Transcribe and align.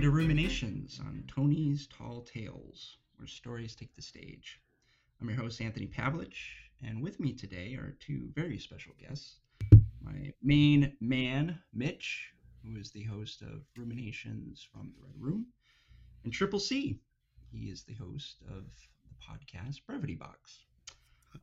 Welcome 0.00 0.12
to 0.12 0.16
Ruminations 0.16 0.98
on 1.04 1.24
Tony's 1.26 1.86
Tall 1.86 2.22
Tales, 2.22 2.96
where 3.16 3.26
stories 3.26 3.74
take 3.74 3.94
the 3.94 4.00
stage. 4.00 4.58
I'm 5.20 5.28
your 5.28 5.36
host, 5.36 5.60
Anthony 5.60 5.88
Pavlich, 5.88 6.38
and 6.82 7.02
with 7.02 7.20
me 7.20 7.34
today 7.34 7.74
are 7.74 7.98
two 8.00 8.30
very 8.34 8.58
special 8.58 8.94
guests. 8.98 9.40
My 10.00 10.32
main 10.42 10.96
man, 11.02 11.58
Mitch, 11.74 12.32
who 12.64 12.80
is 12.80 12.90
the 12.90 13.02
host 13.02 13.42
of 13.42 13.66
Ruminations 13.76 14.66
from 14.72 14.90
the 14.96 15.02
Red 15.04 15.12
Room, 15.18 15.48
and 16.24 16.32
Triple 16.32 16.60
C. 16.60 16.98
He 17.52 17.66
is 17.66 17.82
the 17.82 17.92
host 17.92 18.36
of 18.48 18.64
the 19.04 19.12
podcast 19.22 19.84
Brevity 19.86 20.14
Box. 20.14 20.60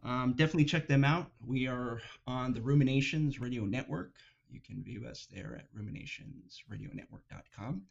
Um, 0.03 0.33
definitely 0.35 0.65
check 0.65 0.87
them 0.87 1.03
out. 1.03 1.29
We 1.45 1.67
are 1.67 2.01
on 2.25 2.53
the 2.53 2.61
Ruminations 2.61 3.39
Radio 3.39 3.65
Network. 3.65 4.15
You 4.49 4.61
can 4.61 4.83
view 4.83 5.05
us 5.05 5.27
there 5.31 5.61
at 5.61 5.71
ruminationsradionetwork.com. 5.79 7.83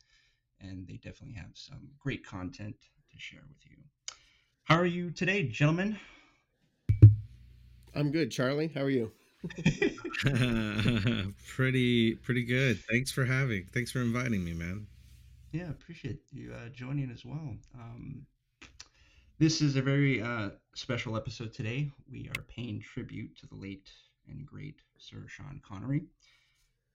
And 0.60 0.86
they 0.86 0.96
definitely 0.96 1.34
have 1.34 1.50
some 1.54 1.88
great 1.98 2.26
content 2.26 2.76
to 3.10 3.18
share 3.18 3.42
with 3.48 3.58
you. 3.64 3.76
How 4.64 4.76
are 4.76 4.86
you 4.86 5.10
today, 5.10 5.44
gentlemen? 5.44 5.98
I'm 7.94 8.10
good, 8.10 8.30
Charlie. 8.30 8.70
How 8.74 8.82
are 8.82 8.90
you? 8.90 9.12
pretty 11.46 12.14
pretty 12.14 12.44
good. 12.44 12.80
Thanks 12.90 13.12
for 13.12 13.24
having. 13.24 13.66
Thanks 13.72 13.92
for 13.92 14.00
inviting 14.00 14.44
me, 14.44 14.54
man. 14.54 14.86
Yeah, 15.52 15.70
appreciate 15.70 16.20
you 16.32 16.52
uh, 16.52 16.68
joining 16.70 17.10
as 17.10 17.24
well. 17.24 17.56
Um, 17.74 18.26
this 19.38 19.60
is 19.60 19.76
a 19.76 19.82
very 19.82 20.20
uh, 20.20 20.50
special 20.74 21.16
episode 21.16 21.52
today. 21.52 21.90
We 22.10 22.30
are 22.36 22.42
paying 22.42 22.80
tribute 22.80 23.36
to 23.38 23.46
the 23.46 23.54
late 23.54 23.90
and 24.28 24.44
great 24.44 24.80
Sir 24.98 25.24
Sean 25.28 25.60
Connery. 25.66 26.02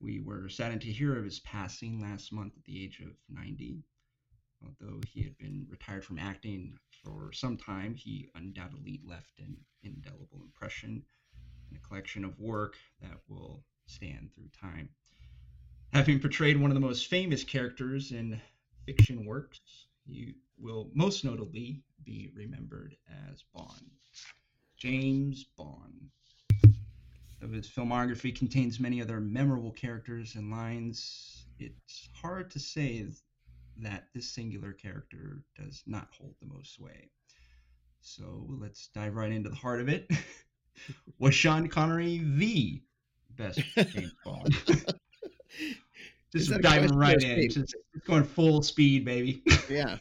We 0.02 0.20
were 0.20 0.50
saddened 0.50 0.82
to 0.82 0.92
hear 0.92 1.16
of 1.16 1.26
his 1.26 1.42
passing 1.42 2.02
last 2.02 2.34
month 2.34 2.58
at 2.58 2.64
the 2.64 2.84
age 2.84 3.02
of 3.02 3.16
90. 3.30 3.84
Although 4.64 5.00
he 5.08 5.22
had 5.22 5.38
been 5.38 5.68
retired 5.70 6.04
from 6.04 6.18
acting 6.18 6.80
for 7.04 7.32
some 7.34 7.56
time, 7.56 7.94
he 7.94 8.28
undoubtedly 8.34 9.00
left 9.06 9.40
an 9.40 9.58
indelible 9.84 10.42
impression 10.42 11.06
and 11.70 11.78
a 11.78 11.88
collection 11.88 12.26
of 12.26 12.40
work 12.40 12.78
that 13.02 13.22
will 13.28 13.64
stand 13.86 14.32
through 14.34 14.50
time. 14.50 14.90
Having 15.94 16.20
portrayed 16.20 16.58
one 16.58 16.72
of 16.72 16.76
the 16.76 16.82
most 16.82 17.06
famous 17.06 17.44
characters 17.44 18.12
in 18.12 18.42
fiction 18.88 19.24
works, 19.24 19.60
he 20.08 20.34
will 20.58 20.90
most 20.96 21.24
notably 21.24 21.84
be 22.04 22.32
remembered 22.34 22.98
as 23.30 23.44
Bond. 23.54 23.92
James 24.78 25.44
Bond 25.56 26.10
of 27.42 27.52
his 27.52 27.68
filmography 27.68 28.36
contains 28.36 28.80
many 28.80 29.02
other 29.02 29.20
memorable 29.20 29.72
characters 29.72 30.36
and 30.36 30.52
lines. 30.52 31.46
It's 31.60 32.10
hard 32.14 32.52
to 32.52 32.60
say 32.60 33.06
that 33.78 34.06
this 34.14 34.30
singular 34.30 34.74
character 34.74 35.44
does 35.56 35.84
not 35.86 36.10
hold 36.18 36.36
the 36.40 36.48
most 36.48 36.76
sway. 36.76 37.10
So 38.02 38.48
let's 38.60 38.88
dive 38.88 39.16
right 39.16 39.32
into 39.32 39.50
the 39.50 39.56
heart 39.56 39.82
of 39.82 39.90
it. 39.90 40.10
Was 41.20 41.36
Sean 41.36 41.68
Connery 41.68 42.22
the 42.24 42.82
best 43.32 43.60
James 43.76 44.14
Bond? 44.26 44.56
just 46.34 46.62
diving 46.62 46.96
right 46.96 47.22
in, 47.22 47.50
just 47.50 47.76
going 48.06 48.24
full 48.24 48.62
speed, 48.64 49.06
baby. 49.06 49.44
yeah. 49.70 49.98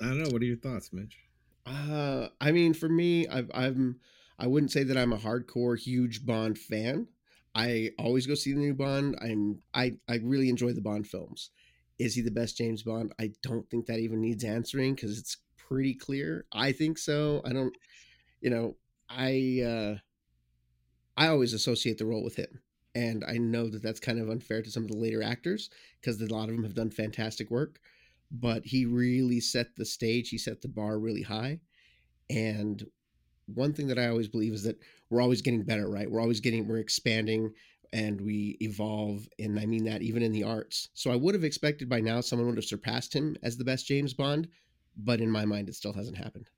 I 0.00 0.06
don't 0.06 0.22
know. 0.22 0.30
What 0.30 0.40
are 0.40 0.46
your 0.46 0.56
thoughts, 0.56 0.92
Mitch? 0.92 1.18
Uh, 1.66 2.28
I 2.40 2.52
mean, 2.52 2.74
for 2.74 2.88
me, 2.88 3.26
I've, 3.28 3.50
I'm 3.54 4.00
I 4.38 4.46
wouldn't 4.46 4.72
say 4.72 4.82
that 4.84 4.96
I'm 4.96 5.12
a 5.12 5.18
hardcore 5.18 5.78
huge 5.78 6.24
Bond 6.24 6.58
fan. 6.58 7.08
I 7.54 7.90
always 7.98 8.26
go 8.26 8.34
see 8.34 8.52
the 8.52 8.58
new 8.60 8.74
Bond. 8.74 9.16
I'm 9.20 9.62
I 9.74 9.96
I 10.08 10.16
really 10.16 10.48
enjoy 10.48 10.72
the 10.72 10.80
Bond 10.80 11.06
films. 11.06 11.50
Is 11.98 12.14
he 12.14 12.22
the 12.22 12.30
best 12.30 12.56
James 12.56 12.82
Bond? 12.82 13.12
I 13.20 13.32
don't 13.42 13.68
think 13.68 13.86
that 13.86 13.98
even 13.98 14.20
needs 14.20 14.44
answering 14.44 14.94
because 14.94 15.18
it's 15.18 15.36
pretty 15.56 15.94
clear. 15.94 16.46
I 16.52 16.72
think 16.72 16.98
so. 16.98 17.42
I 17.44 17.52
don't. 17.52 17.76
You 18.40 18.50
know, 18.50 18.76
I 19.10 19.62
uh, 19.66 19.98
I 21.16 21.28
always 21.28 21.52
associate 21.52 21.98
the 21.98 22.06
role 22.06 22.22
with 22.24 22.36
him, 22.36 22.62
and 22.94 23.24
I 23.24 23.38
know 23.38 23.68
that 23.68 23.82
that's 23.82 24.00
kind 24.00 24.18
of 24.18 24.28
unfair 24.30 24.62
to 24.62 24.70
some 24.70 24.84
of 24.84 24.90
the 24.90 24.96
later 24.96 25.22
actors 25.22 25.70
because 26.00 26.20
a 26.20 26.26
lot 26.26 26.48
of 26.48 26.54
them 26.54 26.64
have 26.64 26.74
done 26.74 26.90
fantastic 26.90 27.50
work 27.50 27.80
but 28.30 28.64
he 28.64 28.86
really 28.86 29.40
set 29.40 29.74
the 29.76 29.84
stage. 29.84 30.28
He 30.28 30.38
set 30.38 30.62
the 30.62 30.68
bar 30.68 30.98
really 30.98 31.22
high. 31.22 31.60
And 32.28 32.84
one 33.46 33.72
thing 33.72 33.88
that 33.88 33.98
I 33.98 34.08
always 34.08 34.28
believe 34.28 34.52
is 34.52 34.62
that 34.62 34.78
we're 35.08 35.20
always 35.20 35.42
getting 35.42 35.64
better, 35.64 35.88
right? 35.88 36.10
We're 36.10 36.20
always 36.20 36.40
getting, 36.40 36.68
we're 36.68 36.78
expanding 36.78 37.52
and 37.92 38.20
we 38.20 38.56
evolve. 38.60 39.28
And 39.38 39.58
I 39.58 39.66
mean 39.66 39.84
that 39.84 40.02
even 40.02 40.22
in 40.22 40.32
the 40.32 40.44
arts. 40.44 40.88
So 40.94 41.10
I 41.10 41.16
would 41.16 41.34
have 41.34 41.44
expected 41.44 41.88
by 41.88 42.00
now 42.00 42.20
someone 42.20 42.46
would 42.48 42.58
have 42.58 42.64
surpassed 42.64 43.14
him 43.14 43.36
as 43.42 43.56
the 43.56 43.64
best 43.64 43.86
James 43.86 44.14
Bond. 44.14 44.48
But 44.96 45.20
in 45.20 45.30
my 45.30 45.44
mind, 45.44 45.68
it 45.68 45.74
still 45.74 45.92
hasn't 45.92 46.18
happened. 46.18 46.48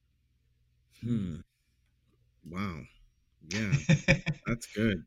Hmm. 1.02 1.36
Wow. 2.48 2.80
Yeah. 3.48 3.72
that's 4.46 4.66
good. 4.66 5.04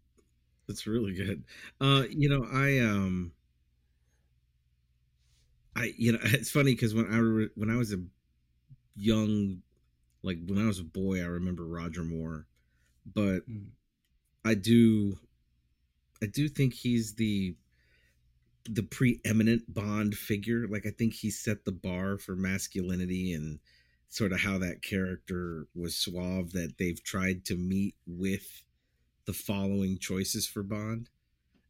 That's 0.68 0.88
really 0.88 1.14
good. 1.14 1.44
Uh, 1.80 2.04
you 2.10 2.30
know, 2.30 2.46
I, 2.52 2.80
um, 2.80 3.34
I 5.76 5.94
you 5.98 6.14
know 6.14 6.20
it's 6.24 6.52
funny 6.52 6.74
because 6.74 6.94
when 6.94 7.12
I 7.12 7.18
re- 7.18 7.50
when 7.56 7.70
I 7.70 7.78
was 7.78 7.94
a 7.94 8.02
young 8.96 9.62
like 10.24 10.38
when 10.46 10.64
I 10.64 10.68
was 10.68 10.80
a 10.80 10.84
boy 10.84 11.22
I 11.22 11.26
remember 11.26 11.66
Roger 11.66 12.04
Moore, 12.04 12.48
but 13.06 13.48
mm. 13.50 13.68
I 14.44 14.54
do 14.54 15.18
I 16.22 16.28
do 16.28 16.48
think 16.48 16.74
he's 16.74 17.16
the 17.16 17.56
the 18.68 18.84
preeminent 18.84 19.72
Bond 19.72 20.16
figure. 20.16 20.68
Like 20.68 20.86
I 20.86 20.92
think 20.92 21.14
he 21.14 21.30
set 21.30 21.66
the 21.66 21.72
bar 21.72 22.18
for 22.18 22.36
masculinity 22.36 23.34
and 23.34 23.60
sort 24.10 24.32
of 24.32 24.40
how 24.40 24.58
that 24.60 24.82
character 24.82 25.68
was 25.76 25.96
suave 25.96 26.54
that 26.54 26.78
they've 26.78 27.04
tried 27.04 27.46
to 27.46 27.56
meet 27.56 27.96
with 28.08 28.64
the 29.26 29.34
following 29.34 29.98
choices 29.98 30.48
for 30.48 30.64
Bond. 30.64 31.10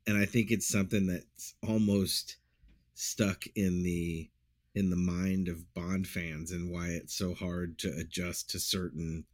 And 0.07 0.17
I 0.17 0.25
think 0.25 0.51
it's 0.51 0.67
something 0.67 1.07
that's 1.07 1.55
almost 1.67 2.37
stuck 2.95 3.45
in 3.55 3.83
the 3.83 4.29
in 4.73 4.89
the 4.89 4.95
mind 4.95 5.47
of 5.47 5.73
Bond 5.73 6.07
fans 6.07 6.51
and 6.51 6.71
why 6.71 6.87
it's 6.87 7.15
so 7.15 7.33
hard 7.33 7.77
to 7.79 7.93
adjust 7.95 8.49
to 8.49 8.59
certain 8.59 9.25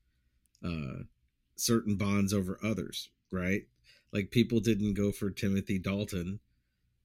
uh 0.64 1.04
certain 1.56 1.96
bonds 1.96 2.34
over 2.34 2.60
others, 2.64 3.10
right? 3.32 3.64
Like 4.12 4.32
people 4.32 4.60
didn't 4.60 4.96
go 4.96 5.12
for 5.12 5.30
Timothy 5.30 5.80
Dalton. 5.80 6.40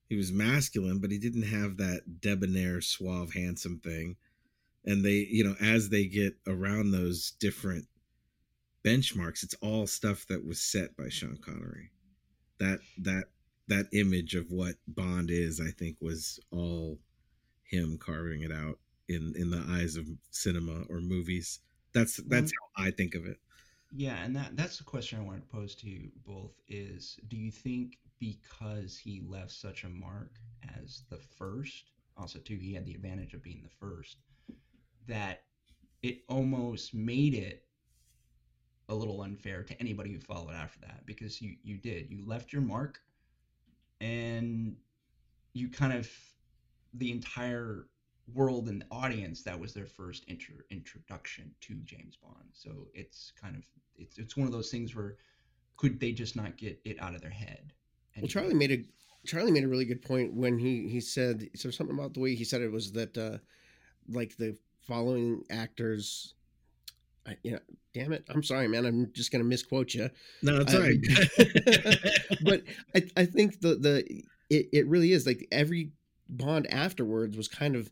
He 0.09 0.17
was 0.17 0.33
masculine, 0.33 0.99
but 0.99 1.11
he 1.11 1.19
didn't 1.19 1.43
have 1.43 1.77
that 1.77 2.21
debonair, 2.21 2.81
suave, 2.81 3.35
handsome 3.35 3.81
thing. 3.81 4.17
And 4.85 5.05
they, 5.05 5.27
you 5.31 5.45
know, 5.45 5.57
as 5.61 5.89
they 5.89 6.07
get 6.07 6.37
around 6.47 6.91
those 6.91 7.33
different 7.33 7.87
benchmarks, 8.85 9.43
it's 9.43 9.57
all 9.61 9.87
stuff 9.87 10.27
that 10.29 10.45
was 10.47 10.61
set 10.61 10.97
by 10.97 11.09
Sean 11.09 11.39
Connery. 11.39 11.91
That 12.59 12.79
that 12.99 13.25
that 13.69 13.87
image 13.93 14.35
of 14.35 14.51
what 14.51 14.75
Bond 14.87 15.31
is, 15.31 15.61
I 15.61 15.71
think, 15.71 15.97
was 16.01 16.39
all 16.51 16.99
him 17.65 17.99
carving 17.99 18.43
it 18.43 18.53
out 18.53 18.79
in 19.09 19.35
in 19.37 19.51
the 19.51 19.65
eyes 19.69 19.97
of 19.97 20.07
cinema 20.31 20.85
or 20.89 21.01
movies. 21.01 21.61
That's 21.93 22.21
mm-hmm. 22.21 22.31
that's 22.31 22.53
how 22.53 22.85
I 22.85 22.91
think 22.91 23.15
of 23.15 23.27
it. 23.27 23.39
Yeah, 23.93 24.23
and 24.23 24.35
that 24.37 24.57
that's 24.57 24.79
the 24.79 24.85
question 24.85 25.19
I 25.19 25.23
wanted 25.23 25.49
to 25.49 25.57
pose 25.57 25.75
to 25.77 25.89
you 25.89 26.11
both 26.25 26.53
is 26.69 27.19
do 27.29 27.37
you 27.37 27.51
think 27.51 27.99
because 28.19 28.97
he 28.97 29.23
left 29.27 29.53
such 29.53 29.85
a 29.85 29.89
mark 29.89 30.39
as 30.83 31.03
the 31.11 31.19
first, 31.19 31.91
also 32.17 32.39
too 32.39 32.57
he 32.57 32.75
had 32.75 32.87
the 32.87 32.95
advantage 32.95 33.35
of 33.35 33.43
being 33.43 33.63
the 33.63 33.87
first, 33.87 34.17
that 35.07 35.43
it 36.03 36.23
almost 36.29 36.95
made 36.95 37.35
it 37.35 37.65
a 38.89 38.95
little 38.95 39.23
unfair 39.23 39.63
to 39.65 39.81
anybody 39.81 40.13
who 40.13 40.21
followed 40.21 40.55
after 40.55 40.79
that 40.81 41.05
because 41.07 41.43
you 41.43 41.57
you 41.63 41.77
did 41.77 42.11
you 42.11 42.25
left 42.25 42.53
your 42.53 42.63
mark 42.63 43.01
and 44.01 44.77
you 45.53 45.69
kind 45.69 45.93
of 45.93 46.11
the 46.95 47.11
entire 47.11 47.87
world 48.35 48.69
and 48.69 48.83
the 48.83 48.87
audience 48.91 49.43
that 49.43 49.59
was 49.59 49.73
their 49.73 49.87
first 49.87 50.25
intro, 50.27 50.57
introduction 50.71 51.55
to 51.61 51.75
James 51.85 52.17
Bond. 52.17 52.49
So 52.53 52.89
it's 52.95 53.33
kind 53.41 53.57
of 53.57 53.65
it's 53.97 54.19
it's 54.19 54.37
one 54.37 54.47
of 54.47 54.53
those 54.53 54.71
things 54.71 54.95
where 54.95 55.17
could 55.77 56.01
they 56.01 56.13
just 56.13 56.37
not 56.37 56.57
get 56.57 56.81
it 56.85 57.01
out 57.01 57.15
of 57.15 57.21
their 57.21 57.31
head? 57.31 57.73
Well, 58.19 58.29
Charlie 58.29 58.55
made 58.55 58.73
a 58.73 58.85
Charlie 59.27 59.53
made 59.53 59.65
a 59.65 59.69
really 59.69 59.85
good 59.85 60.03
point 60.03 60.35
when 60.35 60.59
he 60.59 60.89
he 60.89 61.01
said 61.01 61.49
so 61.55 61.71
something 61.71 61.97
about 61.97 62.15
the 62.15 62.21
way 62.21 62.35
he 62.35 62.45
said 62.45 62.63
it 62.63 62.73
was 62.73 62.93
that 62.93 63.17
uh 63.17 63.39
like 64.09 64.37
the 64.37 64.57
following 64.87 65.43
actors 65.51 66.35
I, 67.27 67.37
you 67.43 67.53
know, 67.53 67.59
damn 67.93 68.13
it. 68.13 68.25
I'm 68.29 68.43
sorry, 68.43 68.69
man. 68.69 68.87
I'm 68.87 69.13
just 69.13 69.33
going 69.33 69.43
to 69.43 69.49
misquote 69.49 69.95
you. 69.95 70.11
No, 70.43 70.63
that's 70.63 70.75
um, 70.75 70.83
right. 70.83 70.99
but 72.45 72.63
I, 72.95 73.21
I 73.21 73.25
think 73.27 73.61
the, 73.61 73.75
the, 73.75 74.23
it, 74.51 74.69
it 74.73 74.87
really 74.87 75.13
is 75.13 75.27
like 75.27 75.47
every 75.51 75.93
Bond 76.29 76.67
afterwards 76.71 77.37
was 77.37 77.49
kind 77.49 77.77
of 77.77 77.91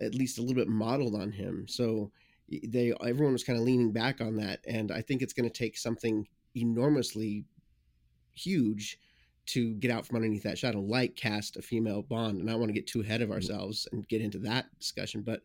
at 0.00 0.14
least 0.14 0.38
a 0.38 0.40
little 0.40 0.56
bit 0.56 0.68
modeled 0.68 1.14
on 1.14 1.32
him. 1.32 1.66
So 1.68 2.10
they, 2.48 2.92
everyone 3.04 3.32
was 3.32 3.44
kind 3.44 3.58
of 3.58 3.64
leaning 3.64 3.92
back 3.92 4.20
on 4.20 4.36
that. 4.36 4.60
And 4.66 4.92
I 4.92 5.00
think 5.00 5.22
it's 5.22 5.32
going 5.32 5.48
to 5.48 5.58
take 5.58 5.76
something 5.76 6.26
enormously 6.54 7.44
huge 8.34 8.98
to 9.46 9.74
get 9.74 9.90
out 9.90 10.04
from 10.04 10.16
underneath 10.16 10.42
that 10.42 10.58
shadow, 10.58 10.80
like 10.80 11.16
cast 11.16 11.56
a 11.56 11.62
female 11.62 12.02
Bond. 12.02 12.40
And 12.40 12.50
I 12.50 12.56
want 12.56 12.68
to 12.68 12.74
get 12.74 12.86
too 12.86 13.00
ahead 13.00 13.22
of 13.22 13.30
ourselves 13.30 13.88
and 13.92 14.06
get 14.08 14.20
into 14.20 14.38
that 14.40 14.66
discussion, 14.78 15.22
but 15.22 15.42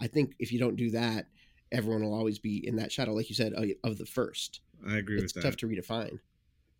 I 0.00 0.06
think 0.06 0.34
if 0.38 0.52
you 0.52 0.58
don't 0.58 0.76
do 0.76 0.90
that, 0.90 1.26
everyone 1.72 2.02
will 2.02 2.14
always 2.14 2.38
be 2.38 2.66
in 2.66 2.76
that 2.76 2.92
shadow, 2.92 3.12
like 3.12 3.28
you 3.28 3.34
said, 3.34 3.52
of 3.84 3.98
the 3.98 4.06
first. 4.06 4.60
I 4.86 4.96
agree 4.98 5.16
it's 5.16 5.34
with 5.34 5.42
that. 5.42 5.48
tough 5.48 5.56
to 5.58 5.68
redefine. 5.68 6.18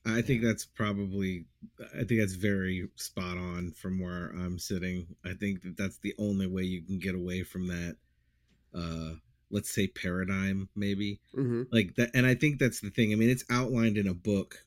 I 0.06 0.22
think 0.22 0.42
that's 0.42 0.64
probably, 0.64 1.46
I 1.94 2.04
think 2.04 2.20
that's 2.20 2.34
very 2.34 2.88
spot 2.96 3.36
on 3.36 3.72
from 3.72 4.00
where 4.00 4.30
I'm 4.30 4.58
sitting. 4.58 5.06
I 5.24 5.34
think 5.34 5.62
that 5.62 5.76
that's 5.76 5.98
the 5.98 6.14
only 6.18 6.46
way 6.46 6.62
you 6.62 6.82
can 6.82 6.98
get 6.98 7.14
away 7.14 7.42
from 7.42 7.66
that. 7.66 7.96
Uh, 8.74 9.14
let's 9.50 9.74
say 9.74 9.86
paradigm, 9.86 10.68
maybe 10.74 11.20
mm-hmm. 11.34 11.62
like 11.72 11.94
that. 11.96 12.10
And 12.14 12.26
I 12.26 12.34
think 12.34 12.58
that's 12.58 12.80
the 12.80 12.90
thing. 12.90 13.12
I 13.12 13.16
mean, 13.16 13.30
it's 13.30 13.44
outlined 13.50 13.98
in 13.98 14.06
a 14.06 14.14
book. 14.14 14.64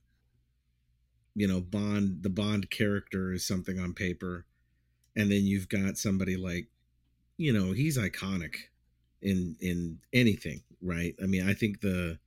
You 1.34 1.48
know, 1.48 1.62
Bond, 1.62 2.24
the 2.24 2.30
Bond 2.30 2.70
character 2.70 3.32
is 3.32 3.48
something 3.48 3.80
on 3.80 3.94
paper, 3.94 4.46
and 5.16 5.32
then 5.32 5.46
you've 5.46 5.70
got 5.70 5.98
somebody 5.98 6.36
like, 6.36 6.68
you 7.38 7.54
know, 7.54 7.72
he's 7.72 7.98
iconic 7.98 8.56
in 9.22 9.56
in 9.60 10.00
anything, 10.14 10.64
right? 10.82 11.16
I 11.22 11.26
mean, 11.26 11.48
I 11.48 11.54
think 11.54 11.82
the 11.82 12.20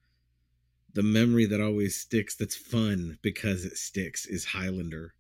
the 0.95 1.03
memory 1.03 1.45
that 1.47 1.61
always 1.61 1.97
sticks 1.97 2.35
that's 2.35 2.57
fun 2.57 3.19
because 3.23 3.65
it 3.65 3.77
sticks 3.77 4.27
is 4.27 4.45
Highlander. 4.45 5.15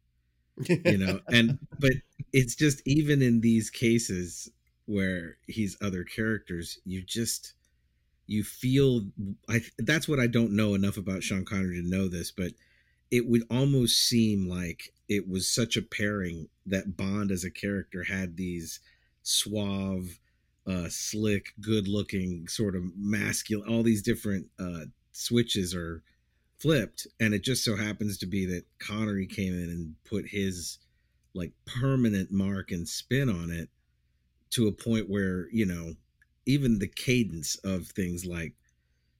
You 0.68 0.98
know, 0.98 1.20
and 1.28 1.58
but 1.78 1.92
it's 2.32 2.54
just 2.54 2.80
even 2.86 3.22
in 3.22 3.40
these 3.40 3.70
cases 3.70 4.50
where 4.86 5.38
he's 5.46 5.76
other 5.80 6.04
characters, 6.04 6.78
you 6.84 7.02
just 7.02 7.54
you 8.26 8.42
feel 8.44 9.06
I 9.48 9.62
that's 9.78 10.08
what 10.08 10.20
I 10.20 10.26
don't 10.26 10.52
know 10.52 10.74
enough 10.74 10.96
about 10.96 11.22
Sean 11.22 11.44
Connery 11.44 11.80
to 11.82 11.88
know 11.88 12.08
this, 12.08 12.30
but 12.30 12.52
it 13.10 13.26
would 13.26 13.44
almost 13.50 13.98
seem 13.98 14.48
like 14.48 14.92
it 15.08 15.28
was 15.28 15.48
such 15.48 15.76
a 15.76 15.82
pairing 15.82 16.48
that 16.66 16.96
Bond 16.96 17.30
as 17.30 17.44
a 17.44 17.50
character 17.50 18.04
had 18.04 18.36
these 18.36 18.80
suave, 19.22 20.18
uh, 20.66 20.88
slick, 20.88 21.52
good-looking, 21.60 22.48
sort 22.48 22.74
of 22.74 22.82
masculine, 22.96 23.68
all 23.68 23.82
these 23.82 24.02
different 24.02 24.46
uh, 24.58 24.86
switches 25.12 25.74
are 25.74 26.02
flipped 26.58 27.06
and 27.20 27.34
it 27.34 27.42
just 27.42 27.62
so 27.62 27.76
happens 27.76 28.16
to 28.18 28.26
be 28.26 28.46
that 28.46 28.64
Connery 28.78 29.26
came 29.26 29.52
in 29.52 29.68
and 29.68 29.94
put 30.08 30.26
his 30.26 30.78
like 31.34 31.52
permanent 31.66 32.30
mark 32.30 32.70
and 32.70 32.88
spin 32.88 33.28
on 33.28 33.50
it 33.50 33.68
to 34.50 34.68
a 34.68 34.72
point 34.72 35.10
where 35.10 35.48
you 35.50 35.66
know 35.66 35.92
even 36.46 36.78
the 36.78 36.88
cadence 36.88 37.56
of 37.64 37.88
things 37.88 38.24
like 38.24 38.54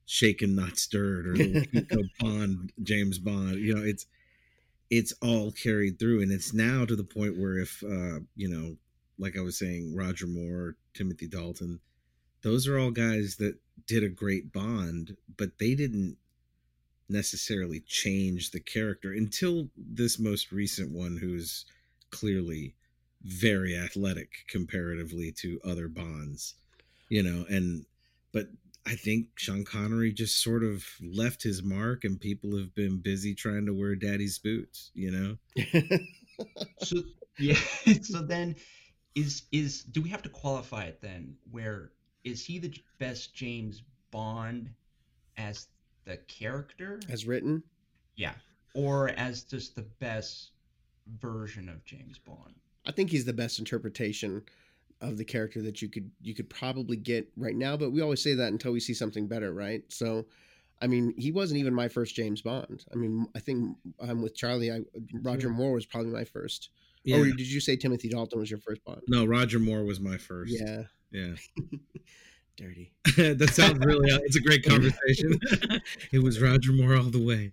shaken 0.07 0.55
not 0.55 0.79
stirred 0.79 1.27
or 1.27 1.35
Bond 2.21 2.73
James 2.83 3.19
Bond 3.19 3.57
you 3.57 3.75
know 3.75 3.83
it's 3.83 4.07
it's 4.91 5.13
all 5.21 5.51
carried 5.51 5.99
through 5.99 6.23
and 6.23 6.33
it's 6.33 6.55
now 6.55 6.85
to 6.85 6.95
the 6.95 7.05
point 7.05 7.39
where 7.39 7.59
if 7.59 7.83
uh 7.83 8.21
you 8.37 8.49
know 8.49 8.77
like 9.19 9.37
I 9.37 9.41
was 9.41 9.59
saying 9.59 9.95
Roger 9.95 10.27
Moore 10.27 10.77
Timothy 10.95 11.27
Dalton. 11.27 11.81
Those 12.43 12.67
are 12.69 12.79
all 12.79 12.91
guys 12.91 13.37
that 13.37 13.57
did 13.87 14.03
a 14.03 14.09
great 14.09 14.53
bond 14.53 15.17
but 15.37 15.59
they 15.59 15.75
didn't 15.75 16.17
necessarily 17.09 17.81
change 17.81 18.51
the 18.51 18.61
character 18.61 19.13
until 19.13 19.69
this 19.77 20.19
most 20.19 20.53
recent 20.53 20.91
one 20.91 21.19
who's 21.19 21.67
clearly 22.11 22.75
very 23.23 23.77
athletic 23.77 24.45
comparatively 24.49 25.33
to 25.33 25.61
other 25.65 25.89
bonds 25.89 26.55
you 27.09 27.23
know 27.23 27.45
and 27.49 27.85
but 28.33 28.49
i 28.87 28.95
think 28.95 29.27
sean 29.37 29.65
connery 29.65 30.13
just 30.13 30.43
sort 30.43 30.63
of 30.63 30.85
left 31.03 31.43
his 31.43 31.63
mark 31.63 32.05
and 32.05 32.21
people 32.21 32.57
have 32.57 32.75
been 32.75 32.99
busy 32.99 33.35
trying 33.35 33.67
to 33.67 33.75
wear 33.75 33.95
daddy's 33.95 34.39
boots 34.39 34.91
you 34.95 35.11
know? 35.11 35.37
So 36.79 36.97
yeah 37.39 37.55
so 38.03 38.23
then 38.23 38.57
is 39.15 39.43
is 39.53 39.83
do 39.85 40.03
we 40.03 40.09
have 40.09 40.23
to 40.23 40.29
qualify 40.29 40.85
it 40.85 41.01
then 41.01 41.37
where 41.51 41.93
is 42.25 42.45
he 42.45 42.59
the 42.59 42.75
best 42.99 43.35
James 43.35 43.83
Bond 44.11 44.71
as 45.37 45.69
the 46.05 46.17
character 46.29 47.01
as 47.09 47.27
written? 47.27 47.63
Yeah, 48.17 48.35
or 48.75 49.11
as 49.11 49.43
just 49.43 49.77
the 49.77 49.83
best 49.83 50.51
version 51.21 51.69
of 51.69 51.85
James 51.85 52.19
Bond. 52.19 52.55
I 52.87 52.93
think 52.93 53.11
he's 53.11 53.25
the 53.25 53.33
best 53.33 53.59
interpretation 53.59 54.43
of 55.01 55.17
the 55.19 55.25
character 55.25 55.61
that 55.63 55.83
you 55.83 55.89
could 55.89 56.11
you 56.21 56.35
could 56.35 56.49
probably 56.49 56.97
get 56.97 57.29
right 57.37 57.57
now, 57.57 57.77
but 57.77 57.91
we 57.91 58.01
always 58.01 58.23
say 58.23 58.35
that 58.35 58.53
until 58.53 58.73
we 58.73 58.81
see 58.81 58.95
something 58.95 59.27
better, 59.27 59.53
right? 59.53 59.83
So 59.89 60.27
I 60.81 60.87
mean, 60.87 61.15
he 61.17 61.31
wasn't 61.31 61.61
even 61.61 61.75
my 61.75 61.89
first 61.89 62.15
James 62.15 62.43
Bond. 62.43 62.85
I 62.93 62.97
mean, 62.97 63.27
I 63.35 63.39
think 63.39 63.77
I'm 64.01 64.23
with 64.23 64.35
Charlie. 64.35 64.73
I, 64.73 64.81
Roger 65.15 65.49
Moore 65.49 65.73
was 65.73 65.87
probably 65.87 66.11
my 66.11 66.25
first. 66.25 66.71
Yeah. 67.05 67.19
Or 67.19 67.25
did 67.25 67.51
you 67.51 67.61
say 67.61 67.77
Timothy 67.77 68.09
Dalton 68.09 68.41
was 68.41 68.51
your 68.51 68.61
first 68.61 68.83
Bond? 68.85 69.03
No, 69.09 69.25
Roger 69.25 69.59
Moore 69.59 69.85
was 69.85 70.01
my 70.01 70.17
first. 70.17 70.55
Yeah. 70.59 70.85
Yeah. 71.11 71.35
Dirty. 72.57 72.93
that 73.17 73.51
sounds 73.53 73.85
really. 73.85 74.11
Uh, 74.11 74.21
it's 74.25 74.37
a 74.37 74.41
great 74.41 74.65
conversation. 74.65 75.39
it 76.13 76.23
was 76.23 76.41
Roger 76.41 76.73
Moore 76.73 76.97
all 76.97 77.11
the 77.11 77.25
way. 77.25 77.53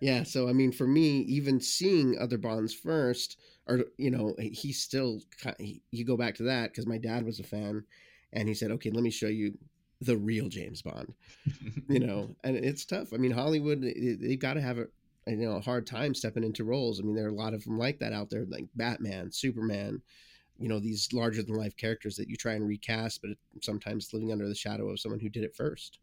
yeah. 0.00 0.22
So 0.22 0.48
I 0.48 0.52
mean, 0.52 0.72
for 0.72 0.86
me, 0.86 1.18
even 1.20 1.60
seeing 1.60 2.18
other 2.18 2.38
Bonds 2.38 2.72
first, 2.72 3.38
or 3.68 3.84
you 3.98 4.10
know, 4.10 4.34
he 4.38 4.72
still 4.72 5.20
he, 5.58 5.82
you 5.90 6.06
go 6.06 6.16
back 6.16 6.34
to 6.36 6.44
that 6.44 6.70
because 6.70 6.86
my 6.86 6.96
dad 6.96 7.24
was 7.24 7.40
a 7.40 7.44
fan, 7.44 7.84
and 8.32 8.48
he 8.48 8.54
said, 8.54 8.70
"Okay, 8.70 8.90
let 8.90 9.02
me 9.02 9.10
show 9.10 9.26
you 9.26 9.58
the 10.00 10.16
real 10.16 10.48
James 10.48 10.80
Bond." 10.80 11.12
you 11.86 12.00
know, 12.00 12.34
and 12.42 12.56
it's 12.56 12.86
tough. 12.86 13.12
I 13.12 13.18
mean, 13.18 13.32
Hollywood 13.32 13.82
they've 13.82 14.40
got 14.40 14.54
to 14.54 14.62
have 14.62 14.78
a 14.78 14.86
you 15.38 15.48
know 15.48 15.56
a 15.56 15.60
hard 15.60 15.86
time 15.86 16.14
stepping 16.14 16.44
into 16.44 16.64
roles. 16.64 16.98
I 16.98 17.02
mean, 17.02 17.14
there 17.14 17.26
are 17.26 17.30
a 17.30 17.34
lot 17.34 17.54
of 17.54 17.64
them 17.64 17.78
like 17.78 17.98
that 17.98 18.12
out 18.12 18.30
there, 18.30 18.46
like 18.46 18.66
Batman, 18.74 19.30
Superman 19.30 20.02
you 20.60 20.68
know 20.68 20.78
these 20.78 21.08
larger 21.12 21.42
than 21.42 21.56
life 21.56 21.76
characters 21.76 22.16
that 22.16 22.28
you 22.28 22.36
try 22.36 22.52
and 22.52 22.68
recast 22.68 23.22
but 23.22 23.30
sometimes 23.62 24.12
living 24.12 24.30
under 24.30 24.46
the 24.46 24.54
shadow 24.54 24.88
of 24.90 25.00
someone 25.00 25.18
who 25.18 25.30
did 25.30 25.42
it 25.42 25.56
first 25.56 25.98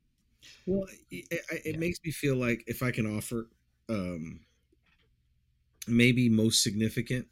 well 0.66 0.88
it, 1.12 1.26
it 1.32 1.62
yeah. 1.66 1.78
makes 1.78 2.00
me 2.04 2.12
feel 2.12 2.36
like 2.36 2.64
if 2.68 2.82
i 2.82 2.92
can 2.92 3.06
offer 3.06 3.48
um 3.88 4.42
maybe 5.88 6.28
most 6.28 6.64
significant 6.64 7.28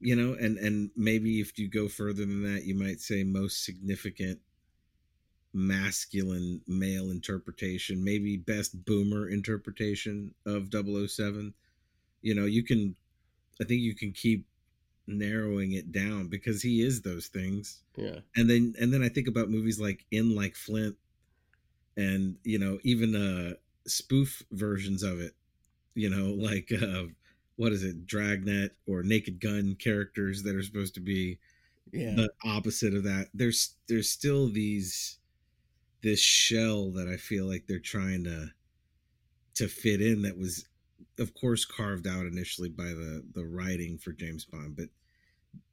you 0.00 0.14
know 0.14 0.34
and 0.34 0.56
and 0.58 0.90
maybe 0.96 1.40
if 1.40 1.58
you 1.58 1.68
go 1.68 1.88
further 1.88 2.24
than 2.24 2.42
that 2.42 2.64
you 2.64 2.74
might 2.74 3.00
say 3.00 3.24
most 3.24 3.64
significant 3.64 4.38
masculine 5.58 6.60
male 6.66 7.10
interpretation 7.10 8.02
maybe 8.02 8.36
best 8.36 8.84
boomer 8.84 9.28
interpretation 9.28 10.34
of 10.46 10.68
007 10.72 11.52
you 12.22 12.34
know 12.34 12.44
you 12.44 12.62
can 12.62 12.94
i 13.60 13.64
think 13.64 13.80
you 13.80 13.94
can 13.94 14.12
keep 14.12 14.46
narrowing 15.08 15.72
it 15.72 15.90
down 15.90 16.28
because 16.28 16.62
he 16.62 16.82
is 16.82 17.00
those 17.00 17.28
things. 17.28 17.82
Yeah. 17.96 18.20
And 18.36 18.48
then 18.48 18.74
and 18.78 18.92
then 18.92 19.02
I 19.02 19.08
think 19.08 19.26
about 19.26 19.50
movies 19.50 19.80
like 19.80 20.04
In 20.10 20.36
Like 20.36 20.54
Flint 20.54 20.96
and 21.96 22.36
you 22.44 22.58
know 22.58 22.78
even 22.84 23.16
uh 23.16 23.54
spoof 23.86 24.42
versions 24.52 25.02
of 25.02 25.20
it. 25.20 25.34
You 25.94 26.10
know, 26.10 26.34
like 26.38 26.70
uh 26.70 27.04
what 27.56 27.72
is 27.72 27.82
it, 27.82 28.06
Dragnet 28.06 28.76
or 28.86 29.02
Naked 29.02 29.40
Gun 29.40 29.76
characters 29.80 30.44
that 30.44 30.54
are 30.54 30.62
supposed 30.62 30.94
to 30.94 31.00
be 31.00 31.38
yeah. 31.90 32.14
the 32.14 32.30
opposite 32.44 32.94
of 32.94 33.04
that. 33.04 33.28
There's 33.34 33.74
there's 33.88 34.10
still 34.10 34.48
these 34.48 35.17
this 36.02 36.20
shell 36.20 36.90
that 36.92 37.08
I 37.08 37.16
feel 37.16 37.46
like 37.46 37.66
they're 37.66 37.78
trying 37.78 38.24
to 38.24 38.50
to 39.54 39.68
fit 39.68 40.00
in 40.00 40.22
that 40.22 40.38
was 40.38 40.68
of 41.18 41.34
course 41.34 41.64
carved 41.64 42.06
out 42.06 42.26
initially 42.26 42.68
by 42.68 42.84
the 42.84 43.24
the 43.34 43.44
writing 43.44 43.98
for 43.98 44.12
James 44.12 44.44
Bond, 44.44 44.76
but 44.76 44.88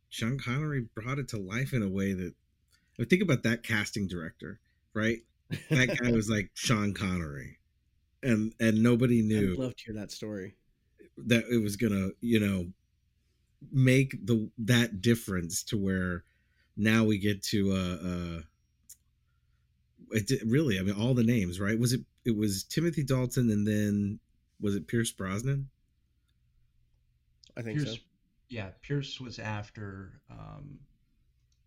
Sean 0.09 0.39
Connery 0.39 0.87
brought 0.95 1.19
it 1.19 1.27
to 1.29 1.37
life 1.37 1.73
in 1.73 1.83
a 1.83 1.89
way 1.89 2.13
that 2.13 2.33
I 2.99 3.03
think 3.03 3.21
about 3.21 3.43
that 3.43 3.63
casting 3.63 4.07
director, 4.07 4.59
right? 4.93 5.19
That 5.69 5.99
guy 5.99 6.11
was 6.11 6.29
like 6.29 6.51
Sean 6.53 6.93
Connery, 6.93 7.59
and 8.23 8.53
and 8.59 8.81
nobody 8.81 9.21
knew. 9.23 9.53
I'd 9.53 9.59
love 9.59 9.75
to 9.75 9.83
hear 9.85 9.95
that 9.95 10.11
story. 10.11 10.55
That 11.17 11.45
it 11.51 11.61
was 11.61 11.75
gonna, 11.75 12.09
you 12.21 12.39
know, 12.39 12.67
make 13.71 14.25
the 14.25 14.49
that 14.59 15.01
difference 15.01 15.63
to 15.63 15.77
where 15.77 16.23
now 16.77 17.03
we 17.03 17.17
get 17.17 17.43
to 17.43 17.71
uh 17.71 18.07
uh 18.07 18.41
it 20.11 20.27
did, 20.27 20.41
really 20.45 20.79
i 20.79 20.81
mean 20.81 20.95
all 20.95 21.13
the 21.13 21.23
names 21.23 21.59
right 21.59 21.79
was 21.79 21.93
it 21.93 22.01
it 22.25 22.35
was 22.35 22.63
timothy 22.63 23.03
dalton 23.03 23.49
and 23.49 23.67
then 23.67 24.19
was 24.59 24.75
it 24.75 24.87
pierce 24.87 25.11
brosnan 25.11 25.69
i 27.57 27.61
think 27.61 27.77
pierce, 27.77 27.93
so 27.93 27.97
yeah, 28.49 28.69
Pierce 28.81 29.19
was 29.19 29.39
after. 29.39 30.21
Um, 30.29 30.79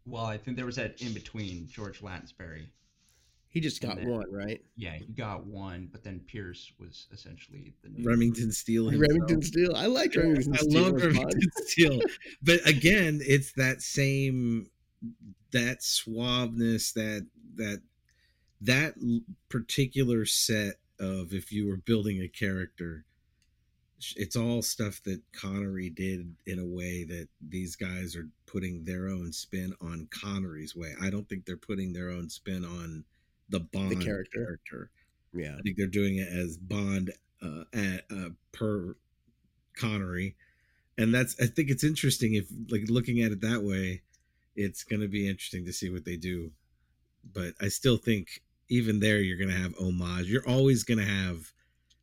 well, 0.07 0.25
I 0.25 0.39
think 0.39 0.57
there 0.57 0.67
was 0.67 0.77
that 0.77 1.01
in 1.03 1.13
between 1.13 1.69
George 1.69 2.01
Lazenby. 2.01 2.67
He 3.51 3.61
just 3.61 3.81
got 3.81 3.97
then, 3.97 4.09
one, 4.09 4.31
right? 4.31 4.63
Yeah, 4.77 4.95
he 4.95 5.13
got 5.13 5.47
one, 5.47 5.89
but 5.91 6.05
then 6.05 6.21
Pierce 6.21 6.71
was 6.79 7.07
essentially 7.13 7.75
the 7.83 7.89
new 7.89 8.07
Remington 8.07 8.53
Steele. 8.53 8.91
Remington 8.91 9.43
Steele. 9.43 9.75
I 9.75 9.87
like 9.87 10.15
Remington 10.15 10.53
I 10.53 10.57
Steele. 10.59 10.79
I 10.79 10.89
love 10.89 11.03
Remington 11.03 11.41
Steele. 11.67 12.01
But 12.43 12.67
again, 12.69 13.21
it's 13.23 13.53
that 13.53 13.81
same 13.81 14.67
that 15.53 15.81
suaveness, 15.81 16.93
that 16.93 17.27
that 17.55 17.81
that 18.61 18.95
particular 19.49 20.25
set 20.25 20.75
of 20.99 21.33
if 21.33 21.53
you 21.53 21.69
were 21.69 21.77
building 21.77 22.21
a 22.21 22.29
character 22.29 23.05
it's 24.17 24.37
all 24.37 24.63
stuff 24.63 25.03
that 25.05 25.21
Connery 25.33 25.91
did 25.91 26.35
in 26.47 26.59
a 26.59 26.65
way 26.65 27.05
that 27.05 27.29
these 27.47 27.77
guys 27.77 28.15
are 28.15 28.29
putting 28.47 28.85
their 28.85 29.09
own 29.09 29.33
spin 29.33 29.75
on 29.81 30.09
Connery's 30.11 30.77
way. 30.77 30.95
I 31.01 31.11
don't 31.11 31.29
think 31.29 31.45
they're 31.45 31.57
putting 31.57 31.93
their 31.93 32.11
own 32.11 32.29
spin 32.29 32.65
on 32.65 33.05
the 33.49 33.61
Bond 33.61 33.91
the 33.91 33.97
character. 33.97 34.45
character. 34.45 34.91
Yeah, 35.33 35.57
I 35.59 35.63
think 35.63 35.77
they're 35.77 35.87
doing 35.87 36.19
it 36.19 36.29
as 36.29 36.57
Bond 36.57 37.13
uh, 37.43 37.65
at 37.73 38.05
uh, 38.11 38.31
per 38.53 38.97
Connery, 39.77 40.37
and 40.97 41.13
that's 41.13 41.35
I 41.41 41.47
think 41.47 41.71
it's 41.71 41.85
interesting 41.85 42.35
if 42.35 42.47
like 42.71 42.89
looking 42.89 43.21
at 43.21 43.33
it 43.33 43.41
that 43.41 43.63
way, 43.63 44.03
it's 44.55 44.85
going 44.85 45.01
to 45.01 45.09
be 45.09 45.29
interesting 45.29 45.65
to 45.67 45.73
see 45.73 45.91
what 45.91 46.05
they 46.05 46.17
do. 46.17 46.53
But 47.33 47.55
I 47.61 47.69
still 47.69 47.97
think 47.97 48.43
even 48.69 49.01
there 49.01 49.19
you're 49.19 49.39
going 49.39 49.51
to 49.51 49.63
have 49.63 49.75
homage. 49.79 50.27
You're 50.27 50.49
always 50.49 50.85
going 50.85 50.99
to 50.99 51.05
have 51.05 51.53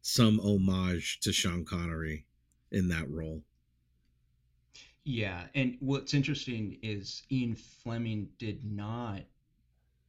some 0.01 0.39
homage 0.39 1.19
to 1.21 1.31
Sean 1.31 1.65
Connery 1.65 2.25
in 2.71 2.87
that 2.89 3.09
role. 3.09 3.41
Yeah, 5.03 5.43
and 5.53 5.77
what's 5.79 6.13
interesting 6.15 6.79
is 6.81 7.23
Ian 7.31 7.55
Fleming 7.55 8.27
did 8.39 8.65
not 8.65 9.21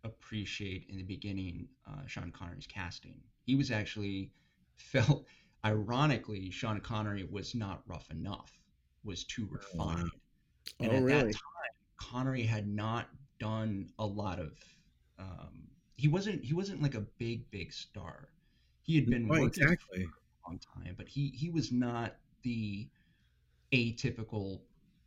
appreciate 0.04 0.86
in 0.88 0.96
the 0.96 1.02
beginning 1.02 1.68
uh, 1.86 2.06
Sean 2.06 2.30
Connery's 2.30 2.66
casting. 2.66 3.20
He 3.44 3.56
was 3.56 3.70
actually 3.70 4.30
felt, 4.76 5.26
ironically, 5.64 6.50
Sean 6.50 6.80
Connery 6.80 7.28
was 7.30 7.54
not 7.54 7.82
rough 7.86 8.10
enough, 8.10 8.52
was 9.04 9.24
too 9.24 9.46
refined. 9.50 10.10
Oh, 10.14 10.84
and 10.84 10.92
at 10.92 11.02
really? 11.02 11.22
that 11.24 11.32
time, 11.32 11.72
Connery 11.98 12.42
had 12.42 12.66
not 12.66 13.08
done 13.38 13.90
a 13.98 14.06
lot 14.06 14.38
of. 14.38 14.52
Um, 15.18 15.68
he 15.96 16.08
wasn't. 16.08 16.44
He 16.44 16.54
wasn't 16.54 16.82
like 16.82 16.94
a 16.94 17.04
big, 17.18 17.50
big 17.50 17.72
star. 17.72 18.28
He 18.82 18.96
had 18.96 19.06
been 19.06 19.26
right, 19.28 19.42
working 19.42 19.62
exactly. 19.64 20.04
for 20.04 20.10
a 20.10 20.50
long 20.50 20.60
time, 20.74 20.94
but 20.96 21.08
he 21.08 21.28
he 21.28 21.50
was 21.50 21.72
not 21.72 22.16
the 22.42 22.88
atypical 23.72 24.60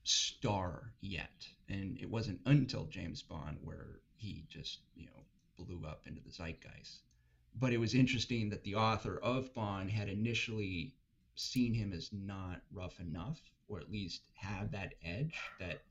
star 0.04 0.94
yet. 1.02 1.48
And 1.70 1.98
it 2.00 2.10
wasn't 2.10 2.40
until 2.46 2.86
James 2.86 3.22
Bond 3.22 3.58
where 3.64 4.00
he 4.16 4.46
just, 4.50 4.80
you 4.96 5.06
know, 5.06 5.64
blew 5.64 5.88
up 5.88 6.02
into 6.08 6.22
the 6.22 6.32
zeitgeist. 6.32 7.04
But 7.56 7.74
it 7.74 7.80
was 7.80 7.94
interesting 7.94 8.50
that 8.50 8.64
the 8.64 8.76
author 8.76 9.20
of 9.22 9.54
Bond 9.54 9.92
had 9.92 10.10
initially 10.10 10.96
seen 11.36 11.74
him 11.74 11.94
as 11.94 12.10
not 12.12 12.62
rough 12.72 13.00
enough, 13.00 13.40
or 13.68 13.80
at 13.80 13.92
least 13.92 14.24
have 14.34 14.72
that 14.72 14.96
edge 15.04 15.40
that 15.60 15.82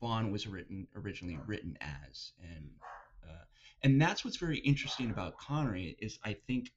Bond 0.00 0.32
was 0.32 0.46
written 0.46 0.86
originally 0.96 1.38
written 1.46 1.78
as. 1.80 2.32
And 2.42 2.70
and 3.82 4.00
that's 4.00 4.24
what's 4.24 4.36
very 4.36 4.58
interesting 4.58 5.10
about 5.10 5.38
Connery 5.38 5.96
is 6.00 6.18
I 6.24 6.36
think 6.46 6.72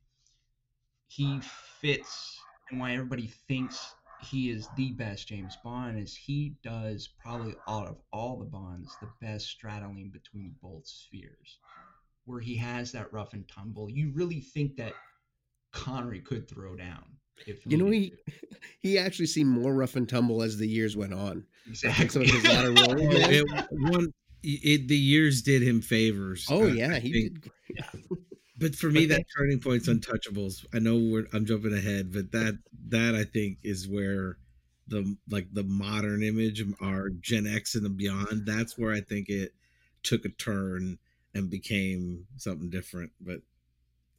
he 1.08 1.40
fits 1.82 2.40
and 2.70 2.80
why 2.80 2.94
everybody 2.94 3.32
thinks 3.48 3.94
he 4.22 4.50
is 4.50 4.68
the 4.76 4.92
best 4.94 5.28
James 5.28 5.58
Bond 5.64 6.00
is 6.00 6.16
he 6.16 6.56
does 6.64 7.10
probably 7.22 7.56
out 7.68 7.88
of 7.88 7.98
all 8.12 8.38
the 8.40 8.46
Bonds 8.46 8.96
the 9.02 9.10
best 9.22 9.48
straddling 9.48 10.10
between 10.10 10.56
both 10.62 10.88
spheres, 10.88 11.60
where 12.26 12.40
he 12.40 12.56
has 12.58 12.92
that 12.94 13.12
rough 13.14 13.34
and 13.34 13.48
tumble. 13.48 13.90
You 13.90 14.12
really 14.14 14.42
think 14.42 14.78
that 14.78 14.94
Connery 15.72 16.22
could 16.22 16.50
throw 16.50 16.76
down. 16.76 17.04
If 17.46 17.66
you 17.66 17.78
know 17.78 17.92
he 17.92 18.12
to. 18.12 18.18
he 18.80 18.98
actually 18.98 19.28
seemed 19.28 19.50
more 19.50 19.76
rough 19.76 19.96
and 19.96 20.08
tumble 20.08 20.42
as 20.42 20.58
the 20.58 20.68
years 20.68 20.96
went 20.96 21.14
on. 21.14 21.46
Exactly. 21.68 22.08
Some 22.08 22.22
of 22.24 22.30
his 22.30 22.44
latter 22.46 22.72
roles. 22.72 22.88
it, 23.00 23.46
one, 23.72 24.08
it, 24.46 24.88
the 24.88 24.98
years 24.98 25.42
did 25.42 25.62
him 25.62 25.82
favors. 25.82 26.48
Oh 26.50 26.68
yeah, 26.68 27.00
he 27.00 27.12
think. 27.12 27.44
did. 27.44 27.52
Yeah. 27.70 28.16
But 28.58 28.74
for 28.74 28.90
me, 28.90 29.06
that 29.08 29.26
turning 29.38 29.60
point's 29.60 29.90
untouchables. 29.90 30.66
I 30.74 30.80
know 30.80 30.96
we're, 30.96 31.28
I'm 31.34 31.46
jumping 31.46 31.74
ahead, 31.74 32.14
but 32.14 32.32
that 32.32 32.58
that 32.88 33.14
I 33.14 33.26
think 33.26 33.58
is 33.64 33.86
where 33.86 34.38
the 34.88 35.18
like 35.30 35.48
the 35.52 35.64
modern 35.64 36.24
image, 36.24 36.64
our 36.82 37.10
Gen 37.10 37.48
X 37.48 37.76
and 37.76 37.98
beyond. 37.98 38.46
That's 38.46 38.78
where 38.78 38.94
I 38.94 39.02
think 39.02 39.28
it 39.28 39.54
took 40.04 40.24
a 40.24 40.30
turn 40.30 40.98
and 41.34 41.50
became 41.50 42.28
something 42.38 42.70
different. 42.70 43.12
But 43.20 43.42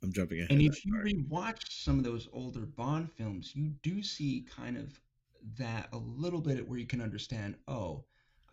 I'm 0.02 0.12
jumping 0.12 0.40
ahead. 0.40 0.50
And 0.50 0.60
if 0.60 0.84
you 0.84 0.92
rewatch 0.94 1.62
some 1.70 1.98
of 1.98 2.04
those 2.04 2.28
older 2.32 2.66
Bond 2.66 3.10
films, 3.12 3.52
you 3.54 3.70
do 3.82 4.02
see 4.02 4.46
kind 4.54 4.76
of 4.76 5.00
that 5.58 5.88
a 5.92 5.98
little 5.98 6.40
bit 6.40 6.68
where 6.68 6.78
you 6.78 6.86
can 6.86 7.00
understand. 7.00 7.54
Oh, 7.68 8.04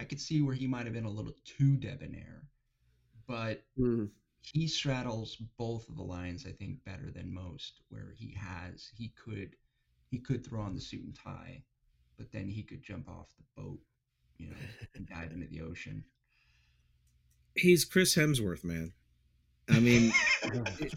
I 0.04 0.06
could 0.06 0.22
see 0.22 0.42
where 0.42 0.54
he 0.56 0.68
might 0.68 0.86
have 0.86 0.94
been 0.94 1.06
a 1.06 1.10
little 1.10 1.34
too 1.46 1.78
debonair, 1.78 2.44
but. 3.28 3.64
Mm 3.80 4.10
he 4.44 4.68
straddles 4.68 5.38
both 5.58 5.88
of 5.88 5.96
the 5.96 6.04
lines, 6.04 6.46
I 6.48 6.52
think, 6.52 6.84
better 6.84 7.10
than 7.10 7.34
most. 7.34 7.80
Where 7.90 8.14
he 8.16 8.36
has, 8.38 8.92
he 8.96 9.14
could, 9.16 9.56
he 10.12 10.20
could 10.20 10.46
throw 10.46 10.62
on 10.62 10.76
the 10.76 10.82
suit 10.82 11.04
and 11.04 11.16
tie, 11.16 11.64
but 12.18 12.32
then 12.32 12.50
he 12.50 12.62
could 12.62 12.84
jump 12.84 13.10
off 13.10 13.28
the 13.38 13.62
boat, 13.62 13.80
you 14.38 14.50
know, 14.50 14.56
and 14.96 15.08
dive 15.08 15.32
into 15.32 15.48
the 15.48 15.62
ocean. 15.62 16.04
He's 17.56 17.86
Chris 17.86 18.16
Hemsworth, 18.16 18.64
man. 18.64 18.94
I 19.70 19.80
mean, 19.80 20.12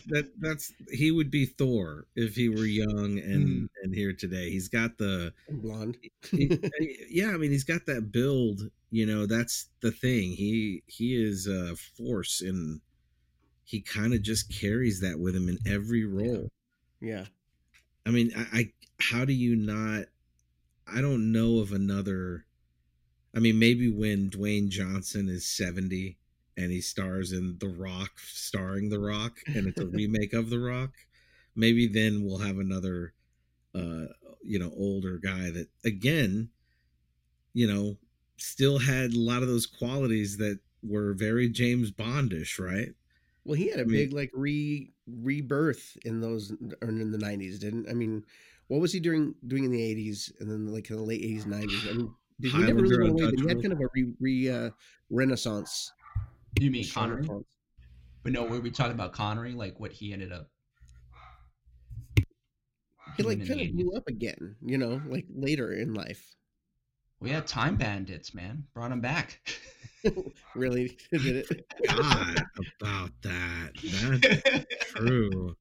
that 0.09 0.29
that's 0.41 0.73
he 0.91 1.13
would 1.13 1.31
be 1.31 1.47
Thor 1.47 2.07
if 2.17 2.35
he 2.35 2.49
were 2.49 2.67
young 2.67 3.19
and 3.19 3.49
mm. 3.49 3.69
and 3.85 3.95
here 3.95 4.13
today. 4.13 4.51
He's 4.51 4.69
got 4.69 4.99
the 4.99 5.33
blonde. 5.49 5.99
he, 6.33 6.59
yeah, 7.09 7.29
I 7.29 7.37
mean, 7.37 7.53
he's 7.53 7.63
got 7.63 7.87
that 7.87 8.11
build. 8.11 8.63
You 8.91 9.07
know, 9.07 9.27
that's 9.27 9.69
the 9.81 9.91
thing. 9.91 10.33
He 10.33 10.83
he 10.87 11.17
is 11.17 11.47
a 11.47 11.77
force 11.77 12.41
and 12.41 12.81
he 13.65 13.81
kind 13.81 14.15
of 14.15 14.23
just 14.23 14.53
carries 14.53 15.01
that 15.01 15.19
with 15.19 15.35
him 15.35 15.49
in 15.49 15.59
every 15.67 16.05
role. 16.05 16.49
Yeah. 17.01 17.09
yeah. 17.09 17.25
I 18.07 18.11
mean, 18.11 18.31
I, 18.37 18.59
I 18.59 18.73
how 19.01 19.25
do 19.25 19.33
you 19.33 19.57
not 19.57 20.05
I 20.87 21.01
don't 21.01 21.33
know 21.33 21.59
of 21.59 21.73
another 21.73 22.47
I 23.35 23.39
mean, 23.41 23.59
maybe 23.59 23.91
when 23.91 24.31
Dwayne 24.31 24.69
Johnson 24.69 25.29
is 25.29 25.47
70 25.47 26.17
and 26.57 26.71
he 26.71 26.81
stars 26.81 27.33
in 27.33 27.59
The 27.59 27.69
Rock 27.69 28.13
starring 28.19 28.89
The 28.89 29.01
Rock 29.01 29.39
and 29.47 29.67
it's 29.67 29.81
a 29.81 29.87
remake 29.93 30.33
of 30.33 30.49
The 30.49 30.61
Rock, 30.61 30.93
maybe 31.55 31.87
then 31.87 32.25
we'll 32.25 32.39
have 32.39 32.59
another 32.59 33.13
uh 33.75 34.07
you 34.43 34.61
know, 34.61 34.73
older 34.77 35.19
guy 35.19 35.51
that 35.51 35.69
again, 35.85 36.51
you 37.53 37.67
know, 37.67 37.99
still 38.37 38.79
had 38.79 39.13
a 39.13 39.19
lot 39.19 39.43
of 39.43 39.49
those 39.49 39.67
qualities 39.67 40.37
that 40.39 40.59
were 40.83 41.15
very 41.15 41.49
James 41.49 41.91
Bondish, 41.91 42.59
right? 42.59 42.91
Well, 43.45 43.55
he 43.55 43.69
had 43.69 43.79
a 43.79 43.83
I 43.83 43.85
mean, 43.85 43.93
big 43.93 44.13
like 44.13 44.31
re 44.35 44.91
rebirth 45.07 45.97
in 46.05 46.21
those 46.21 46.53
or 46.83 46.89
in 46.89 47.11
the 47.11 47.19
nineties, 47.19 47.59
didn't? 47.59 47.89
I 47.89 47.95
mean, 47.95 48.25
what 48.69 48.81
was 48.81 48.93
he 48.93 49.01
doing 49.01 49.35
doing 49.47 49.65
in 49.65 49.71
the 49.71 49.83
eighties 49.83 50.33
and 50.41 50.51
then 50.51 50.67
like 50.67 50.91
in 50.91 50.97
the 50.97 51.03
late 51.03 51.23
eighties, 51.23 51.47
nineties? 51.47 51.87
I 51.89 51.93
mean, 51.93 52.13
did 52.41 52.53
he 52.53 52.59
never 52.59 52.83
really 52.83 53.09
go 53.09 53.13
away? 53.13 53.33
He 53.37 53.49
had 53.49 53.63
kind 53.63 53.73
of 53.73 53.81
a 53.81 53.89
re, 53.95 54.13
re 54.21 54.51
uh, 54.51 54.71
renaissance. 55.11 55.93
You 56.61 56.71
mean 56.71 56.89
Connery? 56.91 57.27
But 58.23 58.33
no, 58.33 58.45
were 58.45 58.61
we 58.61 58.71
talking 58.71 58.93
about 58.93 59.13
Connery? 59.13 59.53
Like 59.53 59.79
what 59.79 59.93
he 59.93 60.13
ended 60.13 60.33
up. 60.33 60.51
He 63.17 63.23
like 63.23 63.47
kind 63.47 63.61
of 63.61 63.73
blew 63.73 63.93
up 63.97 64.09
again, 64.09 64.57
you 64.61 64.77
know, 64.77 65.01
like 65.07 65.27
later 65.35 65.73
in 65.73 65.95
life. 65.95 66.36
We 67.21 67.31
had 67.31 67.47
Time 67.47 67.77
Bandits, 67.77 68.35
man. 68.35 68.65
Brought 68.75 68.93
him 68.93 69.01
back. 69.01 69.41
really 70.55 70.99
did 71.11 71.47
it. 71.51 71.67
God 71.89 72.45
about 72.81 73.11
that. 73.23 73.71
That's 73.83 74.93
true. 74.93 75.57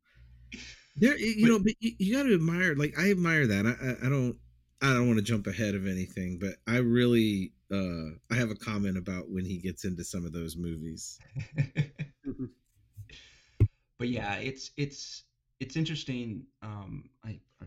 There, 0.98 1.18
you 1.18 1.48
know, 1.48 1.60
but 1.60 1.74
you, 1.80 1.94
you 1.98 2.16
got 2.16 2.24
to 2.24 2.34
admire. 2.34 2.76
Like 2.76 2.98
I 2.98 3.12
admire 3.12 3.48
that. 3.48 3.66
I, 3.66 3.72
I, 3.72 4.08
I 4.08 4.10
don't. 4.10 4.38
I 4.82 4.94
don't 4.94 5.08
want 5.08 5.18
to 5.18 5.24
jump 5.24 5.48
ahead 5.48 5.74
of 5.74 5.88
anything, 5.88 6.38
but 6.38 6.56
I 6.68 6.78
really, 6.78 7.54
uh 7.72 8.12
I 8.30 8.36
have 8.36 8.52
a 8.52 8.56
comment 8.56 8.98
about 8.98 9.30
when 9.30 9.46
he 9.46 9.58
gets 9.58 9.86
into 9.86 10.04
some 10.04 10.26
of 10.26 10.34
those 10.34 10.58
movies. 10.58 11.18
but 13.98 14.10
yeah, 14.10 14.36
it's 14.36 14.72
it's 14.78 15.24
it's 15.60 15.78
interesting. 15.78 16.46
Um, 16.62 17.10
I, 17.24 17.40
I 17.62 17.66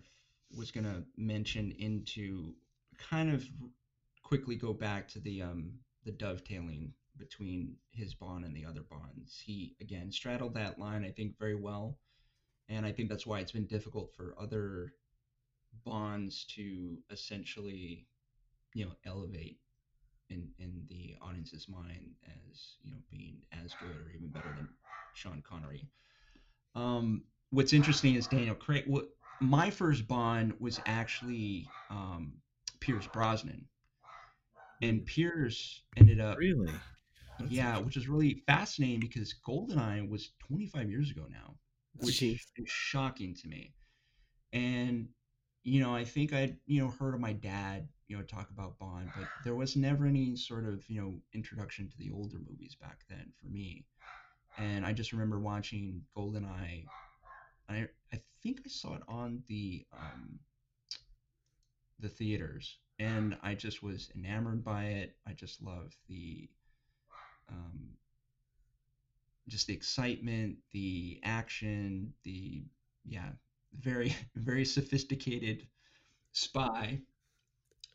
was 0.56 0.70
gonna 0.70 1.02
mention 1.16 1.74
into 1.78 2.54
kind 2.98 3.32
of 3.32 3.44
quickly 4.28 4.56
go 4.56 4.74
back 4.74 5.08
to 5.08 5.18
the 5.20 5.40
um 5.40 5.72
the 6.04 6.12
dovetailing 6.12 6.92
between 7.16 7.74
his 7.90 8.14
bond 8.14 8.44
and 8.44 8.54
the 8.54 8.64
other 8.64 8.82
bonds. 8.82 9.42
He 9.44 9.74
again 9.80 10.12
straddled 10.12 10.54
that 10.54 10.78
line, 10.78 11.04
I 11.04 11.10
think, 11.10 11.38
very 11.38 11.54
well, 11.54 11.98
and 12.68 12.84
I 12.84 12.92
think 12.92 13.08
that's 13.08 13.26
why 13.26 13.40
it's 13.40 13.52
been 13.52 13.66
difficult 13.66 14.12
for 14.14 14.34
other 14.38 14.92
bonds 15.84 16.44
to 16.56 16.98
essentially, 17.10 18.06
you 18.74 18.84
know, 18.84 18.92
elevate 19.06 19.60
in 20.28 20.46
in 20.58 20.84
the 20.90 21.16
audience's 21.22 21.66
mind 21.66 22.14
as 22.26 22.76
you 22.82 22.92
know 22.92 22.98
being 23.10 23.38
as 23.64 23.72
good 23.80 23.96
or 23.96 24.12
even 24.14 24.28
better 24.28 24.52
than 24.56 24.68
Sean 25.14 25.42
Connery. 25.42 25.88
Um, 26.74 27.24
what's 27.50 27.72
interesting 27.72 28.14
is 28.14 28.26
Daniel 28.26 28.54
Craig. 28.54 28.84
What 28.86 29.08
my 29.40 29.70
first 29.70 30.06
Bond 30.06 30.52
was 30.60 30.80
actually 30.84 31.66
um, 31.90 32.34
Pierce 32.80 33.06
Brosnan 33.06 33.64
and 34.82 35.04
Pierce 35.06 35.82
ended 35.96 36.20
up 36.20 36.38
really, 36.38 36.82
That's 37.38 37.50
yeah, 37.50 37.78
which 37.78 37.96
is 37.96 38.08
really 38.08 38.42
fascinating 38.46 39.00
because 39.00 39.34
Goldeneye 39.46 40.08
was 40.08 40.30
25 40.40 40.90
years 40.90 41.10
ago 41.10 41.26
now, 41.30 41.56
which 41.96 42.22
Jeez. 42.22 42.40
is 42.56 42.68
shocking 42.68 43.34
to 43.34 43.48
me. 43.48 43.74
And 44.52 45.08
you 45.64 45.80
know, 45.80 45.94
I 45.94 46.04
think 46.04 46.32
I'd 46.32 46.58
you 46.66 46.82
know 46.82 46.90
heard 46.90 47.14
of 47.14 47.20
my 47.20 47.32
dad 47.32 47.88
you 48.08 48.16
know 48.16 48.22
talk 48.22 48.50
about 48.50 48.78
Bond, 48.78 49.10
but 49.16 49.28
there 49.44 49.54
was 49.54 49.76
never 49.76 50.06
any 50.06 50.36
sort 50.36 50.66
of 50.66 50.88
you 50.88 51.00
know 51.00 51.20
introduction 51.34 51.88
to 51.88 51.96
the 51.98 52.10
older 52.10 52.38
movies 52.38 52.74
back 52.74 53.00
then 53.08 53.32
for 53.40 53.48
me. 53.48 53.84
And 54.58 54.84
I 54.86 54.92
just 54.92 55.12
remember 55.12 55.38
watching 55.40 56.02
GoldenEye. 56.16 56.86
I 57.68 57.88
I 58.12 58.20
think 58.42 58.60
I 58.64 58.68
saw 58.68 58.94
it 58.94 59.02
on 59.08 59.42
the 59.48 59.86
um, 59.92 60.40
the 62.00 62.08
theaters, 62.08 62.78
and 62.98 63.36
I 63.42 63.54
just 63.54 63.82
was 63.82 64.10
enamored 64.16 64.64
by 64.64 64.84
it. 64.84 65.16
I 65.26 65.32
just 65.32 65.62
love 65.62 65.94
the 66.08 66.48
um, 67.48 67.90
just 69.48 69.66
the 69.66 69.72
excitement, 69.74 70.56
the 70.72 71.20
action, 71.24 72.12
the 72.24 72.64
yeah, 73.06 73.30
very 73.80 74.14
very 74.36 74.64
sophisticated 74.64 75.66
spy. 76.32 77.00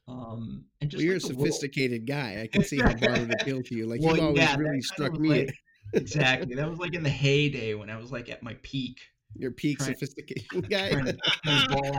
Um, 0.07 0.65
and 0.81 0.89
just 0.89 0.99
well, 0.99 1.05
you're 1.05 1.13
like 1.15 1.23
a 1.23 1.27
the 1.27 1.33
world. 1.35 1.47
sophisticated 1.47 2.05
guy. 2.05 2.41
I 2.41 2.47
can 2.47 2.63
see 2.63 2.77
how 2.77 2.93
Bond 2.93 3.27
would 3.29 3.41
appeal 3.41 3.63
to 3.63 3.75
you. 3.75 3.85
Like 3.87 4.01
Well, 4.01 4.15
you've 4.17 4.25
always 4.25 4.41
yeah, 4.41 4.55
really 4.57 4.81
struck 4.81 5.17
me. 5.19 5.29
like- 5.29 5.55
exactly. 5.93 6.55
That 6.55 6.69
was 6.69 6.79
like 6.79 6.93
in 6.93 7.03
the 7.03 7.09
heyday 7.09 7.73
when 7.73 7.89
I 7.89 7.97
was 7.97 8.11
like 8.11 8.29
at 8.29 8.43
my 8.43 8.55
peak. 8.63 8.99
Your 9.35 9.51
peak 9.51 9.79
trying- 9.79 9.93
sophistication 9.93 10.61
guy. 10.69 10.91
Trying 10.91 11.05
to, 11.05 11.17
trying 11.43 11.67
to 11.67 11.75
ball 11.75 11.95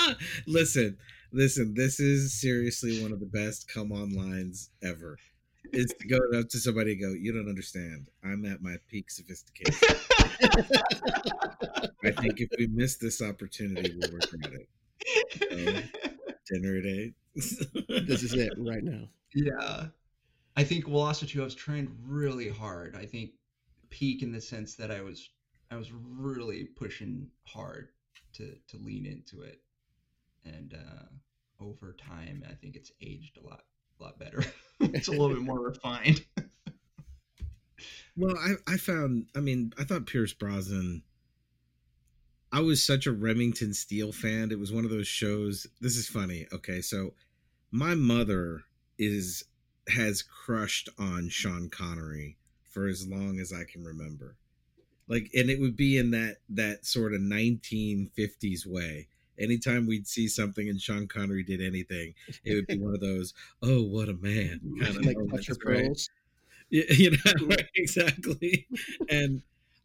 out. 0.00 0.16
listen, 0.46 0.96
listen. 1.32 1.74
This 1.74 2.00
is 2.00 2.40
seriously 2.40 3.02
one 3.02 3.12
of 3.12 3.20
the 3.20 3.26
best 3.26 3.68
come 3.72 3.92
on 3.92 4.14
lines 4.14 4.70
ever. 4.82 5.18
It's 5.72 5.92
to 5.94 6.06
go 6.06 6.18
up 6.38 6.48
to 6.50 6.58
somebody 6.58 6.92
and 6.92 7.00
go, 7.00 7.12
"You 7.12 7.32
don't 7.32 7.48
understand. 7.48 8.08
I'm 8.24 8.44
at 8.44 8.62
my 8.62 8.76
peak 8.88 9.10
sophistication. 9.10 9.74
I 12.04 12.10
think 12.12 12.40
if 12.40 12.48
we 12.58 12.68
miss 12.68 12.96
this 12.98 13.20
opportunity, 13.20 13.92
we'll 13.98 14.12
regret 14.12 14.52
it. 14.52 14.68
Dinner 16.52 16.78
at 16.78 16.86
eight. 16.86 17.14
this 17.34 18.22
is 18.22 18.32
it 18.34 18.52
right 18.58 18.84
now. 18.84 19.08
yeah. 19.34 19.86
I 20.58 20.64
think 20.64 20.88
well 20.88 21.02
also 21.02 21.26
too 21.26 21.42
I 21.42 21.44
was 21.44 21.54
trying 21.54 21.94
really 22.06 22.48
hard. 22.48 22.96
I 22.96 23.04
think 23.04 23.32
peak 23.90 24.22
in 24.22 24.32
the 24.32 24.40
sense 24.40 24.74
that 24.76 24.90
I 24.90 25.00
was 25.00 25.30
I 25.70 25.76
was 25.76 25.92
really 25.92 26.64
pushing 26.64 27.28
hard 27.44 27.88
to 28.34 28.54
to 28.68 28.76
lean 28.78 29.06
into 29.06 29.42
it. 29.42 29.60
And 30.44 30.74
uh 30.74 31.64
over 31.64 31.94
time 31.94 32.44
I 32.48 32.54
think 32.54 32.76
it's 32.76 32.92
aged 33.00 33.38
a 33.38 33.46
lot 33.46 33.64
a 34.00 34.04
lot 34.04 34.18
better. 34.18 34.44
it's 34.80 35.08
a 35.08 35.12
little 35.12 35.30
bit 35.30 35.42
more 35.42 35.60
refined. 35.68 36.24
Well, 38.16 38.36
I, 38.38 38.54
I 38.66 38.76
found, 38.78 39.26
I 39.36 39.40
mean, 39.40 39.72
I 39.78 39.84
thought 39.84 40.06
Pierce 40.06 40.32
Brosnan, 40.32 41.02
I 42.50 42.60
was 42.60 42.82
such 42.82 43.06
a 43.06 43.12
Remington 43.12 43.74
Steele 43.74 44.12
fan. 44.12 44.50
It 44.50 44.58
was 44.58 44.72
one 44.72 44.84
of 44.84 44.90
those 44.90 45.06
shows. 45.06 45.66
This 45.80 45.96
is 45.96 46.08
funny. 46.08 46.46
Okay. 46.52 46.80
So 46.80 47.12
my 47.70 47.94
mother 47.94 48.62
is, 48.98 49.44
has 49.88 50.22
crushed 50.22 50.88
on 50.98 51.28
Sean 51.28 51.68
Connery 51.68 52.38
for 52.76 52.86
as 52.88 53.08
long 53.08 53.40
as 53.40 53.54
I 53.54 53.64
can 53.64 53.82
remember. 53.82 54.36
Like, 55.08 55.30
and 55.34 55.48
it 55.48 55.58
would 55.60 55.76
be 55.78 55.96
in 55.96 56.10
that, 56.10 56.36
that 56.50 56.84
sort 56.84 57.14
of 57.14 57.22
1950s 57.22 58.66
way. 58.66 59.08
Anytime 59.38 59.86
we'd 59.86 60.06
see 60.06 60.28
something 60.28 60.68
and 60.68 60.78
Sean 60.78 61.08
Connery 61.08 61.42
did 61.42 61.62
anything, 61.62 62.12
it 62.44 62.54
would 62.54 62.66
be 62.66 62.78
one 62.78 62.92
of 62.92 63.00
those, 63.00 63.32
oh, 63.62 63.82
what 63.82 64.10
a 64.10 64.12
man 64.12 64.60
kind 64.78 64.94
of 64.94 65.06
like 65.06 65.16
Touch 65.30 65.48
Your 65.48 65.56
right? 65.64 65.84
Pearls. 65.84 66.10
Yeah, 66.68 66.84
you 66.90 67.12
know 67.12 67.32
right, 67.46 67.66
exactly. 67.76 68.66
And 69.08 69.40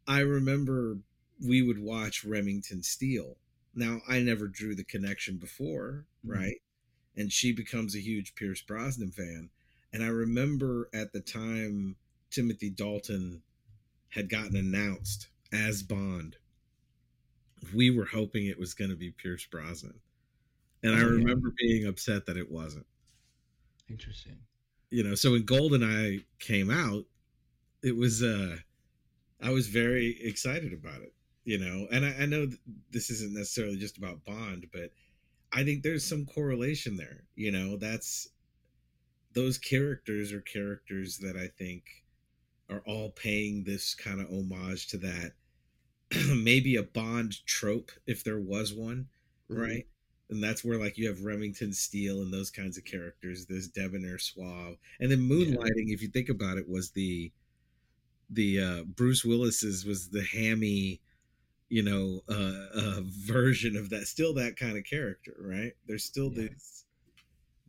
I 0.05 0.19
remember 0.19 0.97
we 1.41 1.61
would 1.61 1.79
watch 1.79 2.25
Remington 2.25 2.83
Steele. 2.83 3.37
Now 3.73 4.01
I 4.09 4.19
never 4.19 4.49
drew 4.49 4.75
the 4.75 4.83
connection 4.83 5.37
before, 5.37 6.07
Mhm. 6.25 6.35
right? 6.35 6.57
And 7.15 7.31
she 7.31 7.53
becomes 7.53 7.95
a 7.95 8.01
huge 8.01 8.35
Pierce 8.35 8.61
Brosnan 8.61 9.11
fan. 9.11 9.49
And 9.93 10.03
I 10.03 10.07
remember 10.07 10.89
at 10.93 11.13
the 11.13 11.21
time 11.21 11.95
Timothy 12.31 12.69
Dalton 12.69 13.43
had 14.09 14.29
gotten 14.29 14.55
announced 14.55 15.27
as 15.53 15.83
Bond. 15.83 16.37
We 17.73 17.91
were 17.91 18.05
hoping 18.05 18.47
it 18.47 18.59
was 18.59 18.73
going 18.73 18.89
to 18.89 18.95
be 18.97 19.11
Pierce 19.11 19.45
Brosnan. 19.45 19.99
And 20.83 20.95
I 20.95 20.99
Oh, 20.99 21.01
yeah. 21.01 21.09
remember 21.11 21.53
being 21.57 21.85
upset 21.87 22.25
that 22.25 22.37
it 22.37 22.49
wasn't 22.51 22.87
Interesting. 23.89 24.39
you 24.89 25.03
know 25.03 25.15
so 25.15 25.31
when 25.33 25.43
goldeneye 25.45 26.23
came 26.39 26.69
out 26.71 27.05
it 27.83 27.95
was 27.95 28.23
uh 28.23 28.57
i 29.41 29.49
was 29.49 29.67
very 29.67 30.17
excited 30.21 30.71
about 30.73 31.01
it 31.01 31.13
you 31.43 31.57
know 31.57 31.87
and 31.91 32.05
i, 32.05 32.23
I 32.23 32.25
know 32.25 32.45
th- 32.45 32.59
this 32.91 33.09
isn't 33.09 33.33
necessarily 33.33 33.75
just 33.77 33.97
about 33.97 34.23
bond 34.23 34.67
but 34.71 34.91
i 35.51 35.63
think 35.63 35.83
there's 35.83 36.05
some 36.05 36.25
correlation 36.25 36.95
there 36.95 37.23
you 37.35 37.51
know 37.51 37.75
that's 37.77 38.29
those 39.33 39.57
characters 39.57 40.31
are 40.31 40.41
characters 40.41 41.17
that 41.17 41.35
i 41.35 41.47
think 41.47 42.00
are 42.71 42.81
all 42.87 43.11
paying 43.11 43.63
this 43.63 43.93
kind 43.95 44.21
of 44.21 44.29
homage 44.31 44.87
to 44.87 44.97
that 44.97 45.33
maybe 46.35 46.75
a 46.75 46.83
bond 46.83 47.45
trope 47.45 47.91
if 48.07 48.23
there 48.23 48.39
was 48.39 48.73
one 48.73 49.07
Mhm. 49.49 49.57
right? 49.59 49.87
And 50.29 50.41
that's 50.43 50.63
where 50.63 50.77
like 50.79 50.97
you 50.97 51.07
have 51.09 51.23
Remington 51.25 51.73
Steele 51.73 52.21
and 52.21 52.33
those 52.33 52.49
kinds 52.51 52.77
of 52.77 52.85
characters, 52.85 53.45
this 53.47 53.67
debonair 53.67 54.17
suave, 54.19 54.77
and 54.99 55.11
then 55.11 55.19
Moonlighting. 55.19 55.91
If 55.93 56.01
you 56.01 56.07
think 56.09 56.29
about 56.29 56.57
it, 56.57 56.69
was 56.69 56.91
the 56.91 57.31
the 58.29 58.59
uh, 58.61 58.83
Bruce 58.83 59.25
Willis's 59.25 59.85
was 59.85 60.09
the 60.09 60.23
hammy, 60.23 61.01
you 61.69 61.83
know, 61.83 62.21
uh, 62.29 62.67
uh, 62.73 63.01
version 63.05 63.75
of 63.77 63.89
that. 63.91 64.07
Still 64.07 64.33
that 64.35 64.57
kind 64.57 64.77
of 64.77 64.85
character, 64.85 65.35
right? 65.39 65.73
There's 65.87 66.05
still 66.05 66.31
Yeah. 66.31 66.47
these 66.49 66.85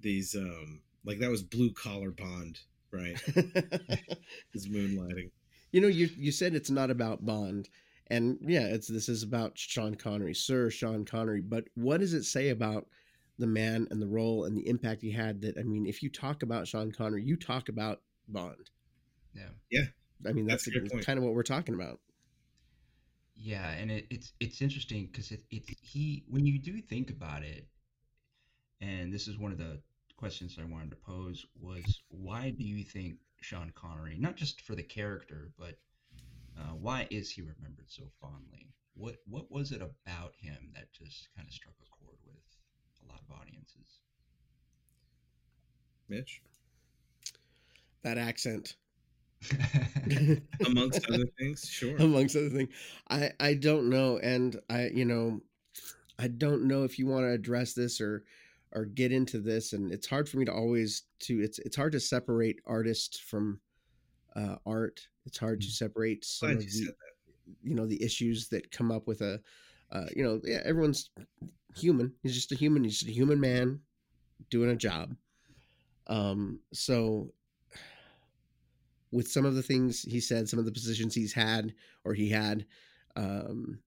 these 0.01 0.35
um 0.37 0.83
like 1.05 1.19
that 1.21 1.31
was 1.31 1.43
blue 1.43 1.73
collar 1.73 2.11
Bond, 2.11 2.61
right? 2.93 3.21
Is 4.55 4.69
Moonlighting. 4.69 5.31
you 5.73 5.81
know, 5.81 5.89
you 5.89 6.09
you 6.17 6.33
said 6.33 6.55
it's 6.55 6.71
not 6.71 6.91
about 6.91 7.25
Bond, 7.25 7.69
and 8.09 8.39
yeah, 8.43 8.67
it's 8.67 8.89
this 8.89 9.09
is 9.09 9.23
about 9.23 9.59
Sean 9.59 9.95
Connery, 9.95 10.35
Sir 10.35 10.71
Sean 10.71 11.05
Connery. 11.05 11.41
But 11.41 11.65
what 11.75 12.01
does 12.01 12.15
it 12.15 12.25
say 12.25 12.51
about 12.51 12.87
the 13.39 13.47
man 13.47 13.89
and 13.91 14.01
the 14.01 14.07
role 14.07 14.45
and 14.45 14.57
the 14.57 14.69
impact 14.69 15.03
he 15.03 15.11
had? 15.11 15.41
That 15.41 15.59
I 15.59 15.63
mean, 15.63 15.87
if 15.87 16.03
you 16.03 16.11
talk 16.11 16.43
about 16.43 16.69
Sean 16.69 16.93
Connery, 16.93 17.25
you 17.25 17.37
talk 17.37 17.69
about 17.69 18.01
Bond. 18.29 18.71
Yeah. 19.35 19.49
Yeah. 19.71 19.85
I 20.27 20.33
mean, 20.33 20.47
that's, 20.47 20.65
That's 20.67 20.77
a 20.77 20.81
good 20.81 21.05
kind 21.05 21.19
of 21.19 21.25
what 21.25 21.35
we're 21.35 21.43
talking 21.43 21.75
about. 21.75 21.99
Yeah, 23.35 23.71
and 23.71 23.91
it, 23.91 24.07
it's 24.11 24.33
it's 24.39 24.63
interesting 24.63 25.09
because 25.11 25.33
it, 25.33 25.43
it's 25.51 25.69
he 25.81 26.25
when 26.29 26.47
you 26.47 26.61
do 26.61 26.81
think 26.81 27.11
about 27.11 27.43
it, 27.43 27.67
and 28.81 29.13
this 29.13 29.27
is 29.27 29.37
one 29.39 29.51
of 29.51 29.59
the 29.59 29.81
questions 30.23 30.57
I 30.57 30.73
wanted 30.73 30.91
to 30.91 30.97
pose 31.05 31.45
was 31.61 32.03
why 32.09 32.51
do 32.51 32.63
you 32.63 32.85
think 32.85 33.17
Sean 33.41 33.73
Connery, 33.75 34.17
not 34.21 34.37
just 34.37 34.61
for 34.61 34.77
the 34.77 34.83
character, 34.85 35.51
but 35.59 35.77
uh, 36.57 36.75
why 36.81 37.09
is 37.11 37.29
he 37.29 37.43
remembered 37.43 37.89
so 37.89 38.05
fondly? 38.21 38.69
What 38.95 39.17
what 39.27 39.51
was 39.51 39.73
it 39.73 39.83
about 39.83 40.35
him 40.41 40.71
that 40.75 40.93
just 40.93 41.27
kind 41.35 41.49
of 41.49 41.53
struck 41.53 41.75
a 41.83 41.91
chord 41.91 42.19
with 42.25 42.37
a 43.05 43.11
lot 43.11 43.21
of 43.29 43.37
audiences? 43.37 43.99
Mitch, 46.09 46.41
That 48.05 48.17
accent, 48.17 48.77
amongst 50.65 51.05
other 51.11 51.27
things, 51.37 51.69
sure. 51.69 51.97
amongst 51.99 52.37
other 52.37 52.51
things, 52.51 52.73
I 53.11 53.33
I 53.41 53.55
don't 53.55 53.91
know, 53.91 54.19
and 54.19 54.57
I 54.71 54.91
you 54.95 55.05
know, 55.05 55.41
I 56.17 56.29
don't 56.29 56.69
know 56.69 56.85
if 56.85 56.97
you 56.97 57.09
want 57.09 57.25
to 57.25 57.33
address 57.33 57.73
this 57.73 58.01
or 58.01 58.23
or 58.75 58.85
get 58.85 59.13
into 59.13 59.39
this, 59.39 59.73
and 59.73 59.93
it's 59.93 60.07
hard 60.07 60.29
for 60.29 60.39
me 60.39 60.45
to 60.45 60.53
always 60.53 61.03
to 61.21 61.41
it's 61.41 61.59
it's 61.61 61.77
hard 61.77 61.93
to 61.93 62.01
separate 62.01 62.61
artists 62.67 63.19
from 63.19 63.61
uh, 64.37 64.57
art. 64.67 65.07
It's 65.27 65.39
hard 65.39 65.61
to 65.61 65.69
separate 65.69 66.25
some 66.25 66.51
of 66.51 66.63
you 66.63 66.87
the 66.87 66.95
you 67.63 67.75
know 67.75 67.87
the 67.87 68.03
issues 68.03 68.49
that 68.49 68.71
come 68.71 68.91
up 68.91 69.07
with 69.07 69.21
a 69.21 69.41
uh, 69.91 70.07
you 70.15 70.23
know 70.23 70.41
yeah 70.45 70.61
everyone's 70.65 71.11
human. 71.77 72.13
He's 72.23 72.35
just 72.35 72.53
a 72.53 72.57
human. 72.57 72.85
He's 72.85 72.99
just 72.99 73.11
a 73.11 73.15
human 73.15 73.41
man 73.41 73.81
doing 74.51 74.71
a 74.71 74.77
job. 74.77 75.15
Um 76.07 76.61
so 76.73 77.33
with 79.13 79.31
some 79.31 79.45
of 79.45 79.55
the 79.55 79.63
things 79.63 80.03
he 80.03 80.19
said 80.19 80.49
some 80.49 80.59
of 80.59 80.65
the 80.65 80.73
positions 80.73 81.15
he's 81.15 81.35
had 81.35 81.75
or 82.05 82.15
he 82.15 82.31
had 82.31 82.65
um 83.15 83.79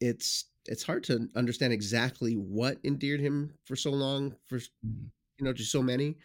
it's 0.00 0.46
it's 0.66 0.82
hard 0.82 1.04
to 1.04 1.28
understand 1.36 1.72
exactly 1.72 2.34
what 2.34 2.78
endeared 2.84 3.20
him 3.20 3.52
for 3.64 3.76
so 3.76 3.90
long 3.90 4.34
for 4.46 4.58
Mhm. 4.58 5.10
you 5.38 5.44
know 5.44 5.52
to 5.52 5.64
so 5.64 5.82
many 5.82 6.16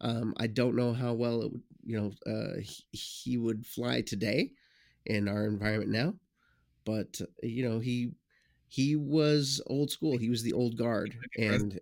um 0.00 0.34
i 0.38 0.46
don't 0.46 0.76
know 0.76 0.92
how 0.92 1.12
well 1.12 1.42
it 1.42 1.52
would 1.52 1.62
you 1.84 1.96
know 1.96 2.12
uh 2.26 2.58
he, 2.60 2.84
he 2.92 3.36
would 3.38 3.66
fly 3.66 4.00
today 4.00 4.50
in 5.06 5.28
our 5.28 5.46
environment 5.46 5.90
now 5.90 6.14
but 6.84 7.20
you 7.42 7.68
know 7.68 7.78
he 7.78 8.12
he 8.68 8.96
was 8.96 9.60
old 9.66 9.90
school 9.90 10.16
he 10.16 10.30
was 10.30 10.42
the 10.42 10.52
old 10.52 10.76
guard 10.76 11.14
and 11.38 11.78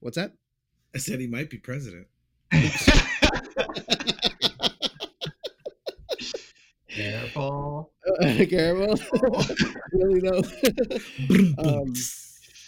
what's 0.00 0.16
that 0.16 0.32
I 0.94 0.98
said 0.98 1.18
he 1.20 1.26
might 1.26 1.50
be 1.50 1.58
president. 1.58 2.06
Careful. 7.34 7.92
Careful. 8.48 8.96
really 9.92 10.20
though 10.20 10.42
um, 11.82 11.92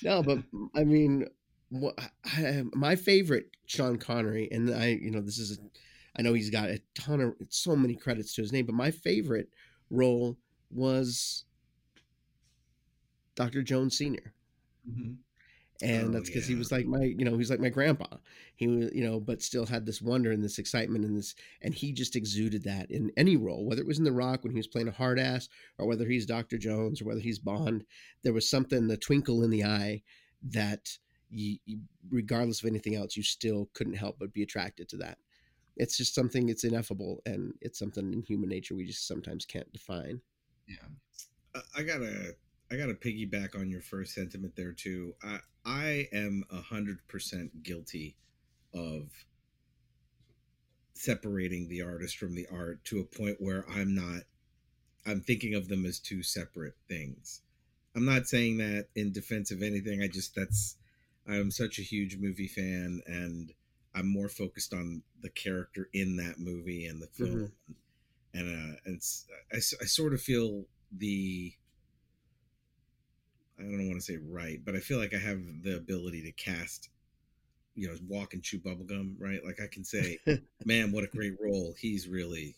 no, 0.02 0.22
but 0.22 0.38
I 0.74 0.84
mean, 0.84 1.26
what, 1.70 1.98
I, 2.24 2.62
my 2.74 2.96
favorite 2.96 3.50
Sean 3.66 3.96
Connery, 3.96 4.48
and 4.50 4.72
I, 4.74 4.98
you 5.00 5.10
know, 5.10 5.20
this 5.20 5.38
is, 5.38 5.58
a, 5.58 5.60
I 6.16 6.22
know 6.22 6.34
he's 6.34 6.50
got 6.50 6.68
a 6.68 6.80
ton 6.94 7.20
of 7.20 7.34
so 7.48 7.74
many 7.74 7.94
credits 7.94 8.34
to 8.34 8.42
his 8.42 8.52
name, 8.52 8.66
but 8.66 8.74
my 8.74 8.90
favorite 8.90 9.48
role 9.90 10.36
was 10.70 11.44
Dr. 13.34 13.62
Jones 13.62 13.96
senior 13.96 14.34
mm-hmm. 14.88 15.14
And 15.82 16.08
oh, 16.08 16.10
that's 16.12 16.30
because 16.30 16.48
yeah. 16.48 16.54
he 16.54 16.58
was 16.58 16.72
like 16.72 16.86
my, 16.86 17.02
you 17.02 17.24
know, 17.24 17.36
he's 17.36 17.50
like 17.50 17.60
my 17.60 17.68
grandpa. 17.68 18.16
He 18.54 18.66
was, 18.66 18.90
you 18.94 19.04
know, 19.04 19.20
but 19.20 19.42
still 19.42 19.66
had 19.66 19.84
this 19.84 20.00
wonder 20.00 20.32
and 20.32 20.42
this 20.42 20.58
excitement 20.58 21.04
and 21.04 21.16
this, 21.16 21.34
and 21.60 21.74
he 21.74 21.92
just 21.92 22.16
exuded 22.16 22.64
that 22.64 22.90
in 22.90 23.12
any 23.16 23.36
role, 23.36 23.66
whether 23.66 23.82
it 23.82 23.86
was 23.86 23.98
in 23.98 24.04
The 24.04 24.12
Rock 24.12 24.42
when 24.42 24.52
he 24.52 24.58
was 24.58 24.66
playing 24.66 24.88
a 24.88 24.92
hard 24.92 25.18
ass, 25.18 25.48
or 25.78 25.86
whether 25.86 26.06
he's 26.06 26.24
Dr. 26.24 26.56
Jones, 26.56 27.02
or 27.02 27.04
whether 27.04 27.20
he's 27.20 27.38
Bond. 27.38 27.84
There 28.22 28.32
was 28.32 28.48
something, 28.48 28.86
the 28.86 28.96
twinkle 28.96 29.42
in 29.42 29.50
the 29.50 29.64
eye 29.64 30.02
that 30.50 30.96
you, 31.30 31.58
you, 31.66 31.80
regardless 32.10 32.62
of 32.62 32.68
anything 32.68 32.94
else, 32.94 33.16
you 33.16 33.22
still 33.22 33.68
couldn't 33.74 33.94
help 33.94 34.18
but 34.18 34.32
be 34.32 34.42
attracted 34.42 34.88
to 34.90 34.96
that. 34.98 35.18
It's 35.76 35.98
just 35.98 36.14
something, 36.14 36.48
it's 36.48 36.64
ineffable, 36.64 37.20
and 37.26 37.52
it's 37.60 37.78
something 37.78 38.12
in 38.12 38.22
human 38.22 38.48
nature 38.48 38.74
we 38.74 38.86
just 38.86 39.06
sometimes 39.06 39.44
can't 39.44 39.70
define. 39.72 40.22
Yeah. 40.66 41.60
I 41.76 41.82
gotta 41.82 42.34
I 42.70 42.76
got 42.76 42.86
to 42.86 42.94
piggyback 42.94 43.58
on 43.58 43.70
your 43.70 43.80
first 43.80 44.14
sentiment 44.14 44.54
there 44.56 44.72
too. 44.72 45.14
I 45.22 45.40
I 45.64 46.08
am 46.12 46.44
a 46.50 46.60
hundred 46.60 47.06
percent 47.08 47.62
guilty 47.62 48.16
of 48.74 49.10
separating 50.94 51.68
the 51.68 51.82
artist 51.82 52.16
from 52.16 52.34
the 52.34 52.46
art 52.50 52.84
to 52.84 53.00
a 53.00 53.04
point 53.04 53.36
where 53.40 53.64
I'm 53.68 53.94
not. 53.94 54.22
I'm 55.06 55.20
thinking 55.20 55.54
of 55.54 55.68
them 55.68 55.86
as 55.86 56.00
two 56.00 56.22
separate 56.22 56.74
things. 56.88 57.42
I'm 57.94 58.04
not 58.04 58.26
saying 58.26 58.58
that 58.58 58.88
in 58.96 59.12
defense 59.12 59.50
of 59.50 59.62
anything. 59.62 60.02
I 60.02 60.08
just 60.08 60.34
that's 60.34 60.76
I'm 61.28 61.50
such 61.50 61.78
a 61.78 61.82
huge 61.82 62.16
movie 62.18 62.48
fan 62.48 63.00
and 63.06 63.52
I'm 63.94 64.08
more 64.08 64.28
focused 64.28 64.74
on 64.74 65.02
the 65.22 65.30
character 65.30 65.88
in 65.92 66.16
that 66.16 66.38
movie 66.38 66.86
and 66.86 67.00
the 67.00 67.06
film. 67.06 67.52
Mm-hmm. 67.70 68.38
And 68.38 68.74
uh 68.74 68.76
and 68.84 69.02
I, 69.52 69.56
I 69.56 69.86
sort 69.86 70.12
of 70.12 70.20
feel 70.20 70.64
the 70.90 71.54
I 73.58 73.62
don't 73.62 73.88
want 73.88 74.00
to 74.00 74.04
say 74.04 74.18
right, 74.22 74.60
but 74.64 74.74
I 74.74 74.80
feel 74.80 74.98
like 74.98 75.14
I 75.14 75.18
have 75.18 75.40
the 75.62 75.76
ability 75.76 76.22
to 76.22 76.32
cast, 76.32 76.90
you 77.74 77.88
know, 77.88 77.94
walk 78.08 78.34
and 78.34 78.42
chew 78.42 78.58
bubblegum, 78.58 79.14
right? 79.18 79.44
Like 79.44 79.60
I 79.62 79.66
can 79.66 79.84
say, 79.84 80.18
man, 80.64 80.92
what 80.92 81.04
a 81.04 81.08
great 81.08 81.34
role. 81.40 81.74
He's 81.78 82.06
really, 82.08 82.56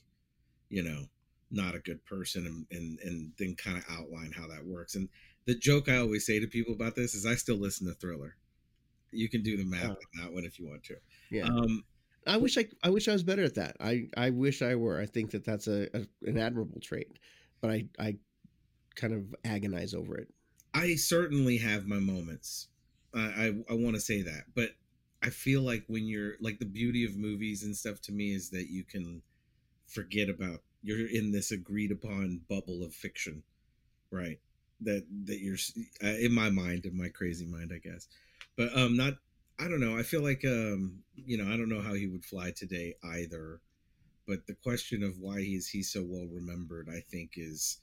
you 0.68 0.82
know, 0.82 1.04
not 1.50 1.74
a 1.74 1.80
good 1.80 2.04
person 2.04 2.46
and, 2.46 2.66
and, 2.70 2.98
and 3.00 3.32
then 3.38 3.54
kind 3.54 3.78
of 3.78 3.84
outline 3.90 4.32
how 4.36 4.46
that 4.48 4.66
works. 4.66 4.96
And 4.96 5.08
the 5.46 5.54
joke 5.54 5.88
I 5.88 5.98
always 5.98 6.26
say 6.26 6.40
to 6.40 6.46
people 6.46 6.74
about 6.74 6.94
this 6.94 7.14
is 7.14 7.24
I 7.24 7.36
still 7.36 7.56
listen 7.56 7.86
to 7.86 7.94
Thriller. 7.94 8.36
You 9.12 9.28
can 9.28 9.42
do 9.42 9.56
the 9.56 9.64
math 9.64 9.84
oh. 9.84 9.90
on 9.90 10.22
that 10.22 10.32
one 10.32 10.44
if 10.44 10.58
you 10.58 10.68
want 10.68 10.84
to. 10.84 10.96
Yeah. 11.30 11.44
Um, 11.44 11.84
I 12.26 12.36
wish 12.36 12.58
I, 12.58 12.66
I 12.82 12.90
wish 12.90 13.08
I 13.08 13.12
was 13.12 13.22
better 13.22 13.44
at 13.44 13.54
that. 13.54 13.76
I, 13.80 14.08
I 14.16 14.30
wish 14.30 14.60
I 14.60 14.74
were. 14.74 15.00
I 15.00 15.06
think 15.06 15.30
that 15.30 15.44
that's 15.44 15.66
a, 15.66 15.88
a 15.96 16.04
an 16.26 16.36
admirable 16.36 16.80
trait, 16.80 17.18
but 17.62 17.70
I, 17.70 17.86
I 17.98 18.16
kind 18.96 19.14
of 19.14 19.34
agonize 19.44 19.94
over 19.94 20.16
it. 20.16 20.28
I 20.74 20.94
certainly 20.94 21.58
have 21.58 21.86
my 21.86 21.98
moments. 21.98 22.68
I 23.14 23.20
I, 23.20 23.46
I 23.70 23.74
want 23.74 23.96
to 23.96 24.00
say 24.00 24.22
that, 24.22 24.44
but 24.54 24.70
I 25.22 25.30
feel 25.30 25.62
like 25.62 25.84
when 25.88 26.06
you're 26.06 26.34
like 26.40 26.58
the 26.58 26.66
beauty 26.66 27.04
of 27.04 27.16
movies 27.16 27.62
and 27.64 27.76
stuff 27.76 28.00
to 28.02 28.12
me 28.12 28.32
is 28.32 28.50
that 28.50 28.70
you 28.70 28.84
can 28.84 29.22
forget 29.86 30.28
about 30.28 30.60
you're 30.82 31.08
in 31.08 31.32
this 31.32 31.50
agreed 31.50 31.90
upon 31.90 32.42
bubble 32.48 32.84
of 32.84 32.94
fiction, 32.94 33.42
right? 34.10 34.38
That 34.80 35.04
that 35.24 35.40
you're 35.40 35.56
uh, 36.04 36.16
in 36.18 36.32
my 36.32 36.50
mind, 36.50 36.86
in 36.86 36.96
my 36.96 37.08
crazy 37.08 37.46
mind, 37.46 37.72
I 37.74 37.78
guess. 37.78 38.08
But 38.56 38.76
um, 38.76 38.96
not. 38.96 39.14
I 39.60 39.66
don't 39.66 39.80
know. 39.80 39.98
I 39.98 40.04
feel 40.04 40.22
like 40.22 40.44
um, 40.44 41.02
you 41.16 41.36
know, 41.36 41.52
I 41.52 41.56
don't 41.56 41.68
know 41.68 41.80
how 41.80 41.94
he 41.94 42.06
would 42.06 42.24
fly 42.24 42.52
today 42.52 42.94
either. 43.02 43.60
But 44.26 44.46
the 44.46 44.54
question 44.54 45.02
of 45.02 45.18
why 45.18 45.38
is 45.38 45.68
he 45.68 45.82
so 45.82 46.04
well 46.06 46.28
remembered, 46.30 46.88
I 46.90 47.00
think, 47.00 47.32
is 47.36 47.78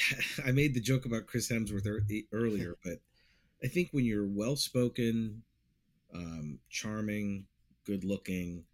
I 0.46 0.52
made 0.52 0.74
the 0.74 0.80
joke 0.80 1.04
about 1.04 1.26
Chris 1.26 1.50
Hemsworth 1.50 1.86
earlier, 2.32 2.76
but 2.84 2.98
I 3.62 3.68
think 3.68 3.88
when 3.92 4.04
you're 4.04 4.26
well 4.26 4.56
spoken, 4.56 5.42
um, 6.14 6.58
charming, 6.68 7.46
good 7.86 8.04
looking, 8.04 8.64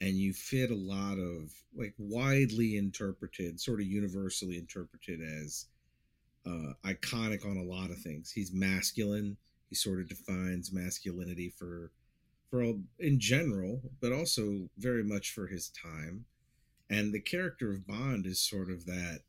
and 0.00 0.14
you 0.14 0.32
fit 0.32 0.70
a 0.70 0.76
lot 0.76 1.18
of 1.18 1.52
like 1.76 1.94
widely 1.98 2.76
interpreted, 2.76 3.60
sort 3.60 3.80
of 3.80 3.86
universally 3.86 4.58
interpreted 4.58 5.20
as 5.20 5.66
uh, 6.46 6.72
iconic 6.84 7.44
on 7.44 7.56
a 7.56 7.62
lot 7.62 7.90
of 7.90 7.98
things. 7.98 8.30
He's 8.30 8.52
masculine. 8.52 9.36
He 9.70 9.74
sort 9.74 10.00
of 10.00 10.08
defines 10.08 10.72
masculinity 10.72 11.48
for 11.48 11.90
for 12.50 12.62
all, 12.62 12.80
in 12.98 13.18
general, 13.18 13.80
but 14.00 14.12
also 14.12 14.68
very 14.78 15.02
much 15.02 15.32
for 15.32 15.46
his 15.46 15.70
time. 15.70 16.26
And 16.90 17.12
the 17.12 17.20
character 17.20 17.70
of 17.70 17.86
Bond 17.86 18.26
is 18.26 18.40
sort 18.40 18.70
of 18.70 18.84
that 18.86 19.22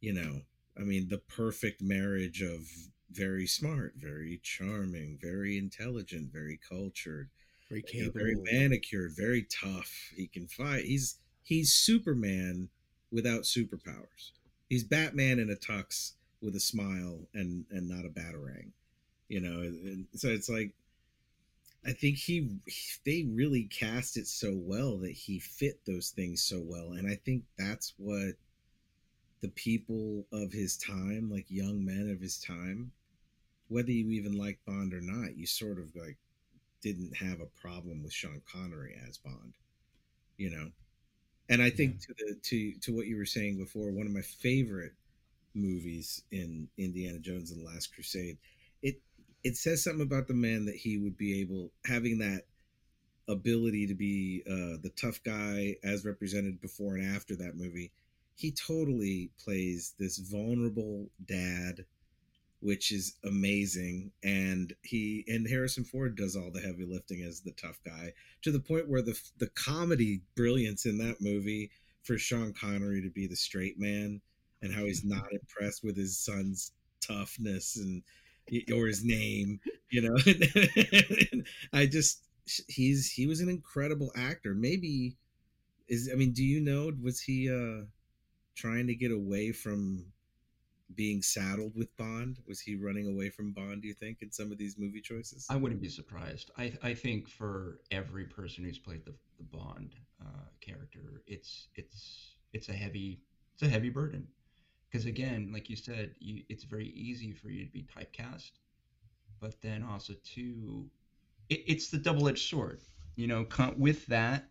you 0.00 0.12
know, 0.12 0.42
I 0.78 0.82
mean, 0.82 1.08
the 1.08 1.18
perfect 1.18 1.82
marriage 1.82 2.42
of 2.42 2.68
very 3.10 3.46
smart, 3.46 3.94
very 3.96 4.40
charming, 4.42 5.18
very 5.20 5.58
intelligent, 5.58 6.32
very 6.32 6.58
cultured, 6.68 7.30
very 7.68 7.82
capable, 7.82 8.20
very 8.20 8.36
manicured, 8.36 9.12
very 9.16 9.42
tough. 9.42 9.92
He 10.14 10.26
can 10.26 10.46
fight. 10.46 10.84
He's 10.84 11.18
he's 11.42 11.74
Superman 11.74 12.68
without 13.10 13.42
superpowers. 13.42 14.32
He's 14.68 14.84
Batman 14.84 15.38
in 15.38 15.50
a 15.50 15.56
tux 15.56 16.12
with 16.40 16.54
a 16.54 16.60
smile 16.60 17.20
and 17.34 17.64
and 17.70 17.88
not 17.88 18.04
a 18.04 18.10
batarang. 18.10 18.70
You 19.28 19.40
know, 19.40 19.60
and 19.60 20.06
so 20.14 20.28
it's 20.28 20.48
like 20.48 20.72
I 21.84 21.92
think 21.92 22.18
he 22.18 22.56
they 23.04 23.24
really 23.28 23.64
cast 23.64 24.16
it 24.16 24.26
so 24.26 24.54
well 24.54 24.98
that 24.98 25.12
he 25.12 25.38
fit 25.38 25.80
those 25.86 26.10
things 26.10 26.42
so 26.42 26.60
well 26.60 26.92
and 26.92 27.08
I 27.08 27.14
think 27.14 27.44
that's 27.56 27.94
what 27.96 28.34
the 29.40 29.48
people 29.48 30.26
of 30.32 30.52
his 30.52 30.76
time, 30.76 31.30
like 31.30 31.46
young 31.48 31.84
men 31.84 32.10
of 32.10 32.20
his 32.20 32.38
time, 32.38 32.92
whether 33.68 33.90
you 33.90 34.10
even 34.10 34.36
like 34.36 34.58
Bond 34.66 34.94
or 34.94 35.00
not, 35.00 35.36
you 35.36 35.46
sort 35.46 35.78
of 35.78 35.94
like 35.94 36.16
didn't 36.82 37.16
have 37.16 37.40
a 37.40 37.60
problem 37.60 38.02
with 38.02 38.12
Sean 38.12 38.42
Connery 38.50 38.96
as 39.08 39.18
Bond, 39.18 39.54
you 40.36 40.50
know. 40.50 40.70
And 41.48 41.62
I 41.62 41.70
think 41.70 41.94
yeah. 41.94 42.06
to 42.06 42.14
the 42.18 42.40
to 42.40 42.72
to 42.80 42.96
what 42.96 43.06
you 43.06 43.16
were 43.16 43.26
saying 43.26 43.58
before, 43.58 43.90
one 43.90 44.06
of 44.06 44.12
my 44.12 44.22
favorite 44.22 44.92
movies 45.54 46.22
in 46.30 46.68
Indiana 46.76 47.18
Jones 47.18 47.50
and 47.50 47.60
the 47.60 47.70
Last 47.70 47.94
Crusade, 47.94 48.38
it 48.82 49.00
it 49.44 49.56
says 49.56 49.84
something 49.84 50.02
about 50.02 50.28
the 50.28 50.34
man 50.34 50.66
that 50.66 50.76
he 50.76 50.98
would 50.98 51.16
be 51.16 51.40
able 51.40 51.70
having 51.84 52.18
that 52.18 52.42
ability 53.28 53.86
to 53.86 53.94
be 53.94 54.42
uh, 54.46 54.80
the 54.82 54.90
tough 54.96 55.22
guy 55.22 55.76
as 55.84 56.04
represented 56.04 56.60
before 56.60 56.96
and 56.96 57.14
after 57.14 57.36
that 57.36 57.56
movie 57.56 57.92
he 58.38 58.52
totally 58.52 59.30
plays 59.42 59.94
this 59.98 60.18
vulnerable 60.18 61.10
dad 61.26 61.84
which 62.60 62.90
is 62.90 63.14
amazing. 63.24 64.10
And 64.22 64.74
he 64.82 65.24
and 65.28 65.48
Harrison 65.48 65.84
Ford 65.84 66.16
does 66.16 66.36
all 66.36 66.50
the 66.50 66.60
heavy 66.60 66.84
lifting 66.84 67.22
as 67.22 67.40
the 67.40 67.52
tough 67.52 67.78
guy 67.84 68.12
to 68.42 68.50
the 68.50 68.60
point 68.60 68.88
where 68.88 69.02
the 69.02 69.18
the 69.38 69.48
comedy 69.48 70.22
brilliance 70.34 70.86
in 70.86 70.98
that 70.98 71.20
movie 71.20 71.70
for 72.02 72.18
Sean 72.18 72.52
Connery 72.52 73.02
to 73.02 73.10
be 73.10 73.26
the 73.26 73.36
straight 73.36 73.78
man 73.78 74.20
and 74.62 74.72
how 74.74 74.84
he's 74.84 75.04
not 75.04 75.32
impressed 75.32 75.84
with 75.84 75.96
his 75.96 76.18
son's 76.18 76.72
toughness 77.00 77.76
and 77.76 78.02
or 78.74 78.86
his 78.86 79.04
name 79.04 79.60
you 79.90 80.02
know? 80.02 80.16
I 81.72 81.86
just 81.86 82.22
he's 82.66 83.10
he 83.10 83.26
was 83.26 83.40
an 83.40 83.48
incredible 83.48 84.10
actor. 84.16 84.54
Maybe 84.54 85.16
is 85.86 86.10
I 86.12 86.16
mean 86.16 86.32
do 86.32 86.44
you 86.44 86.60
know 86.60 86.92
was 87.00 87.20
he 87.20 87.48
uh 87.50 87.84
trying 88.58 88.86
to 88.88 88.94
get 88.94 89.12
away 89.12 89.52
from 89.52 90.04
being 90.94 91.22
saddled 91.22 91.74
with 91.76 91.96
Bond? 91.96 92.38
Was 92.46 92.60
he 92.60 92.74
running 92.74 93.06
away 93.06 93.30
from 93.30 93.52
Bond, 93.52 93.82
do 93.82 93.88
you 93.88 93.94
think, 93.94 94.18
in 94.20 94.32
some 94.32 94.50
of 94.50 94.58
these 94.58 94.76
movie 94.78 95.00
choices? 95.00 95.46
I 95.48 95.56
wouldn't 95.56 95.80
be 95.80 95.88
surprised. 95.88 96.50
I, 96.58 96.72
I 96.82 96.94
think 96.94 97.28
for 97.28 97.78
every 97.90 98.24
person 98.24 98.64
who's 98.64 98.78
played 98.78 99.04
the, 99.04 99.14
the 99.36 99.44
Bond 99.44 99.94
uh, 100.20 100.48
character, 100.60 101.22
it's 101.26 101.68
it's 101.76 102.34
it's 102.52 102.68
a 102.68 102.72
heavy 102.72 103.20
it's 103.54 103.62
a 103.62 103.68
heavy 103.68 103.90
burden. 103.90 104.26
Because 104.90 105.06
again, 105.06 105.50
like 105.52 105.68
you 105.68 105.76
said, 105.76 106.14
you, 106.18 106.42
it's 106.48 106.64
very 106.64 106.88
easy 106.88 107.32
for 107.32 107.50
you 107.50 107.64
to 107.66 107.70
be 107.70 107.86
typecast, 107.96 108.52
but 109.38 109.60
then 109.60 109.82
also 109.82 110.14
too, 110.24 110.88
it, 111.50 111.60
it's 111.66 111.90
the 111.90 111.98
double-edged 111.98 112.48
sword. 112.48 112.80
You 113.14 113.26
know, 113.26 113.46
with 113.76 114.06
that 114.06 114.48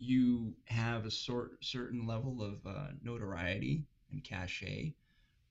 you 0.00 0.56
have 0.66 1.06
a 1.06 1.12
sort 1.12 1.64
certain 1.64 2.06
level 2.06 2.42
of 2.42 2.66
uh, 2.66 2.88
notoriety 3.02 3.86
and 4.12 4.24
cachet 4.24 4.94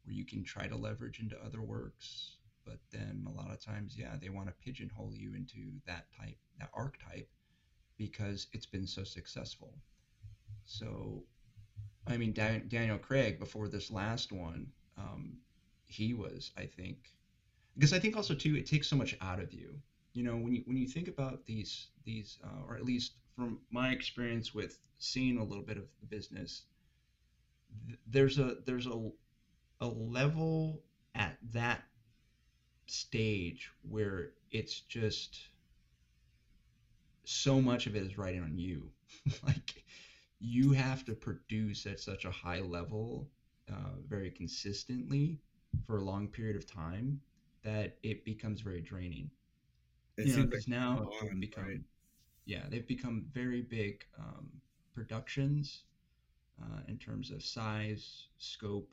where 0.03 0.13
you 0.15 0.25
can 0.25 0.43
try 0.43 0.67
to 0.67 0.77
leverage 0.77 1.19
into 1.19 1.37
other 1.43 1.61
works 1.61 2.37
but 2.65 2.79
then 2.91 3.25
a 3.27 3.31
lot 3.31 3.51
of 3.51 3.63
times 3.63 3.95
yeah 3.97 4.15
they 4.21 4.29
want 4.29 4.47
to 4.47 4.53
pigeonhole 4.65 5.13
you 5.15 5.33
into 5.35 5.73
that 5.87 6.05
type 6.19 6.37
that 6.59 6.69
archetype 6.73 7.29
because 7.97 8.47
it's 8.53 8.67
been 8.67 8.87
so 8.87 9.03
successful 9.03 9.79
so 10.65 11.23
i 12.07 12.17
mean 12.17 12.33
daniel 12.33 12.97
craig 12.97 13.39
before 13.39 13.67
this 13.69 13.91
last 13.91 14.31
one 14.31 14.67
um, 14.97 15.37
he 15.87 16.13
was 16.13 16.51
i 16.57 16.65
think 16.65 17.13
because 17.75 17.93
I 17.93 17.99
think 17.99 18.17
also 18.17 18.35
too 18.35 18.55
it 18.55 18.67
takes 18.67 18.87
so 18.87 18.97
much 18.97 19.15
out 19.21 19.39
of 19.39 19.53
you. 19.53 19.79
You 20.13 20.23
know, 20.23 20.37
when 20.37 20.53
you 20.53 20.63
when 20.65 20.77
you 20.77 20.87
think 20.87 21.07
about 21.07 21.45
these 21.47 21.89
these, 22.05 22.39
uh, 22.43 22.63
or 22.67 22.75
at 22.77 22.85
least 22.85 23.13
from 23.39 23.59
my 23.71 23.91
experience 23.91 24.53
with 24.53 24.79
seeing 24.99 25.37
a 25.37 25.43
little 25.43 25.63
bit 25.63 25.77
of 25.77 25.85
the 26.01 26.07
business, 26.07 26.63
th- 27.87 27.99
there's 28.07 28.37
a 28.39 28.57
there's 28.65 28.87
a 28.87 29.11
a 29.81 29.87
level 29.87 30.83
at 31.15 31.37
that 31.53 31.83
stage 32.87 33.71
where 33.83 34.31
it's 34.51 34.81
just 34.81 35.49
so 37.25 37.61
much 37.61 37.87
of 37.87 37.95
it 37.95 38.03
is 38.03 38.17
riding 38.17 38.41
on 38.43 38.57
you. 38.57 38.89
like 39.45 39.83
you 40.39 40.71
have 40.71 41.05
to 41.05 41.13
produce 41.13 41.85
at 41.85 41.99
such 41.99 42.25
a 42.25 42.31
high 42.31 42.61
level, 42.61 43.29
uh, 43.71 43.97
very 44.07 44.31
consistently 44.31 45.39
for 45.85 45.97
a 45.97 46.03
long 46.03 46.27
period 46.27 46.55
of 46.55 46.65
time 46.65 47.21
that 47.63 47.97
it 48.03 48.25
becomes 48.25 48.61
very 48.61 48.81
draining. 48.81 49.29
It 50.17 50.27
you 50.27 50.37
know, 50.37 50.45
because 50.45 50.67
like 50.67 50.77
now 50.79 51.09
they've 51.21 51.39
become, 51.39 51.65
right? 51.65 51.81
Yeah, 52.49 52.63
they've 52.67 52.87
become 52.87 53.27
very 53.31 53.61
big 53.61 54.03
um, 54.17 54.49
productions 54.95 55.83
uh, 56.59 56.79
in 56.87 56.97
terms 56.97 57.29
of 57.29 57.43
size, 57.43 58.25
scope, 58.39 58.91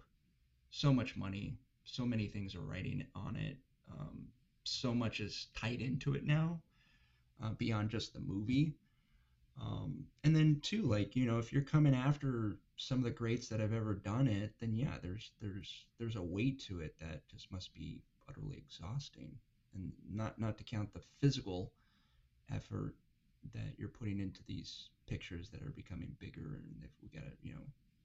so 0.70 0.92
much 0.92 1.16
money, 1.16 1.56
so 1.82 2.04
many 2.04 2.26
things 2.26 2.54
are 2.54 2.60
writing 2.60 3.06
on 3.14 3.34
it. 3.34 3.56
Um, 3.90 4.26
so 4.64 4.92
much 4.92 5.20
is 5.20 5.46
tied 5.56 5.80
into 5.80 6.12
it 6.12 6.26
now, 6.26 6.60
uh, 7.42 7.52
beyond 7.56 7.88
just 7.88 8.12
the 8.12 8.20
movie. 8.20 8.74
Um, 9.58 10.04
and 10.22 10.36
then 10.36 10.60
too, 10.60 10.82
like 10.82 11.16
you 11.16 11.24
know, 11.24 11.38
if 11.38 11.50
you're 11.50 11.62
coming 11.62 11.94
after 11.94 12.58
some 12.76 12.98
of 12.98 13.04
the 13.04 13.10
greats 13.10 13.48
that 13.48 13.60
have 13.60 13.72
ever 13.72 13.94
done 13.94 14.26
it, 14.26 14.52
then 14.60 14.74
yeah, 14.74 14.98
there's 15.02 15.30
there's 15.40 15.86
there's 15.98 16.16
a 16.16 16.22
weight 16.22 16.60
to 16.68 16.80
it 16.80 16.94
that 17.00 17.26
just 17.26 17.50
must 17.50 17.72
be 17.72 18.02
utterly 18.28 18.58
exhausting, 18.58 19.30
and 19.74 19.92
not 20.12 20.38
not 20.38 20.58
to 20.58 20.64
count 20.64 20.92
the 20.92 21.00
physical 21.20 21.72
effort 22.54 22.94
that 23.54 23.74
you're 23.78 23.88
putting 23.88 24.20
into 24.20 24.40
these 24.46 24.90
pictures 25.06 25.48
that 25.50 25.62
are 25.62 25.72
becoming 25.76 26.16
bigger, 26.18 26.60
and 26.62 26.82
if 26.82 26.90
we 27.02 27.08
gotta 27.08 27.32
you 27.42 27.52
know 27.52 27.62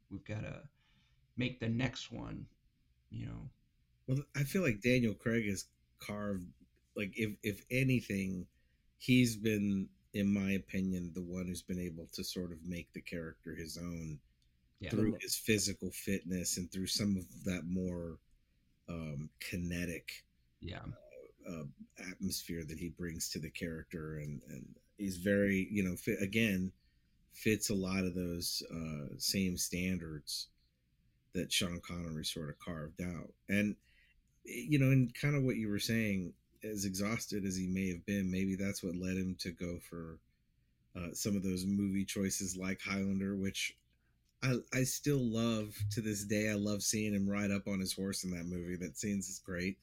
we've 0.09 0.25
gotta 0.25 0.61
make 1.37 1.59
the 1.59 1.69
next 1.69 2.11
one, 2.11 2.45
you 3.09 3.25
know. 3.25 3.49
Well, 4.07 4.19
I 4.35 4.43
feel 4.43 4.61
like 4.61 4.81
Daniel 4.81 5.13
Craig 5.13 5.47
has 5.47 5.65
carved 5.99 6.45
like 6.95 7.13
if 7.15 7.31
if 7.43 7.63
anything, 7.71 8.45
he's 8.97 9.35
been 9.35 9.87
in 10.13 10.33
my 10.33 10.51
opinion, 10.51 11.11
the 11.13 11.21
one 11.21 11.47
who's 11.47 11.61
been 11.61 11.79
able 11.79 12.07
to 12.11 12.23
sort 12.23 12.51
of 12.51 12.57
make 12.65 12.91
the 12.93 13.01
character 13.01 13.55
his 13.55 13.77
own 13.77 14.19
yeah. 14.79 14.89
through 14.89 15.15
his 15.21 15.35
physical 15.35 15.91
fitness 15.91 16.57
and 16.57 16.71
through 16.71 16.87
some 16.87 17.15
of 17.15 17.43
that 17.45 17.63
more 17.65 18.17
um, 18.89 19.29
kinetic 19.39 20.23
yeah. 20.59 20.79
Uh, 21.47 21.51
uh, 21.51 21.63
atmosphere 22.11 22.63
that 22.67 22.77
he 22.77 22.89
brings 22.89 23.29
to 23.29 23.39
the 23.39 23.49
character. 23.49 24.17
And, 24.17 24.41
and 24.49 24.65
he's 25.01 25.17
very, 25.17 25.67
you 25.71 25.83
know, 25.83 25.95
fit, 25.95 26.21
again, 26.21 26.71
fits 27.33 27.69
a 27.69 27.75
lot 27.75 28.03
of 28.03 28.15
those 28.15 28.63
uh, 28.73 29.15
same 29.17 29.57
standards 29.57 30.47
that 31.33 31.51
Sean 31.51 31.81
Connery 31.85 32.25
sort 32.25 32.49
of 32.49 32.59
carved 32.59 33.01
out. 33.01 33.33
And, 33.49 33.75
you 34.43 34.79
know, 34.79 34.91
and 34.91 35.13
kind 35.13 35.35
of 35.35 35.43
what 35.43 35.55
you 35.55 35.69
were 35.69 35.79
saying, 35.79 36.33
as 36.63 36.85
exhausted 36.85 37.45
as 37.45 37.55
he 37.55 37.67
may 37.67 37.89
have 37.89 38.05
been, 38.05 38.29
maybe 38.29 38.55
that's 38.55 38.83
what 38.83 38.95
led 38.95 39.17
him 39.17 39.35
to 39.39 39.51
go 39.51 39.79
for 39.89 40.19
uh, 40.95 41.13
some 41.13 41.35
of 41.35 41.43
those 41.43 41.65
movie 41.65 42.05
choices 42.05 42.57
like 42.57 42.81
Highlander, 42.81 43.35
which 43.35 43.75
I 44.43 44.55
I 44.73 44.83
still 44.83 45.19
love 45.19 45.75
to 45.91 46.01
this 46.01 46.25
day. 46.25 46.49
I 46.49 46.55
love 46.55 46.83
seeing 46.83 47.13
him 47.13 47.29
ride 47.29 47.51
up 47.51 47.67
on 47.67 47.79
his 47.79 47.93
horse 47.93 48.23
in 48.23 48.31
that 48.31 48.45
movie. 48.45 48.75
That 48.75 48.97
scene's 48.97 49.29
is 49.29 49.39
great. 49.39 49.77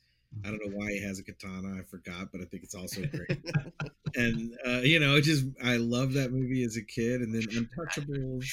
I 0.45 0.49
don't 0.49 0.65
know 0.65 0.77
why 0.77 0.91
he 0.93 1.03
has 1.03 1.19
a 1.19 1.25
katana. 1.25 1.79
I 1.79 1.83
forgot, 1.83 2.31
but 2.33 2.41
I 2.41 2.45
think 2.45 2.63
it's 2.63 2.75
also 2.75 3.03
great. 3.07 3.39
and 4.15 4.55
uh, 4.67 4.81
you 4.81 5.01
know, 5.01 5.21
just 5.21 5.47
I 5.65 5.77
love 5.77 6.13
that 6.15 6.33
movie 6.33 6.65
as 6.65 6.77
a 6.77 6.83
kid. 6.83 7.23
And 7.23 7.35
then 7.35 7.43
Untouchables. 7.43 8.47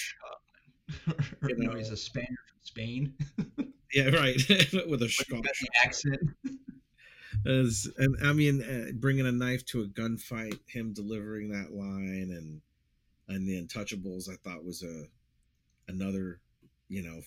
you 1.48 1.58
know, 1.58 1.76
he's 1.76 1.92
a 1.92 1.98
Spaniard 1.98 2.38
from 2.48 2.60
Spain. 2.62 3.14
yeah, 3.94 4.10
right. 4.10 4.36
With 4.88 5.02
a 5.02 5.10
Scottish 5.10 5.64
accent. 5.84 6.22
As 7.46 7.88
and 7.98 8.16
I 8.24 8.34
mean, 8.34 8.64
uh, 8.64 8.92
bringing 8.96 9.28
a 9.28 9.32
knife 9.32 9.66
to 9.68 9.82
a 9.82 9.88
gunfight, 9.88 10.60
him 10.68 10.94
delivering 10.94 11.50
that 11.50 11.74
line, 11.74 12.32
and 12.32 12.62
and 13.28 13.48
the 13.48 13.62
Untouchables, 13.62 14.30
I 14.30 14.36
thought 14.38 14.64
was 14.64 14.84
a 14.84 15.06
another, 15.88 16.40
you 16.88 17.04
know, 17.04 17.22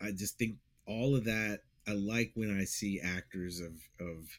I 0.00 0.10
just 0.12 0.38
think 0.38 0.56
all 0.86 1.16
of 1.16 1.24
that. 1.24 1.60
I 1.86 1.92
like 1.92 2.32
when 2.34 2.56
I 2.56 2.64
see 2.64 3.00
actors 3.00 3.60
of 3.60 3.74
of 4.00 4.38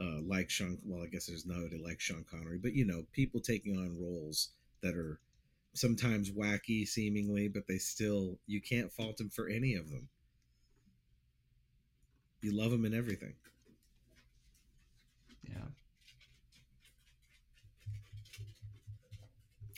uh, 0.00 0.20
like 0.22 0.50
Sean. 0.50 0.78
Well, 0.84 1.04
I 1.04 1.08
guess 1.08 1.26
there's 1.26 1.46
nobody 1.46 1.78
like 1.78 2.00
Sean 2.00 2.24
Connery, 2.30 2.58
but 2.58 2.74
you 2.74 2.84
know, 2.84 3.06
people 3.12 3.40
taking 3.40 3.76
on 3.76 4.00
roles 4.00 4.50
that 4.82 4.96
are 4.96 5.20
sometimes 5.74 6.30
wacky 6.32 6.86
seemingly, 6.86 7.48
but 7.48 7.66
they 7.68 7.78
still 7.78 8.38
you 8.46 8.60
can't 8.60 8.92
fault 8.92 9.18
them 9.18 9.30
for 9.30 9.48
any 9.48 9.74
of 9.74 9.90
them. 9.90 10.08
You 12.40 12.50
love 12.52 12.72
them 12.72 12.84
in 12.84 12.94
everything. 12.94 13.34
Yeah. 15.48 15.64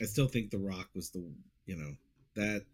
I 0.00 0.04
still 0.06 0.28
think 0.28 0.50
The 0.50 0.58
Rock 0.58 0.88
was 0.94 1.10
the, 1.10 1.24
you 1.66 1.76
know, 1.76 1.94
that 2.34 2.64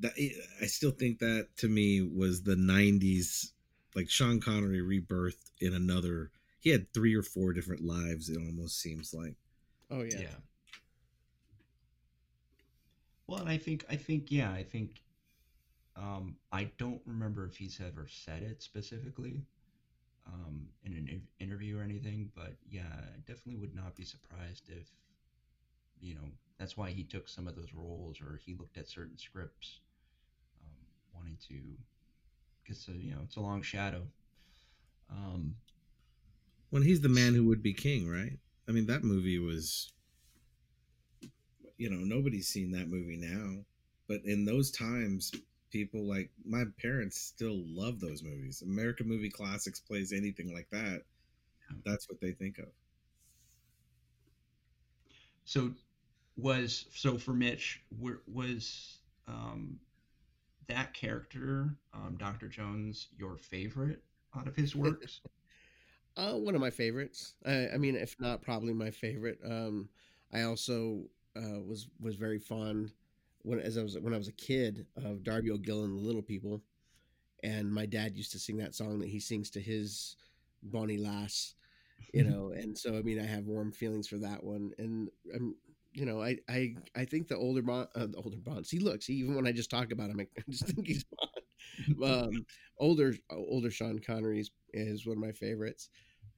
that 0.00 0.12
I 0.60 0.66
still 0.66 0.90
think 0.90 1.18
that 1.20 1.48
to 1.58 1.68
me 1.68 2.02
was 2.02 2.42
the 2.42 2.56
90s 2.56 3.52
like 3.94 4.08
Sean 4.08 4.40
Connery 4.40 4.80
rebirthed 4.80 5.50
in 5.60 5.74
another 5.74 6.30
he 6.60 6.70
had 6.70 6.92
three 6.92 7.14
or 7.14 7.22
four 7.22 7.52
different 7.52 7.84
lives 7.84 8.28
it 8.28 8.36
almost 8.36 8.80
seems 8.80 9.14
like. 9.14 9.34
Oh 9.90 10.02
yeah. 10.02 10.20
Yeah. 10.20 10.36
Well, 13.26 13.40
and 13.40 13.48
I 13.48 13.58
think 13.58 13.84
I 13.90 13.96
think 13.96 14.30
yeah, 14.30 14.50
I 14.52 14.62
think 14.62 15.02
um 15.96 16.36
I 16.52 16.70
don't 16.78 17.02
remember 17.06 17.46
if 17.46 17.56
he's 17.56 17.80
ever 17.80 18.06
said 18.08 18.42
it 18.42 18.62
specifically, 18.62 19.42
um, 20.26 20.68
in 20.84 20.92
an 20.92 21.22
interview 21.40 21.78
or 21.78 21.82
anything, 21.82 22.30
but 22.34 22.54
yeah, 22.70 22.82
I 22.92 23.18
definitely 23.26 23.56
would 23.56 23.74
not 23.74 23.96
be 23.96 24.04
surprised 24.04 24.68
if, 24.68 24.88
you 26.00 26.14
know, 26.14 26.28
that's 26.58 26.76
why 26.76 26.90
he 26.90 27.04
took 27.04 27.28
some 27.28 27.46
of 27.48 27.56
those 27.56 27.72
roles 27.74 28.20
or 28.20 28.38
he 28.44 28.54
looked 28.54 28.78
at 28.78 28.88
certain 28.88 29.16
scripts, 29.18 29.80
wanting 31.18 31.38
to, 31.48 31.54
because 32.62 32.88
uh, 32.88 32.92
you 32.92 33.12
know 33.12 33.20
it's 33.24 33.36
a 33.36 33.40
long 33.40 33.62
shadow. 33.62 34.02
Um, 35.10 35.54
when 36.70 36.82
he's 36.82 37.00
the 37.00 37.08
man 37.08 37.34
who 37.34 37.46
would 37.46 37.62
be 37.62 37.72
king, 37.72 38.08
right? 38.08 38.38
I 38.68 38.72
mean, 38.72 38.86
that 38.86 39.04
movie 39.04 39.38
was, 39.38 39.92
you 41.78 41.88
know, 41.88 41.96
nobody's 41.96 42.48
seen 42.48 42.70
that 42.72 42.88
movie 42.88 43.16
now, 43.16 43.64
but 44.06 44.20
in 44.24 44.44
those 44.44 44.70
times, 44.70 45.32
people 45.70 46.06
like 46.06 46.30
my 46.44 46.64
parents 46.80 47.18
still 47.18 47.62
love 47.66 48.00
those 48.00 48.22
movies. 48.22 48.62
American 48.62 49.08
Movie 49.08 49.30
Classics 49.30 49.80
plays 49.80 50.12
anything 50.12 50.52
like 50.52 50.68
that. 50.70 51.02
That's 51.84 52.08
what 52.08 52.20
they 52.20 52.32
think 52.32 52.58
of. 52.58 52.68
So 55.44 55.70
was 56.36 56.86
so 56.94 57.18
for 57.18 57.32
Mitch 57.32 57.82
was 58.26 58.98
um, 59.26 59.78
that 60.68 60.94
character 60.94 61.74
um, 61.94 62.16
Dr. 62.18 62.48
Jones 62.48 63.08
your 63.18 63.36
favorite 63.36 64.02
out 64.36 64.46
of 64.46 64.56
his 64.56 64.76
works? 64.76 65.20
uh, 66.16 66.32
one 66.32 66.54
of 66.54 66.60
my 66.60 66.70
favorites. 66.70 67.34
I, 67.46 67.68
I, 67.74 67.76
mean, 67.78 67.96
if 67.96 68.14
not 68.20 68.42
probably 68.42 68.72
my 68.72 68.90
favorite. 68.90 69.38
Um, 69.44 69.88
I 70.32 70.42
also 70.42 71.02
uh, 71.36 71.60
was 71.66 71.88
was 72.00 72.16
very 72.16 72.38
fond 72.38 72.92
when 73.42 73.60
as 73.60 73.78
I 73.78 73.82
was 73.82 73.98
when 73.98 74.12
I 74.12 74.18
was 74.18 74.28
a 74.28 74.32
kid 74.32 74.86
of 74.96 75.22
Darby 75.22 75.50
O'Gill 75.50 75.84
and 75.84 75.96
the 75.96 76.02
Little 76.02 76.22
People, 76.22 76.60
and 77.42 77.72
my 77.72 77.86
dad 77.86 78.16
used 78.16 78.32
to 78.32 78.38
sing 78.38 78.58
that 78.58 78.74
song 78.74 78.98
that 78.98 79.08
he 79.08 79.20
sings 79.20 79.50
to 79.50 79.60
his 79.60 80.16
Bonnie 80.62 80.98
Lass, 80.98 81.54
you 82.12 82.24
know, 82.28 82.52
and 82.54 82.76
so 82.76 82.98
I 82.98 83.02
mean 83.02 83.20
I 83.20 83.26
have 83.26 83.46
warm 83.46 83.72
feelings 83.72 84.08
for 84.08 84.18
that 84.18 84.42
one, 84.42 84.72
and 84.78 85.08
I'm 85.34 85.54
you 85.98 86.06
know 86.06 86.22
I 86.22 86.38
I 86.48 86.74
I 86.94 87.04
think 87.04 87.28
the 87.28 87.36
older 87.36 87.62
Bond 87.62 87.88
uh, 87.94 88.06
the 88.06 88.18
older 88.18 88.36
Bonds 88.36 88.70
he 88.70 88.78
looks 88.78 89.10
even 89.10 89.34
when 89.34 89.46
I 89.46 89.52
just 89.52 89.70
talk 89.70 89.90
about 89.92 90.10
him 90.10 90.20
I 90.20 90.26
just 90.48 90.66
think 90.66 90.86
he's 90.86 91.04
Bond, 91.04 92.04
um, 92.04 92.46
older 92.78 93.14
older 93.30 93.70
Sean 93.70 93.98
Connery 93.98 94.40
is, 94.40 94.50
is 94.72 95.06
one 95.06 95.16
of 95.16 95.22
my 95.22 95.32
favorites, 95.32 95.88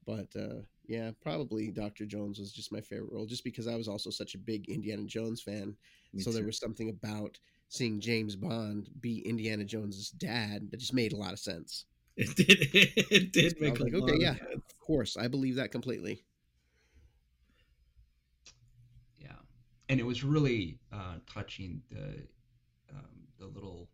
but 0.07 0.29
uh, 0.37 0.63
yeah, 0.87 1.11
probably 1.23 1.71
Dr. 1.71 2.05
Jones 2.05 2.39
was 2.39 2.53
just 2.53 2.73
my 2.73 2.81
favorite 2.81 3.13
role, 3.13 3.27
just 3.27 3.45
because 3.45 3.69
I 3.69 3.77
was 3.77 3.89
also 3.89 4.11
such 4.11 4.35
a 4.35 4.39
big 4.39 4.69
Indiana 4.69 5.05
Jones 5.05 5.41
fan. 5.41 5.77
Me 6.13 6.23
so 6.23 6.31
too. 6.31 6.37
there 6.39 6.47
was 6.47 6.59
something 6.59 6.89
about 6.89 7.39
seeing 7.69 8.01
James 8.01 8.35
Bond 8.35 8.89
be 9.01 9.19
Indiana 9.21 9.65
Jones's 9.65 10.11
dad 10.11 10.69
that 10.71 10.81
just 10.81 10.95
made 10.95 11.13
a 11.13 11.17
lot 11.17 11.33
of 11.33 11.39
sense. 11.39 11.85
It 12.17 12.35
did. 12.35 12.69
It 13.11 13.33
did 13.33 13.61
make 13.61 13.79
like, 13.81 13.95
okay, 13.95 14.17
yeah, 14.19 14.35
sense. 14.35 14.51
of 14.57 14.81
course, 14.81 15.17
I 15.17 15.29
believe 15.29 15.57
that 15.57 15.71
completely. 15.73 16.25
And 19.91 19.99
it 19.99 20.05
was 20.07 20.23
really 20.23 20.79
uh, 20.93 21.17
touching 21.27 21.83
the 21.91 22.23
um, 22.93 23.27
the 23.39 23.47
little 23.47 23.91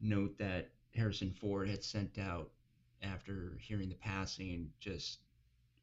note 0.00 0.38
that 0.38 0.70
Harrison 0.94 1.30
Ford 1.30 1.68
had 1.68 1.84
sent 1.84 2.18
out 2.18 2.50
after 3.02 3.58
hearing 3.60 3.90
the 3.90 3.94
passing, 3.96 4.70
just 4.80 5.18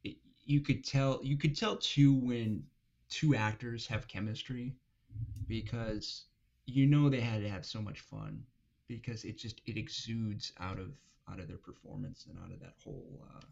it, 0.03 0.17
you 0.45 0.59
could 0.61 0.83
tell 0.83 1.19
you 1.23 1.37
could 1.37 1.55
tell 1.55 1.77
too 1.77 2.13
when 2.15 2.63
two 3.09 3.35
actors 3.35 3.85
have 3.85 4.07
chemistry 4.07 4.73
because 5.47 6.25
you 6.65 6.87
know 6.87 7.09
they 7.09 7.21
had 7.21 7.41
to 7.41 7.49
have 7.49 7.65
so 7.65 7.81
much 7.81 7.99
fun 7.99 8.43
because 8.87 9.23
it 9.23 9.37
just 9.37 9.61
it 9.67 9.77
exudes 9.77 10.51
out 10.59 10.79
of 10.79 10.93
out 11.31 11.39
of 11.39 11.47
their 11.47 11.57
performance 11.57 12.25
and 12.27 12.39
out 12.43 12.51
of 12.51 12.59
that 12.59 12.73
whole 12.83 13.23
uh, 13.35 13.45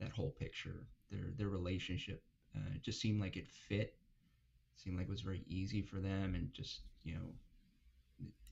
that 0.00 0.12
whole 0.12 0.30
picture. 0.30 0.86
Their 1.10 1.32
their 1.36 1.48
relationship 1.50 2.22
uh, 2.56 2.74
it 2.74 2.82
just 2.82 3.00
seemed 3.00 3.20
like 3.20 3.36
it 3.36 3.48
fit 3.48 3.80
it 3.80 4.05
seemed 4.76 4.96
like 4.96 5.06
it 5.06 5.10
was 5.10 5.22
very 5.22 5.42
easy 5.48 5.82
for 5.82 5.96
them 5.96 6.34
and 6.34 6.52
just 6.52 6.80
you 7.04 7.14
know 7.14 7.32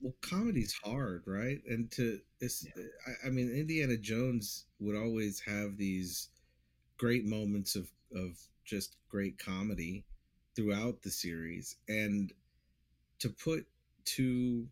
well 0.01 0.15
comedy's 0.21 0.73
hard 0.83 1.23
right 1.25 1.59
and 1.67 1.91
to 1.91 2.19
it's 2.41 2.65
yeah. 2.75 2.83
I, 3.07 3.27
I 3.27 3.29
mean 3.29 3.49
indiana 3.49 3.97
jones 3.97 4.65
would 4.79 4.95
always 4.95 5.39
have 5.41 5.77
these 5.77 6.29
great 6.97 7.25
moments 7.25 7.75
of 7.75 7.89
of 8.15 8.37
just 8.63 8.97
great 9.09 9.37
comedy 9.37 10.05
throughout 10.55 11.01
the 11.01 11.11
series 11.11 11.75
and 11.87 12.31
to 13.19 13.29
put 13.29 13.65
two 14.05 14.67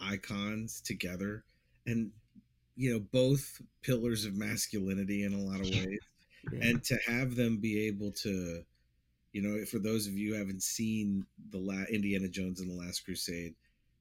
icons 0.00 0.80
together 0.80 1.44
and 1.86 2.10
you 2.76 2.92
know 2.92 3.00
both 3.12 3.60
pillars 3.82 4.24
of 4.24 4.34
masculinity 4.36 5.24
in 5.24 5.32
a 5.32 5.38
lot 5.38 5.60
of 5.60 5.66
ways 5.66 5.98
yeah. 6.52 6.68
and 6.68 6.84
to 6.84 6.98
have 7.06 7.36
them 7.36 7.58
be 7.58 7.86
able 7.86 8.10
to 8.10 8.62
you 9.34 9.42
know 9.42 9.62
for 9.66 9.78
those 9.78 10.06
of 10.06 10.14
you 10.14 10.32
who 10.32 10.38
haven't 10.38 10.62
seen 10.62 11.26
the 11.50 11.58
la- 11.58 11.84
indiana 11.90 12.28
jones 12.28 12.60
and 12.60 12.70
the 12.70 12.74
last 12.74 13.04
crusade 13.04 13.54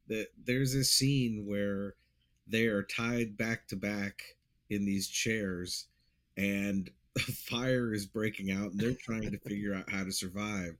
that 0.07 0.27
there's 0.45 0.73
a 0.75 0.83
scene 0.83 1.45
where 1.45 1.95
they 2.47 2.65
are 2.67 2.83
tied 2.83 3.37
back 3.37 3.67
to 3.67 3.75
back 3.75 4.21
in 4.69 4.85
these 4.85 5.07
chairs 5.07 5.87
and 6.37 6.89
a 7.15 7.19
fire 7.19 7.93
is 7.93 8.05
breaking 8.05 8.51
out 8.51 8.71
and 8.71 8.79
they're 8.79 8.93
trying 8.93 9.31
to 9.31 9.37
figure 9.37 9.73
out 9.73 9.89
how 9.89 10.03
to 10.03 10.11
survive. 10.11 10.75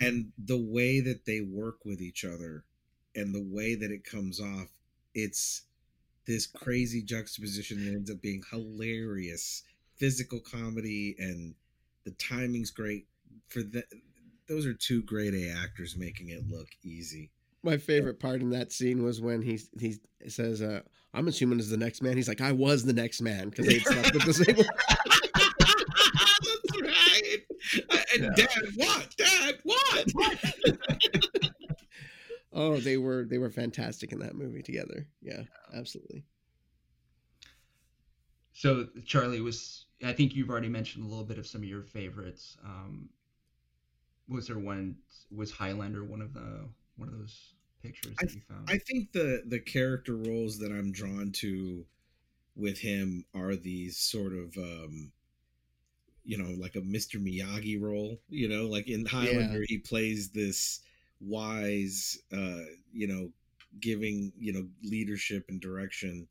And 0.00 0.32
the 0.38 0.56
way 0.56 1.00
that 1.00 1.26
they 1.26 1.40
work 1.40 1.84
with 1.84 2.00
each 2.00 2.24
other 2.24 2.64
and 3.14 3.34
the 3.34 3.42
way 3.42 3.74
that 3.74 3.90
it 3.90 4.04
comes 4.04 4.40
off 4.40 4.68
it's 5.14 5.62
this 6.26 6.46
crazy 6.46 7.02
juxtaposition 7.02 7.84
that 7.84 7.92
ends 7.92 8.10
up 8.10 8.20
being 8.20 8.42
hilarious. 8.50 9.62
Physical 9.96 10.40
comedy 10.40 11.16
and 11.18 11.54
the 12.04 12.10
timing's 12.12 12.70
great 12.70 13.06
for 13.48 13.62
that 13.62 13.84
those 14.48 14.66
are 14.66 14.74
two 14.74 15.02
grade 15.02 15.34
a 15.34 15.50
actors 15.50 15.96
making 15.96 16.28
it 16.28 16.46
look 16.48 16.68
easy 16.82 17.30
my 17.62 17.76
favorite 17.76 18.20
part 18.20 18.40
in 18.40 18.50
that 18.50 18.72
scene 18.72 19.02
was 19.02 19.20
when 19.20 19.42
he 19.42 19.58
he 19.78 19.96
says 20.28 20.62
uh, 20.62 20.80
i'm 21.14 21.28
assuming 21.28 21.58
as 21.58 21.70
the 21.70 21.76
next 21.76 22.02
man 22.02 22.16
he's 22.16 22.28
like 22.28 22.40
i 22.40 22.52
was 22.52 22.84
the 22.84 22.92
next 22.92 23.20
man 23.20 23.48
because 23.48 23.66
they 23.66 23.78
slept 23.78 24.14
at 24.14 24.24
the 24.24 24.34
same 24.34 24.56
that's 24.56 24.68
right 26.82 27.38
and 28.14 28.24
yeah. 28.24 28.30
dad 28.36 28.50
what 28.76 29.16
dad 29.16 29.58
what 29.64 30.04
oh, 32.56 32.78
they 32.78 32.96
were 32.96 33.24
they 33.24 33.38
were 33.38 33.50
fantastic 33.50 34.10
in 34.10 34.18
that 34.20 34.34
movie 34.34 34.62
together. 34.62 35.06
Yeah, 35.22 35.42
absolutely. 35.76 36.24
So 38.52 38.88
Charlie 39.04 39.42
was. 39.42 39.84
I 40.04 40.12
think 40.12 40.34
you've 40.34 40.50
already 40.50 40.68
mentioned 40.68 41.04
a 41.04 41.08
little 41.08 41.24
bit 41.24 41.38
of 41.38 41.46
some 41.46 41.62
of 41.62 41.68
your 41.68 41.82
favorites. 41.82 42.56
Um, 42.64 43.08
was 44.28 44.46
there 44.48 44.58
one? 44.58 44.96
Was 45.34 45.50
Highlander 45.50 46.04
one 46.04 46.20
of 46.20 46.34
the 46.34 46.68
one 46.96 47.08
of 47.08 47.18
those 47.18 47.54
pictures 47.82 48.14
that 48.20 48.30
I, 48.30 48.34
you 48.34 48.40
found? 48.48 48.68
I 48.68 48.78
think 48.78 49.12
the 49.12 49.42
the 49.46 49.60
character 49.60 50.16
roles 50.16 50.58
that 50.58 50.70
I'm 50.70 50.92
drawn 50.92 51.32
to 51.36 51.84
with 52.54 52.78
him 52.78 53.24
are 53.34 53.54
these 53.54 53.98
sort 53.98 54.32
of 54.32 54.56
um, 54.56 55.12
you 56.24 56.38
know 56.38 56.54
like 56.60 56.76
a 56.76 56.80
Mr. 56.80 57.22
Miyagi 57.22 57.80
role. 57.80 58.20
You 58.28 58.48
know, 58.48 58.66
like 58.66 58.88
in 58.88 59.06
Highlander, 59.06 59.60
yeah. 59.60 59.66
he 59.68 59.78
plays 59.78 60.30
this 60.30 60.80
wise 61.20 62.18
uh 62.32 62.64
you 62.92 63.06
know 63.06 63.30
giving 63.80 64.32
you 64.38 64.52
know 64.52 64.66
leadership 64.82 65.46
and 65.48 65.60
direction 65.60 66.26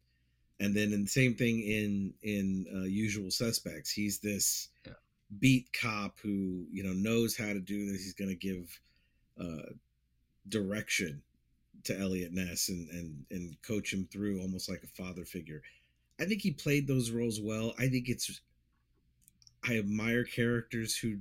and 0.59 0.75
then 0.75 0.93
in 0.93 1.03
the 1.03 1.09
same 1.09 1.33
thing 1.35 1.61
in 1.61 2.13
in 2.23 2.65
uh, 2.73 2.83
usual 2.83 3.31
suspects 3.31 3.89
he's 3.89 4.19
this 4.19 4.69
yeah. 4.85 4.93
Beat 5.39 5.67
cop 5.73 6.19
who 6.21 6.65
you 6.71 6.83
know 6.83 6.93
knows 6.93 7.37
how 7.37 7.53
to 7.53 7.59
do 7.59 7.91
this 7.91 8.03
he's 8.03 8.13
going 8.13 8.29
to 8.29 8.35
give 8.35 8.79
uh 9.39 9.71
direction 10.47 11.21
to 11.83 11.97
Eliot 11.97 12.31
Ness 12.33 12.69
and 12.69 12.89
and 12.89 13.25
and 13.31 13.61
coach 13.61 13.93
him 13.93 14.07
through 14.11 14.41
almost 14.41 14.69
like 14.69 14.83
a 14.83 15.03
father 15.03 15.25
figure 15.25 15.61
i 16.19 16.25
think 16.25 16.41
he 16.41 16.51
played 16.51 16.87
those 16.87 17.11
roles 17.11 17.41
well 17.41 17.73
i 17.79 17.87
think 17.87 18.07
it's 18.07 18.41
i 19.67 19.77
admire 19.77 20.23
characters 20.23 20.95
who 20.95 21.17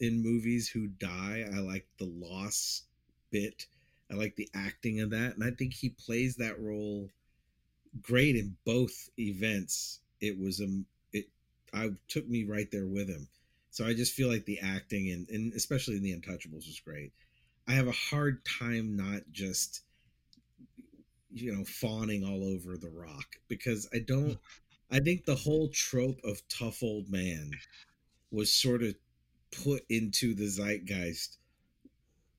in 0.00 0.22
movies 0.22 0.68
who 0.68 0.86
die 0.86 1.44
i 1.54 1.58
like 1.58 1.86
the 1.98 2.04
loss 2.06 2.82
bit. 3.30 3.66
I 4.10 4.14
like 4.14 4.36
the 4.36 4.48
acting 4.54 5.00
of 5.00 5.10
that, 5.10 5.34
and 5.34 5.44
I 5.44 5.50
think 5.50 5.74
he 5.74 5.90
plays 5.90 6.36
that 6.36 6.60
role 6.60 7.08
great 8.02 8.36
in 8.36 8.56
both 8.64 9.10
events. 9.18 10.00
It 10.20 10.38
was 10.38 10.60
a 10.60 10.64
um, 10.64 10.86
it 11.12 11.28
I 11.74 11.90
took 12.08 12.28
me 12.28 12.44
right 12.44 12.70
there 12.70 12.86
with 12.86 13.08
him. 13.08 13.28
So 13.76 13.84
I 13.84 13.92
just 13.92 14.14
feel 14.14 14.28
like 14.28 14.46
the 14.46 14.58
acting 14.60 15.10
and, 15.10 15.28
and 15.28 15.52
especially 15.52 15.96
in 15.96 16.02
the 16.02 16.14
Untouchables 16.14 16.66
was 16.66 16.80
great. 16.82 17.12
I 17.68 17.72
have 17.72 17.88
a 17.88 17.92
hard 17.92 18.42
time 18.46 18.96
not 18.96 19.20
just 19.32 19.82
you 21.30 21.54
know 21.54 21.62
fawning 21.62 22.24
all 22.24 22.42
over 22.42 22.78
the 22.78 22.88
rock 22.88 23.26
because 23.48 23.86
I 23.92 23.98
don't 23.98 24.30
mm. 24.30 24.38
I 24.90 25.00
think 25.00 25.26
the 25.26 25.34
whole 25.34 25.68
trope 25.68 26.18
of 26.24 26.40
tough 26.48 26.82
old 26.82 27.10
man 27.10 27.50
was 28.30 28.50
sort 28.50 28.82
of 28.82 28.94
put 29.62 29.82
into 29.90 30.34
the 30.34 30.48
zeitgeist 30.48 31.36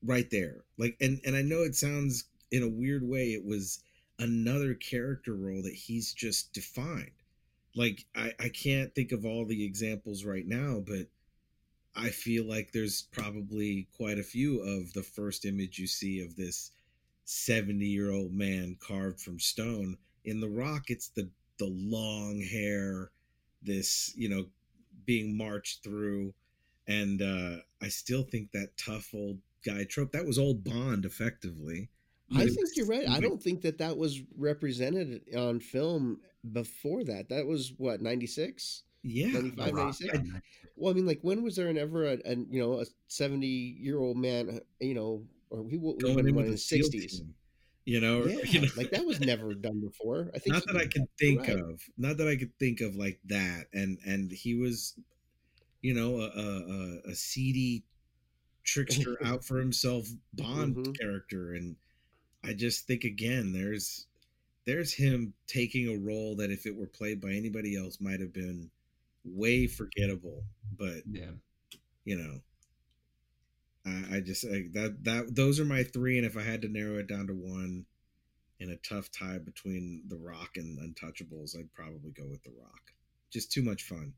right 0.03 0.31
there. 0.31 0.63
Like 0.79 0.97
and 1.01 1.19
and 1.23 1.35
I 1.35 1.43
know 1.43 1.61
it 1.61 1.75
sounds 1.75 2.23
in 2.49 2.63
a 2.63 2.67
weird 2.67 3.07
way 3.07 3.33
it 3.33 3.45
was 3.45 3.83
another 4.17 4.73
character 4.73 5.35
role 5.35 5.61
that 5.61 5.75
he's 5.75 6.13
just 6.13 6.51
defined. 6.53 7.11
Like 7.75 8.07
I 8.15 8.33
I 8.39 8.49
can't 8.49 8.95
think 8.95 9.11
of 9.11 9.23
all 9.23 9.45
the 9.45 9.63
examples 9.63 10.25
right 10.25 10.47
now, 10.47 10.83
but 10.83 11.05
I 11.97 12.09
feel 12.09 12.45
like 12.45 12.71
there's 12.71 13.03
probably 13.11 13.87
quite 13.95 14.19
a 14.19 14.23
few 14.23 14.61
of 14.61 14.93
the 14.93 15.03
first 15.03 15.45
image 15.45 15.79
you 15.79 15.87
see 15.87 16.21
of 16.21 16.35
this 16.35 16.71
70 17.25 17.85
year 17.85 18.11
old 18.11 18.33
man 18.33 18.77
carved 18.79 19.19
from 19.19 19.39
stone. 19.39 19.97
In 20.23 20.39
The 20.39 20.49
Rock, 20.49 20.89
it's 20.89 21.09
the 21.09 21.29
the 21.57 21.65
long 21.65 22.39
hair, 22.39 23.09
this, 23.63 24.13
you 24.15 24.29
know, 24.29 24.45
being 25.05 25.35
marched 25.35 25.83
through. 25.83 26.33
And 26.87 27.21
uh, 27.21 27.57
I 27.81 27.89
still 27.89 28.23
think 28.23 28.51
that 28.51 28.77
tough 28.77 29.09
old 29.13 29.39
guy 29.65 29.83
trope. 29.83 30.11
That 30.11 30.25
was 30.25 30.37
old 30.37 30.63
Bond, 30.63 31.05
effectively. 31.05 31.89
I 32.35 32.45
think 32.45 32.75
you're 32.75 32.85
right. 32.85 33.07
I 33.07 33.21
don't 33.21 33.41
think 33.41 33.61
that 33.61 33.77
that 33.77 33.97
was 33.97 34.21
represented 34.37 35.21
on 35.35 35.61
film 35.61 36.19
before 36.51 37.03
that. 37.05 37.29
That 37.29 37.45
was 37.45 37.73
what 37.77 38.01
96? 38.01 38.83
Yeah, 39.07 39.27
95, 39.27 39.73
96. 39.73 40.19
Well, 40.75 40.91
I 40.91 40.95
mean, 40.95 41.05
like, 41.05 41.19
when 41.21 41.41
was 41.41 41.55
there 41.55 41.69
an 41.69 41.77
ever 41.77 42.05
a, 42.05 42.17
a 42.25 42.35
you 42.49 42.61
know 42.61 42.81
a 42.81 42.85
70 43.07 43.47
year 43.47 43.99
old 43.99 44.17
man, 44.17 44.59
you 44.79 44.93
know, 44.93 45.23
or 45.49 45.65
he 45.69 45.77
was 45.77 45.95
in 46.03 46.35
his 46.51 46.63
60s? 46.65 47.21
You 47.85 48.01
know, 48.01 48.25
yeah, 48.25 48.39
you 48.43 48.61
know? 48.61 48.67
like 48.75 48.91
that 48.91 49.05
was 49.05 49.21
never 49.21 49.53
done 49.53 49.79
before. 49.79 50.29
I 50.35 50.39
think 50.39 50.53
not 50.53 50.65
that 50.67 50.75
I 50.75 50.87
can 50.87 51.07
think 51.17 51.47
right. 51.47 51.57
of, 51.57 51.81
not 51.97 52.17
that 52.17 52.27
I 52.27 52.35
could 52.35 52.51
think 52.59 52.81
of 52.81 52.95
like 52.95 53.19
that. 53.27 53.67
And 53.73 53.97
and 54.05 54.29
he 54.29 54.55
was, 54.55 54.99
you 55.81 55.93
know, 55.93 56.19
a, 56.19 56.27
a, 56.27 57.11
a 57.11 57.15
seedy 57.15 57.85
trickster 58.65 59.17
out 59.23 59.45
for 59.45 59.57
himself 59.57 60.09
Bond 60.33 60.75
mm-hmm. 60.75 60.91
character, 60.91 61.53
and 61.53 61.77
I 62.43 62.53
just 62.53 62.87
think 62.87 63.05
again, 63.05 63.53
there's 63.53 64.05
there's 64.65 64.93
him 64.93 65.33
taking 65.47 65.87
a 65.87 65.97
role 65.97 66.35
that 66.35 66.51
if 66.51 66.65
it 66.65 66.75
were 66.75 66.87
played 66.87 67.21
by 67.21 67.31
anybody 67.31 67.77
else 67.77 68.01
might 68.01 68.19
have 68.19 68.33
been 68.33 68.69
way 69.27 69.67
forgettable, 69.67 70.43
but 70.77 71.03
yeah, 71.09 71.31
you 72.05 72.17
know. 72.17 72.39
I, 73.85 74.17
I 74.17 74.19
just 74.19 74.45
I, 74.45 74.65
that 74.73 75.03
that 75.03 75.35
those 75.35 75.59
are 75.59 75.65
my 75.65 75.83
three, 75.83 76.17
and 76.17 76.25
if 76.25 76.35
I 76.35 76.41
had 76.41 76.61
to 76.63 76.67
narrow 76.67 76.97
it 76.97 77.07
down 77.07 77.27
to 77.27 77.33
one, 77.33 77.85
in 78.59 78.71
a 78.71 78.75
tough 78.77 79.11
tie 79.11 79.37
between 79.37 80.03
The 80.07 80.17
Rock 80.17 80.51
and 80.55 80.79
Untouchables, 80.79 81.57
I'd 81.57 81.73
probably 81.73 82.11
go 82.11 82.27
with 82.27 82.43
The 82.43 82.51
Rock. 82.59 82.91
Just 83.31 83.51
too 83.51 83.61
much 83.61 83.83
fun, 83.83 84.13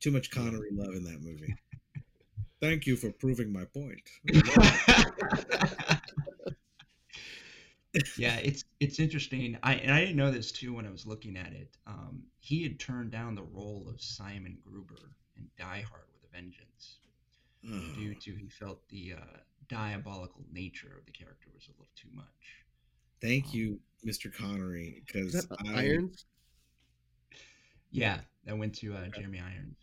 too 0.00 0.10
much 0.10 0.30
Connery 0.30 0.70
love 0.72 0.94
in 0.94 1.04
that 1.04 1.20
movie. 1.22 1.54
Thank 2.60 2.86
you 2.86 2.96
for 2.96 3.10
proving 3.10 3.52
my 3.52 3.64
point. 3.64 4.00
yeah, 8.16 8.36
it's 8.36 8.64
it's 8.80 8.98
interesting. 8.98 9.58
I 9.62 9.74
and 9.74 9.92
I 9.92 10.00
didn't 10.00 10.16
know 10.16 10.30
this 10.30 10.50
too 10.50 10.74
when 10.74 10.86
I 10.86 10.90
was 10.90 11.06
looking 11.06 11.36
at 11.36 11.52
it. 11.52 11.76
Um, 11.86 12.22
he 12.40 12.62
had 12.62 12.78
turned 12.80 13.10
down 13.10 13.34
the 13.34 13.42
role 13.42 13.86
of 13.88 14.00
Simon 14.00 14.58
Gruber 14.64 15.14
in 15.36 15.46
Die 15.58 15.84
Hard 15.88 16.04
with 16.12 16.30
a 16.30 16.34
Vengeance 16.34 16.96
oh. 17.70 17.94
due 17.94 18.14
to 18.14 18.34
he 18.34 18.48
felt 18.48 18.88
the 18.88 19.14
uh, 19.18 19.36
diabolical 19.68 20.44
nature 20.52 20.96
of 20.98 21.04
the 21.06 21.12
character 21.12 21.48
was 21.54 21.68
a 21.68 21.72
little 21.72 21.86
too 21.94 22.08
much. 22.14 22.26
Thank 23.20 23.46
um, 23.46 23.50
you, 23.52 23.80
Mr. 24.06 24.34
Connery, 24.34 25.02
because 25.06 25.46
Irons. 25.68 26.24
Yeah, 27.90 28.18
that 28.46 28.56
went 28.56 28.74
to 28.76 28.94
uh, 28.94 29.08
Jeremy 29.14 29.40
Irons. 29.40 29.76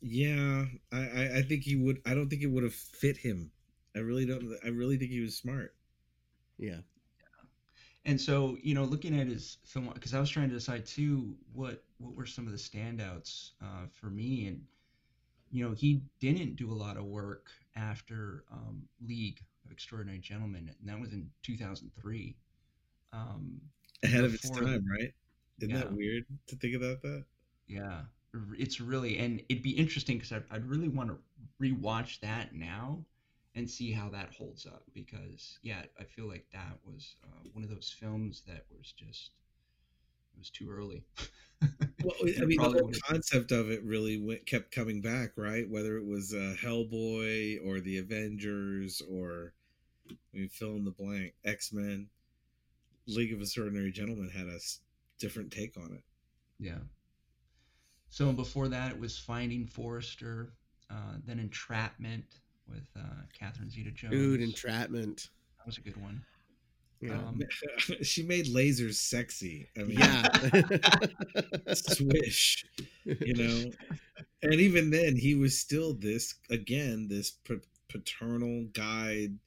Yeah, 0.00 0.64
I, 0.92 0.98
I, 0.98 1.30
I 1.38 1.42
think 1.42 1.64
he 1.64 1.76
would. 1.76 2.00
I 2.06 2.14
don't 2.14 2.28
think 2.28 2.42
it 2.42 2.46
would 2.46 2.62
have 2.62 2.74
fit 2.74 3.16
him. 3.16 3.50
I 3.94 4.00
really 4.00 4.26
don't. 4.26 4.56
I 4.64 4.68
really 4.68 4.96
think 4.96 5.10
he 5.10 5.20
was 5.20 5.36
smart. 5.36 5.74
Yeah. 6.58 6.78
And 8.04 8.20
so, 8.20 8.56
you 8.62 8.74
know, 8.74 8.84
looking 8.84 9.18
at 9.18 9.26
his 9.26 9.58
film, 9.64 9.90
because 9.92 10.14
I 10.14 10.20
was 10.20 10.30
trying 10.30 10.48
to 10.48 10.54
decide 10.54 10.86
too, 10.86 11.34
what 11.52 11.84
what 11.98 12.14
were 12.14 12.26
some 12.26 12.46
of 12.46 12.52
the 12.52 12.58
standouts 12.58 13.50
uh, 13.62 13.86
for 13.92 14.06
me, 14.06 14.46
and 14.46 14.64
you 15.50 15.66
know, 15.66 15.74
he 15.74 16.00
didn't 16.20 16.56
do 16.56 16.72
a 16.72 16.74
lot 16.74 16.96
of 16.96 17.04
work 17.04 17.48
after 17.76 18.44
um, 18.52 18.82
League 19.06 19.40
of 19.64 19.72
Extraordinary 19.72 20.20
Gentlemen, 20.20 20.70
and 20.80 20.88
that 20.88 20.98
was 20.98 21.12
in 21.12 21.28
2003. 21.42 22.36
Um, 23.12 23.60
Ahead 24.04 24.24
of 24.24 24.34
its 24.34 24.48
time, 24.48 24.86
right? 24.90 25.12
Isn't 25.60 25.70
yeah. 25.70 25.76
that 25.78 25.92
weird 25.92 26.24
to 26.46 26.56
think 26.56 26.76
about 26.76 27.02
that? 27.02 27.24
Yeah, 27.66 28.02
it's 28.56 28.80
really, 28.80 29.18
and 29.18 29.42
it'd 29.48 29.62
be 29.62 29.72
interesting 29.72 30.16
because 30.16 30.32
I'd, 30.32 30.44
I'd 30.50 30.66
really 30.66 30.88
want 30.88 31.10
to 31.10 31.18
rewatch 31.60 32.20
that 32.20 32.54
now 32.54 33.00
and 33.58 33.68
see 33.68 33.90
how 33.90 34.08
that 34.08 34.32
holds 34.32 34.66
up 34.66 34.84
because 34.94 35.58
yeah 35.62 35.82
i 35.98 36.04
feel 36.04 36.28
like 36.28 36.46
that 36.52 36.78
was 36.86 37.16
uh, 37.24 37.48
one 37.52 37.64
of 37.64 37.70
those 37.70 37.94
films 37.98 38.42
that 38.46 38.64
was 38.76 38.92
just 38.92 39.32
it 40.34 40.38
was 40.38 40.50
too 40.50 40.70
early. 40.70 41.04
Well 42.04 42.14
i 42.40 42.44
mean 42.44 42.62
the 42.62 42.68
whole 42.68 42.92
concept 43.08 43.50
of 43.50 43.72
it 43.72 43.82
really 43.82 44.16
went, 44.18 44.46
kept 44.46 44.70
coming 44.70 45.00
back 45.00 45.32
right? 45.36 45.68
Whether 45.68 45.96
it 45.96 46.06
was 46.06 46.32
uh, 46.32 46.54
hellboy 46.62 47.58
or 47.66 47.80
the 47.80 47.98
avengers 47.98 49.02
or 49.10 49.52
i 50.08 50.14
mean 50.32 50.48
fill 50.48 50.76
in 50.76 50.84
the 50.84 50.92
blank 50.92 51.34
x-men 51.44 52.06
league 53.08 53.32
of 53.32 53.40
extraordinary 53.40 53.90
gentlemen 53.90 54.30
had 54.30 54.46
a 54.46 54.60
different 55.18 55.50
take 55.50 55.76
on 55.76 55.92
it. 55.92 56.04
Yeah. 56.60 56.78
So 58.10 58.32
before 58.32 58.68
that 58.68 58.92
it 58.92 59.00
was 59.00 59.18
finding 59.18 59.66
forrester 59.66 60.52
uh, 60.88 61.16
then 61.26 61.40
entrapment 61.40 62.24
with 62.68 62.86
uh, 62.96 63.22
Catherine 63.38 63.70
Zeta-Jones. 63.70 64.12
Dude, 64.12 64.40
Entrapment. 64.40 65.28
That 65.58 65.66
was 65.66 65.78
a 65.78 65.80
good 65.80 66.00
one. 66.00 66.22
Yeah. 67.00 67.12
Um, 67.12 67.40
she 68.02 68.22
made 68.22 68.46
lasers 68.46 68.94
sexy. 68.94 69.68
I 69.76 69.82
mean, 69.84 69.98
yeah, 69.98 70.28
swish, 71.74 72.64
you 73.04 73.34
know. 73.34 73.70
And 74.42 74.54
even 74.54 74.90
then, 74.90 75.16
he 75.16 75.34
was 75.34 75.56
still 75.58 75.94
this 75.94 76.34
again, 76.50 77.06
this 77.08 77.32
paternal 77.88 78.64
guide 78.72 79.38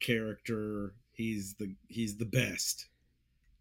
character. 0.00 0.94
He's 1.12 1.54
the 1.54 1.74
he's 1.88 2.16
the 2.16 2.26
best. 2.26 2.88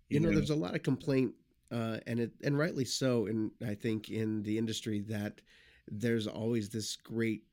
You, 0.09 0.15
you 0.15 0.19
know, 0.19 0.29
know, 0.29 0.35
there's 0.35 0.49
a 0.49 0.55
lot 0.55 0.75
of 0.75 0.83
complaint, 0.83 1.33
uh, 1.71 1.97
and 2.05 2.19
it 2.19 2.31
and 2.43 2.57
rightly 2.57 2.85
so. 2.85 3.27
And 3.27 3.51
I 3.65 3.75
think 3.75 4.09
in 4.09 4.43
the 4.43 4.57
industry 4.57 4.99
that 5.07 5.39
there's 5.89 6.27
always 6.27 6.69
this 6.69 6.97
great 6.97 7.43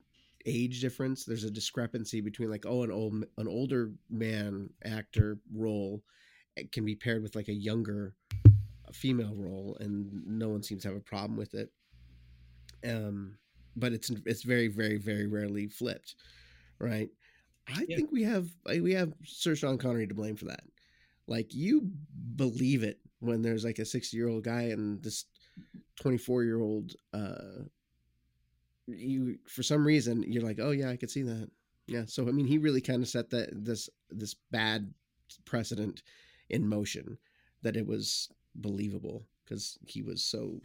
age 0.45 0.81
difference. 0.81 1.25
There's 1.25 1.43
a 1.43 1.51
discrepancy 1.51 2.21
between 2.21 2.49
like 2.49 2.65
oh 2.67 2.83
an 2.83 2.91
old 2.91 3.13
an 3.37 3.47
older 3.47 3.91
man 4.09 4.69
actor 4.83 5.37
role 5.53 6.03
eh, 6.57 6.63
can 6.71 6.85
be 6.85 6.95
paired 6.95 7.23
with 7.23 7.35
like 7.35 7.47
a 7.47 7.53
younger 7.53 8.15
female 8.93 9.35
role, 9.35 9.77
and 9.79 10.09
no 10.25 10.49
one 10.49 10.63
seems 10.63 10.83
to 10.83 10.89
have 10.89 10.97
a 10.97 11.01
problem 11.01 11.37
with 11.37 11.53
it. 11.53 11.71
Um, 12.85 13.37
but 13.75 13.93
it's 13.93 14.11
it's 14.25 14.43
very 14.43 14.67
very 14.67 14.97
very 14.97 15.27
rarely 15.27 15.67
flipped, 15.67 16.15
right? 16.79 17.09
I 17.67 17.85
yeah. 17.87 17.95
think 17.95 18.11
we 18.11 18.23
have 18.23 18.49
we 18.65 18.93
have 18.93 19.13
Sir 19.23 19.55
Sean 19.55 19.77
Connery 19.77 20.07
to 20.07 20.13
blame 20.13 20.35
for 20.35 20.45
that. 20.45 20.63
Like 21.27 21.53
you 21.53 21.89
believe 22.35 22.83
it 22.83 22.99
when 23.19 23.41
there's 23.41 23.63
like 23.63 23.79
a 23.79 23.85
60 23.85 24.17
year 24.17 24.27
old 24.27 24.43
guy 24.43 24.63
and 24.63 25.01
this 25.03 25.25
24 26.01 26.43
year 26.43 26.59
old 26.59 26.93
uh 27.13 27.63
you 28.93 29.37
for 29.47 29.63
some 29.63 29.85
reason 29.85 30.23
you're 30.23 30.43
like, 30.43 30.59
oh 30.59 30.71
yeah, 30.71 30.89
I 30.89 30.97
could 30.97 31.11
see 31.11 31.23
that. 31.23 31.49
Yeah. 31.87 32.03
So 32.07 32.27
I 32.27 32.31
mean, 32.31 32.47
he 32.47 32.57
really 32.57 32.81
kind 32.81 33.01
of 33.01 33.09
set 33.09 33.29
that 33.31 33.49
this 33.53 33.89
this 34.09 34.35
bad 34.51 34.93
precedent 35.45 36.03
in 36.49 36.67
motion 36.67 37.17
that 37.61 37.77
it 37.77 37.87
was 37.87 38.29
believable 38.55 39.25
because 39.43 39.77
he 39.85 40.01
was 40.01 40.23
so 40.23 40.61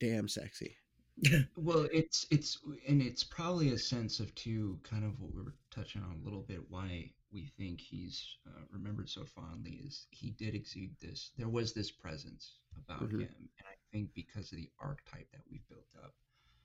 damn 0.00 0.28
sexy. 0.28 0.76
well, 1.56 1.88
it's 1.92 2.26
it's 2.30 2.58
and 2.86 3.02
it's 3.02 3.24
probably 3.24 3.70
a 3.70 3.78
sense 3.78 4.20
of 4.20 4.34
too 4.34 4.78
kind 4.82 5.04
of 5.04 5.20
what 5.20 5.34
we 5.34 5.42
were 5.42 5.54
touching 5.70 6.02
on 6.02 6.20
a 6.20 6.24
little 6.24 6.42
bit 6.42 6.60
why 6.68 7.10
we 7.32 7.50
think 7.58 7.80
he's 7.80 8.36
uh, 8.46 8.62
remembered 8.70 9.08
so 9.08 9.24
fondly 9.24 9.80
is 9.84 10.06
he 10.10 10.30
did 10.30 10.54
exude 10.54 10.94
this. 11.00 11.32
There 11.36 11.48
was 11.48 11.72
this 11.72 11.90
presence 11.90 12.58
about 12.76 13.02
mm-hmm. 13.02 13.20
him, 13.20 13.28
and 13.58 13.66
I 13.66 13.76
think 13.92 14.10
because 14.14 14.52
of 14.52 14.58
the 14.58 14.70
archetype 14.80 15.30
that 15.32 15.42
we've 15.50 15.68
built 15.68 15.88
up, 16.02 16.14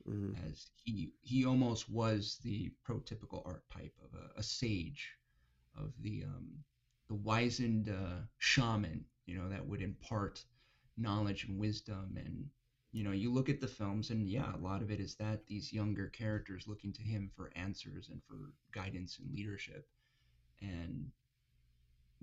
mm-hmm. 0.07 0.33
as 0.49 0.69
he 0.83 1.11
he 1.21 1.45
almost 1.45 1.89
was 1.89 2.39
the 2.43 2.71
prototypical 2.87 3.45
archetype 3.45 3.93
of 4.03 4.19
a, 4.19 4.39
a 4.39 4.43
sage, 4.43 5.15
of 5.77 5.93
the 6.01 6.23
um, 6.23 6.63
the 7.07 7.15
wizened 7.15 7.89
uh, 7.89 8.21
shaman, 8.37 9.05
you 9.25 9.37
know, 9.37 9.49
that 9.49 9.65
would 9.65 9.81
impart 9.81 10.43
knowledge 10.97 11.45
and 11.45 11.59
wisdom. 11.59 12.17
And 12.17 12.47
you 12.91 13.03
know 13.03 13.11
you 13.11 13.31
look 13.31 13.49
at 13.49 13.59
the 13.59 13.67
films 13.67 14.11
and 14.11 14.29
yeah 14.29 14.55
a 14.55 14.57
lot 14.57 14.81
of 14.81 14.91
it 14.91 14.99
is 14.99 15.15
that 15.15 15.45
these 15.47 15.73
younger 15.73 16.07
characters 16.07 16.67
looking 16.67 16.93
to 16.93 17.01
him 17.01 17.31
for 17.35 17.51
answers 17.55 18.09
and 18.09 18.21
for 18.27 18.53
guidance 18.71 19.19
and 19.19 19.33
leadership. 19.33 19.87
And 20.61 21.11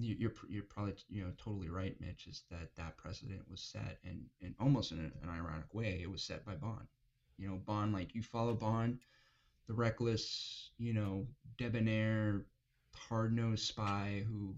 you're 0.00 0.32
you're 0.48 0.62
probably 0.62 0.94
you 1.08 1.22
know 1.22 1.30
totally 1.36 1.68
right 1.68 1.96
mitch 2.00 2.26
is 2.26 2.44
that 2.50 2.74
that 2.76 2.96
precedent 2.96 3.42
was 3.50 3.60
set 3.60 3.98
and 4.04 4.24
and 4.42 4.54
almost 4.58 4.92
in 4.92 4.98
an 4.98 5.28
ironic 5.28 5.74
way 5.74 6.00
it 6.02 6.10
was 6.10 6.22
set 6.22 6.44
by 6.44 6.54
bond 6.54 6.86
you 7.40 7.48
know, 7.48 7.58
Bond, 7.66 7.92
like 7.92 8.14
you 8.14 8.22
follow 8.22 8.54
Bond, 8.54 8.98
the 9.66 9.72
reckless, 9.72 10.70
you 10.78 10.92
know, 10.92 11.26
debonair, 11.56 12.44
hard 12.94 13.34
nosed 13.34 13.66
spy 13.66 14.22
who 14.28 14.54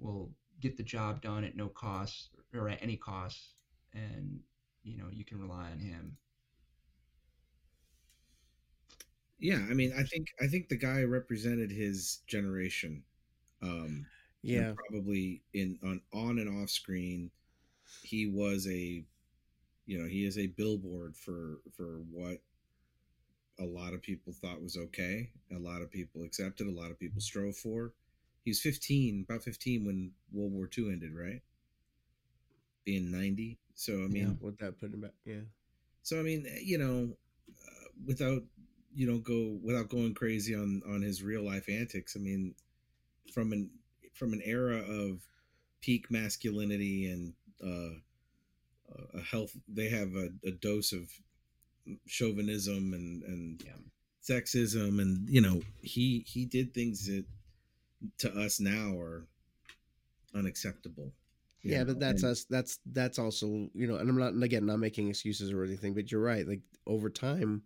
will 0.00 0.30
get 0.60 0.76
the 0.76 0.82
job 0.82 1.22
done 1.22 1.44
at 1.44 1.56
no 1.56 1.68
cost 1.68 2.30
or 2.52 2.68
at 2.68 2.82
any 2.82 2.96
cost. 2.96 3.54
And, 3.94 4.40
you 4.82 4.98
know, 4.98 5.06
you 5.12 5.24
can 5.24 5.40
rely 5.40 5.70
on 5.70 5.78
him. 5.78 6.16
Yeah, 9.38 9.64
I 9.70 9.74
mean, 9.74 9.92
I 9.96 10.02
think 10.02 10.28
I 10.40 10.46
think 10.46 10.68
the 10.68 10.78
guy 10.78 11.02
represented 11.02 11.70
his 11.70 12.20
generation. 12.26 13.02
Um, 13.62 14.06
yeah, 14.42 14.72
probably 14.88 15.42
in 15.52 15.78
on 15.84 16.00
on 16.12 16.38
and 16.38 16.62
off 16.62 16.70
screen, 16.70 17.30
he 18.02 18.26
was 18.26 18.66
a 18.66 19.04
you 19.86 19.98
know 19.98 20.06
he 20.08 20.26
is 20.26 20.36
a 20.38 20.48
billboard 20.48 21.16
for 21.16 21.60
for 21.76 22.00
what 22.10 22.38
a 23.58 23.64
lot 23.64 23.94
of 23.94 24.02
people 24.02 24.32
thought 24.32 24.62
was 24.62 24.76
okay 24.76 25.30
a 25.54 25.58
lot 25.58 25.80
of 25.80 25.90
people 25.90 26.22
accepted 26.24 26.66
a 26.66 26.70
lot 26.70 26.90
of 26.90 26.98
people 26.98 27.20
strove 27.20 27.56
for. 27.56 27.92
He 28.44 28.50
was 28.50 28.60
15 28.60 29.26
about 29.28 29.42
15 29.42 29.84
when 29.84 30.12
world 30.32 30.52
war 30.52 30.68
ii 30.76 30.92
ended 30.92 31.12
right? 31.14 31.42
Being 32.84 33.10
90 33.10 33.58
so 33.74 33.92
i 33.92 34.08
mean 34.08 34.22
yeah, 34.22 34.34
what 34.40 34.58
that 34.58 34.78
put 34.78 34.92
him 34.92 35.02
back 35.02 35.12
yeah. 35.24 35.42
So 36.02 36.18
i 36.18 36.22
mean 36.22 36.46
you 36.62 36.78
know 36.78 37.16
uh, 37.50 37.88
without 38.04 38.42
you 38.94 39.06
know 39.06 39.18
go 39.18 39.58
without 39.62 39.88
going 39.88 40.14
crazy 40.14 40.54
on 40.54 40.82
on 40.88 41.02
his 41.02 41.22
real 41.22 41.42
life 41.44 41.68
antics 41.68 42.16
i 42.16 42.20
mean 42.20 42.54
from 43.32 43.52
an 43.52 43.70
from 44.14 44.32
an 44.32 44.40
era 44.44 44.78
of 44.78 45.20
peak 45.82 46.10
masculinity 46.10 47.10
and 47.10 47.34
uh 47.62 47.98
a 49.14 49.20
health 49.20 49.56
they 49.68 49.88
have 49.88 50.14
a, 50.14 50.28
a 50.44 50.50
dose 50.50 50.92
of 50.92 51.10
chauvinism 52.06 52.92
and 52.92 53.22
and 53.24 53.62
yeah. 53.64 53.72
sexism 54.22 55.00
and 55.00 55.28
you 55.28 55.40
know 55.40 55.60
he 55.80 56.24
he 56.26 56.44
did 56.44 56.74
things 56.74 57.06
that 57.06 57.24
to 58.18 58.30
us 58.38 58.60
now 58.60 58.96
are 58.98 59.26
unacceptable 60.34 61.12
yeah 61.62 61.78
know? 61.78 61.86
but 61.86 62.00
that's 62.00 62.22
and, 62.22 62.32
us 62.32 62.44
that's 62.44 62.78
that's 62.92 63.18
also 63.18 63.68
you 63.74 63.86
know 63.86 63.96
and 63.96 64.08
i'm 64.08 64.18
not 64.18 64.32
again 64.44 64.66
not 64.66 64.78
making 64.78 65.08
excuses 65.08 65.52
or 65.52 65.64
anything 65.64 65.94
but 65.94 66.10
you're 66.10 66.20
right 66.20 66.46
like 66.46 66.60
over 66.86 67.08
time 67.08 67.62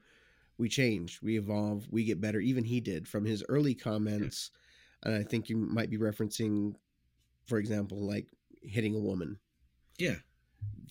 we 0.58 0.68
change 0.68 1.20
we 1.22 1.38
evolve 1.38 1.86
we 1.90 2.04
get 2.04 2.20
better 2.20 2.40
even 2.40 2.64
he 2.64 2.80
did 2.80 3.08
from 3.08 3.24
his 3.24 3.42
early 3.48 3.74
comments 3.74 4.50
yeah. 5.04 5.12
and 5.12 5.20
i 5.20 5.26
think 5.26 5.48
you 5.48 5.56
might 5.56 5.90
be 5.90 5.98
referencing 5.98 6.74
for 7.46 7.58
example 7.58 8.06
like 8.06 8.26
hitting 8.62 8.94
a 8.94 9.00
woman 9.00 9.38
yeah 9.98 10.16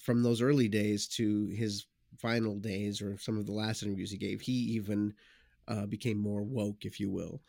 from 0.02 0.24
those 0.24 0.42
early 0.42 0.68
days 0.68 1.08
to 1.08 1.48
his 1.48 1.86
final 2.18 2.56
days 2.56 3.02
or 3.02 3.18
some 3.18 3.38
of 3.38 3.46
the 3.46 3.52
last 3.52 3.84
interviews 3.84 4.12
he 4.12 4.18
gave, 4.18 4.42
he 4.42 4.52
even 4.52 5.14
uh, 5.68 5.86
became 5.86 6.18
more 6.18 6.42
woke, 6.42 6.86
if 6.86 7.00
you 7.00 7.10
will. 7.10 7.42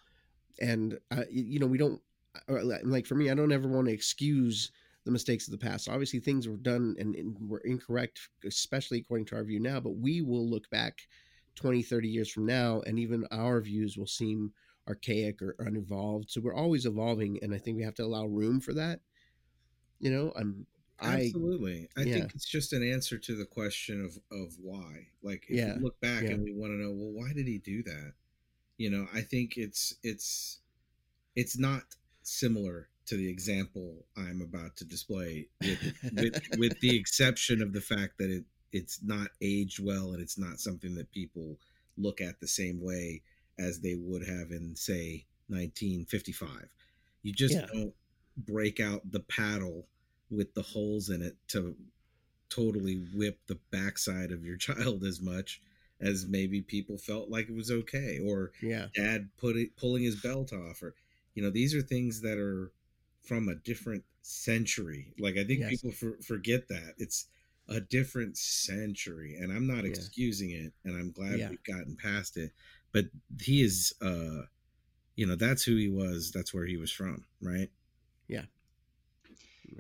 And 0.61 0.99
uh, 1.11 1.25
you 1.31 1.59
know, 1.59 1.67
we 1.67 1.79
don't 1.79 2.01
like 2.49 3.07
for 3.07 3.15
me, 3.15 3.31
I 3.31 3.35
don't 3.35 3.53
ever 3.53 3.69
want 3.69 3.89
to 3.89 3.93
excuse 3.93 4.71
the 5.05 5.11
mistakes 5.11 5.49
of 5.49 5.53
the 5.53 5.67
past. 5.67 5.89
Obviously, 5.89 6.21
things 6.21 6.47
were 6.47 6.57
done 6.57 6.95
and, 6.99 7.15
and 7.15 7.37
were 7.49 7.63
incorrect, 7.65 8.21
especially 8.45 8.99
according 8.99 9.27
to 9.27 9.37
our 9.37 9.45
view 9.45 9.61
now. 9.61 9.81
But 9.81 9.97
we 9.97 10.21
will 10.21 10.49
look 10.49 10.69
back 10.71 10.99
20, 11.57 11.83
30 11.83 12.09
years 12.09 12.31
from 12.31 12.47
now, 12.47 12.83
and 12.87 12.99
even 12.99 13.27
our 13.31 13.61
views 13.61 13.97
will 13.97 14.07
seem 14.07 14.53
archaic 14.89 15.41
or 15.41 15.57
unevolved. 15.59 16.31
So 16.31 16.41
we're 16.41 16.55
always 16.55 16.87
evolving, 16.87 17.39
and 17.43 17.55
I 17.55 17.59
think 17.59 17.77
we 17.77 17.85
have 17.85 17.95
to 17.95 18.05
allow 18.05 18.27
room 18.27 18.61
for 18.61 18.75
that. 18.75 19.01
You 19.99 20.11
know, 20.11 20.33
I'm 20.37 20.67
Absolutely. 21.03 21.89
I, 21.97 22.01
I 22.01 22.05
yeah. 22.05 22.15
think 22.15 22.35
it's 22.35 22.49
just 22.49 22.73
an 22.73 22.83
answer 22.83 23.19
to 23.19 23.37
the 23.37 23.45
question 23.45 24.05
of 24.05 24.19
of 24.37 24.55
why. 24.61 25.07
Like 25.23 25.45
if 25.49 25.57
yeah. 25.57 25.77
we 25.77 25.85
look 25.85 26.01
back 26.01 26.25
yeah. 26.25 26.31
and 26.31 26.43
we 26.43 26.53
want 26.53 26.73
to 26.73 26.77
know, 26.77 26.91
well, 26.91 27.13
why 27.13 27.33
did 27.33 27.47
he 27.47 27.59
do 27.59 27.83
that? 27.85 28.13
You 28.77 28.91
know, 28.91 29.07
I 29.15 29.23
think 29.23 29.57
it's 29.57 29.95
it's 30.03 30.61
it's 31.37 31.59
not 31.59 31.83
similar 32.23 32.89
to 33.07 33.17
the 33.17 33.29
example 33.29 34.05
I'm 34.17 34.41
about 34.41 34.77
to 34.77 34.85
display 34.85 35.49
with 35.61 35.95
with, 36.13 36.43
with 36.59 36.81
the 36.81 36.97
exception 37.01 37.63
of 37.63 37.73
the 37.73 37.81
fact 37.81 38.19
that 38.19 38.31
it 38.31 38.45
it's 38.73 39.03
not 39.03 39.29
aged 39.41 39.85
well 39.85 40.13
and 40.13 40.23
it's 40.23 40.39
not 40.39 40.61
something 40.61 40.95
that 40.95 41.11
people 41.11 41.59
look 41.97 42.21
at 42.21 42.41
the 42.41 42.47
same 42.47 42.81
way 42.81 43.23
as 43.59 43.81
they 43.81 43.97
would 43.97 44.27
have 44.27 44.53
in 44.53 44.77
say 44.77 45.27
1955 45.49 46.69
you 47.23 47.33
just 47.33 47.59
don't 47.73 47.93
break 48.37 48.79
out 48.79 49.03
the 49.11 49.21
paddle 49.21 49.87
with 50.31 50.55
the 50.55 50.63
holes 50.63 51.11
in 51.11 51.23
it 51.23 51.37
to 51.49 51.75
totally 52.49 52.97
whip 53.15 53.39
the 53.47 53.59
backside 53.71 54.33
of 54.33 54.45
your 54.45 54.57
child 54.69 55.05
as 55.05 55.21
much 55.21 55.61
as 56.01 56.27
maybe 56.27 56.63
people 56.63 56.97
felt 56.97 57.29
like 57.29 57.49
it 57.49 57.55
was 57.55 57.71
okay 57.71 58.19
or 58.25 58.53
yeah 58.63 58.87
dad 58.95 59.29
put 59.37 59.57
it 59.57 59.77
pulling 59.77 60.03
his 60.03 60.17
belt 60.17 60.53
off 60.53 60.83
or 60.83 60.95
you 61.35 61.43
know 61.43 61.51
these 61.51 61.75
are 61.75 61.83
things 61.83 62.21
that 62.23 62.39
are 62.39 62.73
from 63.23 63.49
a 63.49 63.55
different 63.55 64.03
century 64.23 65.13
like 65.19 65.37
i 65.37 65.45
think 65.45 65.61
yes. 65.61 65.71
people 65.71 65.93
for, 65.93 66.17
forget 66.23 66.69
that 66.69 66.95
it's 66.99 67.27
a 67.69 67.81
different 67.81 68.37
century 68.37 69.37
and 69.39 69.53
i'm 69.53 69.67
not 69.67 69.85
yeah. 69.85 69.91
excusing 69.91 70.51
it 70.51 70.73
and 70.85 70.97
i'm 70.97 71.13
glad 71.13 71.39
yeah. 71.39 71.49
we've 71.51 71.65
gotten 71.65 71.97
past 71.97 72.37
it 72.37 72.51
but 72.93 73.05
he 73.41 73.63
is 73.63 73.93
uh 74.03 74.43
you 75.17 75.27
know 75.27 75.37
that's 75.37 75.63
who 75.63 75.77
he 75.77 75.89
was 75.89 76.31
that's 76.33 76.53
where 76.53 76.67
he 76.67 76.77
was 76.77 76.91
from 76.91 77.25
right 77.43 77.71
yeah 78.27 78.45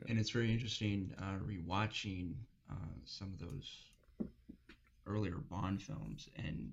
and 0.08 0.18
it's 0.18 0.30
very 0.30 0.52
interesting 0.52 1.12
uh 1.18 1.38
rewatching 1.46 2.32
uh 2.70 2.74
some 3.04 3.32
of 3.32 3.38
those 3.38 3.84
earlier 5.06 5.36
bond 5.50 5.82
films 5.82 6.28
and 6.36 6.72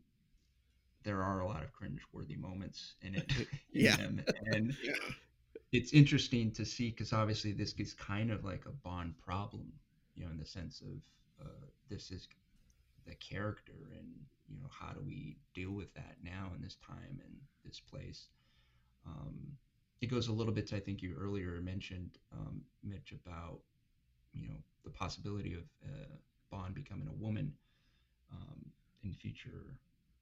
there 1.04 1.24
are 1.24 1.40
a 1.40 1.48
lot 1.48 1.64
of 1.64 1.72
cringe-worthy 1.72 2.36
moments 2.36 2.96
in 3.02 3.16
it 3.16 3.32
in 3.74 3.82
yeah. 3.82 3.98
and 4.54 4.76
yeah. 4.84 4.94
it's 5.72 5.94
interesting 5.94 6.52
to 6.52 6.66
see 6.66 6.90
because 6.90 7.14
obviously 7.14 7.52
this 7.52 7.74
is 7.78 7.94
kind 7.94 8.32
of 8.32 8.44
like 8.44 8.66
a 8.66 8.72
bond 8.88 9.14
problem 9.24 9.72
you 10.16 10.26
know 10.26 10.32
in 10.32 10.38
the 10.38 10.46
sense 10.46 10.82
of 10.82 11.46
uh, 11.46 11.66
this 11.90 12.12
is 12.12 12.28
the 13.08 13.16
character 13.16 13.74
and 13.98 14.08
you 14.50 14.58
know 14.58 14.70
how 14.70 14.92
do 14.94 15.02
we 15.06 15.38
deal 15.54 15.72
with 15.72 15.94
that 15.94 16.16
now 16.24 16.52
in 16.56 16.62
this 16.62 16.78
time 16.86 17.20
and 17.24 17.36
this 17.66 17.80
place? 17.80 18.28
Um, 19.06 19.58
it 20.02 20.08
goes 20.08 20.28
a 20.28 20.34
little 20.34 20.54
bit 20.54 20.68
to 20.68 20.76
i 20.76 20.80
think 20.80 21.02
you 21.02 21.16
earlier 21.20 21.60
mentioned 21.62 22.12
um, 22.34 22.62
mitch 22.84 23.14
about 23.26 23.60
you 24.34 24.48
know 24.48 24.56
the 24.84 24.90
possibility 24.90 25.54
of 25.54 25.64
uh, 25.84 26.16
bond 26.50 26.74
becoming 26.76 27.08
a 27.08 27.24
woman 27.24 27.54
um, 28.32 28.66
in 29.04 29.14
future 29.14 29.80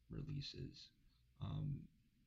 releases. 0.09 0.89
Um, 1.41 1.75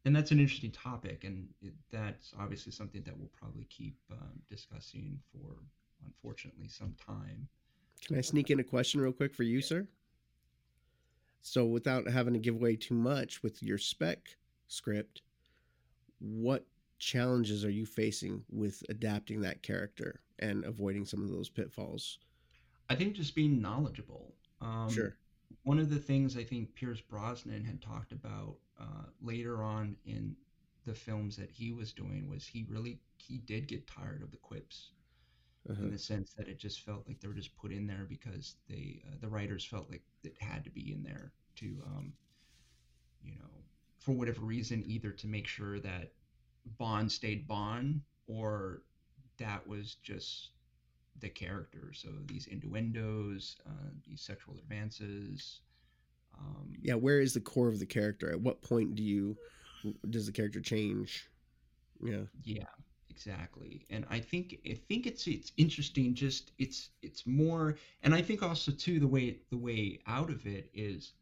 and 0.05 0.15
that's 0.15 0.31
an 0.31 0.39
interesting 0.39 0.71
topic 0.71 1.25
and 1.25 1.49
it, 1.61 1.75
that's 1.91 2.33
obviously 2.39 2.73
something 2.73 3.03
that 3.03 3.17
we'll 3.17 3.31
probably 3.39 3.65
keep 3.65 3.97
um, 4.13 4.41
discussing 4.49 5.19
for 5.33 5.57
unfortunately 6.07 6.69
some 6.69 6.95
time. 7.05 7.49
Can 8.07 8.17
i 8.17 8.21
sneak 8.21 8.51
in 8.51 8.61
a 8.61 8.65
question 8.65 9.01
real 9.01 9.13
quick 9.13 9.35
for 9.35 9.43
you 9.43 9.61
sir? 9.61 9.87
So, 11.41 11.65
without 11.65 12.07
having 12.07 12.35
to 12.35 12.39
give 12.39 12.57
away 12.57 12.77
too 12.77 12.95
much 12.95 13.43
with 13.43 13.63
your 13.63 13.79
spec 13.79 14.19
script, 14.67 15.23
what 16.19 16.65
challenges 16.99 17.65
are 17.65 17.71
you 17.71 17.87
facing 17.87 18.45
with 18.51 18.83
adapting 18.89 19.41
that 19.43 19.63
character 19.63 20.21
and 20.39 20.65
avoiding 20.65 21.05
some 21.05 21.23
of 21.23 21.31
those 21.31 21.49
pitfalls? 21.49 22.19
I 22.91 22.95
think 22.95 23.15
just 23.15 23.35
being 23.35 23.61
knowledgeable. 23.61 24.35
Um, 24.61 24.89
sure. 24.91 25.17
One 25.65 25.79
of 25.79 25.91
the 25.91 25.99
things 25.99 26.37
I 26.37 26.45
think 26.45 26.75
Pierce 26.75 27.01
Brosnan 27.01 27.65
had 27.65 27.81
talked 27.83 28.13
about 28.13 28.57
uh, 28.81 29.07
later 29.21 29.63
on 29.63 29.97
in 30.07 30.37
the 30.85 30.95
films 30.95 31.37
that 31.37 31.51
he 31.51 31.73
was 31.73 31.93
doing 31.93 32.29
was 32.29 32.47
he 32.47 32.67
really 32.69 32.99
he 33.19 33.39
did 33.39 33.67
get 33.67 33.87
tired 33.87 34.23
of 34.23 34.31
the 34.31 34.37
quips 34.39 34.91
uh-huh. 35.69 35.83
in 35.83 35.91
the 35.91 35.99
sense 35.99 36.33
that 36.35 36.49
it 36.49 36.59
just 36.59 36.81
felt 36.81 37.07
like 37.07 37.21
they 37.21 37.29
were 37.29 37.35
just 37.35 37.57
put 37.57 37.73
in 37.73 37.87
there 37.87 38.07
because 38.09 38.57
they 38.69 39.03
uh, 39.07 39.17
the 39.21 39.29
writers 39.29 39.65
felt 39.65 39.91
like 39.91 40.03
it 40.25 40.35
had 40.39 40.65
to 40.65 40.71
be 40.71 40.93
in 40.93 41.03
there 41.03 41.33
to 41.57 41.77
um, 41.87 42.13
you 43.23 43.33
know 43.33 43.51
for 43.99 44.13
whatever 44.13 44.41
reason 44.41 44.83
either 44.87 45.11
to 45.11 45.27
make 45.27 45.47
sure 45.47 45.79
that 45.81 46.13
Bond 46.77 47.11
stayed 47.11 47.47
Bond 47.47 48.03
or 48.27 48.83
that 49.39 49.67
was 49.67 49.95
just 50.03 50.51
the 51.21 51.29
character. 51.29 51.93
So 51.93 52.09
these 52.27 52.47
innuendos, 52.47 53.57
uh, 53.67 53.91
these 54.07 54.21
sexual 54.21 54.57
advances. 54.59 55.61
Um, 56.39 56.73
yeah, 56.81 56.95
where 56.95 57.21
is 57.21 57.35
the 57.35 57.41
core 57.41 57.69
of 57.69 57.79
the 57.79 57.87
character? 57.87 58.31
At 58.31 58.41
what 58.41 58.63
point 58.63 58.95
do 58.95 59.03
you 59.03 59.37
does 60.11 60.27
the 60.27 60.33
character 60.33 60.61
change? 60.61 61.29
Yeah. 62.03 62.23
Yeah 62.45 62.65
exactly 63.19 63.85
and 63.91 64.07
i 64.11 64.21
think 64.21 64.61
i 64.65 64.75
think 64.89 65.05
it's 65.05 65.27
it's 65.27 65.51
interesting 65.57 66.15
just 66.15 66.53
it's 66.59 66.91
it's 67.03 67.27
more 67.27 67.77
and 68.05 68.15
i 68.15 68.23
think 68.23 68.45
also 68.45 68.71
too 68.71 69.01
the 69.01 69.09
way 69.09 69.39
the 69.51 69.57
way 69.57 69.99
out 70.07 70.31
of 70.31 70.47
it 70.47 70.71
is 70.73 71.15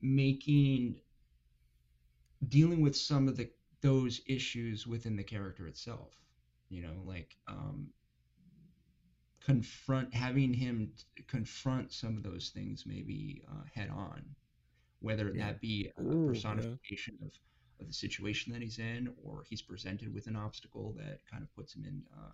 making 0.00 0.98
dealing 2.48 2.80
with 2.80 2.96
some 2.96 3.28
of 3.28 3.36
the 3.36 3.50
those 3.80 4.20
issues 4.26 4.86
within 4.86 5.16
the 5.16 5.22
character 5.22 5.66
itself 5.66 6.14
you 6.68 6.82
know 6.82 7.02
like 7.04 7.36
um 7.46 7.88
confront 9.40 10.12
having 10.12 10.52
him 10.52 10.92
confront 11.26 11.92
some 11.92 12.16
of 12.16 12.22
those 12.22 12.50
things 12.50 12.84
maybe 12.86 13.42
uh, 13.48 13.62
head 13.72 13.88
on 13.90 14.22
whether 15.00 15.32
yeah. 15.34 15.46
that 15.46 15.60
be 15.60 15.90
a 15.96 16.02
Ooh, 16.02 16.28
personification 16.28 17.16
yeah. 17.20 17.26
of 17.26 17.32
of 17.80 17.86
the 17.86 17.92
situation 17.92 18.52
that 18.52 18.62
he's 18.62 18.78
in, 18.78 19.12
or 19.22 19.44
he's 19.48 19.62
presented 19.62 20.12
with 20.12 20.26
an 20.26 20.36
obstacle 20.36 20.94
that 20.96 21.20
kind 21.30 21.42
of 21.42 21.54
puts 21.54 21.74
him 21.74 21.84
in, 21.84 22.02
uh, 22.16 22.32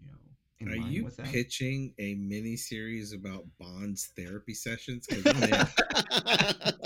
you 0.00 0.06
know, 0.06 0.18
in 0.60 0.68
Are 0.68 0.82
line 0.82 0.92
you 0.92 1.04
with 1.04 1.16
that. 1.16 1.26
pitching 1.26 1.92
a 1.98 2.14
mini 2.14 2.56
series 2.56 3.12
about 3.12 3.44
Bond's 3.58 4.12
therapy 4.16 4.54
sessions? 4.54 5.08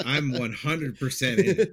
I'm 0.04 0.32
100 0.38 0.98
percent 0.98 1.40
in. 1.40 1.66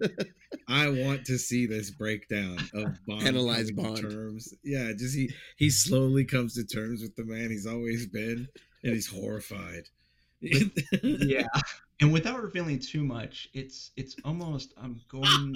I 0.68 0.90
want 0.90 1.26
to 1.26 1.38
see 1.38 1.66
this 1.66 1.92
breakdown 1.92 2.58
of 2.74 2.98
Bond 3.06 3.24
analyze 3.28 3.72
Bond 3.72 3.98
terms. 3.98 4.54
Yeah, 4.64 4.92
just 4.98 5.16
he 5.16 5.32
he 5.58 5.70
slowly 5.70 6.26
comes 6.26 6.56
to 6.56 6.66
terms 6.66 7.02
with 7.02 7.16
the 7.16 7.26
man 7.26 7.50
he's 7.50 7.68
always 7.68 8.08
been, 8.08 8.48
and 8.84 8.94
he's 8.94 9.08
horrified. 9.08 9.84
yeah, 10.42 11.48
and 12.02 12.12
without 12.12 12.42
revealing 12.42 12.80
too 12.80 13.04
much, 13.04 13.50
it's 13.54 13.92
it's 13.96 14.16
almost 14.26 14.74
I'm 14.82 15.02
going 15.10 15.56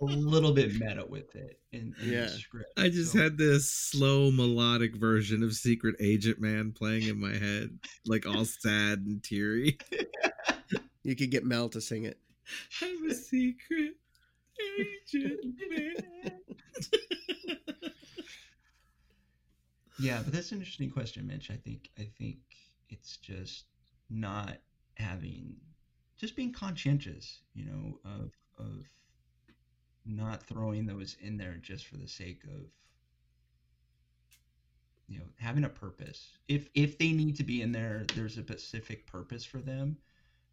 a 0.00 0.04
little 0.04 0.52
bit 0.52 0.72
meta 0.72 1.04
with 1.08 1.34
it 1.36 1.60
in, 1.72 1.94
in 2.02 2.12
yeah. 2.12 2.20
the 2.22 2.28
script. 2.28 2.72
I 2.76 2.88
just 2.88 3.12
so. 3.12 3.18
had 3.18 3.38
this 3.38 3.70
slow 3.70 4.30
melodic 4.30 4.96
version 4.96 5.42
of 5.42 5.54
Secret 5.54 5.96
Agent 6.00 6.40
Man 6.40 6.72
playing 6.72 7.08
in 7.08 7.20
my 7.20 7.32
head, 7.32 7.78
like 8.06 8.26
all 8.26 8.44
sad 8.44 9.00
and 9.06 9.22
teary. 9.22 9.78
You 11.04 11.14
could 11.14 11.30
get 11.30 11.44
Mel 11.44 11.68
to 11.68 11.80
sing 11.82 12.04
it. 12.04 12.18
I'm 12.82 13.10
a 13.10 13.14
secret 13.14 13.94
agent 14.60 15.54
man. 15.70 16.40
yeah, 19.98 20.20
but 20.22 20.32
that's 20.32 20.52
an 20.52 20.58
interesting 20.58 20.90
question, 20.90 21.26
Mitch. 21.26 21.50
I 21.50 21.56
think 21.56 21.90
I 21.98 22.08
think 22.18 22.38
it's 22.88 23.16
just 23.16 23.64
not 24.10 24.58
having 24.96 25.56
just 26.18 26.36
being 26.36 26.52
conscientious, 26.52 27.40
you 27.54 27.64
know, 27.66 27.98
of 28.04 28.32
of 28.58 28.88
not 30.06 30.42
throwing 30.42 30.86
those 30.86 31.16
in 31.20 31.36
there 31.36 31.56
just 31.62 31.86
for 31.86 31.96
the 31.96 32.08
sake 32.08 32.42
of 32.44 32.66
you 35.08 35.18
know 35.18 35.24
having 35.38 35.64
a 35.64 35.68
purpose 35.68 36.38
if 36.48 36.68
if 36.74 36.98
they 36.98 37.12
need 37.12 37.36
to 37.36 37.44
be 37.44 37.62
in 37.62 37.72
there 37.72 38.04
there's 38.14 38.36
a 38.38 38.42
specific 38.42 39.06
purpose 39.06 39.44
for 39.44 39.58
them 39.58 39.96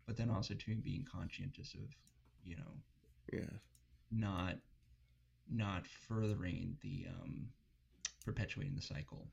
but 0.05 0.17
then 0.17 0.29
also 0.29 0.53
to 0.53 0.75
being 0.75 1.05
conscientious 1.09 1.73
of 1.73 1.95
you 2.43 2.55
know 2.55 2.73
yeah 3.33 3.39
not 4.11 4.55
not 5.49 5.85
furthering 5.87 6.77
the 6.81 7.05
um 7.09 7.47
perpetuating 8.25 8.75
the 8.75 8.81
cycle 8.81 9.27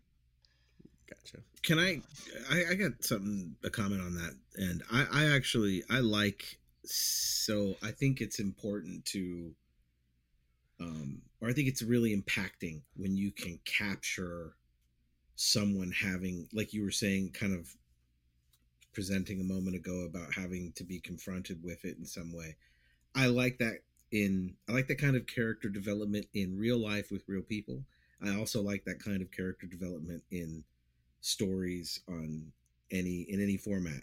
gotcha 1.08 1.42
can 1.62 1.78
I, 1.78 2.00
I 2.50 2.72
i 2.72 2.74
got 2.74 3.02
something 3.04 3.54
a 3.64 3.70
comment 3.70 4.02
on 4.02 4.14
that 4.14 4.34
and 4.56 4.82
i 4.90 5.06
i 5.12 5.34
actually 5.34 5.82
i 5.90 6.00
like 6.00 6.58
so 6.84 7.74
i 7.82 7.90
think 7.90 8.20
it's 8.20 8.38
important 8.38 9.04
to 9.06 9.54
um, 10.80 11.22
or 11.40 11.48
I 11.48 11.52
think 11.52 11.68
it's 11.68 11.82
really 11.82 12.16
impacting 12.16 12.82
when 12.96 13.16
you 13.16 13.30
can 13.32 13.58
capture 13.64 14.54
someone 15.36 15.92
having, 15.92 16.48
like 16.52 16.72
you 16.72 16.82
were 16.82 16.90
saying, 16.90 17.30
kind 17.32 17.54
of 17.54 17.68
presenting 18.92 19.40
a 19.40 19.44
moment 19.44 19.76
ago 19.76 20.04
about 20.04 20.34
having 20.34 20.72
to 20.76 20.84
be 20.84 21.00
confronted 21.00 21.62
with 21.62 21.84
it 21.84 21.96
in 21.98 22.04
some 22.04 22.32
way. 22.32 22.56
I 23.14 23.26
like 23.26 23.58
that 23.58 23.78
in 24.10 24.54
I 24.68 24.72
like 24.72 24.88
that 24.88 25.00
kind 25.00 25.16
of 25.16 25.26
character 25.26 25.68
development 25.68 26.26
in 26.34 26.58
real 26.58 26.78
life 26.78 27.10
with 27.10 27.28
real 27.28 27.42
people. 27.42 27.84
I 28.22 28.36
also 28.36 28.62
like 28.62 28.84
that 28.84 29.02
kind 29.02 29.22
of 29.22 29.30
character 29.30 29.66
development 29.66 30.22
in 30.30 30.64
stories 31.20 32.00
on 32.08 32.52
any 32.90 33.26
in 33.28 33.40
any 33.42 33.56
format 33.56 34.02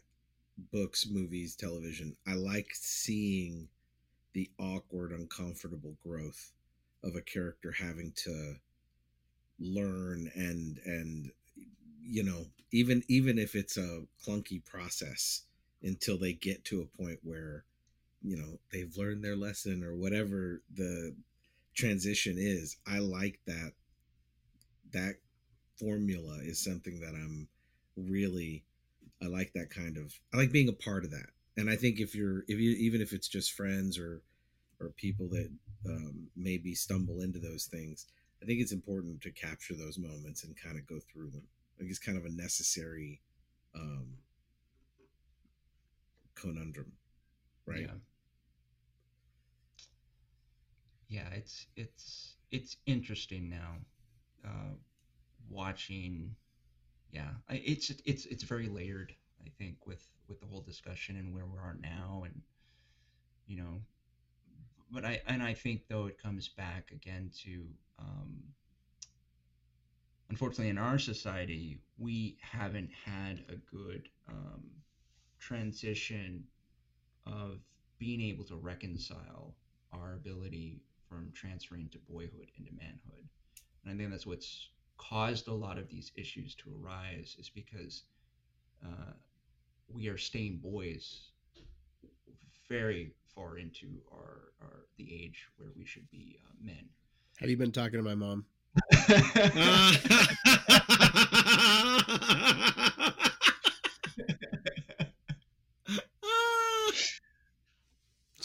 books 0.72 1.08
movies 1.10 1.56
television 1.56 2.16
i 2.28 2.34
like 2.34 2.70
seeing 2.74 3.68
the 4.34 4.50
awkward 4.60 5.12
uncomfortable 5.12 5.96
growth 6.06 6.52
of 7.04 7.16
a 7.16 7.22
character 7.22 7.72
having 7.72 8.12
to 8.16 8.56
learn 9.60 10.30
and 10.36 10.80
and 10.86 11.32
you 12.02 12.24
know 12.24 12.46
even 12.72 13.02
even 13.08 13.38
if 13.38 13.56
it's 13.56 13.78
a 13.78 14.04
clunky 14.26 14.64
process 14.66 15.44
until 15.82 16.18
they 16.18 16.34
get 16.34 16.64
to 16.66 16.82
a 16.82 17.02
point 17.02 17.20
where 17.24 17.64
you 18.26 18.36
know 18.36 18.60
they've 18.72 18.98
learned 18.98 19.24
their 19.24 19.36
lesson 19.36 19.84
or 19.84 19.96
whatever 19.96 20.62
the 20.74 21.16
transition 21.76 22.36
is 22.38 22.78
i 22.88 22.98
like 22.98 23.40
that 23.46 23.74
that 24.92 25.16
formula 25.80 26.40
is 26.42 26.64
something 26.64 27.00
that 27.00 27.14
i'm 27.14 27.48
really 27.96 28.64
i 29.22 29.28
like 29.28 29.52
that 29.54 29.70
kind 29.70 29.98
of 29.98 30.12
i 30.34 30.38
like 30.38 30.52
being 30.52 30.70
a 30.70 30.74
part 30.74 31.04
of 31.04 31.12
that. 31.12 31.28
And 31.58 31.70
i 31.70 31.76
think 31.76 32.00
if 32.00 32.16
you're 32.16 32.44
if 32.48 32.60
you 32.60 32.72
even 32.72 33.02
if 33.02 33.14
it's 33.14 33.28
just 33.28 33.54
friends 33.54 34.00
or 34.00 34.22
or 34.80 34.90
people 34.90 35.30
that 35.30 35.50
um, 35.88 36.28
maybe 36.36 36.74
stumble 36.74 37.22
into 37.22 37.40
those 37.40 37.66
things 37.66 38.08
i 38.42 38.46
think 38.46 38.60
it's 38.60 38.74
important 38.74 39.22
to 39.22 39.32
capture 39.32 39.76
those 39.76 40.00
moments 40.00 40.44
and 40.44 40.56
kind 40.58 40.78
of 40.78 40.88
go 40.88 41.00
through 41.12 41.30
them. 41.30 41.44
Like 41.80 41.90
it's 41.90 42.00
kind 42.00 42.18
of 42.18 42.26
a 42.26 42.30
necessary 42.30 43.22
um 43.76 44.08
conundrum 46.34 46.94
right? 47.66 47.82
Yeah. 47.82 48.15
Yeah, 51.08 51.30
it's 51.34 51.68
it's 51.76 52.36
it's 52.52 52.78
interesting 52.86 53.50
now, 53.50 53.78
uh, 54.46 54.76
watching. 55.50 56.36
Yeah, 57.12 57.32
it's 57.50 57.92
it's 58.06 58.26
it's 58.26 58.44
very 58.44 58.68
layered. 58.70 59.14
I 59.46 59.50
think 59.58 59.88
with 59.88 60.08
with 60.28 60.40
the 60.42 60.48
whole 60.48 60.62
discussion 60.62 61.18
and 61.18 61.34
where 61.34 61.46
we 61.46 61.58
are 61.60 61.78
now, 61.82 62.24
and 62.26 62.42
you 63.48 63.56
know, 63.56 63.82
but 64.92 65.04
I 65.06 65.20
and 65.28 65.42
I 65.42 65.54
think 65.54 65.82
though 65.88 66.06
it 66.06 66.18
comes 66.22 66.48
back 66.48 66.92
again 66.92 67.30
to 67.44 67.66
um, 68.00 68.54
unfortunately 70.30 70.70
in 70.70 70.78
our 70.78 70.98
society 71.00 71.80
we 71.98 72.38
haven't 72.42 72.90
had 73.06 73.44
a 73.50 73.56
good 73.56 74.10
um, 74.30 74.64
transition 75.40 76.44
of 77.26 77.60
being 78.00 78.22
able 78.22 78.46
to 78.46 78.56
reconcile 78.56 79.56
our 79.94 80.16
ability 80.16 80.82
from 81.16 81.32
transferring 81.34 81.90
to 81.90 81.98
boyhood 82.10 82.50
into 82.58 82.72
manhood. 82.74 83.28
And 83.84 83.94
I 83.94 83.98
think 83.98 84.12
that's 84.12 84.26
what's 84.26 84.70
caused 84.98 85.48
a 85.48 85.54
lot 85.54 85.78
of 85.78 85.90
these 85.90 86.12
issues 86.16 86.56
to 86.56 86.74
arise 86.82 87.36
is 87.40 87.50
because 87.50 88.04
uh, 88.84 89.14
we 89.88 90.08
are 90.08 90.18
staying 90.18 90.60
boys 90.62 91.30
very 92.68 93.14
far 93.34 93.58
into 93.58 94.02
our, 94.12 94.52
our 94.62 94.88
the 94.98 95.08
age 95.14 95.48
where 95.58 95.70
we 95.78 95.86
should 95.86 96.10
be 96.12 96.38
uh, 96.46 96.52
men. 96.62 96.90
Have 97.38 97.50
you 97.50 97.58
been 97.58 97.72
talking 97.72 97.98
to 97.98 98.04
my 98.04 98.16
mom? 98.16 98.46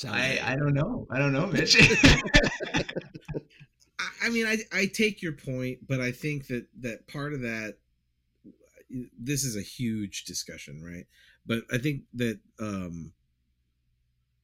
I, 0.04 0.30
like- 0.30 0.42
I 0.42 0.56
don't 0.56 0.74
know. 0.74 1.06
I 1.10 1.18
don't 1.18 1.32
know, 1.32 1.46
Mitch. 1.46 1.76
I- 2.74 2.84
I 4.22 4.28
mean, 4.30 4.46
I 4.46 4.58
I 4.72 4.86
take 4.86 5.22
your 5.22 5.32
point, 5.32 5.86
but 5.86 6.00
I 6.00 6.12
think 6.12 6.46
that 6.48 6.66
that 6.80 7.06
part 7.08 7.32
of 7.32 7.40
that 7.42 7.76
this 9.18 9.44
is 9.44 9.56
a 9.56 9.62
huge 9.62 10.24
discussion, 10.24 10.82
right? 10.82 11.06
But 11.46 11.62
I 11.72 11.78
think 11.78 12.02
that 12.14 12.38
um 12.58 13.12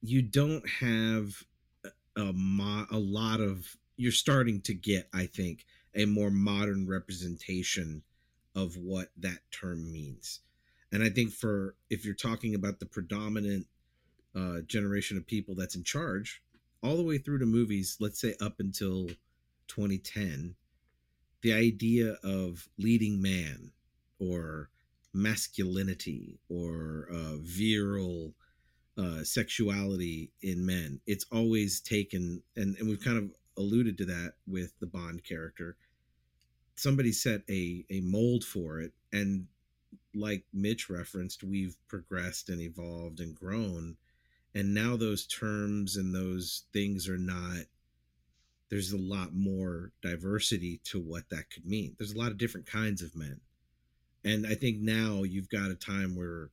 you 0.01 0.21
don't 0.21 0.67
have 0.69 1.43
a, 1.83 2.21
a, 2.21 2.33
mo- 2.33 2.85
a 2.91 2.97
lot 2.97 3.41
of 3.41 3.75
you're 3.97 4.11
starting 4.11 4.61
to 4.61 4.73
get, 4.73 5.09
I 5.13 5.25
think, 5.25 5.65
a 5.95 6.05
more 6.05 6.29
modern 6.29 6.87
representation 6.87 8.03
of 8.55 8.75
what 8.77 9.09
that 9.17 9.39
term 9.51 9.91
means. 9.91 10.41
And 10.91 11.03
I 11.03 11.09
think 11.09 11.31
for 11.31 11.75
if 11.89 12.05
you're 12.05 12.13
talking 12.15 12.53
about 12.55 12.79
the 12.79 12.85
predominant 12.85 13.65
uh, 14.35 14.61
generation 14.67 15.17
of 15.17 15.25
people 15.25 15.55
that's 15.55 15.75
in 15.75 15.83
charge, 15.83 16.41
all 16.83 16.97
the 16.97 17.03
way 17.03 17.17
through 17.17 17.39
to 17.39 17.45
movies, 17.45 17.97
let's 17.99 18.19
say 18.19 18.35
up 18.41 18.59
until 18.59 19.07
2010, 19.67 20.55
the 21.41 21.53
idea 21.53 22.17
of 22.23 22.67
leading 22.77 23.21
man 23.21 23.71
or 24.19 24.69
masculinity 25.13 26.39
or 26.49 27.07
uh, 27.11 27.37
virile 27.41 28.33
uh, 28.97 29.23
sexuality 29.23 30.31
in 30.41 30.65
men, 30.65 30.99
it's 31.05 31.25
always 31.31 31.79
taken, 31.79 32.41
and, 32.55 32.75
and 32.77 32.87
we've 32.87 33.03
kind 33.03 33.17
of 33.17 33.31
alluded 33.57 33.97
to 33.97 34.05
that 34.05 34.33
with 34.47 34.73
the 34.79 34.87
Bond 34.87 35.23
character. 35.23 35.75
Somebody 36.75 37.11
set 37.11 37.41
a, 37.49 37.85
a 37.89 38.01
mold 38.01 38.43
for 38.43 38.79
it, 38.79 38.93
and 39.11 39.47
like 40.13 40.43
Mitch 40.53 40.89
referenced, 40.89 41.43
we've 41.43 41.75
progressed 41.87 42.49
and 42.49 42.61
evolved 42.61 43.19
and 43.19 43.35
grown. 43.35 43.97
And 44.57 44.73
now 44.73 44.97
those 44.97 45.27
terms 45.27 45.97
and 45.97 46.15
those 46.15 46.63
things 46.73 47.07
are 47.07 47.19
not 47.19 47.65
there's 48.71 48.91
a 48.91 48.97
lot 48.97 49.31
more 49.31 49.91
diversity 50.01 50.81
to 50.85 50.99
what 50.99 51.29
that 51.29 51.51
could 51.51 51.63
mean. 51.63 51.95
There's 51.97 52.13
a 52.13 52.17
lot 52.17 52.31
of 52.31 52.39
different 52.39 52.65
kinds 52.65 53.03
of 53.03 53.15
men. 53.15 53.39
And 54.25 54.47
I 54.47 54.55
think 54.55 54.79
now 54.79 55.21
you've 55.21 55.47
got 55.47 55.69
a 55.69 55.75
time 55.75 56.15
where 56.15 56.49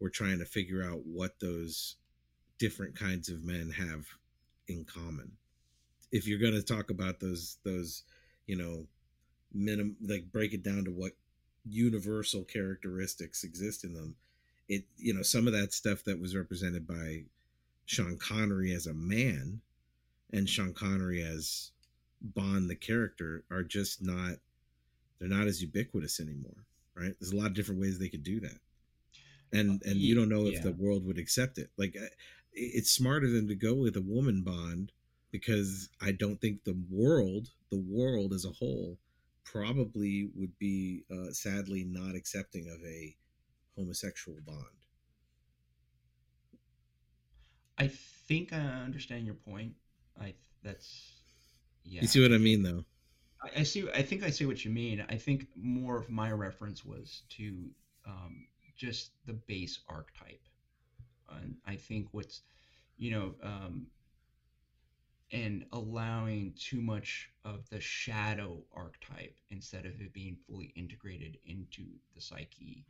we're 0.00 0.08
trying 0.08 0.40
to 0.40 0.44
figure 0.46 0.82
out 0.82 1.06
what 1.06 1.38
those 1.40 1.94
different 2.58 2.98
kinds 2.98 3.28
of 3.28 3.44
men 3.44 3.70
have 3.70 4.08
in 4.66 4.84
common. 4.84 5.30
If 6.10 6.26
you're 6.26 6.40
going 6.40 6.54
to 6.54 6.62
talk 6.62 6.90
about 6.90 7.20
those 7.20 7.58
those, 7.64 8.02
you 8.48 8.56
know, 8.56 8.84
minim 9.54 9.94
like 10.02 10.32
break 10.32 10.54
it 10.54 10.64
down 10.64 10.86
to 10.86 10.90
what 10.90 11.12
universal 11.64 12.42
characteristics 12.42 13.44
exist 13.44 13.84
in 13.84 13.94
them, 13.94 14.16
it 14.68 14.84
you 14.96 15.14
know, 15.14 15.22
some 15.22 15.46
of 15.46 15.52
that 15.52 15.72
stuff 15.72 16.04
that 16.04 16.20
was 16.20 16.36
represented 16.36 16.86
by 16.86 17.24
Sean 17.86 18.18
Connery 18.18 18.72
as 18.72 18.86
a 18.86 18.94
man 18.94 19.60
and 20.32 20.48
Sean 20.48 20.74
Connery 20.74 21.22
as 21.22 21.70
Bond 22.20 22.68
the 22.68 22.76
character 22.76 23.44
are 23.50 23.62
just 23.62 24.02
not 24.02 24.36
they're 25.18 25.28
not 25.28 25.46
as 25.46 25.62
ubiquitous 25.62 26.20
anymore, 26.20 26.64
right? 26.94 27.14
There's 27.18 27.32
a 27.32 27.36
lot 27.36 27.46
of 27.46 27.54
different 27.54 27.80
ways 27.80 27.98
they 27.98 28.08
could 28.08 28.22
do 28.22 28.40
that. 28.40 28.58
And 29.52 29.82
and 29.84 29.96
you 29.96 30.14
don't 30.14 30.28
know 30.28 30.46
if 30.46 30.62
the 30.62 30.72
world 30.72 31.06
would 31.06 31.18
accept 31.18 31.58
it. 31.58 31.70
Like 31.78 31.96
it's 32.52 32.90
smart 32.90 33.24
of 33.24 33.32
them 33.32 33.48
to 33.48 33.54
go 33.54 33.74
with 33.74 33.96
a 33.96 34.02
woman 34.02 34.42
Bond 34.42 34.92
because 35.30 35.88
I 36.00 36.12
don't 36.12 36.40
think 36.40 36.64
the 36.64 36.78
world, 36.90 37.48
the 37.70 37.78
world 37.78 38.32
as 38.32 38.44
a 38.44 38.50
whole 38.50 38.98
probably 39.44 40.30
would 40.34 40.58
be 40.58 41.04
uh, 41.10 41.32
sadly 41.32 41.84
not 41.84 42.14
accepting 42.14 42.68
of 42.68 42.82
a 42.84 43.16
homosexual 43.78 44.38
Bond. 44.44 44.64
I 47.78 47.86
think 47.86 48.52
I 48.52 48.56
understand 48.56 49.24
your 49.24 49.36
point. 49.36 49.72
I 50.20 50.34
that's 50.62 51.22
yeah. 51.84 52.02
You 52.02 52.08
see 52.08 52.20
what 52.20 52.32
I 52.32 52.38
mean 52.38 52.62
though? 52.62 52.84
I, 53.42 53.60
I 53.60 53.62
see. 53.62 53.88
I 53.94 54.02
think 54.02 54.24
I 54.24 54.30
see 54.30 54.46
what 54.46 54.64
you 54.64 54.70
mean. 54.70 55.04
I 55.08 55.16
think 55.16 55.46
more 55.56 55.96
of 55.96 56.10
my 56.10 56.32
reference 56.32 56.84
was 56.84 57.22
to 57.30 57.70
um, 58.06 58.46
just 58.76 59.12
the 59.26 59.34
base 59.34 59.78
archetype, 59.88 60.42
and 61.30 61.56
I 61.66 61.76
think 61.76 62.08
what's 62.10 62.42
you 62.98 63.12
know, 63.12 63.34
um, 63.42 63.86
and 65.30 65.64
allowing 65.72 66.54
too 66.58 66.80
much 66.80 67.30
of 67.44 67.68
the 67.70 67.80
shadow 67.80 68.58
archetype 68.74 69.36
instead 69.50 69.86
of 69.86 70.00
it 70.00 70.12
being 70.12 70.36
fully 70.48 70.72
integrated 70.74 71.38
into 71.46 71.84
the 72.14 72.20
psyche, 72.20 72.84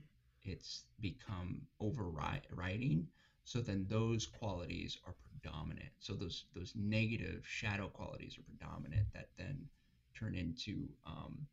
it's 0.44 0.84
become 1.00 1.62
overriding. 1.80 3.06
So 3.44 3.60
then 3.60 3.86
those 3.88 4.26
qualities 4.26 4.98
are 5.06 5.14
predominant. 5.40 5.90
So 5.98 6.14
those 6.14 6.44
those 6.54 6.72
negative 6.76 7.46
shadow 7.46 7.88
qualities 7.88 8.38
are 8.38 8.42
predominant 8.42 9.06
that 9.14 9.28
then 9.36 9.68
turn 10.14 10.34
into 10.34 10.88
um, 11.06 11.46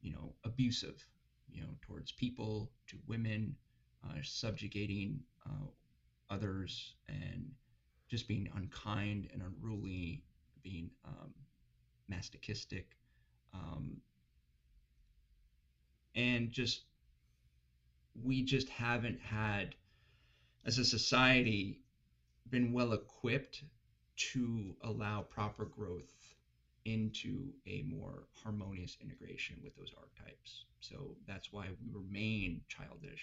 you 0.00 0.12
know 0.12 0.34
abusive 0.44 1.06
you 1.50 1.62
know 1.62 1.68
towards 1.82 2.12
people 2.12 2.70
to 2.88 2.96
women 3.06 3.54
uh, 4.04 4.14
subjugating 4.22 5.20
uh, 5.46 5.66
others 6.30 6.94
and 7.08 7.50
just 8.08 8.28
being 8.28 8.48
unkind 8.56 9.28
and 9.32 9.42
unruly 9.42 10.22
being 10.62 10.90
um, 11.04 11.32
masochistic 12.08 12.96
um, 13.54 13.96
and 16.14 16.50
just 16.50 16.85
we 18.24 18.42
just 18.42 18.68
haven't 18.68 19.20
had 19.20 19.74
as 20.64 20.78
a 20.78 20.84
society 20.84 21.80
been 22.50 22.72
well 22.72 22.92
equipped 22.92 23.62
to 24.16 24.74
allow 24.82 25.22
proper 25.22 25.64
growth 25.64 26.34
into 26.84 27.52
a 27.66 27.82
more 27.82 28.28
harmonious 28.44 28.96
integration 29.02 29.56
with 29.62 29.74
those 29.76 29.92
archetypes. 29.98 30.64
So 30.80 31.16
that's 31.26 31.52
why 31.52 31.66
we 31.80 31.88
remain 31.92 32.62
childish, 32.68 33.22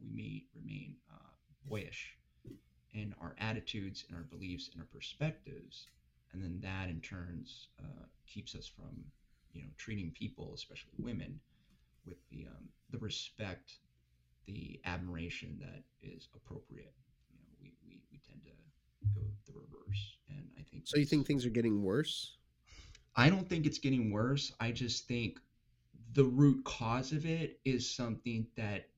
we 0.00 0.08
may 0.14 0.44
remain 0.54 0.96
uh, 1.12 1.30
boyish 1.68 2.16
in 2.94 3.14
our 3.20 3.34
attitudes 3.38 4.04
and 4.08 4.16
our 4.16 4.24
beliefs 4.24 4.70
and 4.72 4.80
our 4.80 4.88
perspectives, 4.92 5.88
and 6.32 6.42
then 6.42 6.58
that 6.62 6.88
in 6.88 7.00
turns 7.00 7.68
uh, 7.80 8.04
keeps 8.26 8.54
us 8.54 8.66
from, 8.66 9.04
you 9.52 9.62
know, 9.62 9.68
treating 9.76 10.10
people, 10.10 10.52
especially 10.54 10.92
women, 10.98 11.38
with 12.06 12.16
the 12.30 12.46
um, 12.46 12.68
the 12.90 12.98
respect, 12.98 13.78
the 14.46 14.80
admiration 14.84 15.58
that 15.60 15.82
is 16.02 16.28
appropriate. 16.34 16.94
You 17.30 17.38
know, 17.38 17.54
we, 17.60 17.74
we, 17.86 18.00
we 18.10 18.20
tend 18.26 18.42
to 18.44 18.50
go 19.14 19.26
the 19.46 19.52
reverse, 19.52 20.16
and 20.28 20.46
I 20.58 20.62
think. 20.62 20.84
So 20.86 20.98
you 20.98 21.06
think 21.06 21.26
things 21.26 21.46
are 21.46 21.50
getting 21.50 21.82
worse? 21.82 22.36
I 23.14 23.28
don't 23.28 23.48
think 23.48 23.66
it's 23.66 23.78
getting 23.78 24.10
worse. 24.10 24.52
I 24.58 24.72
just 24.72 25.06
think 25.06 25.38
the 26.14 26.24
root 26.24 26.64
cause 26.64 27.12
of 27.12 27.26
it 27.26 27.60
is 27.64 27.88
something 27.88 28.46
that 28.56 28.88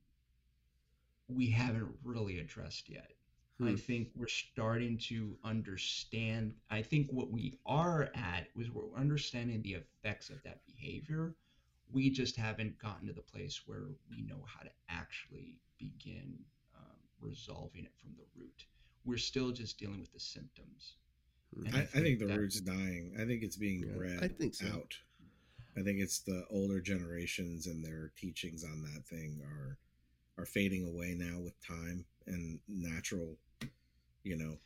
we 1.28 1.50
haven't 1.50 1.88
really 2.04 2.38
addressed 2.38 2.88
yet. 2.88 3.10
Hmm. 3.58 3.68
I 3.68 3.76
think 3.76 4.10
we're 4.14 4.26
starting 4.26 4.98
to 5.08 5.36
understand. 5.44 6.54
I 6.70 6.82
think 6.82 7.08
what 7.10 7.30
we 7.30 7.58
are 7.66 8.10
at 8.14 8.48
is 8.58 8.70
we're 8.70 8.92
understanding 8.96 9.62
the 9.62 9.74
effects 9.74 10.30
of 10.30 10.42
that 10.42 10.60
behavior. 10.66 11.34
We 11.94 12.10
just 12.10 12.36
haven't 12.36 12.78
gotten 12.78 13.06
to 13.06 13.14
the 13.14 13.22
place 13.22 13.62
where 13.66 13.84
we 14.10 14.22
know 14.22 14.44
how 14.46 14.62
to 14.64 14.70
actually 14.88 15.58
begin 15.78 16.34
um, 16.76 16.98
resolving 17.20 17.84
it 17.84 17.92
from 17.96 18.10
the 18.16 18.24
root. 18.36 18.66
We're 19.04 19.16
still 19.16 19.52
just 19.52 19.78
dealing 19.78 20.00
with 20.00 20.12
the 20.12 20.20
symptoms. 20.20 20.96
I, 21.56 21.68
I, 21.68 21.70
think, 21.70 21.88
I 21.94 22.00
think 22.00 22.18
the 22.18 22.26
root's 22.26 22.60
dying. 22.60 23.12
I 23.20 23.24
think 23.24 23.42
it's 23.42 23.56
being 23.56 23.84
yeah, 23.86 23.96
bred 23.96 24.18
I 24.22 24.28
think 24.28 24.54
so. 24.54 24.66
out. 24.66 24.94
I 25.76 25.82
think 25.82 26.00
it's 26.00 26.20
the 26.20 26.44
older 26.50 26.80
generations 26.80 27.66
and 27.66 27.84
their 27.84 28.12
teachings 28.16 28.64
on 28.64 28.82
that 28.82 29.06
thing 29.06 29.40
are 29.44 29.78
are 30.36 30.46
fading 30.46 30.86
away 30.88 31.14
now 31.16 31.38
with 31.38 31.54
time 31.64 32.04
and 32.26 32.58
natural, 32.68 33.36
you 34.24 34.36
know. 34.36 34.56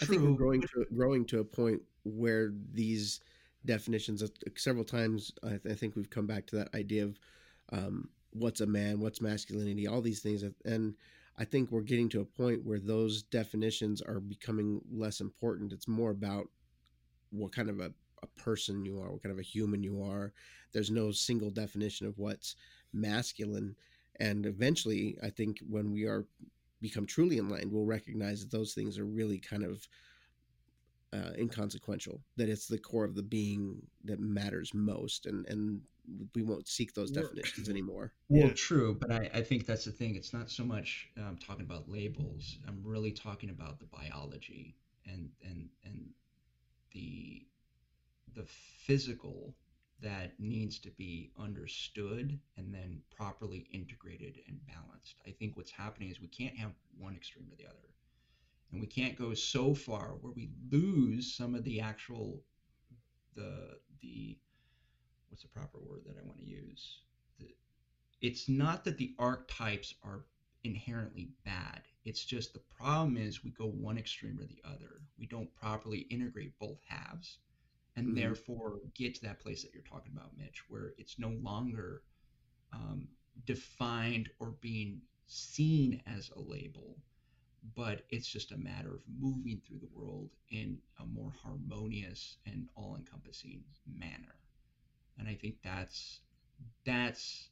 I 0.00 0.04
think 0.04 0.22
we're 0.22 0.32
growing 0.32 0.62
to 0.62 0.86
growing 0.94 1.24
to 1.26 1.40
a 1.40 1.44
point 1.44 1.82
where 2.04 2.52
these 2.72 3.20
definitions, 3.64 4.22
several 4.56 4.84
times, 4.84 5.32
I, 5.42 5.48
th- 5.50 5.66
I 5.70 5.74
think 5.74 5.96
we've 5.96 6.10
come 6.10 6.26
back 6.26 6.46
to 6.48 6.56
that 6.56 6.74
idea 6.74 7.04
of 7.04 7.18
um, 7.72 8.08
what's 8.32 8.60
a 8.60 8.66
man, 8.66 9.00
what's 9.00 9.20
masculinity, 9.20 9.86
all 9.86 10.00
these 10.00 10.20
things, 10.20 10.44
and 10.64 10.94
I 11.38 11.44
think 11.44 11.70
we're 11.70 11.80
getting 11.80 12.08
to 12.10 12.20
a 12.20 12.24
point 12.24 12.64
where 12.64 12.78
those 12.78 13.22
definitions 13.22 14.02
are 14.02 14.20
becoming 14.20 14.80
less 14.90 15.20
important. 15.20 15.72
It's 15.72 15.88
more 15.88 16.10
about 16.10 16.48
what 17.30 17.54
kind 17.54 17.70
of 17.70 17.80
a, 17.80 17.92
a 18.22 18.26
person 18.38 18.84
you 18.84 19.00
are, 19.00 19.10
what 19.10 19.22
kind 19.22 19.32
of 19.32 19.38
a 19.38 19.42
human 19.42 19.82
you 19.82 20.02
are. 20.02 20.32
There's 20.72 20.90
no 20.90 21.10
single 21.10 21.50
definition 21.50 22.06
of 22.06 22.18
what's 22.18 22.56
masculine. 22.92 23.74
And 24.20 24.44
eventually, 24.44 25.16
I 25.22 25.30
think 25.30 25.58
when 25.68 25.90
we 25.90 26.04
are 26.04 26.26
become 26.82 27.06
truly 27.06 27.38
enlightened, 27.38 27.72
we'll 27.72 27.86
recognize 27.86 28.40
that 28.40 28.50
those 28.50 28.74
things 28.74 28.98
are 28.98 29.06
really 29.06 29.38
kind 29.38 29.64
of 29.64 29.86
uh, 31.12 31.32
inconsequential. 31.38 32.20
That 32.36 32.48
it's 32.48 32.66
the 32.66 32.78
core 32.78 33.04
of 33.04 33.14
the 33.14 33.22
being 33.22 33.82
that 34.04 34.20
matters 34.20 34.72
most, 34.74 35.26
and 35.26 35.46
and 35.48 35.80
we 36.34 36.42
won't 36.42 36.68
seek 36.68 36.94
those 36.94 37.10
definitions 37.10 37.68
anymore. 37.68 38.12
Well, 38.28 38.48
yeah. 38.48 38.54
true, 38.54 38.96
but 38.98 39.12
I, 39.12 39.30
I 39.34 39.42
think 39.42 39.66
that's 39.66 39.84
the 39.84 39.92
thing. 39.92 40.16
It's 40.16 40.32
not 40.32 40.50
so 40.50 40.64
much 40.64 41.08
um, 41.16 41.38
talking 41.44 41.64
about 41.64 41.88
labels. 41.88 42.58
I'm 42.66 42.82
really 42.84 43.12
talking 43.12 43.50
about 43.50 43.78
the 43.78 43.86
biology 43.86 44.74
and 45.06 45.30
and 45.44 45.68
and 45.84 46.08
the 46.92 47.46
the 48.34 48.44
physical 48.86 49.54
that 50.02 50.32
needs 50.38 50.78
to 50.80 50.90
be 50.90 51.30
understood 51.38 52.38
and 52.56 52.74
then 52.74 53.00
properly 53.16 53.68
integrated 53.72 54.40
and 54.48 54.58
balanced. 54.66 55.20
I 55.26 55.30
think 55.30 55.56
what's 55.56 55.70
happening 55.70 56.10
is 56.10 56.20
we 56.20 56.26
can't 56.26 56.56
have 56.56 56.72
one 56.98 57.14
extreme 57.14 57.46
or 57.52 57.56
the 57.56 57.66
other. 57.66 57.78
And 58.72 58.80
we 58.80 58.86
can't 58.86 59.18
go 59.18 59.34
so 59.34 59.74
far 59.74 60.16
where 60.20 60.32
we 60.32 60.50
lose 60.70 61.34
some 61.34 61.54
of 61.54 61.64
the 61.64 61.80
actual 61.80 62.42
the 63.34 63.78
the 64.00 64.38
what's 65.28 65.42
the 65.42 65.48
proper 65.48 65.78
word 65.78 66.02
that 66.06 66.16
I 66.18 66.26
want 66.26 66.38
to 66.38 66.44
use? 66.44 67.00
The, 67.38 67.54
it's 68.20 68.48
not 68.48 68.84
that 68.84 68.98
the 68.98 69.14
archetypes 69.18 69.94
are 70.02 70.24
inherently 70.64 71.30
bad. 71.44 71.82
It's 72.04 72.24
just 72.24 72.52
the 72.52 72.62
problem 72.78 73.16
is 73.16 73.44
we 73.44 73.50
go 73.50 73.66
one 73.66 73.98
extreme 73.98 74.38
or 74.40 74.46
the 74.46 74.62
other. 74.64 75.02
We 75.18 75.26
don't 75.26 75.54
properly 75.54 76.00
integrate 76.10 76.58
both 76.58 76.78
halves 76.86 77.38
and 77.96 78.08
mm-hmm. 78.08 78.16
therefore 78.16 78.80
get 78.94 79.14
to 79.16 79.22
that 79.22 79.40
place 79.40 79.62
that 79.62 79.72
you're 79.72 79.82
talking 79.82 80.12
about, 80.16 80.36
Mitch, 80.36 80.64
where 80.68 80.94
it's 80.98 81.18
no 81.18 81.30
longer 81.42 82.02
um, 82.72 83.08
defined 83.44 84.30
or 84.38 84.54
being 84.60 85.02
seen 85.26 86.02
as 86.06 86.30
a 86.36 86.40
label, 86.40 86.96
but 87.76 88.02
it's 88.10 88.26
just 88.26 88.52
a 88.52 88.56
matter 88.56 88.94
of 88.94 89.02
moving 89.20 89.60
through 89.66 89.78
the 89.78 89.88
world 89.94 90.30
in 90.50 90.78
a 91.00 91.06
more 91.06 91.32
harmonious 91.42 92.36
and 92.46 92.68
all 92.76 92.96
encompassing 92.96 93.62
manner 93.86 94.34
and 95.18 95.28
I 95.28 95.34
think 95.34 95.56
that's 95.62 96.20
that's 96.84 97.48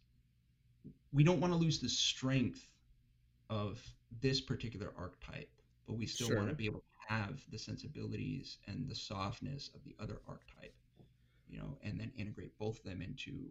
we 1.13 1.25
don't 1.25 1.41
want 1.41 1.53
to 1.53 1.59
lose 1.59 1.81
the 1.81 1.89
strength 1.89 2.67
of 3.49 3.83
this 4.21 4.41
particular 4.41 4.93
archetype, 4.97 5.51
but 5.87 5.97
we 5.97 6.07
still 6.07 6.29
sure. 6.29 6.37
want 6.37 6.49
to 6.49 6.55
be 6.55 6.67
able 6.67 6.81
to 6.81 7.15
have 7.15 7.41
the 7.51 7.59
sensibilities 7.59 8.59
and 8.67 8.89
the 8.89 8.95
softness 8.95 9.71
of 9.75 9.83
the 9.85 9.95
other 10.01 10.21
archetype, 10.29 10.75
you 11.49 11.59
know, 11.59 11.77
and 11.83 11.99
then 11.99 12.13
integrate 12.17 12.57
both 12.59 12.79
of 12.79 12.85
them 12.85 13.03
into 13.03 13.51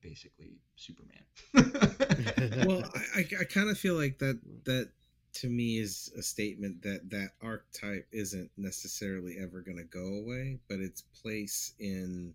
basically 0.00 0.58
Superman. 0.76 1.22
well, 2.66 2.82
I, 3.14 3.26
I 3.40 3.44
kind 3.44 3.70
of 3.70 3.78
feel 3.78 3.94
like 3.94 4.18
that 4.18 4.40
that 4.64 4.90
to 5.32 5.48
me 5.48 5.78
is 5.78 6.12
a 6.16 6.22
statement 6.22 6.82
that 6.82 7.10
that 7.10 7.30
archetype 7.42 8.06
isn't 8.12 8.50
necessarily 8.56 9.38
ever 9.40 9.60
going 9.60 9.78
to 9.78 9.84
go 9.84 10.14
away, 10.14 10.58
but 10.68 10.80
its 10.80 11.02
place 11.22 11.74
in 11.78 12.34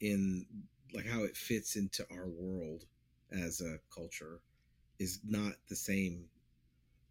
in 0.00 0.44
like 0.94 1.06
how 1.06 1.22
it 1.22 1.36
fits 1.36 1.76
into 1.76 2.04
our 2.10 2.26
world 2.26 2.84
as 3.30 3.60
a 3.60 3.78
culture 3.94 4.40
is 4.98 5.20
not 5.26 5.54
the 5.68 5.76
same 5.76 6.26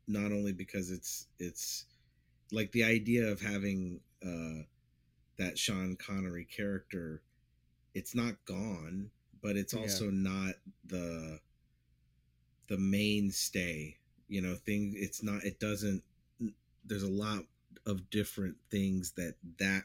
not 0.08 0.32
only 0.32 0.52
because 0.52 0.92
it's 0.92 1.28
it's 1.40 1.86
like 2.52 2.72
the 2.74 2.84
idea 2.84 3.26
of 3.26 3.42
having 3.42 4.00
uh 4.24 4.64
that 5.38 5.58
Sean 5.58 5.96
Connery 5.96 6.46
character 6.46 7.22
it's 7.94 8.14
not 8.14 8.36
gone 8.46 9.10
but 9.42 9.56
it's 9.56 9.74
also 9.74 10.06
yeah. 10.06 10.12
not 10.14 10.54
the 10.86 11.40
the 12.68 12.78
mainstay 12.78 13.98
you 14.32 14.42
know 14.42 14.56
thing 14.56 14.94
it's 14.96 15.22
not 15.22 15.44
it 15.44 15.60
doesn't 15.60 16.02
there's 16.86 17.04
a 17.04 17.10
lot 17.10 17.44
of 17.86 18.10
different 18.10 18.56
things 18.72 19.12
that 19.12 19.36
that 19.60 19.84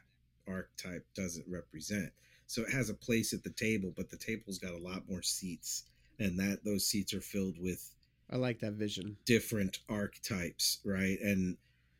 archetype 0.48 1.04
doesn't 1.14 1.44
represent 1.48 2.12
so 2.46 2.62
it 2.62 2.70
has 2.70 2.90
a 2.90 2.94
place 2.94 3.32
at 3.32 3.42
the 3.42 3.50
table, 3.50 3.92
but 3.96 4.10
the 4.10 4.16
table's 4.16 4.58
got 4.58 4.72
a 4.72 4.78
lot 4.78 5.08
more 5.08 5.22
seats, 5.22 5.84
and 6.18 6.38
that 6.38 6.64
those 6.64 6.86
seats 6.86 7.12
are 7.12 7.20
filled 7.20 7.60
with. 7.60 7.92
I 8.30 8.36
like 8.36 8.60
that 8.60 8.74
vision. 8.74 9.16
Different 9.24 9.80
archetypes, 9.88 10.78
right? 10.84 11.18
And 11.20 11.56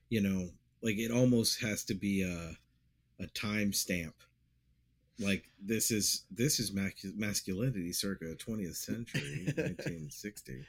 you 0.09 0.21
know, 0.21 0.51
like 0.83 0.99
it 0.99 1.11
almost 1.11 1.61
has 1.63 1.85
to 1.85 1.95
be 1.95 2.23
a 2.23 2.57
a 3.23 3.27
time 3.29 3.73
stamp. 3.73 4.15
Like 5.19 5.51
this 5.61 5.91
is 5.91 6.25
this 6.31 6.61
is 6.61 6.73
masculinity 6.73 7.93
circa 7.93 8.27
20th 8.37 8.77
century, 8.77 9.45
1960, 9.47 10.65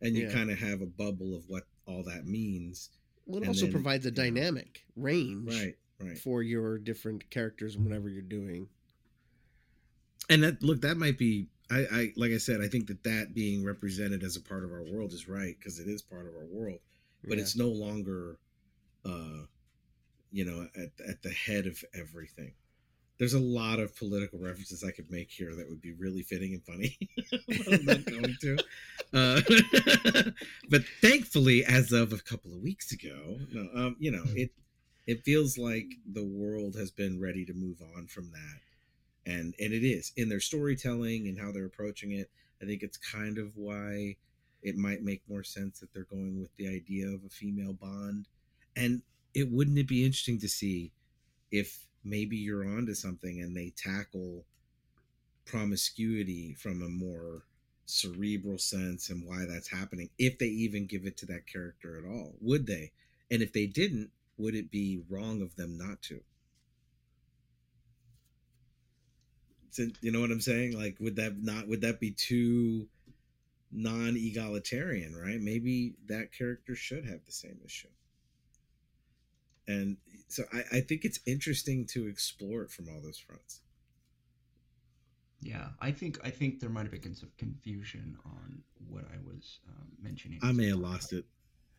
and 0.00 0.16
you 0.16 0.26
yeah. 0.26 0.32
kind 0.32 0.50
of 0.50 0.58
have 0.58 0.80
a 0.80 0.86
bubble 0.86 1.34
of 1.36 1.44
what 1.48 1.64
all 1.86 2.02
that 2.04 2.26
means. 2.26 2.90
Well, 3.26 3.42
it 3.42 3.48
also 3.48 3.66
then, 3.66 3.72
provides 3.72 4.06
a 4.06 4.10
dynamic 4.10 4.84
know, 4.96 5.04
range, 5.04 5.54
right? 5.54 5.74
Right. 6.00 6.18
For 6.18 6.42
your 6.42 6.78
different 6.78 7.28
characters, 7.30 7.76
whenever 7.76 8.08
you're 8.08 8.22
doing 8.22 8.68
and 10.28 10.42
that 10.42 10.62
look 10.62 10.80
that 10.82 10.96
might 10.96 11.18
be 11.18 11.46
I, 11.70 11.86
I 11.92 12.12
like 12.16 12.32
I 12.32 12.38
said 12.38 12.60
I 12.60 12.68
think 12.68 12.86
that 12.88 13.02
that 13.04 13.34
being 13.34 13.64
represented 13.64 14.22
as 14.22 14.36
a 14.36 14.40
part 14.40 14.64
of 14.64 14.72
our 14.72 14.82
world 14.82 15.12
is 15.12 15.28
right 15.28 15.56
because 15.58 15.78
it 15.78 15.88
is 15.88 16.02
part 16.02 16.26
of 16.26 16.34
our 16.34 16.46
world, 16.50 16.78
but 17.24 17.36
yeah. 17.36 17.42
it's 17.42 17.56
no 17.56 17.68
longer, 17.68 18.38
uh, 19.04 19.44
you 20.30 20.44
know, 20.44 20.66
at 20.74 20.90
at 21.06 21.22
the 21.22 21.30
head 21.30 21.66
of 21.66 21.82
everything. 21.94 22.52
There's 23.18 23.34
a 23.34 23.40
lot 23.40 23.80
of 23.80 23.96
political 23.96 24.38
references 24.38 24.84
I 24.84 24.92
could 24.92 25.10
make 25.10 25.30
here 25.30 25.54
that 25.54 25.68
would 25.68 25.80
be 25.80 25.92
really 25.92 26.22
fitting 26.22 26.54
and 26.54 26.64
funny. 26.64 26.96
I'm 27.72 27.84
not 27.84 28.04
going 28.04 28.36
to, 28.40 28.58
uh, 29.12 29.40
but 30.70 30.82
thankfully, 31.00 31.64
as 31.64 31.92
of 31.92 32.12
a 32.12 32.18
couple 32.18 32.52
of 32.52 32.62
weeks 32.62 32.92
ago, 32.92 33.38
no, 33.52 33.68
um, 33.74 33.96
you 33.98 34.10
know, 34.10 34.24
it 34.28 34.50
it 35.06 35.24
feels 35.24 35.58
like 35.58 35.86
the 36.12 36.24
world 36.24 36.76
has 36.76 36.90
been 36.90 37.20
ready 37.20 37.44
to 37.46 37.54
move 37.54 37.78
on 37.96 38.06
from 38.06 38.30
that. 38.30 39.32
And 39.32 39.54
and 39.58 39.72
it 39.72 39.84
is 39.84 40.12
in 40.16 40.28
their 40.28 40.40
storytelling 40.40 41.26
and 41.28 41.38
how 41.38 41.52
they're 41.52 41.66
approaching 41.66 42.12
it 42.12 42.30
i 42.62 42.64
think 42.64 42.82
it's 42.82 42.96
kind 42.96 43.38
of 43.38 43.52
why 43.54 44.16
it 44.62 44.76
might 44.76 45.02
make 45.02 45.22
more 45.28 45.42
sense 45.42 45.80
that 45.80 45.92
they're 45.92 46.04
going 46.04 46.40
with 46.40 46.54
the 46.56 46.68
idea 46.68 47.08
of 47.08 47.24
a 47.24 47.28
female 47.28 47.72
bond. 47.72 48.26
And 48.76 49.02
it 49.34 49.50
wouldn't 49.50 49.78
it 49.78 49.88
be 49.88 50.04
interesting 50.04 50.40
to 50.40 50.48
see 50.48 50.92
if 51.50 51.86
maybe 52.08 52.36
you're 52.36 52.64
onto 52.64 52.94
something 52.94 53.40
and 53.40 53.56
they 53.56 53.72
tackle 53.76 54.44
promiscuity 55.44 56.54
from 56.54 56.82
a 56.82 56.88
more 56.88 57.42
cerebral 57.86 58.58
sense 58.58 59.08
and 59.08 59.26
why 59.26 59.46
that's 59.48 59.68
happening 59.68 60.10
if 60.18 60.38
they 60.38 60.46
even 60.46 60.86
give 60.86 61.06
it 61.06 61.16
to 61.16 61.26
that 61.26 61.46
character 61.46 61.96
at 61.98 62.04
all 62.04 62.34
would 62.40 62.66
they? 62.66 62.92
And 63.30 63.42
if 63.42 63.52
they 63.52 63.66
didn't 63.66 64.10
would 64.36 64.54
it 64.54 64.70
be 64.70 65.02
wrong 65.08 65.42
of 65.42 65.56
them 65.56 65.76
not 65.76 66.02
to? 66.02 66.20
You 70.00 70.10
know 70.10 70.20
what 70.20 70.30
i'm 70.30 70.40
saying? 70.40 70.76
Like 70.76 70.96
would 71.00 71.16
that 71.16 71.42
not 71.42 71.68
would 71.68 71.80
that 71.82 72.00
be 72.00 72.10
too 72.10 72.88
non-egalitarian 73.70 75.14
right? 75.16 75.40
Maybe 75.40 75.94
that 76.08 76.32
character 76.32 76.74
should 76.74 77.04
have 77.04 77.24
the 77.24 77.32
same 77.32 77.58
issue 77.64 77.88
and 79.68 79.96
so 80.26 80.42
I, 80.52 80.78
I 80.78 80.80
think 80.80 81.04
it's 81.04 81.20
interesting 81.26 81.86
to 81.86 82.08
explore 82.08 82.62
it 82.62 82.70
from 82.70 82.88
all 82.88 83.00
those 83.00 83.18
fronts 83.18 83.60
yeah, 85.40 85.68
I 85.80 85.92
think 85.92 86.18
I 86.24 86.30
think 86.30 86.60
there 86.60 86.70
might 86.70 86.90
have 86.90 87.02
been 87.02 87.14
some 87.14 87.30
confusion 87.38 88.16
on 88.24 88.58
what 88.88 89.04
I 89.04 89.18
was 89.24 89.60
um, 89.68 89.86
mentioning. 90.02 90.40
I 90.42 90.52
may 90.52 90.68
have 90.68 90.78
lost 90.78 91.12
it. 91.12 91.24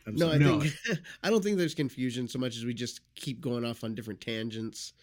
I'm 0.07 0.15
no, 0.15 0.27
sorry. 0.27 0.35
I 0.35 0.37
no. 0.37 0.59
think 0.61 0.99
I 1.23 1.29
don't 1.29 1.43
think 1.43 1.57
there's 1.57 1.75
confusion 1.75 2.27
so 2.27 2.39
much 2.39 2.55
as 2.55 2.63
we 2.63 2.73
just 2.73 3.01
keep 3.15 3.41
going 3.41 3.65
off 3.65 3.83
on 3.83 3.95
different 3.95 4.21
tangents. 4.21 4.93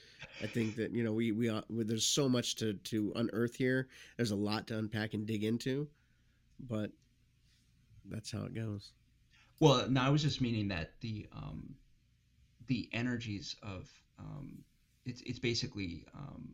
I 0.43 0.47
think 0.47 0.74
that 0.76 0.93
you 0.93 1.05
know 1.05 1.12
we 1.12 1.32
we, 1.32 1.51
uh, 1.51 1.61
there's 1.68 2.07
so 2.07 2.28
much 2.28 2.57
to 2.57 2.74
to 2.74 3.12
unearth 3.16 3.55
here. 3.55 3.89
There's 4.16 4.30
a 4.30 4.37
lot 4.37 4.66
to 4.68 4.78
unpack 4.78 5.12
and 5.12 5.26
dig 5.26 5.45
into, 5.45 5.87
but 6.68 6.91
that's 8.09 8.30
how 8.30 8.45
it 8.45 8.55
goes. 8.55 8.93
Well, 9.61 9.89
no, 9.89 10.01
I 10.01 10.09
was 10.09 10.22
just 10.22 10.41
meaning 10.41 10.68
that 10.68 10.93
the 11.01 11.26
um, 11.34 11.74
the 12.66 12.88
energies 12.92 13.56
of 13.62 13.88
um, 14.18 14.64
it's 15.04 15.20
it's 15.22 15.38
basically 15.38 16.04
um, 16.14 16.48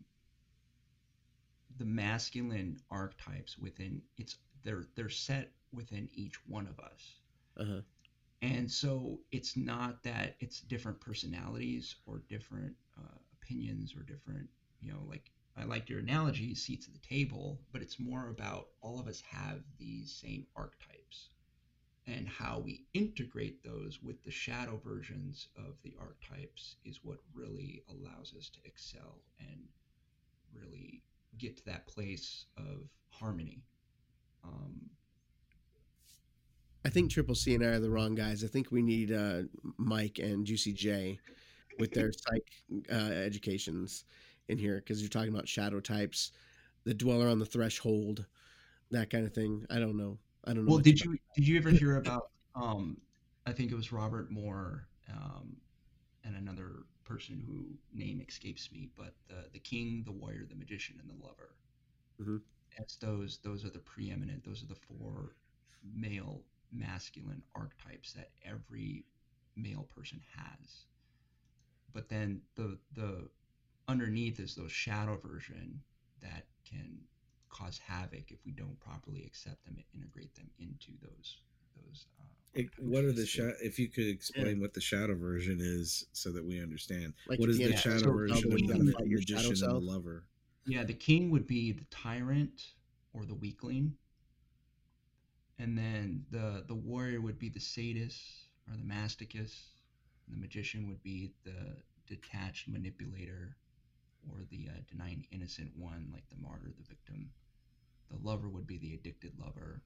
the 1.79 1.85
masculine 1.85 2.77
archetypes 2.91 3.59
within 3.59 4.03
it's 4.17 4.37
they're 4.63 4.87
they're 4.95 5.09
set 5.09 5.51
within 5.73 6.09
each 6.15 6.37
one 6.47 6.67
of 6.67 6.79
us. 6.79 7.21
Uh-huh. 7.59 7.81
And 8.43 8.71
so 8.71 9.21
it's 9.31 9.57
not 9.57 10.03
that 10.03 10.35
it's 10.41 10.61
different 10.61 11.01
personalities 11.01 11.95
or 12.07 12.23
different 12.29 12.75
uh, 12.99 13.19
opinions 13.41 13.95
or 13.97 14.03
different, 14.03 14.49
you 14.81 14.91
know, 14.91 14.99
like 15.09 15.31
I 15.57 15.65
like 15.65 15.89
your 15.89 16.01
analogy, 16.01 16.55
seats 16.55 16.89
at 16.89 16.95
the 16.95 17.09
table, 17.09 17.61
but 17.73 17.83
it's 17.83 18.01
more 18.01 18.29
about 18.31 18.69
all 18.81 18.99
of 18.99 19.07
us 19.07 19.23
have 19.31 19.61
these 19.79 20.11
same 20.13 20.47
archetypes 20.57 21.29
and 22.07 22.29
how 22.29 22.59
we 22.59 22.85
integrate 22.95 23.63
those 23.63 24.01
with 24.03 24.23
the 24.25 24.31
shadow 24.31 24.81
versions 24.85 25.49
of 25.57 25.75
the 25.83 25.95
archetypes 26.01 26.77
is 26.85 27.01
what 27.05 27.19
really 27.35 27.83
allows 27.89 28.35
us 28.37 28.49
to 28.51 28.59
excel 28.65 29.21
and 29.39 29.69
really 30.55 31.03
get 31.39 31.57
to 31.57 31.65
that 31.67 31.87
place 31.87 32.47
of 32.57 32.89
harmony. 33.11 33.63
Um, 34.45 34.91
I 36.85 36.89
think 36.89 37.11
Triple 37.11 37.35
C 37.35 37.55
and 37.55 37.65
I 37.65 37.69
are 37.69 37.81
the 37.81 37.91
wrong 37.91 38.15
guys. 38.15 38.43
I 38.43 38.49
think 38.49 38.71
we 38.73 38.83
need 38.83 39.13
uh, 39.13 39.43
Mike 39.79 40.19
and 40.19 40.45
Juicy 40.45 40.73
J 40.73 41.21
with 41.79 41.93
their 41.93 42.13
psych 42.13 42.85
uh, 42.91 42.95
educations 43.13 44.05
in 44.49 44.59
here 44.59 44.77
because 44.77 45.01
you're 45.01 45.09
talking 45.09 45.33
about 45.33 45.49
shadow 45.49 45.81
types, 45.81 46.33
the 46.85 46.95
dweller 46.95 47.29
on 47.29 47.39
the 47.39 47.47
threshold, 47.47 48.27
that 48.91 49.11
kind 49.11 49.25
of 49.27 49.33
thing. 49.33 49.67
I 49.71 49.79
don't 49.79 49.97
know. 49.97 50.19
I 50.45 50.53
don't 50.53 50.65
know. 50.65 50.73
Well, 50.73 50.81
did 50.81 51.01
you 51.01 51.17
did 51.35 51.47
you 51.47 51.57
ever 51.59 51.71
hear 51.71 51.97
about? 51.97 52.31
Um, 52.55 52.99
I 53.47 53.53
think 53.53 53.73
it 53.73 53.75
was 53.75 53.93
Robert 53.93 54.31
Moore 54.31 54.87
um, 55.11 55.57
and 56.25 56.37
another 56.37 56.85
person 57.05 57.43
who 57.47 57.67
name 57.97 58.25
escapes 58.27 58.71
me, 58.73 58.89
but 58.97 59.15
the 59.29 59.49
the 59.53 59.59
king, 59.59 60.03
the 60.05 60.13
warrior, 60.13 60.47
the 60.49 60.57
magician, 60.57 60.97
and 61.01 61.09
the 61.09 61.25
lover. 61.25 61.55
Mm-hmm. 62.21 62.37
As 62.79 62.97
those 62.97 63.39
those 63.43 63.65
are 63.65 63.71
the 63.71 63.79
preeminent. 63.79 64.45
Those 64.45 64.63
are 64.63 64.67
the 64.67 64.75
four 64.75 65.37
male 65.95 66.43
masculine 66.73 67.43
archetypes 67.55 68.13
that 68.15 68.31
every 68.45 69.05
male 69.57 69.87
person 69.95 70.21
has. 70.37 70.87
But 71.93 72.09
then 72.09 72.41
the 72.55 72.79
the 72.95 73.29
underneath 73.89 74.41
is 74.41 74.55
those 74.55 74.73
shadow 74.73 75.17
version 75.17 75.81
that 76.21 76.47
can 76.65 76.99
cause 77.53 77.79
havoc 77.87 78.31
if 78.31 78.39
we 78.45 78.53
don't 78.53 78.79
properly 78.81 79.23
accept 79.27 79.65
them 79.65 79.75
and 79.77 79.85
integrate 79.95 80.35
them 80.35 80.51
into 80.59 80.93
those 81.03 81.37
those 81.77 82.07
uh, 82.21 82.25
it, 82.55 82.69
what 82.79 83.05
are 83.05 83.13
the 83.13 83.25
shadow? 83.25 83.55
If 83.63 83.79
you 83.79 83.89
could 83.89 84.07
explain 84.07 84.57
yeah. 84.57 84.61
what 84.61 84.75
the 84.75 84.81
shadow 84.81 85.15
version 85.15 85.59
is, 85.61 86.07
so 86.13 86.31
that 86.33 86.45
we 86.45 86.61
understand. 86.61 87.15
Like, 87.27 87.41
what 87.41 87.49
is 87.49 87.59
yeah, 87.59 87.69
the 87.69 87.77
shadow 87.77 87.99
so 87.99 88.13
version 88.13 88.53
of 88.53 88.59
the 88.59 88.95
magician 89.07 89.47
and 89.47 89.57
the 89.57 89.81
lover? 89.81 90.25
Yeah, 90.67 90.85
the 90.85 90.93
king 90.93 91.31
would 91.31 91.47
be 91.47 91.73
the 91.73 91.87
tyrant 91.91 92.63
or 93.15 93.25
the 93.25 93.35
weakling, 93.35 93.95
and 95.59 95.79
then 95.79 96.27
the 96.31 96.65
the 96.69 96.75
warrior 96.75 97.23
would 97.23 97.39
be 97.39 97.49
the 97.49 97.61
sadist 97.61 98.21
or 98.69 98.77
the 98.77 98.85
masochist. 98.85 99.59
The 100.29 100.37
magician 100.39 100.89
would 100.89 101.03
be 101.03 101.33
the 101.45 101.77
detached 102.07 102.69
manipulator 102.69 103.57
or 104.31 104.41
the 104.51 104.69
uh, 104.69 104.81
denying 104.91 105.27
innocent 105.33 105.71
one, 105.77 106.09
like 106.13 106.29
the 106.29 106.37
martyr, 106.41 106.73
the 106.77 106.87
victim. 106.87 107.31
The 108.13 108.29
lover 108.29 108.49
would 108.49 108.67
be 108.67 108.79
the 108.79 108.95
addicted 108.95 109.33
lover, 109.39 109.83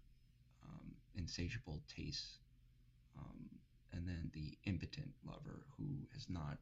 um, 0.62 0.92
insatiable 1.14 1.80
taste 1.88 2.38
um, 3.18 3.48
and 3.92 4.06
then 4.06 4.30
the 4.34 4.56
impotent 4.64 5.12
lover 5.26 5.64
who 5.76 5.86
has 6.12 6.28
not 6.28 6.58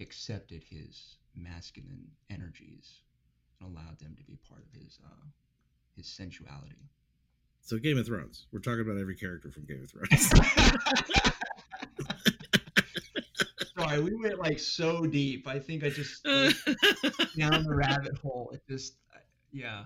accepted 0.00 0.62
his 0.68 1.16
masculine 1.34 2.06
energies 2.30 3.02
and 3.60 3.70
allowed 3.70 3.98
them 3.98 4.14
to 4.16 4.24
be 4.24 4.38
part 4.48 4.64
of 4.64 4.80
his 4.80 4.98
uh, 5.04 5.26
his 5.96 6.06
sensuality. 6.06 6.88
So 7.60 7.78
Game 7.78 7.98
of 7.98 8.06
Thrones. 8.06 8.46
We're 8.52 8.60
talking 8.60 8.80
about 8.80 8.98
every 9.00 9.14
character 9.16 9.50
from 9.50 9.64
Game 9.64 9.82
of 9.84 9.90
Thrones. 9.90 10.32
Sorry, 13.78 14.00
we 14.00 14.14
went 14.14 14.38
like 14.38 14.58
so 14.58 15.06
deep. 15.06 15.46
I 15.46 15.58
think 15.58 15.84
I 15.84 15.90
just 15.90 16.26
like, 16.26 16.56
down 17.36 17.64
the 17.64 17.74
rabbit 17.74 18.16
hole. 18.18 18.50
It 18.52 18.62
just, 18.68 18.96
yeah. 19.52 19.84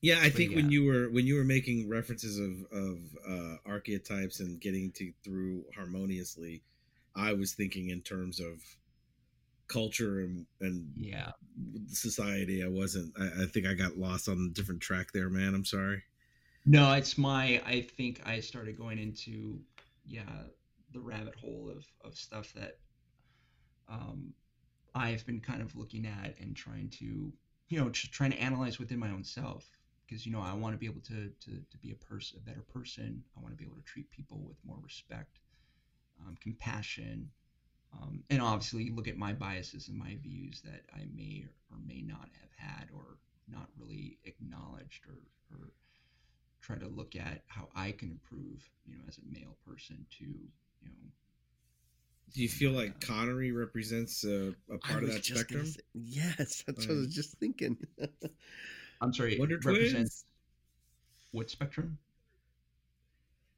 Yeah, 0.00 0.20
I 0.22 0.30
think 0.30 0.50
yeah. 0.50 0.56
when 0.56 0.70
you 0.70 0.84
were 0.84 1.10
when 1.10 1.26
you 1.26 1.34
were 1.34 1.44
making 1.44 1.88
references 1.88 2.38
of 2.38 2.64
of 2.72 2.98
uh, 3.28 3.56
archetypes 3.66 4.40
and 4.40 4.60
getting 4.60 4.92
to 4.92 5.12
through 5.24 5.64
harmoniously, 5.74 6.62
I 7.16 7.32
was 7.32 7.54
thinking 7.54 7.90
in 7.90 8.02
terms 8.02 8.38
of 8.38 8.62
culture 9.66 10.20
and 10.20 10.46
and 10.60 10.92
yeah 10.96 11.32
society. 11.88 12.62
I 12.62 12.68
wasn't. 12.68 13.12
I, 13.18 13.42
I 13.42 13.46
think 13.46 13.66
I 13.66 13.74
got 13.74 13.98
lost 13.98 14.28
on 14.28 14.48
a 14.50 14.54
different 14.54 14.80
track 14.80 15.08
there, 15.12 15.28
man. 15.28 15.54
I'm 15.54 15.64
sorry. 15.64 16.02
No, 16.64 16.92
it's 16.92 17.18
my. 17.18 17.60
I 17.66 17.80
think 17.80 18.20
I 18.24 18.40
started 18.40 18.78
going 18.78 18.98
into 18.98 19.58
yeah 20.06 20.22
the 20.92 21.00
rabbit 21.00 21.34
hole 21.34 21.72
of 21.74 21.84
of 22.04 22.16
stuff 22.16 22.52
that 22.54 22.78
um 23.88 24.32
I've 24.94 25.26
been 25.26 25.40
kind 25.40 25.60
of 25.60 25.76
looking 25.76 26.06
at 26.06 26.38
and 26.40 26.56
trying 26.56 26.88
to 26.98 27.32
you 27.68 27.80
know 27.80 27.90
trying 27.90 28.30
to 28.30 28.38
analyze 28.38 28.78
within 28.78 28.98
my 28.98 29.10
own 29.10 29.24
self 29.24 29.68
because 30.08 30.24
you 30.24 30.32
know 30.32 30.40
I 30.40 30.54
want 30.54 30.74
to 30.74 30.78
be 30.78 30.86
able 30.86 31.02
to, 31.02 31.30
to 31.44 31.50
to 31.70 31.78
be 31.82 31.92
a 31.92 31.94
person, 31.94 32.40
a 32.42 32.48
better 32.48 32.62
person. 32.72 33.22
I 33.36 33.40
want 33.40 33.52
to 33.52 33.58
be 33.58 33.64
able 33.64 33.76
to 33.76 33.82
treat 33.82 34.10
people 34.10 34.38
with 34.38 34.56
more 34.64 34.78
respect, 34.82 35.40
um, 36.20 36.36
compassion, 36.40 37.30
um, 37.92 38.22
and 38.30 38.40
obviously 38.40 38.90
look 38.90 39.08
at 39.08 39.16
my 39.16 39.32
biases 39.32 39.88
and 39.88 39.98
my 39.98 40.16
views 40.22 40.62
that 40.62 40.82
I 40.94 41.06
may 41.14 41.44
or, 41.44 41.76
or 41.76 41.78
may 41.86 42.02
not 42.02 42.28
have 42.40 42.50
had 42.56 42.88
or 42.94 43.18
not 43.50 43.68
really 43.78 44.18
acknowledged 44.24 45.06
or, 45.06 45.56
or 45.56 45.68
try 46.60 46.76
to 46.76 46.88
look 46.88 47.16
at 47.16 47.42
how 47.46 47.68
I 47.74 47.92
can 47.92 48.10
improve, 48.10 48.68
you 48.86 48.94
know, 48.94 49.02
as 49.08 49.18
a 49.18 49.38
male 49.38 49.56
person 49.66 50.04
to, 50.18 50.24
you 50.24 50.88
know. 50.88 51.10
Do 52.34 52.42
you 52.42 52.48
feel 52.48 52.72
like 52.72 53.00
Connery 53.00 53.52
represents 53.52 54.22
a, 54.24 54.54
a 54.70 54.76
part 54.78 55.02
of 55.02 55.12
that 55.12 55.24
spectrum? 55.24 55.64
Say, 55.64 55.80
yes, 55.94 56.62
that's 56.66 56.86
what 56.86 56.94
I 56.94 56.98
was 56.98 57.14
just 57.14 57.38
thinking. 57.38 57.78
I'm 59.00 59.12
sorry. 59.12 59.36
Wonder 59.38 59.58
represents 59.64 60.24
what 61.32 61.50
spectrum? 61.50 61.98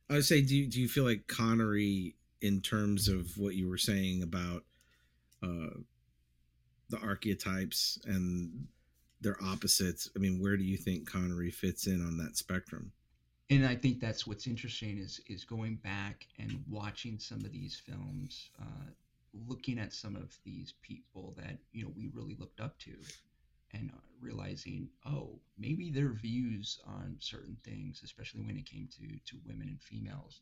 I 0.09 0.15
would 0.15 0.25
say, 0.25 0.43
do 0.43 0.57
you, 0.57 0.67
do 0.67 0.81
you 0.81 0.89
feel 0.89 1.05
like 1.05 1.29
Connery, 1.29 2.17
in 2.41 2.61
terms 2.61 3.07
of 3.07 3.37
what 3.37 3.55
you 3.55 3.69
were 3.69 3.79
saying 3.79 4.23
about 4.23 4.65
uh, 5.43 5.79
the 6.89 6.99
archetypes 6.99 7.99
and 8.07 8.67
their 9.21 9.37
opposites? 9.43 10.11
I 10.17 10.19
mean, 10.19 10.41
where 10.41 10.57
do 10.57 10.65
you 10.65 10.77
think 10.77 11.09
Connery 11.09 11.51
fits 11.51 11.87
in 11.87 12.05
on 12.05 12.17
that 12.19 12.37
spectrum? 12.37 12.93
And 13.51 13.67
I 13.67 13.75
think 13.75 14.01
that's 14.01 14.27
what's 14.27 14.47
interesting 14.47 14.99
is 14.99 15.21
is 15.27 15.45
going 15.45 15.77
back 15.77 16.27
and 16.39 16.63
watching 16.69 17.19
some 17.19 17.45
of 17.45 17.51
these 17.51 17.75
films, 17.85 18.51
uh, 18.61 18.91
looking 19.49 19.79
at 19.79 19.93
some 19.93 20.15
of 20.15 20.37
these 20.45 20.75
people 20.83 21.35
that 21.37 21.59
you 21.73 21.85
know 21.85 21.93
we 21.97 22.11
really 22.15 22.37
looked 22.39 22.61
up 22.61 22.79
to, 22.81 22.93
and 23.73 23.91
realizing, 24.21 24.89
oh, 25.07 25.39
maybe 25.59 25.91
their 25.91 26.13
views 26.13 26.79
on 26.87 27.17
certain 27.21 27.57
things, 27.65 28.03
especially 28.05 28.43
when 28.43 28.57
it 28.57 28.67
came 28.67 28.89
to 28.99 29.07
to 29.27 29.41
women 29.47 29.69
and 29.69 29.83
females, 29.83 30.41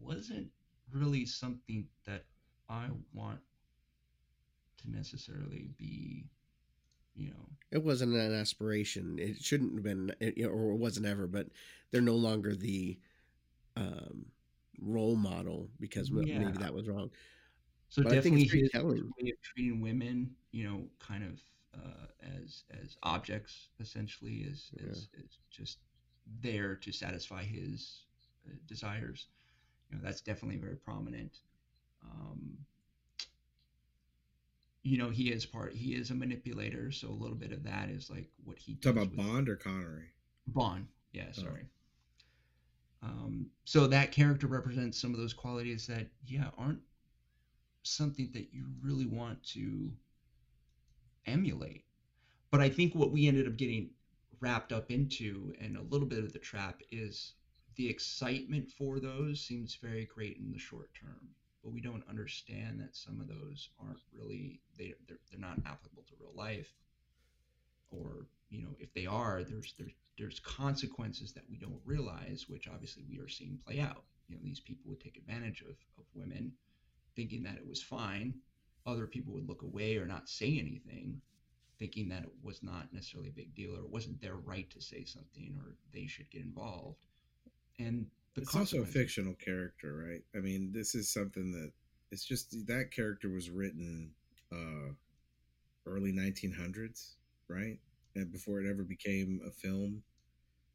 wasn't 0.00 0.48
really 0.92 1.26
something 1.26 1.86
that 2.06 2.24
I 2.68 2.88
want 3.12 3.40
to 4.82 4.90
necessarily 4.90 5.70
be, 5.78 6.24
you 7.14 7.30
know, 7.30 7.48
it 7.70 7.82
wasn't 7.82 8.14
an 8.14 8.34
aspiration. 8.34 9.18
It 9.18 9.42
shouldn't 9.42 9.74
have 9.74 9.82
been, 9.82 10.10
or 10.44 10.72
it 10.72 10.78
wasn't 10.78 11.06
ever. 11.06 11.26
But 11.26 11.48
they're 11.90 12.00
no 12.00 12.14
longer 12.14 12.54
the 12.54 12.98
um, 13.76 14.26
role 14.80 15.16
model 15.16 15.68
because 15.80 16.10
yeah. 16.10 16.38
maybe 16.38 16.58
that 16.58 16.74
was 16.74 16.88
wrong. 16.88 17.10
So 17.88 18.02
but 18.02 18.12
definitely 18.12 18.44
his 18.44 18.70
way 18.74 18.80
of 18.80 19.42
treating 19.42 19.80
women, 19.80 20.34
you 20.50 20.64
know, 20.68 20.84
kind 20.98 21.24
of 21.24 21.40
uh, 21.76 22.06
as 22.42 22.64
as 22.82 22.96
objects 23.02 23.68
essentially 23.80 24.46
is, 24.48 24.70
yeah. 24.78 24.90
is 24.90 25.08
just 25.50 25.78
there 26.42 26.74
to 26.76 26.92
satisfy 26.92 27.42
his 27.42 28.02
uh, 28.46 28.54
desires. 28.66 29.26
You 29.90 29.96
know, 29.96 30.02
that's 30.04 30.20
definitely 30.20 30.58
very 30.58 30.76
prominent. 30.76 31.38
Um, 32.02 32.58
you 34.82 34.98
know, 34.98 35.10
he 35.10 35.30
is 35.32 35.44
part. 35.44 35.74
He 35.74 35.94
is 35.94 36.10
a 36.10 36.14
manipulator, 36.14 36.92
so 36.92 37.08
a 37.08 37.10
little 37.10 37.36
bit 37.36 37.52
of 37.52 37.64
that 37.64 37.88
is 37.88 38.08
like 38.08 38.28
what 38.44 38.58
he. 38.58 38.76
Talk 38.76 38.92
about 38.92 39.16
Bond 39.16 39.48
or 39.48 39.56
Connery. 39.56 40.10
Bond, 40.46 40.86
yeah, 41.12 41.26
oh. 41.28 41.42
sorry. 41.42 41.62
Oh. 41.62 41.66
Um, 43.02 43.46
so 43.64 43.86
that 43.86 44.12
character 44.12 44.46
represents 44.46 45.00
some 45.00 45.12
of 45.12 45.18
those 45.18 45.32
qualities 45.32 45.86
that, 45.86 46.06
yeah, 46.26 46.48
aren't 46.58 46.80
something 47.82 48.30
that 48.32 48.48
you 48.52 48.64
really 48.82 49.06
want 49.06 49.42
to 49.44 49.90
emulate. 51.26 51.84
But 52.50 52.60
I 52.60 52.68
think 52.68 52.94
what 52.94 53.12
we 53.12 53.26
ended 53.26 53.46
up 53.46 53.56
getting 53.56 53.90
wrapped 54.40 54.72
up 54.72 54.90
into 54.90 55.54
and 55.60 55.76
a 55.76 55.82
little 55.82 56.06
bit 56.06 56.24
of 56.24 56.32
the 56.32 56.38
trap 56.38 56.80
is 56.90 57.32
the 57.76 57.88
excitement 57.88 58.70
for 58.70 59.00
those 59.00 59.40
seems 59.40 59.78
very 59.82 60.04
great 60.04 60.38
in 60.38 60.50
the 60.50 60.58
short 60.58 60.90
term 60.94 61.28
but 61.62 61.72
we 61.72 61.80
don't 61.80 62.08
understand 62.08 62.78
that 62.78 62.94
some 62.94 63.20
of 63.20 63.28
those 63.28 63.70
aren't 63.84 63.98
really 64.12 64.60
they 64.78 64.94
they're, 65.08 65.18
they're 65.30 65.40
not 65.40 65.58
applicable 65.66 66.04
to 66.06 66.14
real 66.20 66.32
life 66.34 66.72
or 67.90 68.26
you 68.50 68.62
know 68.62 68.76
if 68.78 68.92
they 68.94 69.06
are 69.06 69.42
there's 69.42 69.74
there's 69.78 69.92
there's 70.18 70.40
consequences 70.40 71.32
that 71.32 71.44
we 71.50 71.56
don't 71.56 71.80
realize 71.84 72.46
which 72.48 72.68
obviously 72.68 73.02
we 73.10 73.18
are 73.18 73.28
seeing 73.28 73.58
play 73.66 73.80
out 73.80 74.04
you 74.28 74.36
know 74.36 74.40
these 74.44 74.60
people 74.60 74.84
would 74.86 75.00
take 75.00 75.16
advantage 75.16 75.62
of 75.62 75.76
of 75.98 76.04
women 76.14 76.52
thinking 77.14 77.42
that 77.42 77.56
it 77.56 77.66
was 77.66 77.82
fine 77.82 78.34
other 78.86 79.06
people 79.06 79.34
would 79.34 79.48
look 79.48 79.62
away 79.62 79.96
or 79.96 80.06
not 80.06 80.28
say 80.28 80.58
anything 80.58 81.20
thinking 81.78 82.08
that 82.08 82.22
it 82.22 82.32
was 82.42 82.62
not 82.62 82.92
necessarily 82.92 83.28
a 83.28 83.32
big 83.32 83.54
deal 83.54 83.74
or 83.74 83.80
it 83.80 83.90
wasn't 83.90 84.20
their 84.20 84.36
right 84.36 84.70
to 84.70 84.80
say 84.80 85.04
something 85.04 85.58
or 85.62 85.74
they 85.92 86.06
should 86.06 86.30
get 86.30 86.42
involved. 86.42 87.04
And 87.78 88.06
it's 88.36 88.56
also 88.56 88.82
a 88.82 88.86
fictional 88.86 89.34
character 89.34 90.04
right? 90.08 90.22
I 90.34 90.40
mean 90.40 90.72
this 90.72 90.94
is 90.94 91.12
something 91.12 91.52
that 91.52 91.72
it's 92.10 92.24
just 92.24 92.54
that 92.66 92.90
character 92.94 93.28
was 93.30 93.50
written 93.50 94.12
uh 94.52 94.92
early 95.86 96.12
1900s 96.12 97.16
right? 97.48 97.78
And 98.14 98.32
before 98.32 98.60
it 98.60 98.68
ever 98.68 98.82
became 98.82 99.40
a 99.46 99.50
film 99.50 100.02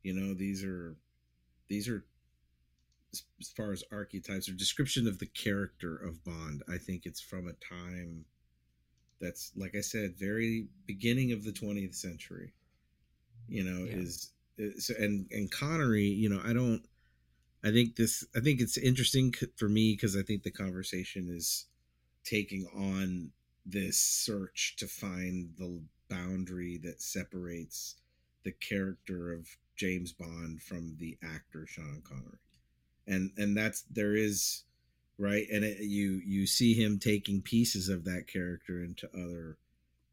you 0.04 0.14
know 0.14 0.34
these 0.34 0.64
are 0.64 0.96
these 1.68 1.88
are 1.88 2.06
as 3.14 3.50
far 3.50 3.72
as 3.72 3.84
archetypes 3.92 4.48
or 4.48 4.54
description 4.54 5.08
of 5.08 5.20
the 5.20 5.26
character 5.26 5.96
of 5.96 6.24
bond 6.24 6.64
i 6.70 6.78
think 6.78 7.06
it's 7.06 7.22
from 7.22 7.48
a 7.48 7.54
time 7.54 8.26
that's 9.22 9.52
like 9.56 9.76
I 9.76 9.82
said, 9.82 10.16
very 10.18 10.68
beginning 10.88 11.32
of 11.32 11.44
the 11.46 11.52
20th 11.52 11.96
century. 11.96 12.54
You 13.48 13.64
know, 13.64 13.86
yeah. 13.86 13.98
is, 13.98 14.32
is 14.58 14.90
and 14.90 15.28
and 15.32 15.50
Connery. 15.52 16.08
You 16.08 16.30
know, 16.30 16.42
I 16.44 16.54
don't. 16.54 16.82
I 17.64 17.72
think 17.72 17.96
this. 17.96 18.26
I 18.36 18.40
think 18.40 18.60
it's 18.60 18.78
interesting 18.78 19.34
for 19.56 19.70
me 19.70 19.94
because 19.94 20.18
I 20.18 20.24
think 20.24 20.44
the 20.44 20.52
conversation 20.52 21.30
is 21.30 21.68
taking 22.26 22.68
on 22.76 23.32
this 23.66 23.98
search 23.98 24.76
to 24.80 24.88
find 24.88 25.52
the 25.58 25.82
boundary 26.10 26.80
that 26.84 27.02
separates 27.02 27.96
the 28.44 28.52
character 28.52 29.32
of 29.32 29.48
James 29.76 30.12
Bond 30.12 30.62
from 30.62 30.96
the 31.00 31.18
actor 31.24 31.66
Sean 31.68 32.02
Connery. 32.04 32.40
And 33.08 33.32
and 33.38 33.58
that's 33.58 33.84
there 33.84 34.16
is 34.16 34.64
right? 35.18 35.48
And 35.52 35.64
it, 35.64 35.80
you 35.82 36.22
you 36.26 36.46
see 36.46 36.74
him 36.74 37.00
taking 37.00 37.42
pieces 37.42 37.90
of 37.90 38.06
that 38.06 38.28
character 38.28 38.84
into 38.84 39.10
other 39.14 39.58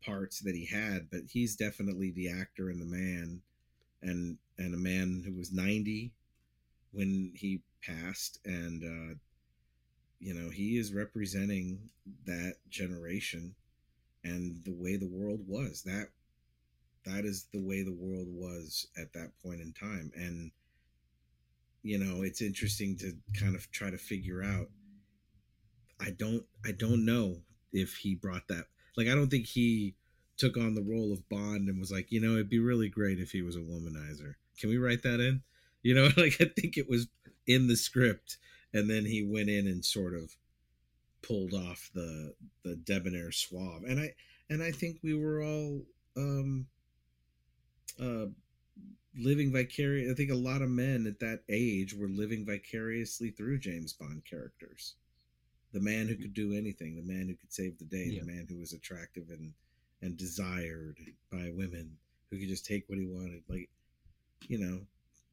parts 0.05 0.41
that 0.41 0.55
he 0.55 0.64
had 0.64 1.09
but 1.11 1.22
he's 1.28 1.57
definitely 1.57 2.11
the 2.11 2.30
actor 2.30 2.70
and 2.70 2.80
the 2.80 2.86
man. 2.86 3.43
And 4.03 4.39
and 4.59 4.74
a 4.74 4.78
man 4.78 5.22
who 5.24 5.34
was 5.34 5.53
90 5.53 6.12
when 6.93 7.32
he 7.34 7.62
passed 7.82 8.39
and 8.45 8.82
uh 8.82 9.14
you 10.20 10.34
know 10.34 10.51
he 10.51 10.78
is 10.78 10.93
representing 10.93 11.78
that 12.26 12.55
generation 12.68 13.55
and 14.24 14.62
the 14.64 14.72
way 14.72 14.97
the 14.97 15.09
world 15.09 15.41
was. 15.47 15.82
That 15.82 16.09
that 17.05 17.24
is 17.24 17.47
the 17.53 17.61
way 17.61 17.82
the 17.82 17.93
world 17.93 18.28
was 18.28 18.86
at 18.97 19.12
that 19.14 19.30
point 19.43 19.61
in 19.61 19.72
time. 19.72 20.12
And 20.14 20.51
you 21.89 21.99
know 21.99 22.22
it's 22.22 22.43
interesting 22.43 22.99
to 22.99 23.14
kind 23.41 23.57
of 23.57 23.70
try 23.70 23.89
to 23.91 23.97
figure 23.97 24.43
out 24.43 24.68
I 25.99 26.11
don't 26.11 26.45
I 26.66 26.72
don't 26.72 27.07
know 27.07 27.39
if 27.72 27.95
he 27.95 28.14
brought 28.14 28.47
that. 28.49 28.66
Like 28.97 29.09
I 29.09 29.14
don't 29.14 29.30
think 29.30 29.47
he 29.47 29.95
took 30.36 30.59
on 30.59 30.74
the 30.74 30.82
role 30.82 31.14
of 31.14 31.26
Bond 31.30 31.68
and 31.68 31.80
was 31.80 31.91
like, 31.91 32.12
you 32.12 32.20
know, 32.20 32.34
it'd 32.34 32.51
be 32.51 32.59
really 32.59 32.91
great 32.91 33.18
if 33.18 33.30
he 33.30 33.41
was 33.41 33.57
a 33.57 33.61
womanizer. 33.61 34.34
Can 34.61 34.68
we 34.68 34.76
write 34.76 35.03
that 35.03 35.18
in? 35.18 35.43
You 35.82 35.95
know, 35.95 36.09
like 36.18 36.36
I 36.41 36.51
think 36.55 36.76
it 36.76 36.91
was 36.91 37.09
in 37.47 37.68
the 37.68 37.76
script, 37.76 38.36
and 38.74 38.91
then 38.91 39.07
he 39.07 39.22
went 39.22 39.49
in 39.49 39.66
and 39.66 39.82
sort 39.82 40.14
of 40.14 40.36
pulled 41.22 41.55
off 41.55 41.91
the 41.95 42.34
the 42.64 42.76
debonair 42.76 43.32
suave, 43.32 43.84
and 43.89 43.99
I 43.99 44.12
and 44.51 44.62
I 44.62 44.72
think 44.72 44.99
we 45.03 45.14
were 45.14 45.43
all 45.43 45.82
um 46.18 46.66
uh 47.99 48.26
living 49.19 49.53
vicariously. 49.53 50.11
I 50.11 50.14
think 50.14 50.31
a 50.31 50.35
lot 50.35 50.62
of 50.62 50.71
men 50.71 51.07
at 51.07 51.21
that 51.21 51.41
age 51.49 51.95
were 51.95 52.09
living 52.09 52.47
vicariously 52.47 53.31
through 53.31 53.59
James 53.59 53.93
Bond 53.93 54.25
characters 54.25 54.95
the 55.73 55.81
man 55.81 56.07
who 56.07 56.14
mm-hmm. 56.14 56.23
could 56.23 56.35
do 56.35 56.55
anything, 56.55 56.97
the 56.97 57.12
man 57.12 57.29
who 57.29 57.35
could 57.35 57.53
save 57.53 57.79
the 57.79 57.85
day, 57.85 58.07
yeah. 58.07 58.21
the 58.21 58.27
man 58.27 58.47
who 58.49 58.59
was 58.59 58.73
attractive 58.73 59.31
and 59.31 59.53
and 60.01 60.16
desired 60.16 60.97
by 61.31 61.51
women, 61.55 61.97
who 62.31 62.39
could 62.39 62.49
just 62.49 62.64
take 62.64 62.85
what 62.89 62.99
he 62.99 63.07
wanted. 63.07 63.43
Like, 63.49 63.69
you 64.47 64.59
know, 64.59 64.81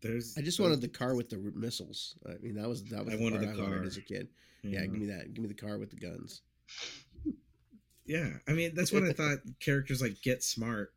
there's. 0.01 0.35
I 0.37 0.41
just 0.41 0.59
wanted 0.59 0.81
the 0.81 0.87
car 0.87 1.15
with 1.15 1.29
the 1.29 1.37
missiles. 1.55 2.15
I 2.27 2.37
mean, 2.41 2.55
that 2.55 2.67
was 2.67 2.83
that 2.85 3.05
was. 3.05 3.13
I 3.13 3.17
the 3.17 3.23
wanted 3.23 3.41
the 3.41 3.53
car 3.53 3.69
wanted 3.69 3.85
as 3.85 3.97
a 3.97 4.01
kid. 4.01 4.27
Yeah, 4.63 4.81
give 4.81 4.91
mm-hmm. 4.91 4.99
me 5.01 5.05
that. 5.07 5.33
Give 5.33 5.43
me 5.43 5.47
the 5.47 5.53
car 5.53 5.77
with 5.77 5.91
the 5.91 5.97
guns. 5.97 6.41
Yeah, 8.05 8.29
I 8.47 8.53
mean 8.53 8.73
that's 8.75 8.91
what 8.91 9.03
I 9.03 9.11
thought. 9.13 9.39
Characters 9.59 10.01
like 10.01 10.21
Get 10.21 10.43
Smart. 10.43 10.93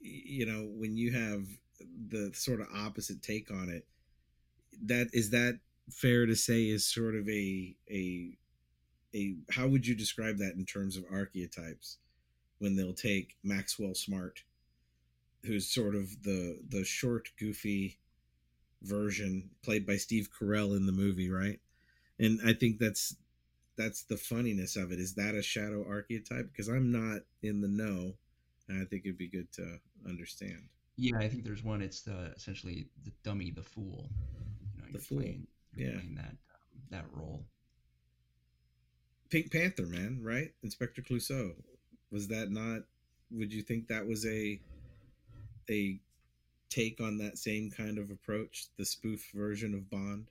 You 0.00 0.46
know, 0.46 0.68
when 0.74 0.96
you 0.96 1.12
have 1.12 1.46
the 2.08 2.30
sort 2.34 2.60
of 2.60 2.68
opposite 2.74 3.22
take 3.22 3.50
on 3.50 3.68
it, 3.68 3.86
that 4.84 5.08
is 5.12 5.30
that 5.30 5.58
fair 5.90 6.26
to 6.26 6.36
say 6.36 6.68
is 6.68 6.86
sort 6.86 7.14
of 7.14 7.28
a 7.28 7.76
a 7.90 8.38
a 9.14 9.36
how 9.50 9.66
would 9.66 9.86
you 9.86 9.94
describe 9.94 10.38
that 10.38 10.54
in 10.54 10.64
terms 10.64 10.96
of 10.96 11.04
archetypes 11.10 11.98
when 12.58 12.76
they'll 12.76 12.94
take 12.94 13.36
Maxwell 13.42 13.94
Smart, 13.94 14.44
who's 15.44 15.68
sort 15.68 15.94
of 15.94 16.22
the 16.22 16.60
the 16.68 16.84
short, 16.84 17.30
goofy 17.38 17.98
version 18.82 19.50
played 19.62 19.86
by 19.86 19.96
Steve 19.96 20.28
Carell 20.30 20.76
in 20.76 20.86
the 20.86 20.92
movie, 20.92 21.30
right? 21.30 21.60
And 22.18 22.40
I 22.44 22.52
think 22.52 22.78
that's 22.78 23.16
that's 23.76 24.02
the 24.02 24.16
funniness 24.16 24.76
of 24.76 24.92
it. 24.92 24.98
Is 25.00 25.14
that 25.14 25.34
a 25.34 25.42
shadow 25.42 25.84
archetype? 25.88 26.52
Because 26.52 26.68
I'm 26.68 26.92
not 26.92 27.22
in 27.42 27.60
the 27.60 27.68
know, 27.68 28.14
and 28.68 28.80
I 28.80 28.84
think 28.84 29.04
it'd 29.04 29.18
be 29.18 29.28
good 29.28 29.52
to 29.54 29.80
understand. 30.08 30.68
Yeah, 30.96 31.18
I 31.18 31.28
think 31.28 31.44
there's 31.44 31.64
one. 31.64 31.82
It's 31.82 32.02
the 32.02 32.32
essentially 32.36 32.86
the 33.04 33.12
dummy, 33.22 33.50
the 33.50 33.62
fool. 33.62 34.10
You 34.76 34.82
know, 34.82 34.88
the 34.92 34.98
fool. 34.98 35.18
Playing, 35.18 35.46
yeah. 35.76 35.92
playing 35.92 36.14
that 36.16 36.30
um, 36.30 36.80
that 36.90 37.04
role. 37.12 37.44
Pink 39.30 39.50
Panther, 39.50 39.86
man, 39.86 40.20
right? 40.22 40.52
Inspector 40.62 41.00
Clouseau. 41.02 41.54
Was 42.10 42.28
that 42.28 42.50
not? 42.50 42.82
Would 43.30 43.52
you 43.52 43.62
think 43.62 43.88
that 43.88 44.06
was 44.06 44.26
a 44.26 44.60
a 45.70 45.98
take 46.68 47.00
on 47.00 47.18
that 47.18 47.38
same 47.38 47.70
kind 47.70 47.98
of 47.98 48.10
approach, 48.10 48.66
the 48.76 48.84
spoof 48.84 49.30
version 49.34 49.74
of 49.74 49.88
Bond? 49.90 50.26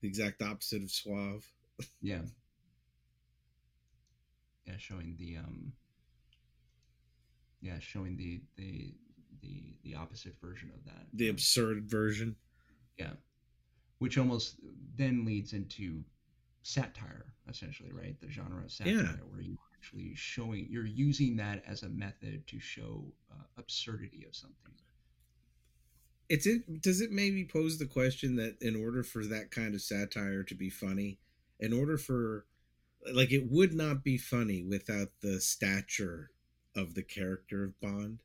The 0.00 0.08
exact 0.08 0.42
opposite 0.42 0.82
of 0.82 0.90
Suave. 0.90 1.46
Yeah. 2.00 2.22
Yeah, 4.66 4.74
showing 4.78 5.14
the 5.18 5.36
um. 5.36 5.72
Yeah, 7.66 7.78
showing 7.80 8.16
the 8.16 8.40
the 8.56 8.94
the 9.42 9.74
the 9.82 9.94
opposite 9.94 10.34
version 10.40 10.70
of 10.74 10.84
that. 10.84 11.06
The 11.12 11.28
absurd 11.28 11.90
version. 11.90 12.36
Yeah, 12.98 13.12
which 13.98 14.18
almost 14.18 14.56
then 14.96 15.24
leads 15.24 15.52
into 15.52 16.02
satire 16.62 17.26
essentially 17.48 17.92
right 17.92 18.20
the 18.20 18.28
genre 18.28 18.64
of 18.64 18.72
satire 18.72 18.92
yeah. 18.92 19.12
where 19.30 19.40
you 19.40 19.52
are 19.52 19.78
actually 19.78 20.12
showing 20.16 20.66
you're 20.68 20.84
using 20.84 21.36
that 21.36 21.62
as 21.64 21.84
a 21.84 21.88
method 21.88 22.44
to 22.48 22.58
show 22.58 23.04
uh, 23.30 23.44
absurdity 23.56 24.24
of 24.26 24.34
something 24.34 24.72
it's 26.28 26.46
it 26.46 26.82
does 26.82 27.00
it 27.00 27.12
maybe 27.12 27.44
pose 27.44 27.78
the 27.78 27.86
question 27.86 28.34
that 28.34 28.56
in 28.60 28.74
order 28.74 29.04
for 29.04 29.24
that 29.24 29.50
kind 29.52 29.74
of 29.74 29.80
satire 29.80 30.42
to 30.42 30.56
be 30.56 30.68
funny 30.68 31.18
in 31.60 31.72
order 31.72 31.96
for 31.96 32.46
like 33.12 33.30
it 33.30 33.48
would 33.48 33.72
not 33.72 34.02
be 34.02 34.18
funny 34.18 34.64
without 34.64 35.08
the 35.22 35.40
stature 35.40 36.30
of 36.76 36.94
the 36.94 37.02
character 37.02 37.64
of 37.64 37.80
Bond. 37.80 38.20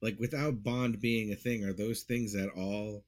Like 0.00 0.18
without 0.18 0.62
Bond 0.62 1.00
being 1.00 1.32
a 1.32 1.36
thing, 1.36 1.64
are 1.64 1.72
those 1.72 2.02
things 2.02 2.34
at 2.34 2.48
all 2.50 3.04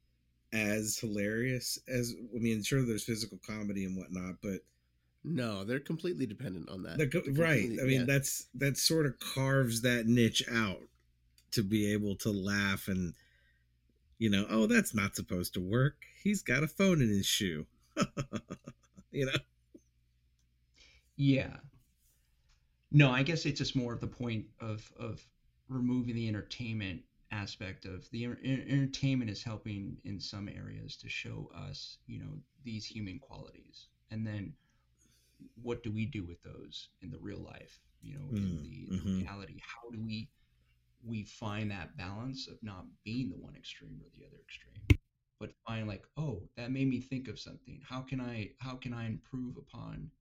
as 0.52 0.98
hilarious 0.98 1.78
as 1.88 2.14
I 2.34 2.38
mean, 2.38 2.62
sure 2.62 2.82
there's 2.82 3.04
physical 3.04 3.38
comedy 3.44 3.84
and 3.84 3.96
whatnot, 3.96 4.36
but 4.42 4.60
no, 5.24 5.64
they're 5.64 5.80
completely 5.80 6.26
dependent 6.26 6.68
on 6.68 6.82
that. 6.82 7.10
Co- 7.10 7.22
right. 7.32 7.70
I 7.80 7.84
mean, 7.84 8.00
yeah. 8.00 8.04
that's 8.06 8.46
that 8.54 8.76
sort 8.76 9.06
of 9.06 9.18
carves 9.18 9.82
that 9.82 10.06
niche 10.06 10.42
out 10.52 10.82
to 11.52 11.62
be 11.62 11.92
able 11.92 12.14
to 12.16 12.30
laugh 12.30 12.88
and 12.88 13.14
you 14.18 14.30
know, 14.30 14.46
oh, 14.48 14.66
that's 14.66 14.94
not 14.94 15.16
supposed 15.16 15.54
to 15.54 15.60
work. 15.60 15.96
He's 16.22 16.42
got 16.42 16.62
a 16.62 16.68
phone 16.68 17.02
in 17.02 17.08
his 17.08 17.26
shoe. 17.26 17.66
you 19.10 19.26
know. 19.26 19.32
Yeah. 21.16 21.56
No, 22.94 23.10
I 23.10 23.24
guess 23.24 23.44
it's 23.44 23.58
just 23.58 23.74
more 23.74 23.92
of 23.92 24.00
the 24.00 24.06
point 24.06 24.46
of 24.60 24.90
of 24.98 25.20
removing 25.68 26.14
the 26.14 26.28
entertainment 26.28 27.02
aspect 27.32 27.86
of 27.86 28.08
the 28.12 28.24
entertainment 28.24 29.30
is 29.30 29.42
helping 29.42 29.96
in 30.04 30.20
some 30.20 30.48
areas 30.48 30.96
to 30.98 31.08
show 31.08 31.50
us, 31.68 31.98
you 32.06 32.20
know, 32.20 32.38
these 32.62 32.86
human 32.86 33.18
qualities. 33.18 33.88
And 34.12 34.24
then 34.24 34.52
what 35.60 35.82
do 35.82 35.90
we 35.90 36.06
do 36.06 36.22
with 36.22 36.40
those 36.44 36.90
in 37.02 37.10
the 37.10 37.18
real 37.18 37.40
life, 37.40 37.80
you 38.00 38.14
know, 38.14 38.26
mm, 38.30 38.36
in 38.36 38.62
the, 38.62 38.96
mm-hmm. 38.96 39.18
reality? 39.22 39.60
How 39.60 39.90
do 39.90 40.00
we 40.00 40.28
we 41.04 41.24
find 41.24 41.72
that 41.72 41.96
balance 41.96 42.46
of 42.46 42.62
not 42.62 42.86
being 43.04 43.28
the 43.28 43.36
one 43.36 43.56
extreme 43.56 44.00
or 44.00 44.08
the 44.16 44.24
other 44.24 44.40
extreme, 44.40 45.00
but 45.40 45.50
find 45.66 45.88
like, 45.88 46.04
oh, 46.16 46.42
that 46.56 46.70
made 46.70 46.88
me 46.88 47.00
think 47.00 47.26
of 47.26 47.40
something. 47.40 47.80
How 47.82 48.02
can 48.02 48.20
I 48.20 48.52
how 48.58 48.76
can 48.76 48.94
I 48.94 49.06
improve 49.06 49.56
upon 49.56 50.12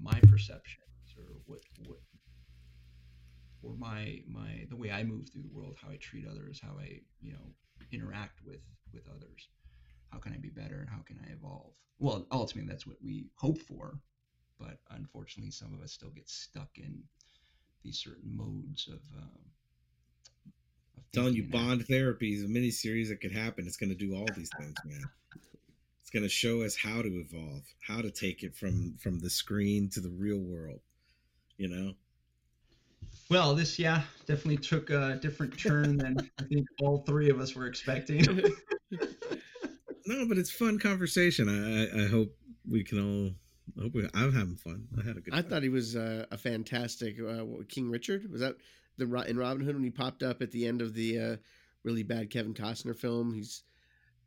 my 0.00 0.18
perceptions 0.30 0.86
or 1.28 1.36
what 1.46 1.60
what 1.86 1.98
or 3.62 3.74
my 3.76 4.22
my 4.26 4.66
the 4.68 4.76
way 4.76 4.90
I 4.90 5.04
move 5.04 5.28
through 5.28 5.42
the 5.42 5.58
world, 5.58 5.76
how 5.80 5.90
I 5.90 5.96
treat 5.96 6.26
others, 6.26 6.60
how 6.62 6.76
I 6.78 7.00
you 7.20 7.32
know 7.32 7.54
interact 7.92 8.40
with 8.44 8.60
with 8.92 9.04
others. 9.08 9.48
How 10.10 10.18
can 10.18 10.32
I 10.32 10.38
be 10.38 10.48
better? 10.48 10.80
And 10.80 10.88
how 10.88 11.02
can 11.06 11.18
I 11.26 11.32
evolve? 11.32 11.72
Well, 11.98 12.26
ultimately, 12.32 12.68
that's 12.70 12.86
what 12.86 12.96
we 13.02 13.26
hope 13.36 13.58
for, 13.58 13.98
but 14.58 14.78
unfortunately, 14.90 15.52
some 15.52 15.72
of 15.74 15.82
us 15.82 15.92
still 15.92 16.10
get 16.10 16.28
stuck 16.28 16.70
in 16.76 17.02
these 17.84 17.98
certain 17.98 18.36
modes 18.36 18.88
of. 18.88 19.00
Um, 19.16 19.38
of 20.96 21.12
telling 21.12 21.34
you, 21.34 21.44
Bond 21.44 21.86
therapy 21.86 22.34
is 22.34 22.44
a 22.44 22.48
mini 22.48 22.70
series 22.70 23.10
that 23.10 23.20
could 23.20 23.32
happen. 23.32 23.66
It's 23.66 23.76
going 23.76 23.90
to 23.90 23.96
do 23.96 24.14
all 24.16 24.26
these 24.34 24.50
things, 24.58 24.74
man. 24.84 25.04
It's 26.00 26.10
going 26.10 26.22
to 26.24 26.28
show 26.28 26.62
us 26.62 26.74
how 26.74 27.02
to 27.02 27.08
evolve, 27.08 27.62
how 27.86 28.00
to 28.00 28.10
take 28.10 28.42
it 28.42 28.56
from 28.56 28.96
from 28.98 29.20
the 29.20 29.30
screen 29.30 29.88
to 29.90 30.00
the 30.00 30.10
real 30.10 30.40
world. 30.40 30.80
You 31.60 31.68
know, 31.68 31.92
well, 33.28 33.54
this 33.54 33.78
yeah 33.78 34.00
definitely 34.24 34.56
took 34.56 34.88
a 34.88 35.18
different 35.20 35.58
turn 35.58 35.98
than 35.98 36.16
I 36.38 36.44
think 36.44 36.66
all 36.80 37.04
three 37.06 37.28
of 37.28 37.38
us 37.38 37.54
were 37.54 37.66
expecting. 37.66 38.24
no, 40.06 40.26
but 40.26 40.38
it's 40.38 40.50
fun 40.50 40.78
conversation. 40.78 41.50
I 41.50 42.04
I 42.04 42.06
hope 42.08 42.34
we 42.66 42.82
can 42.82 42.98
all. 42.98 43.34
I 43.78 43.82
hope 43.82 43.94
we, 43.94 44.08
I'm 44.14 44.32
having 44.32 44.56
fun. 44.56 44.88
I 44.98 45.06
had 45.06 45.18
a 45.18 45.20
good. 45.20 45.34
I 45.34 45.42
thought 45.42 45.62
he 45.62 45.68
was 45.68 45.96
uh, 45.96 46.24
a 46.30 46.38
fantastic 46.38 47.16
uh, 47.20 47.44
King 47.68 47.90
Richard. 47.90 48.32
Was 48.32 48.40
that 48.40 48.56
the 48.96 49.04
in 49.28 49.36
Robin 49.36 49.62
Hood 49.62 49.74
when 49.74 49.84
he 49.84 49.90
popped 49.90 50.22
up 50.22 50.40
at 50.40 50.50
the 50.52 50.66
end 50.66 50.80
of 50.80 50.94
the 50.94 51.20
uh, 51.20 51.36
really 51.84 52.04
bad 52.04 52.30
Kevin 52.30 52.54
Costner 52.54 52.96
film? 52.96 53.34
He's 53.34 53.64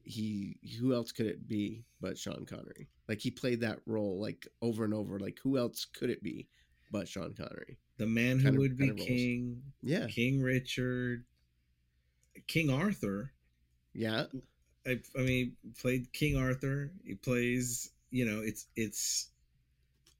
he. 0.03 0.59
Who 0.79 0.93
else 0.93 1.11
could 1.11 1.25
it 1.25 1.47
be 1.47 1.83
but 1.99 2.15
Sean 2.15 2.45
Connery? 2.45 2.89
Like 3.09 3.21
he 3.21 3.31
played 3.31 3.61
that 3.61 3.79
role 3.87 4.21
like 4.21 4.47
over 4.61 4.83
and 4.83 4.93
over. 4.93 5.19
Like 5.19 5.39
who 5.41 5.57
else 5.57 5.83
could 5.83 6.11
it 6.11 6.21
be 6.21 6.47
but 6.93 7.09
Sean 7.09 7.33
Connery? 7.33 7.77
the 7.97 8.07
man 8.07 8.39
who 8.39 8.57
would 8.57 8.77
be 8.77 8.91
king, 8.91 9.61
yeah, 9.81 10.07
King 10.07 10.41
Richard, 10.41 11.25
King 12.47 12.69
Arthur. 12.69 13.31
Yeah, 13.93 14.25
I, 14.85 14.99
I 15.17 15.21
mean, 15.21 15.53
played 15.79 16.11
King 16.13 16.37
Arthur. 16.37 16.91
He 17.05 17.15
plays, 17.15 17.91
you 18.09 18.25
know, 18.25 18.41
it's 18.41 18.67
it's 18.75 19.29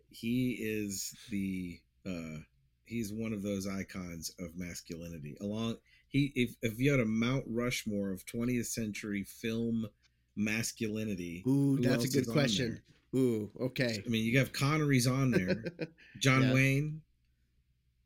he 0.10 0.58
is 0.60 1.16
the 1.30 1.80
uh 2.06 2.40
he's 2.86 3.12
one 3.12 3.34
of 3.34 3.42
those 3.42 3.68
icons 3.68 4.32
of 4.40 4.56
masculinity. 4.56 5.36
Along 5.42 5.78
he 6.08 6.32
if 6.36 6.56
if 6.62 6.80
you 6.80 6.92
had 6.92 7.00
a 7.00 7.06
Mount 7.06 7.46
Rushmore 7.48 8.12
of 8.12 8.26
20th 8.26 8.68
century 8.68 9.24
film 9.24 9.88
masculinity, 10.36 11.44
ooh, 11.48 11.80
that's 11.80 12.06
a 12.06 12.10
good 12.10 12.30
question. 12.30 12.82
Ooh, 13.16 13.52
okay. 13.60 14.02
I 14.06 14.10
mean, 14.10 14.26
you 14.26 14.40
have 14.40 14.54
Connery's 14.54 15.06
on 15.08 15.32
there, 15.32 15.64
John 16.18 16.44
yeah. 16.44 16.54
Wayne, 16.54 17.02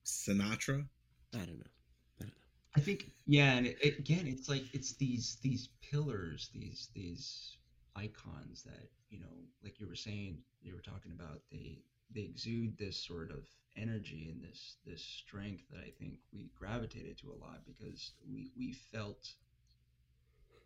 Sinatra. 0.06 0.86
I 1.34 1.38
don't 1.38 1.60
know. 1.60 1.72
I 2.20 2.24
don't 2.24 2.28
know. 2.28 2.32
I 2.76 2.80
think 2.82 3.12
yeah, 3.26 3.54
and 3.54 3.68
it, 3.68 3.78
it, 3.82 4.00
again, 4.00 4.28
it's 4.28 4.50
like 4.50 4.64
it's 4.74 4.94
these 4.94 5.38
these 5.42 5.70
pillars, 5.82 6.50
these 6.54 6.90
these 6.94 7.58
icons 7.96 8.64
that 8.64 8.90
you 9.10 9.20
know, 9.20 9.26
like 9.64 9.80
you 9.80 9.88
were 9.88 9.96
saying, 9.96 10.40
you 10.62 10.74
were 10.74 10.82
talking 10.82 11.14
about 11.18 11.42
they 11.52 11.80
they 12.14 12.22
exude 12.22 12.78
this 12.78 12.98
sort 12.98 13.32
of 13.32 13.46
energy 13.78 14.30
and 14.32 14.44
this 14.44 14.76
this 14.86 15.02
strength 15.02 15.64
that 15.72 15.80
I 15.80 15.92
think 16.00 16.20
we 16.34 16.50
gravitated 16.58 17.18
to 17.20 17.32
a 17.32 17.38
lot 17.42 17.62
because 17.66 18.12
we 18.30 18.52
we 18.58 18.74
felt 18.74 19.34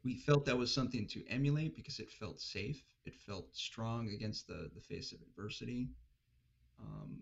we 0.03 0.15
felt 0.15 0.45
that 0.45 0.57
was 0.57 0.73
something 0.73 1.07
to 1.07 1.23
emulate 1.27 1.75
because 1.75 1.99
it 1.99 2.09
felt 2.09 2.39
safe, 2.41 2.81
it 3.05 3.15
felt 3.15 3.47
strong 3.55 4.09
against 4.09 4.47
the 4.47 4.69
the 4.73 4.81
face 4.81 5.11
of 5.11 5.19
adversity. 5.21 5.89
Um, 6.79 7.19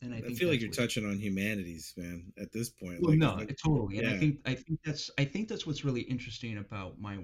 and 0.00 0.14
I, 0.14 0.18
I 0.18 0.32
feel 0.34 0.48
like 0.48 0.60
you're 0.60 0.70
touching 0.70 1.04
on 1.04 1.18
humanities, 1.18 1.92
man. 1.96 2.32
At 2.40 2.52
this 2.52 2.70
point, 2.70 3.00
well, 3.00 3.10
like, 3.10 3.18
no, 3.18 3.34
like, 3.34 3.56
totally. 3.62 3.96
Yeah. 3.96 4.02
And 4.02 4.10
I 4.10 4.18
think 4.18 4.38
I 4.46 4.54
think 4.54 4.80
that's 4.84 5.10
I 5.18 5.24
think 5.24 5.48
that's 5.48 5.66
what's 5.66 5.84
really 5.84 6.02
interesting 6.02 6.58
about 6.58 7.00
my 7.00 7.18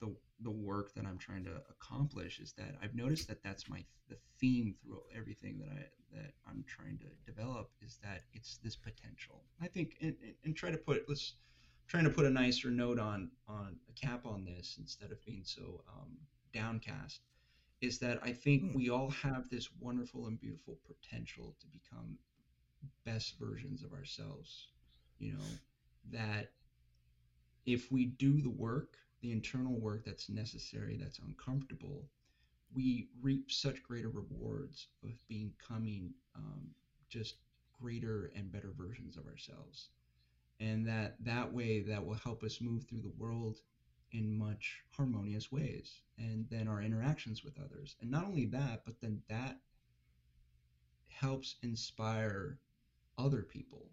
the 0.00 0.14
the 0.42 0.50
work 0.50 0.94
that 0.94 1.04
I'm 1.06 1.18
trying 1.18 1.44
to 1.44 1.60
accomplish 1.70 2.38
is 2.40 2.52
that 2.54 2.76
I've 2.82 2.94
noticed 2.94 3.28
that 3.28 3.42
that's 3.42 3.68
my 3.68 3.84
the 4.08 4.16
theme 4.40 4.74
through 4.82 5.00
everything 5.16 5.58
that 5.58 5.70
I 5.70 5.86
that 6.12 6.32
I'm 6.48 6.64
trying 6.66 6.98
to 6.98 7.32
develop 7.32 7.70
is 7.82 7.98
that 8.02 8.22
it's 8.32 8.58
this 8.62 8.76
potential. 8.76 9.42
I 9.60 9.66
think 9.66 9.96
and, 10.00 10.14
and 10.44 10.54
try 10.54 10.70
to 10.70 10.78
put 10.78 11.08
let's 11.08 11.34
trying 11.88 12.04
to 12.04 12.10
put 12.10 12.26
a 12.26 12.30
nicer 12.30 12.70
note 12.70 13.00
on 13.00 13.30
on 13.48 13.76
a 13.88 13.92
cap 13.92 14.24
on 14.24 14.44
this 14.44 14.76
instead 14.78 15.10
of 15.10 15.24
being 15.24 15.42
so 15.44 15.82
um, 15.88 16.16
downcast 16.52 17.20
is 17.80 17.98
that 17.98 18.18
I 18.22 18.32
think 18.32 18.62
hmm. 18.62 18.76
we 18.76 18.90
all 18.90 19.10
have 19.10 19.48
this 19.48 19.68
wonderful 19.80 20.26
and 20.26 20.40
beautiful 20.40 20.78
potential 20.86 21.54
to 21.60 21.66
become 21.66 22.18
best 23.04 23.38
versions 23.38 23.82
of 23.82 23.92
ourselves. 23.92 24.68
You 25.18 25.32
know, 25.32 25.44
that 26.12 26.52
if 27.66 27.90
we 27.92 28.06
do 28.06 28.40
the 28.40 28.50
work, 28.50 28.96
the 29.20 29.32
internal 29.32 29.78
work 29.78 30.04
that's 30.04 30.28
necessary, 30.28 30.96
that's 31.00 31.18
uncomfortable, 31.18 32.08
we 32.74 33.08
reap 33.20 33.50
such 33.50 33.82
greater 33.82 34.08
rewards 34.08 34.88
of 35.04 35.12
becoming 35.28 36.14
um, 36.36 36.68
just 37.08 37.36
greater 37.80 38.30
and 38.36 38.52
better 38.52 38.72
versions 38.76 39.16
of 39.16 39.26
ourselves. 39.26 39.90
And 40.60 40.86
that 40.86 41.16
that 41.24 41.52
way 41.52 41.80
that 41.80 42.04
will 42.04 42.14
help 42.14 42.42
us 42.44 42.60
move 42.60 42.84
through 42.84 43.00
the 43.02 43.12
world 43.18 43.58
in 44.12 44.36
much 44.36 44.82
harmonious 44.96 45.52
ways 45.52 46.02
and 46.18 46.46
then 46.50 46.68
our 46.68 46.82
interactions 46.82 47.44
with 47.44 47.58
others. 47.58 47.96
And 48.00 48.10
not 48.10 48.24
only 48.24 48.46
that 48.46 48.82
but 48.84 49.00
then 49.00 49.22
that 49.28 49.58
helps 51.08 51.56
inspire 51.62 52.58
other 53.18 53.42
people 53.42 53.90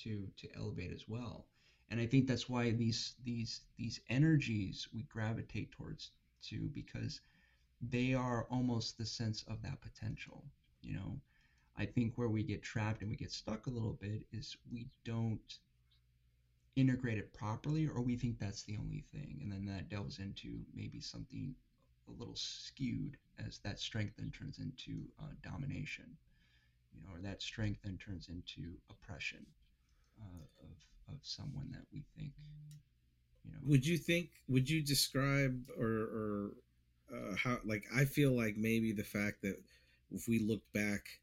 to 0.00 0.28
to 0.36 0.48
elevate 0.56 0.92
as 0.92 1.08
well. 1.08 1.46
And 1.90 2.00
i 2.00 2.06
think 2.06 2.26
that's 2.26 2.48
why 2.48 2.70
these 2.72 3.14
these 3.24 3.62
these 3.76 4.00
energies 4.08 4.88
we 4.94 5.02
gravitate 5.04 5.72
towards 5.72 6.10
to 6.42 6.68
because 6.74 7.20
they 7.80 8.14
are 8.14 8.46
almost 8.50 8.98
the 8.98 9.06
sense 9.06 9.44
of 9.48 9.62
that 9.62 9.80
potential 9.80 10.44
you 10.82 10.94
know. 10.94 11.20
I 11.76 11.86
think 11.86 12.18
where 12.18 12.28
we 12.28 12.42
get 12.42 12.62
trapped 12.62 13.02
and 13.02 13.10
we 13.10 13.16
get 13.16 13.30
stuck 13.30 13.66
a 13.66 13.70
little 13.70 13.96
bit 14.00 14.26
is 14.32 14.56
we 14.72 14.88
don't 15.04 15.58
integrate 16.78 17.18
it 17.18 17.32
properly 17.34 17.88
or 17.88 18.00
we 18.00 18.16
think 18.16 18.38
that's 18.38 18.62
the 18.62 18.76
only 18.78 19.04
thing 19.12 19.40
and 19.42 19.50
then 19.50 19.66
that 19.66 19.88
delves 19.88 20.20
into 20.20 20.60
maybe 20.74 21.00
something 21.00 21.52
a 22.08 22.12
little 22.18 22.36
skewed 22.36 23.16
as 23.44 23.58
that 23.58 23.80
strength 23.80 24.14
then 24.16 24.30
turns 24.30 24.58
into 24.58 25.02
uh, 25.20 25.26
domination 25.42 26.04
you 26.94 27.00
know 27.02 27.16
or 27.16 27.20
that 27.20 27.42
strength 27.42 27.80
then 27.82 27.98
turns 27.98 28.28
into 28.28 28.74
oppression 28.90 29.44
uh, 30.20 30.44
of, 30.62 31.14
of 31.14 31.18
someone 31.22 31.68
that 31.72 31.84
we 31.92 32.04
think 32.16 32.32
you 33.44 33.50
know. 33.50 33.58
Would 33.66 33.84
you 33.84 33.98
think 33.98 34.28
would 34.48 34.70
you 34.70 34.80
describe 34.80 35.68
or, 35.76 35.86
or 35.86 36.50
uh, 37.12 37.34
how 37.36 37.58
like 37.64 37.84
i 37.96 38.04
feel 38.04 38.30
like 38.30 38.56
maybe 38.56 38.92
the 38.92 39.02
fact 39.02 39.42
that 39.42 39.58
if 40.12 40.28
we 40.28 40.38
look 40.38 40.60
back 40.72 41.18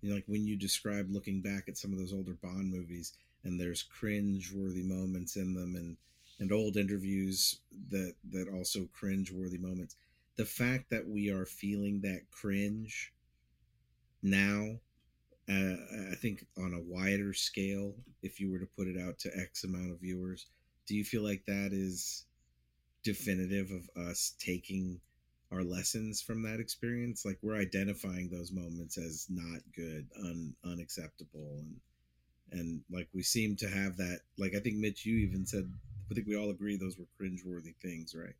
you 0.00 0.08
know 0.08 0.16
like 0.16 0.24
when 0.26 0.44
you 0.44 0.56
describe 0.56 1.06
looking 1.10 1.40
back 1.40 1.68
at 1.68 1.76
some 1.76 1.92
of 1.92 1.98
those 1.98 2.12
older 2.12 2.36
bond 2.42 2.72
movies 2.72 3.12
and 3.48 3.60
there's 3.60 3.82
cringe 3.82 4.52
worthy 4.54 4.82
moments 4.82 5.36
in 5.36 5.54
them 5.54 5.74
and 5.74 5.96
and 6.40 6.52
old 6.52 6.76
interviews 6.76 7.58
that 7.90 8.14
that 8.30 8.48
also 8.48 8.88
cringe 8.92 9.32
worthy 9.32 9.58
moments 9.58 9.96
the 10.36 10.44
fact 10.44 10.90
that 10.90 11.08
we 11.08 11.30
are 11.30 11.44
feeling 11.44 12.00
that 12.00 12.30
cringe 12.30 13.12
now 14.22 14.78
uh, 15.48 15.76
I 16.12 16.14
think 16.14 16.44
on 16.58 16.74
a 16.74 16.80
wider 16.80 17.32
scale, 17.32 17.94
if 18.22 18.38
you 18.38 18.50
were 18.50 18.58
to 18.58 18.66
put 18.66 18.86
it 18.86 19.00
out 19.00 19.18
to 19.20 19.30
X 19.34 19.64
amount 19.64 19.90
of 19.90 20.00
viewers, 20.00 20.46
do 20.86 20.94
you 20.94 21.04
feel 21.04 21.22
like 21.22 21.44
that 21.46 21.70
is 21.72 22.26
definitive 23.02 23.70
of 23.70 23.88
us 24.10 24.34
taking 24.38 25.00
our 25.50 25.62
lessons 25.62 26.20
from 26.20 26.42
that 26.42 26.60
experience? 26.60 27.24
Like 27.24 27.38
we're 27.40 27.60
identifying 27.60 28.28
those 28.28 28.52
moments 28.52 28.98
as 28.98 29.26
not 29.30 29.60
good, 29.74 30.06
un, 30.18 30.54
unacceptable, 30.64 31.56
and 31.58 31.76
and 32.52 32.82
like 32.90 33.08
we 33.14 33.22
seem 33.22 33.56
to 33.56 33.68
have 33.68 33.96
that. 33.96 34.20
Like 34.38 34.54
I 34.54 34.60
think 34.60 34.76
Mitch, 34.76 35.04
you 35.04 35.16
even 35.18 35.46
said, 35.46 35.70
I 36.10 36.14
think 36.14 36.26
we 36.26 36.36
all 36.36 36.50
agree 36.50 36.76
those 36.76 36.98
were 36.98 37.06
cringeworthy 37.20 37.74
things, 37.82 38.14
right? 38.14 38.34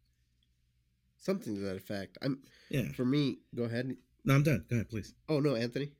Something 1.18 1.56
to 1.56 1.60
that 1.62 1.76
effect. 1.76 2.18
I'm 2.22 2.42
yeah. 2.70 2.92
For 2.92 3.04
me, 3.04 3.38
go 3.54 3.64
ahead. 3.64 3.96
No, 4.24 4.34
I'm 4.34 4.42
done. 4.42 4.64
Go 4.68 4.76
ahead, 4.76 4.88
please. 4.88 5.14
Oh 5.28 5.40
no, 5.40 5.54
Anthony. 5.54 5.92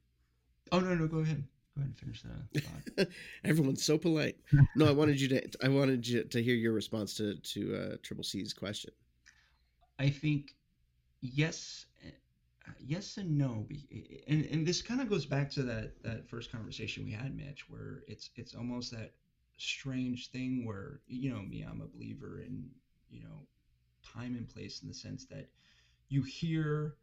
Oh 0.73 0.81
no, 0.81 0.95
no, 0.95 1.07
go 1.07 1.19
ahead. 1.19 1.45
Go 1.77 1.83
ahead 1.83 1.89
and 1.89 1.99
finish 1.99 2.23
the 2.23 2.61
thought. 2.97 3.09
Everyone's 3.45 3.85
so 3.85 3.99
polite. 3.99 4.37
No, 4.77 4.87
I 4.87 4.93
wanted 4.93 5.21
you 5.21 5.29
to. 5.29 5.49
I 5.63 5.69
wanted 5.69 6.07
you 6.07 6.25
to 6.25 6.43
hear 6.43 6.55
your 6.55 6.73
response 6.73 7.15
to 7.15 7.37
to 7.37 7.77
uh, 7.77 7.97
Triple 8.03 8.25
C's 8.25 8.53
question. 8.53 8.93
I 9.99 10.11
think 10.11 10.55
yes, 11.21 11.87
yes 12.79 13.17
and 13.17 13.37
no, 13.39 13.67
and 14.29 14.45
and 14.47 14.67
this 14.67 14.83
kind 14.83 15.01
of 15.01 15.09
goes 15.09 15.27
back 15.27 15.51
to 15.53 15.63
that 15.65 16.03
that 16.03 16.29
first 16.29 16.53
conversation 16.53 17.05
we 17.05 17.13
had, 17.13 17.37
Mitch, 17.37 17.69
where 17.69 18.03
it's 18.09 18.31
it's 18.37 18.55
almost 18.55 18.91
that 18.93 19.13
strange 19.57 20.31
thing 20.31 20.65
where 20.65 21.01
you 21.07 21.33
know 21.33 21.43
me, 21.43 21.63
I'm 21.63 21.81
a 21.81 21.87
believer 21.87 22.41
in 22.41 22.71
you 23.11 23.23
know 23.23 23.47
time 24.05 24.35
and 24.37 24.49
place 24.49 24.83
in 24.83 24.89
the 24.89 24.95
sense 24.95 25.27
that 25.27 25.51
you 26.09 26.23
hear 26.23 26.97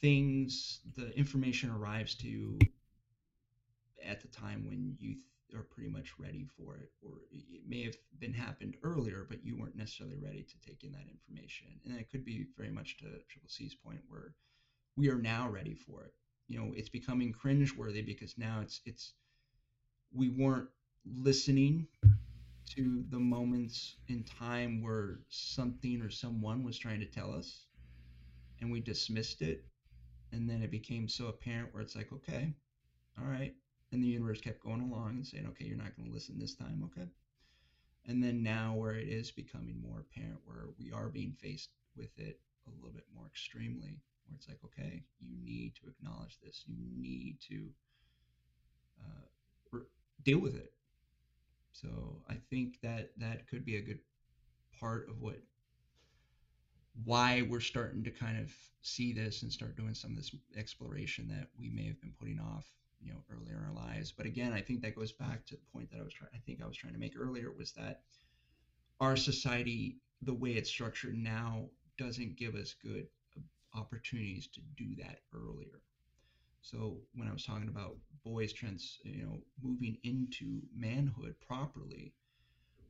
things, 0.00 0.80
the 0.96 1.16
information 1.18 1.70
arrives 1.70 2.14
to 2.16 2.28
you 2.28 2.58
at 4.04 4.20
the 4.20 4.28
time 4.28 4.64
when 4.66 4.96
you 5.00 5.14
th- 5.14 5.58
are 5.58 5.62
pretty 5.62 5.88
much 5.90 6.12
ready 6.18 6.44
for 6.56 6.76
it, 6.76 6.90
or 7.02 7.12
it 7.30 7.62
may 7.66 7.82
have 7.82 7.96
been 8.18 8.32
happened 8.32 8.76
earlier, 8.82 9.26
but 9.28 9.44
you 9.44 9.56
weren't 9.56 9.76
necessarily 9.76 10.16
ready 10.16 10.42
to 10.42 10.58
take 10.60 10.84
in 10.84 10.92
that 10.92 11.06
information. 11.10 11.68
And 11.84 11.98
it 11.98 12.10
could 12.10 12.24
be 12.24 12.46
very 12.56 12.70
much 12.70 12.98
to 12.98 13.04
Triple 13.28 13.48
C's 13.48 13.74
point 13.74 14.00
where 14.08 14.34
we 14.98 15.08
are 15.10 15.18
now 15.18 15.48
ready 15.48 15.74
for 15.74 16.04
it. 16.04 16.12
You 16.48 16.58
know, 16.60 16.72
it's 16.76 16.90
becoming 16.90 17.32
cringeworthy 17.34 18.04
because 18.04 18.38
now 18.38 18.60
it's 18.62 18.82
it's 18.86 19.14
we 20.12 20.28
weren't 20.28 20.68
listening 21.06 21.86
to 22.70 23.04
the 23.10 23.18
moments 23.20 23.96
in 24.08 24.24
time 24.24 24.82
where 24.82 25.20
something 25.28 26.02
or 26.02 26.10
someone 26.10 26.64
was 26.64 26.78
trying 26.78 27.00
to 27.00 27.06
tell 27.06 27.32
us 27.34 27.66
and 28.60 28.70
we 28.70 28.80
dismissed 28.80 29.42
it 29.42 29.64
and 30.32 30.48
then 30.50 30.62
it 30.62 30.70
became 30.70 31.08
so 31.08 31.28
apparent 31.28 31.72
where 31.72 31.82
it's 31.82 31.96
like 31.96 32.12
okay 32.12 32.54
all 33.18 33.26
right 33.26 33.54
and 33.92 34.02
the 34.02 34.08
universe 34.08 34.40
kept 34.40 34.62
going 34.62 34.82
along 34.82 35.10
and 35.16 35.26
saying 35.26 35.46
okay 35.48 35.66
you're 35.66 35.78
not 35.78 35.96
going 35.96 36.08
to 36.08 36.14
listen 36.14 36.38
this 36.38 36.54
time 36.54 36.82
okay 36.84 37.08
and 38.06 38.22
then 38.22 38.42
now 38.42 38.74
where 38.74 38.94
it 38.96 39.08
is 39.08 39.30
becoming 39.30 39.80
more 39.80 40.00
apparent 40.00 40.40
where 40.44 40.66
we 40.78 40.92
are 40.92 41.08
being 41.08 41.34
faced 41.40 41.70
with 41.96 42.18
it 42.18 42.40
a 42.66 42.70
little 42.76 42.92
bit 42.92 43.06
more 43.14 43.26
extremely 43.26 44.00
where 44.28 44.36
it's 44.36 44.48
like 44.48 44.58
okay 44.64 45.02
you 45.20 45.28
need 45.44 45.74
to 45.76 45.88
acknowledge 45.88 46.38
this. 46.42 46.64
You 46.66 46.76
need 46.96 47.38
to 47.48 47.68
uh, 49.00 49.78
deal 50.22 50.38
with 50.40 50.56
it. 50.56 50.72
So 51.72 52.22
i 52.28 52.34
think 52.50 52.80
that 52.82 53.10
that 53.18 53.46
could 53.48 53.64
be 53.64 53.76
a 53.76 53.82
good 53.82 54.00
part 54.78 55.08
of 55.08 55.20
what 55.20 55.38
why 57.04 57.42
we're 57.42 57.60
starting 57.60 58.02
to 58.04 58.10
kind 58.10 58.38
of 58.38 58.52
see 58.82 59.12
this 59.12 59.42
and 59.42 59.52
start 59.52 59.76
doing 59.76 59.94
some 59.94 60.10
of 60.10 60.16
this 60.16 60.34
exploration 60.56 61.28
that 61.28 61.48
we 61.58 61.68
may 61.70 61.86
have 61.86 62.00
been 62.00 62.12
putting 62.18 62.40
off 62.40 62.66
you 63.00 63.12
know 63.12 63.22
earlier 63.30 63.56
in 63.56 63.64
our 63.64 63.72
lives. 63.72 64.12
But 64.12 64.26
again 64.26 64.52
i 64.52 64.60
think 64.60 64.82
that 64.82 64.96
goes 64.96 65.12
back 65.12 65.46
to 65.46 65.56
the 65.56 65.62
point 65.72 65.90
that 65.90 66.00
i 66.00 66.02
was 66.04 66.12
trying 66.12 66.30
i 66.34 66.38
think 66.38 66.62
i 66.62 66.66
was 66.66 66.76
trying 66.76 66.94
to 66.94 66.98
make 66.98 67.14
earlier 67.18 67.52
was 67.52 67.72
that 67.72 68.02
our 69.00 69.16
society 69.16 69.98
the 70.22 70.34
way 70.34 70.52
it's 70.52 70.70
structured 70.70 71.16
now 71.16 71.70
doesn't 71.96 72.36
give 72.36 72.54
us 72.54 72.74
good 72.82 73.06
opportunities 73.74 74.48
to 74.48 74.60
do 74.76 74.94
that 74.96 75.20
earlier 75.34 75.82
so 76.60 76.98
when 77.14 77.28
i 77.28 77.32
was 77.32 77.44
talking 77.44 77.68
about 77.68 77.96
boys 78.24 78.52
trends 78.52 78.98
you 79.04 79.24
know 79.24 79.40
moving 79.62 79.96
into 80.04 80.60
manhood 80.74 81.34
properly 81.46 82.12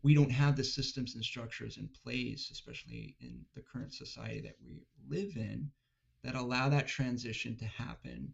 we 0.03 0.15
don't 0.15 0.31
have 0.31 0.57
the 0.57 0.65
systems 0.65 1.15
and 1.15 1.25
structures 1.25 1.77
in 1.77 1.89
place, 2.03 2.51
especially 2.53 3.17
in 3.21 3.45
the 3.55 3.63
current 3.63 3.93
society 3.93 4.41
that 4.41 4.57
we 4.65 4.83
live 5.09 5.37
in, 5.37 5.71
that 6.23 6.35
allow 6.35 6.69
that 6.69 6.87
transition 6.87 7.57
to 7.57 7.65
happen 7.67 8.33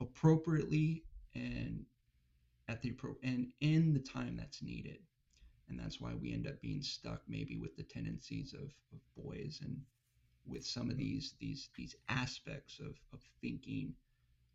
appropriately 0.00 1.04
and 1.34 1.84
at 2.68 2.80
the 2.82 2.96
and 3.22 3.48
in 3.60 3.92
the 3.92 4.00
time 4.00 4.36
that's 4.36 4.62
needed. 4.62 4.98
And 5.68 5.78
that's 5.78 6.00
why 6.00 6.14
we 6.14 6.32
end 6.32 6.46
up 6.46 6.60
being 6.60 6.82
stuck 6.82 7.22
maybe 7.28 7.56
with 7.56 7.76
the 7.76 7.84
tendencies 7.84 8.54
of, 8.54 8.72
of 8.92 9.00
boys 9.16 9.60
and 9.62 9.76
with 10.50 10.66
some 10.66 10.90
of 10.90 10.96
these 10.96 11.34
these 11.40 11.68
these 11.76 11.96
aspects 12.08 12.80
of, 12.80 12.94
of 13.12 13.20
thinking, 13.40 13.94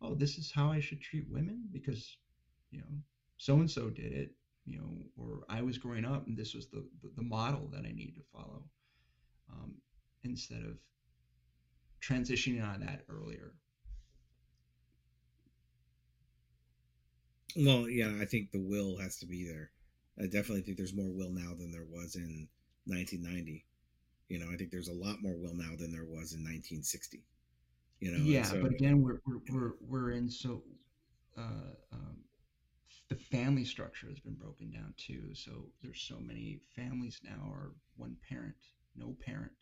oh, 0.02 0.14
this 0.14 0.38
is 0.38 0.52
how 0.52 0.70
I 0.70 0.80
should 0.80 1.00
treat 1.00 1.26
women 1.30 1.64
because 1.72 2.16
you 2.70 2.78
know 2.80 2.98
so 3.38 3.54
and 3.56 3.70
so 3.70 3.90
did 3.90 4.12
it 4.12 4.32
you 4.66 4.78
know, 4.78 4.98
or 5.16 5.44
I 5.48 5.62
was 5.62 5.78
growing 5.78 6.04
up 6.04 6.26
and 6.26 6.36
this 6.36 6.52
was 6.52 6.66
the, 6.66 6.84
the, 7.02 7.10
the 7.16 7.22
model 7.22 7.68
that 7.72 7.84
I 7.86 7.92
needed 7.92 8.16
to 8.16 8.22
follow 8.32 8.64
um, 9.50 9.74
instead 10.24 10.62
of 10.62 10.76
transitioning 12.02 12.66
on 12.66 12.80
that 12.80 13.02
earlier. 13.08 13.54
Well, 17.56 17.88
yeah, 17.88 18.12
I 18.20 18.24
think 18.26 18.50
the 18.50 18.60
will 18.60 18.98
has 18.98 19.16
to 19.18 19.26
be 19.26 19.46
there. 19.46 19.70
I 20.18 20.24
definitely 20.24 20.62
think 20.62 20.76
there's 20.76 20.94
more 20.94 21.12
will 21.12 21.30
now 21.30 21.54
than 21.54 21.70
there 21.70 21.86
was 21.88 22.16
in 22.16 22.48
1990. 22.86 23.64
You 24.28 24.38
know, 24.40 24.46
I 24.52 24.56
think 24.56 24.70
there's 24.70 24.88
a 24.88 24.92
lot 24.94 25.22
more 25.22 25.36
will 25.36 25.54
now 25.54 25.76
than 25.78 25.92
there 25.92 26.04
was 26.04 26.32
in 26.32 26.42
1960. 26.42 27.22
You 28.00 28.12
know, 28.12 28.24
yeah, 28.24 28.42
so, 28.42 28.60
but 28.60 28.72
again, 28.72 29.00
we're 29.02 29.20
we're 29.26 29.40
we're, 29.50 29.72
we're 29.80 30.10
in 30.10 30.28
so 30.30 30.62
uh, 31.38 31.74
um, 31.92 32.18
the 33.08 33.16
family 33.16 33.64
structure 33.64 34.08
has 34.08 34.18
been 34.18 34.34
broken 34.34 34.70
down 34.70 34.94
too. 34.96 35.34
So 35.34 35.70
there's 35.82 36.00
so 36.00 36.18
many 36.20 36.60
families 36.74 37.20
now 37.24 37.50
are 37.50 37.72
one 37.96 38.16
parent, 38.28 38.56
no 38.96 39.16
parent. 39.24 39.52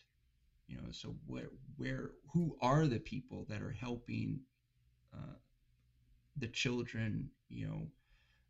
You 0.67 0.79
know, 0.79 0.91
so 0.91 1.15
where 1.27 1.51
where 1.77 2.13
who 2.33 2.57
are 2.61 2.87
the 2.87 2.99
people 2.99 3.47
that 3.51 3.63
are 3.63 3.71
helping 3.79 4.41
uh, 5.13 5.37
the 6.37 6.49
children, 6.49 7.31
you 7.49 7.67
know, 7.67 7.87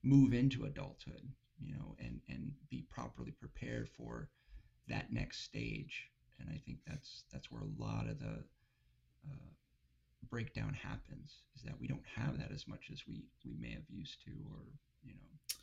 move 0.02 0.32
into 0.32 0.64
adulthood, 0.64 1.28
you 1.60 1.74
know, 1.74 1.96
and 1.98 2.20
and 2.28 2.52
be 2.70 2.86
properly 2.88 3.32
prepared 3.32 3.88
for 3.88 4.28
that 4.88 5.12
next 5.12 5.44
stage. 5.44 6.10
And 6.40 6.48
I 6.50 6.60
think 6.64 6.78
that's 6.86 7.24
that's 7.32 7.50
where 7.50 7.62
a 7.62 7.82
lot 7.82 8.06
of 8.08 8.18
the 8.18 8.44
uh, 9.30 9.50
breakdown 10.30 10.74
happens 10.74 11.42
is 11.54 11.62
that 11.62 11.74
we 11.80 11.86
don't 11.86 12.04
have 12.16 12.38
that 12.38 12.50
as 12.52 12.66
much 12.66 12.90
as 12.92 13.06
we 13.06 13.22
we 13.44 13.54
may 13.60 13.70
have 13.70 13.88
used 13.88 14.22
to 14.24 14.30
or 14.30 14.58
you 15.04 15.12
know 15.12 15.56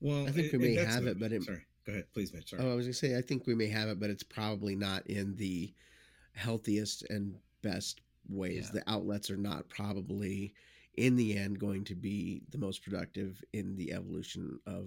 well 0.00 0.26
i 0.26 0.30
think 0.30 0.52
we 0.52 0.58
may 0.58 0.74
have 0.74 1.06
it 1.06 1.20
but 1.20 1.32
it, 1.32 1.42
sorry 1.42 1.64
go 1.84 1.92
ahead 1.92 2.06
please 2.12 2.32
Mitch. 2.32 2.50
sorry 2.50 2.62
oh 2.64 2.72
i 2.72 2.74
was 2.74 2.86
gonna 2.86 2.94
say 2.94 3.16
i 3.16 3.22
think 3.22 3.46
we 3.46 3.54
may 3.54 3.68
have 3.68 3.88
it 3.88 4.00
but 4.00 4.10
it's 4.10 4.22
probably 4.22 4.74
not 4.74 5.06
in 5.06 5.36
the 5.36 5.72
healthiest 6.32 7.04
and 7.10 7.34
best 7.62 8.00
ways 8.28 8.70
yeah. 8.72 8.80
the 8.80 8.90
outlets 8.90 9.30
are 9.30 9.36
not 9.36 9.68
probably 9.68 10.52
in 10.96 11.16
the 11.16 11.36
end 11.36 11.58
going 11.58 11.84
to 11.84 11.94
be 11.94 12.42
the 12.50 12.58
most 12.58 12.82
productive 12.82 13.42
in 13.52 13.76
the 13.76 13.92
evolution 13.92 14.58
of 14.66 14.86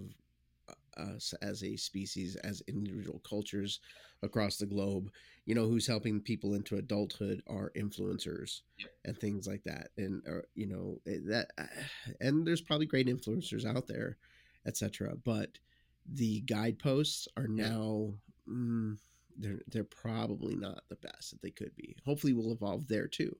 us 0.96 1.34
as 1.42 1.62
a 1.62 1.76
species, 1.76 2.36
as 2.36 2.62
individual 2.68 3.20
cultures 3.28 3.80
across 4.22 4.56
the 4.56 4.66
globe. 4.66 5.10
You 5.46 5.54
know, 5.54 5.66
who's 5.66 5.86
helping 5.86 6.20
people 6.20 6.54
into 6.54 6.76
adulthood 6.76 7.42
are 7.48 7.72
influencers 7.76 8.60
and 9.04 9.18
things 9.18 9.46
like 9.46 9.64
that. 9.64 9.88
And 9.96 10.22
or, 10.26 10.44
you 10.54 10.66
know 10.66 11.00
eh, 11.06 11.18
that, 11.26 11.50
and 12.20 12.46
there's 12.46 12.60
probably 12.60 12.86
great 12.86 13.08
influencers 13.08 13.64
out 13.64 13.86
there, 13.86 14.18
etc. 14.66 15.14
But 15.24 15.58
the 16.06 16.40
guideposts 16.40 17.28
are 17.36 17.48
now. 17.48 18.14
Mm, 18.48 18.98
they're 19.38 19.60
they're 19.68 19.84
probably 19.84 20.54
not 20.54 20.82
the 20.88 20.96
best 20.96 21.30
that 21.30 21.42
they 21.42 21.50
could 21.50 21.74
be. 21.76 21.96
Hopefully, 22.04 22.32
we'll 22.32 22.52
evolve 22.52 22.86
there 22.88 23.08
too. 23.08 23.34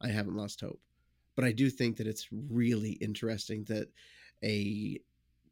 I 0.00 0.08
haven't 0.08 0.36
lost 0.36 0.60
hope, 0.60 0.80
but 1.36 1.44
I 1.44 1.52
do 1.52 1.70
think 1.70 1.96
that 1.96 2.06
it's 2.06 2.28
really 2.32 2.92
interesting 2.92 3.64
that 3.64 3.88
a 4.42 5.00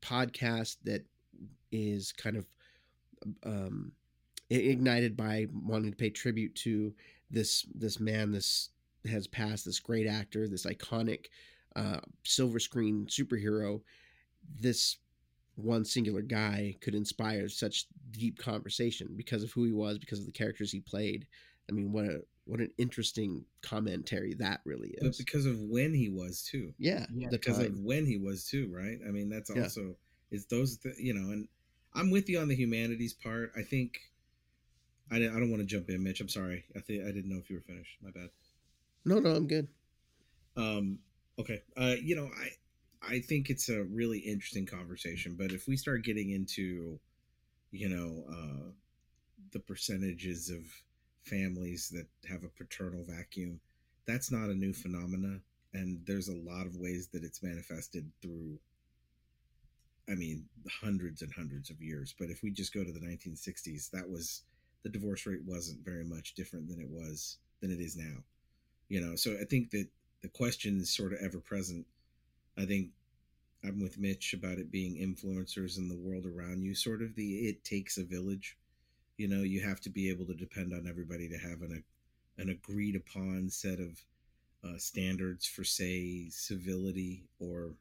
podcast 0.00 0.76
that 0.84 1.06
is 1.72 2.12
kind 2.12 2.36
of 2.36 2.46
um, 3.44 3.92
ignited 4.50 5.16
by 5.16 5.46
wanting 5.52 5.90
to 5.90 5.96
pay 5.96 6.10
tribute 6.10 6.54
to 6.54 6.94
this 7.30 7.66
this 7.74 7.98
man 7.98 8.30
this 8.32 8.70
has 9.10 9.26
passed 9.26 9.64
this 9.64 9.80
great 9.80 10.06
actor 10.06 10.46
this 10.48 10.66
iconic 10.66 11.26
uh, 11.76 11.98
silver 12.24 12.58
screen 12.58 13.06
superhero 13.08 13.80
this 14.60 14.98
one 15.54 15.84
singular 15.84 16.22
guy 16.22 16.74
could 16.80 16.94
inspire 16.94 17.48
such 17.48 17.86
deep 18.10 18.38
conversation 18.38 19.08
because 19.16 19.42
of 19.42 19.52
who 19.52 19.64
he 19.64 19.72
was 19.72 19.98
because 19.98 20.20
of 20.20 20.26
the 20.26 20.32
characters 20.32 20.70
he 20.72 20.80
played 20.80 21.26
i 21.70 21.72
mean 21.72 21.92
what 21.92 22.04
a 22.04 22.20
what 22.44 22.60
an 22.60 22.70
interesting 22.78 23.44
commentary 23.62 24.34
that 24.34 24.60
really 24.64 24.90
is. 24.90 25.00
But 25.00 25.18
because 25.18 25.46
of 25.46 25.60
when 25.60 25.94
he 25.94 26.08
was 26.08 26.42
too. 26.42 26.74
Yeah, 26.78 27.06
Yeah, 27.14 27.28
the 27.30 27.38
because 27.38 27.58
of 27.58 27.78
when 27.80 28.04
he 28.04 28.16
was 28.18 28.46
too, 28.46 28.68
right? 28.72 28.98
I 29.06 29.10
mean, 29.10 29.28
that's 29.28 29.50
Yeah. 29.50 29.62
also 29.62 29.96
it's 30.30 30.46
those 30.46 30.78
th- 30.78 30.98
you 30.98 31.14
know, 31.14 31.30
and 31.30 31.48
I'm 31.94 32.10
with 32.10 32.28
you 32.28 32.38
on 32.40 32.48
the 32.48 32.56
humanities 32.56 33.12
part. 33.12 33.52
I 33.56 33.62
think 33.62 34.00
I, 35.10 35.16
I 35.16 35.20
don't 35.20 35.50
want 35.50 35.60
to 35.60 35.66
jump 35.66 35.90
in, 35.90 36.02
Mitch. 36.02 36.20
I'm 36.20 36.28
sorry. 36.28 36.64
I 36.76 36.80
think 36.80 37.02
I 37.02 37.12
didn't 37.12 37.28
know 37.28 37.38
if 37.38 37.50
you 37.50 37.56
were 37.56 37.62
finished. 37.62 37.98
My 38.02 38.10
bad. 38.10 38.30
No, 39.04 39.18
no, 39.18 39.30
I'm 39.30 39.46
good. 39.46 39.68
Um, 40.56 40.98
okay. 41.38 41.62
Uh, 41.76 41.94
you 42.00 42.16
know, 42.16 42.30
I 42.38 42.48
I 43.14 43.20
think 43.20 43.50
it's 43.50 43.68
a 43.68 43.82
really 43.84 44.18
interesting 44.18 44.64
conversation, 44.64 45.34
but 45.36 45.50
if 45.50 45.66
we 45.66 45.76
start 45.76 46.04
getting 46.04 46.30
into, 46.30 47.00
you 47.72 47.88
know, 47.88 48.24
uh, 48.32 48.70
the 49.50 49.58
percentages 49.58 50.50
of 50.50 50.60
families 51.24 51.88
that 51.90 52.06
have 52.28 52.44
a 52.44 52.48
paternal 52.48 53.04
vacuum, 53.04 53.60
that's 54.06 54.30
not 54.30 54.50
a 54.50 54.54
new 54.54 54.72
phenomena, 54.72 55.40
and 55.74 56.00
there's 56.06 56.28
a 56.28 56.36
lot 56.36 56.66
of 56.66 56.76
ways 56.76 57.08
that 57.08 57.24
it's 57.24 57.42
manifested 57.42 58.10
through. 58.20 58.58
I 60.08 60.14
mean, 60.14 60.46
hundreds 60.68 61.22
and 61.22 61.32
hundreds 61.32 61.70
of 61.70 61.80
years. 61.80 62.14
But 62.18 62.30
if 62.30 62.42
we 62.42 62.50
just 62.50 62.74
go 62.74 62.84
to 62.84 62.92
the 62.92 63.00
1960s, 63.00 63.90
that 63.90 64.08
was 64.08 64.42
the 64.82 64.88
divorce 64.88 65.26
rate 65.26 65.44
wasn't 65.46 65.84
very 65.84 66.04
much 66.04 66.34
different 66.34 66.68
than 66.68 66.80
it 66.80 66.90
was 66.90 67.38
than 67.60 67.70
it 67.70 67.80
is 67.80 67.96
now 67.96 68.22
you 68.88 69.00
know 69.00 69.16
so 69.16 69.32
i 69.40 69.44
think 69.44 69.70
that 69.70 69.86
the 70.22 70.28
question 70.28 70.78
is 70.78 70.94
sort 70.94 71.12
of 71.12 71.18
ever 71.22 71.38
present 71.38 71.86
i 72.58 72.64
think 72.64 72.88
i'm 73.64 73.80
with 73.80 73.98
mitch 73.98 74.34
about 74.34 74.58
it 74.58 74.70
being 74.70 74.96
influencers 74.96 75.78
in 75.78 75.88
the 75.88 75.96
world 75.96 76.26
around 76.26 76.62
you 76.62 76.74
sort 76.74 77.02
of 77.02 77.14
the 77.14 77.48
it 77.48 77.64
takes 77.64 77.96
a 77.96 78.04
village 78.04 78.58
you 79.16 79.28
know 79.28 79.42
you 79.42 79.60
have 79.60 79.80
to 79.80 79.90
be 79.90 80.10
able 80.10 80.26
to 80.26 80.34
depend 80.34 80.72
on 80.72 80.86
everybody 80.86 81.28
to 81.28 81.38
have 81.38 81.62
an 81.62 81.82
an 82.38 82.48
agreed 82.48 82.96
upon 82.96 83.48
set 83.48 83.78
of 83.78 84.04
uh, 84.64 84.78
standards 84.78 85.46
for 85.46 85.64
say 85.64 86.26
civility 86.30 87.24
or 87.40 87.74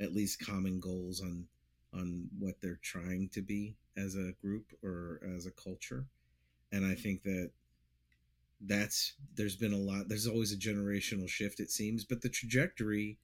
at 0.00 0.14
least 0.14 0.44
common 0.44 0.80
goals 0.80 1.20
on 1.20 1.46
on 1.94 2.28
what 2.38 2.60
they're 2.60 2.80
trying 2.82 3.28
to 3.30 3.42
be 3.42 3.76
as 3.96 4.16
a 4.16 4.32
group 4.42 4.72
or 4.82 5.20
as 5.36 5.46
a 5.46 5.50
culture. 5.52 6.06
And 6.72 6.84
i 6.86 6.94
think 6.94 7.22
that 7.24 7.52
that's 8.60 9.14
there's 9.34 9.56
been 9.56 9.72
a 9.72 9.78
lot 9.78 10.08
there's 10.08 10.26
always 10.26 10.52
a 10.52 10.56
generational 10.56 11.28
shift 11.28 11.60
it 11.60 11.70
seems 11.70 12.04
but 12.04 12.22
the 12.22 12.28
trajectory 12.28 13.18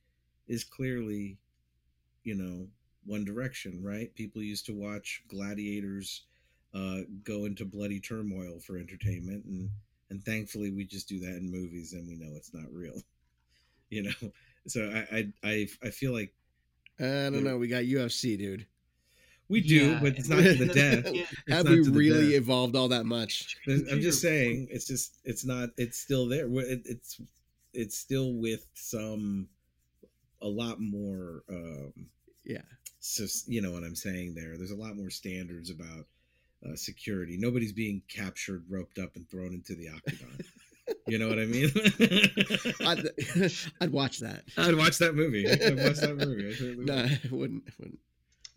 is 0.49 0.65
clearly 0.65 1.39
you 2.25 2.35
know 2.35 2.67
one 3.07 3.25
direction 3.25 3.83
right? 3.83 4.15
People 4.15 4.43
used 4.43 4.67
to 4.67 4.75
watch 4.75 5.23
gladiators 5.29 6.25
uh, 6.75 7.01
go 7.25 7.47
into 7.47 7.65
bloody 7.65 8.01
turmoil 8.01 8.61
for 8.61 8.79
entertainment 8.79 9.45
and 9.47 9.71
and 10.11 10.25
thankfully 10.25 10.71
we 10.71 10.85
just 10.85 11.09
do 11.09 11.21
that 11.21 11.37
in 11.37 11.51
movies 11.51 11.93
and 11.95 12.07
we 12.09 12.17
know 12.17 12.37
it's 12.37 12.55
not 12.55 12.73
real 12.73 13.03
you 13.91 14.05
know? 14.05 14.33
So 14.67 14.91
i 14.91 15.17
i 15.19 15.33
i, 15.45 15.69
I 15.85 15.91
feel 15.91 16.13
like 16.13 16.35
I 17.01 17.31
don't 17.31 17.45
know. 17.45 17.57
We 17.59 17.69
got 17.69 17.85
UFC, 17.85 18.37
dude. 18.39 18.67
we 19.49 19.61
do 19.61 19.91
Yeah, 19.93 20.01
but 20.03 20.19
it's 20.19 20.29
not 20.29 20.43
to 20.43 20.55
the 20.55 20.65
the- 20.67 20.75
death 20.75 21.07
It's 21.07 21.33
Have 21.49 21.69
we 21.69 21.81
really 21.81 22.31
death. 22.33 22.43
evolved 22.43 22.77
all 22.77 22.89
that 22.89 23.05
much? 23.07 23.57
I'm 23.67 24.01
just 24.01 24.21
saying, 24.21 24.69
it's 24.71 24.87
just 24.87 25.19
it's 25.25 25.45
not 25.45 25.71
it's 25.77 25.99
still 25.99 26.29
there. 26.29 26.47
It's 26.51 27.21
it's 27.73 27.97
still 27.99 28.35
with 28.35 28.67
some 28.75 29.49
a 30.43 30.49
lot 30.49 30.81
more. 30.81 31.43
um 31.49 31.93
Yeah. 32.45 32.63
so 33.01 33.25
you 33.47 33.61
know 33.63 33.73
what 33.73 33.83
I'm 33.85 33.97
saying 33.97 34.35
there. 34.35 34.57
There's 34.57 34.71
a 34.73 34.77
lot 34.77 34.97
more 34.97 35.11
standards 35.11 35.71
about 35.71 36.07
uh, 36.67 36.77
security. 36.77 37.37
Nobody's 37.39 37.73
being 37.73 38.03
captured, 38.09 38.65
roped 38.69 38.99
up, 38.99 39.17
and 39.17 39.27
thrown 39.31 39.55
into 39.55 39.75
the 39.75 39.89
octagon. 39.89 40.39
You 41.07 41.19
know 41.19 41.29
what 41.29 41.39
I 41.39 41.47
mean? 41.47 41.71
I'd, 42.87 43.53
I'd 43.81 43.91
watch 43.91 44.19
that. 44.21 44.45
I'd 44.57 44.77
watch 44.77 44.99
that 44.99 45.15
movie. 45.15 45.49
I'd 45.51 45.77
watch 45.77 45.99
that 45.99 46.17
movie. 46.17 46.57
I 46.61 46.75
no, 46.77 47.03
would. 47.03 47.11
I 47.12 47.35
wouldn't. 47.35 47.62
I 47.69 47.73
wouldn't. 47.79 47.99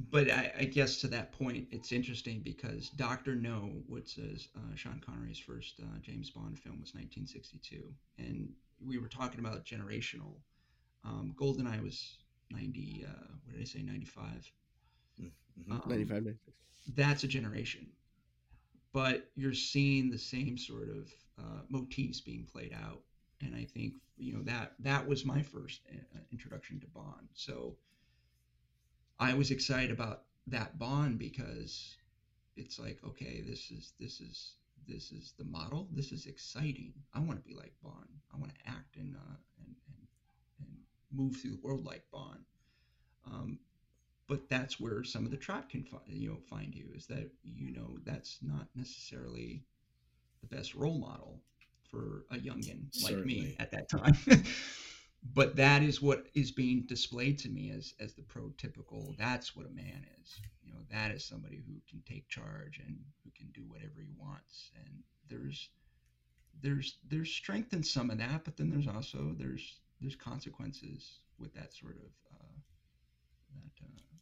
But 0.09 0.29
I, 0.31 0.53
I 0.59 0.63
guess 0.65 0.97
to 1.01 1.07
that 1.09 1.31
point, 1.31 1.67
it's 1.71 1.91
interesting 1.91 2.41
because 2.43 2.89
Doctor 2.89 3.35
No, 3.35 3.71
which 3.87 4.17
is 4.17 4.49
uh, 4.55 4.75
Sean 4.75 5.01
Connery's 5.05 5.39
first 5.39 5.79
uh, 5.81 5.97
James 6.01 6.29
Bond 6.29 6.59
film, 6.59 6.79
was 6.81 6.93
1962, 6.93 7.83
and 8.17 8.49
we 8.85 8.97
were 8.97 9.07
talking 9.07 9.39
about 9.39 9.65
generational. 9.65 10.35
Um, 11.05 11.35
Goldeneye 11.39 11.81
was 11.83 12.17
90. 12.51 13.05
Uh, 13.07 13.11
what 13.43 13.53
did 13.53 13.61
I 13.61 13.65
say? 13.65 13.81
95. 13.81 14.51
Mhm. 15.21 15.71
Um, 15.71 15.81
95 15.87 16.23
96. 16.23 16.57
that's 16.95 17.23
a 17.23 17.27
generation. 17.27 17.87
But 18.93 19.29
you're 19.35 19.53
seeing 19.53 20.09
the 20.09 20.19
same 20.19 20.57
sort 20.57 20.89
of 20.89 21.11
uh, 21.39 21.61
motifs 21.69 22.21
being 22.21 22.45
played 22.45 22.73
out, 22.73 23.01
and 23.41 23.55
I 23.55 23.65
think 23.65 23.93
you 24.17 24.33
know 24.33 24.43
that 24.43 24.73
that 24.79 25.07
was 25.07 25.25
my 25.25 25.41
first 25.41 25.81
uh, 25.91 26.19
introduction 26.31 26.79
to 26.79 26.87
Bond. 26.87 27.27
So 27.33 27.75
I 29.19 29.33
was 29.33 29.51
excited 29.51 29.91
about 29.91 30.23
that 30.47 30.77
Bond 30.77 31.17
because 31.17 31.97
it's 32.55 32.79
like, 32.79 32.99
okay, 33.05 33.41
this 33.47 33.71
is 33.71 33.93
this 33.99 34.21
is 34.21 34.55
this 34.87 35.11
is 35.11 35.33
the 35.37 35.45
model. 35.45 35.87
This 35.91 36.11
is 36.11 36.25
exciting. 36.27 36.93
I 37.13 37.19
want 37.19 37.43
to 37.43 37.49
be 37.49 37.55
like 37.55 37.73
Bond. 37.81 38.09
I 38.33 38.37
want 38.37 38.53
to 38.53 38.69
act 38.69 38.95
and 38.97 39.15
uh, 39.15 39.37
and, 39.59 39.75
and 39.87 40.07
and 40.59 40.77
move 41.11 41.37
through 41.37 41.51
the 41.51 41.61
world 41.63 41.85
like 41.85 42.03
Bond. 42.11 42.45
Um, 43.25 43.59
but 44.27 44.49
that's 44.49 44.79
where 44.79 45.03
some 45.03 45.25
of 45.25 45.31
the 45.31 45.37
trap 45.37 45.69
can 45.69 45.83
find 45.83 46.03
you 46.07 46.29
know 46.29 46.37
find 46.49 46.73
you 46.73 46.85
is 46.95 47.05
that 47.07 47.29
you 47.43 47.73
know 47.73 47.97
that's 48.05 48.39
not 48.41 48.67
necessarily 48.75 49.63
the 50.41 50.55
best 50.55 50.75
role 50.75 50.97
model 50.97 51.41
for 51.89 52.25
a 52.31 52.37
youngin 52.37 52.85
like 53.03 53.25
me 53.25 53.55
at 53.59 53.71
that 53.71 53.89
time. 53.89 54.15
But 55.33 55.55
that 55.55 55.83
is 55.83 56.01
what 56.01 56.25
is 56.33 56.51
being 56.51 56.81
displayed 56.85 57.37
to 57.39 57.49
me 57.49 57.71
as 57.71 57.93
as 58.01 58.13
the 58.13 58.23
prototypical 58.23 59.15
that's 59.17 59.55
what 59.55 59.65
a 59.65 59.69
man 59.69 60.05
is. 60.21 60.41
You 60.61 60.73
know 60.73 60.79
that 60.91 61.11
is 61.11 61.23
somebody 61.23 61.63
who 61.65 61.75
can 61.89 62.01
take 62.05 62.27
charge 62.27 62.81
and 62.85 62.99
who 63.23 63.31
can 63.31 63.47
do 63.53 63.61
whatever 63.65 64.01
he 64.01 64.11
wants. 64.17 64.71
And 64.75 65.01
there's 65.29 65.69
there's 66.61 66.97
there's 67.09 67.31
strength 67.31 67.73
in 67.73 67.83
some 67.83 68.09
of 68.09 68.17
that 68.17 68.43
but 68.43 68.57
then 68.57 68.69
there's 68.69 68.87
also 68.87 69.33
there's 69.37 69.79
there's 70.01 70.15
consequences 70.15 71.19
with 71.39 71.53
that 71.53 71.73
sort 71.73 71.95
of 71.95 72.11
uh, 72.33 72.59
that 73.53 73.85
uh, 73.85 74.12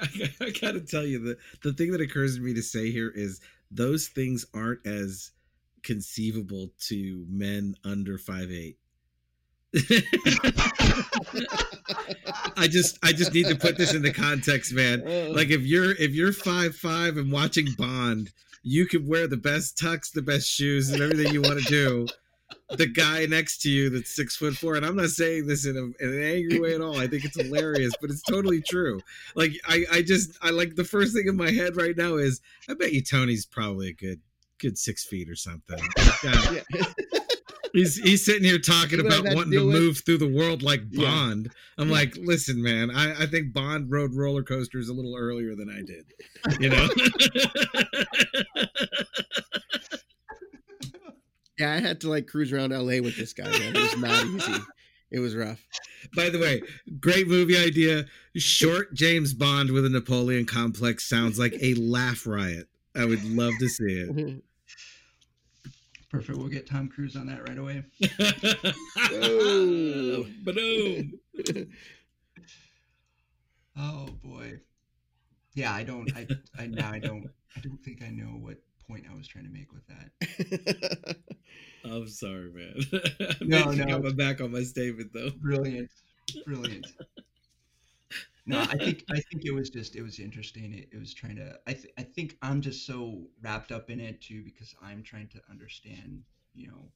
I 0.40 0.50
gotta 0.50 0.80
tell 0.80 1.04
you 1.04 1.18
the 1.18 1.38
the 1.62 1.72
thing 1.72 1.92
that 1.92 2.00
occurs 2.00 2.36
to 2.36 2.40
me 2.42 2.54
to 2.54 2.62
say 2.62 2.90
here 2.90 3.12
is 3.14 3.40
those 3.70 4.08
things 4.08 4.46
aren't 4.54 4.86
as 4.86 5.32
conceivable 5.82 6.72
to 6.88 7.24
men 7.28 7.74
under 7.84 8.18
five 8.18 8.50
eight. 8.50 8.78
I 12.56 12.66
just 12.68 12.98
I 13.02 13.12
just 13.12 13.34
need 13.34 13.46
to 13.46 13.56
put 13.56 13.76
this 13.76 13.94
into 13.94 14.12
context, 14.12 14.72
man. 14.72 15.02
Uh, 15.06 15.32
Like 15.32 15.50
if 15.50 15.62
you're 15.62 15.92
if 15.92 16.12
you're 16.12 16.32
five 16.32 16.74
five 16.76 17.16
and 17.16 17.30
watching 17.30 17.68
Bond, 17.76 18.30
you 18.62 18.86
could 18.86 19.06
wear 19.06 19.26
the 19.26 19.36
best 19.36 19.76
tux, 19.78 20.12
the 20.12 20.22
best 20.22 20.48
shoes, 20.48 20.90
and 20.90 21.02
everything 21.02 21.32
you 21.32 21.42
want 21.42 21.60
to 21.62 21.68
do. 21.70 22.06
The 22.70 22.86
guy 22.86 23.26
next 23.26 23.62
to 23.62 23.70
you 23.70 23.90
that's 23.90 24.14
six 24.14 24.36
foot 24.36 24.54
four, 24.56 24.76
and 24.76 24.84
I'm 24.86 24.96
not 24.96 25.10
saying 25.10 25.46
this 25.46 25.66
in, 25.66 25.76
a, 25.76 25.82
in 26.04 26.14
an 26.14 26.22
angry 26.22 26.60
way 26.60 26.74
at 26.74 26.80
all. 26.80 26.96
I 26.98 27.06
think 27.06 27.24
it's 27.24 27.40
hilarious, 27.40 27.92
but 28.00 28.10
it's 28.10 28.22
totally 28.22 28.60
true. 28.62 29.00
Like 29.34 29.52
I, 29.66 29.84
I 29.92 30.02
just 30.02 30.30
I 30.42 30.50
like 30.50 30.74
the 30.76 30.84
first 30.84 31.14
thing 31.14 31.26
in 31.28 31.36
my 31.36 31.50
head 31.50 31.76
right 31.76 31.96
now 31.96 32.16
is 32.16 32.40
I 32.68 32.74
bet 32.74 32.92
you 32.92 33.02
Tony's 33.02 33.46
probably 33.46 33.88
a 33.88 33.92
good 33.92 34.20
good 34.58 34.78
six 34.78 35.04
feet 35.04 35.28
or 35.28 35.36
something. 35.36 35.78
Yeah. 36.24 36.60
yeah. 36.74 36.84
He's 37.72 37.96
he's 37.96 38.24
sitting 38.24 38.44
here 38.44 38.58
talking 38.58 38.98
You 38.98 39.02
know 39.02 39.08
about 39.08 39.26
I've 39.26 39.30
to 39.32 39.36
wanting 39.36 39.52
to 39.52 39.64
move 39.64 39.98
through 39.98 40.16
the 40.18 40.32
world 40.32 40.62
like 40.62 40.80
Yeah. 40.92 41.10
Bond. 41.10 41.50
I'm 41.76 41.88
Yeah. 41.88 41.94
like, 41.94 42.16
listen, 42.16 42.62
man, 42.62 42.90
I, 42.90 43.24
I 43.24 43.26
think 43.26 43.52
Bond 43.52 43.90
rode 43.92 44.14
roller 44.14 44.42
coasters 44.42 44.88
a 44.88 44.94
little 44.94 45.14
earlier 45.14 45.54
than 45.54 45.68
I 45.68 45.82
did. 45.82 46.06
You 46.58 46.70
know? 46.70 46.88
yeah, 51.58 51.72
I 51.72 51.80
had 51.80 52.00
to 52.02 52.10
like 52.10 52.26
cruise 52.26 52.52
around 52.52 52.70
LA 52.70 53.00
with 53.02 53.16
this 53.16 53.32
guy, 53.32 53.44
man. 53.44 53.76
It 53.76 53.82
was 53.82 53.96
not 53.96 54.24
easy. 54.26 54.62
It 55.10 55.20
was 55.20 55.36
rough. 55.36 55.64
By 56.14 56.30
the 56.30 56.38
way, 56.38 56.62
great 57.00 57.28
movie 57.28 57.56
idea. 57.56 58.06
Short 58.36 58.92
James 58.92 59.34
Bond 59.34 59.70
with 59.70 59.86
a 59.86 59.88
Napoleon 59.88 60.44
complex 60.46 61.08
sounds 61.08 61.38
like 61.38 61.54
a 61.60 61.74
laugh 61.74 62.26
riot. 62.26 62.68
I 62.94 63.04
would 63.04 63.24
love 63.24 63.52
to 63.60 63.68
see 63.68 63.84
it. 63.84 64.10
Mm-hmm. 64.10 64.38
Perfect. 66.10 66.38
We'll 66.38 66.48
get 66.48 66.66
Tom 66.66 66.88
Cruise 66.88 67.16
on 67.16 67.26
that 67.26 67.48
right 67.48 67.58
away. 67.58 67.84
Oh. 69.12 70.26
Ba-doom. 70.44 71.18
Oh 73.78 74.08
boy. 74.24 74.58
Yeah, 75.52 75.74
I 75.74 75.82
don't. 75.82 76.10
I, 76.16 76.26
I 76.58 76.66
now 76.66 76.90
I 76.90 76.98
don't. 76.98 77.28
I 77.56 77.60
don't 77.60 77.82
think 77.84 78.02
I 78.02 78.08
know 78.08 78.38
what 78.38 78.56
point 78.88 79.04
I 79.10 79.16
was 79.16 79.26
trying 79.26 79.44
to 79.44 79.50
make 79.50 79.72
with 79.72 79.86
that. 79.88 81.16
I'm 81.84 82.08
sorry, 82.08 82.50
man. 82.52 82.76
No, 83.40 83.70
no. 83.70 83.84
got 83.86 84.02
my 84.02 84.12
back 84.12 84.40
on 84.40 84.52
my 84.52 84.62
statement 84.62 85.10
though. 85.12 85.30
Brilliant, 85.40 85.90
brilliant. 86.44 86.86
No, 88.48 88.60
I 88.60 88.76
think 88.76 89.02
I 89.10 89.18
think 89.28 89.44
it 89.44 89.52
was 89.52 89.70
just 89.70 89.96
it 89.96 90.02
was 90.02 90.20
interesting. 90.20 90.72
It, 90.72 90.88
it 90.92 91.00
was 91.00 91.12
trying 91.12 91.34
to. 91.34 91.58
I 91.66 91.72
th- 91.72 91.92
I 91.98 92.02
think 92.02 92.36
I'm 92.42 92.60
just 92.60 92.86
so 92.86 93.22
wrapped 93.42 93.72
up 93.72 93.90
in 93.90 93.98
it 93.98 94.20
too 94.20 94.44
because 94.44 94.72
I'm 94.80 95.02
trying 95.02 95.26
to 95.30 95.40
understand. 95.50 96.22
You 96.54 96.68
know, 96.68 96.88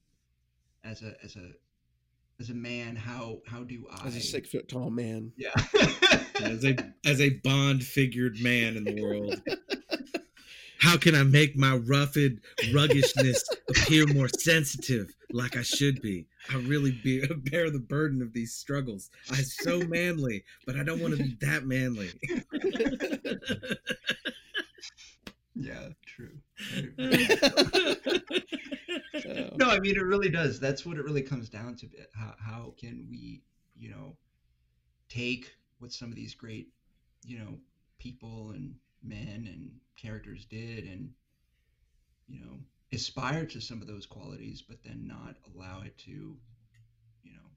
as 0.85 1.03
a 1.03 1.17
as 1.25 1.35
a 1.35 1.51
as 2.39 2.51
a 2.51 2.55
man, 2.55 2.95
how 2.95 3.41
how 3.49 3.65
do 3.65 3.85
I 3.91 4.07
as 4.07 4.15
a 4.15 4.21
six 4.21 4.51
foot 4.51 4.69
tall 4.69 4.91
man? 4.91 5.33
Yeah. 5.37 5.51
as 6.41 6.65
a 6.65 6.77
as 7.05 7.21
a 7.21 7.31
bond 7.43 7.83
figured 7.83 8.41
man 8.41 8.77
in 8.77 8.85
the 8.85 9.03
world. 9.03 9.43
How 10.81 10.97
can 10.97 11.15
I 11.15 11.23
make 11.23 11.57
my 11.57 11.77
roughed 11.77 12.41
ruggishness 12.73 13.45
appear 13.69 14.07
more 14.07 14.29
sensitive, 14.29 15.15
like 15.31 15.57
I 15.57 15.63
should 15.63 16.01
be? 16.01 16.27
I 16.51 16.57
really 16.57 16.99
be, 17.05 17.27
bear 17.51 17.71
the 17.71 17.79
burden 17.79 18.23
of 18.23 18.33
these 18.33 18.55
struggles. 18.55 19.11
I'm 19.31 19.45
so 19.45 19.81
manly, 19.81 20.43
but 20.67 20.77
I 20.77 20.83
don't 20.83 21.01
want 21.01 21.17
to 21.17 21.23
be 21.23 21.37
that 21.43 21.67
manly. 21.67 22.11
yeah, 25.55 25.89
true. 26.07 26.39
no, 29.57 29.69
I 29.69 29.79
mean 29.81 29.97
it 29.97 30.05
really 30.05 30.31
does. 30.31 30.59
That's 30.59 30.87
what 30.87 30.97
it 30.97 31.05
really 31.05 31.23
comes 31.23 31.51
down 31.51 31.77
to. 31.77 31.87
Eh, 31.87 32.05
how 32.15 32.35
how 32.39 32.75
can 32.79 33.07
we, 33.11 33.43
you 33.77 33.91
know, 33.91 34.17
take 35.11 35.55
what 35.79 35.93
some 35.93 36.09
of 36.09 36.17
these 36.17 36.35
great, 36.35 36.69
you 37.25 37.39
know, 37.39 37.59
people 37.99 38.53
and 38.53 38.75
men 39.03 39.49
and 39.51 39.71
characters 39.97 40.45
did 40.45 40.85
and 40.85 41.11
you 42.29 42.41
know 42.41 42.59
aspire 42.93 43.47
to 43.47 43.61
some 43.61 43.81
of 43.81 43.87
those 43.87 44.07
qualities 44.07 44.63
but 44.67 44.83
then 44.83 45.07
not 45.07 45.37
allow 45.55 45.83
it 45.83 45.97
to 45.99 46.11
you 47.23 47.33
know 47.33 47.49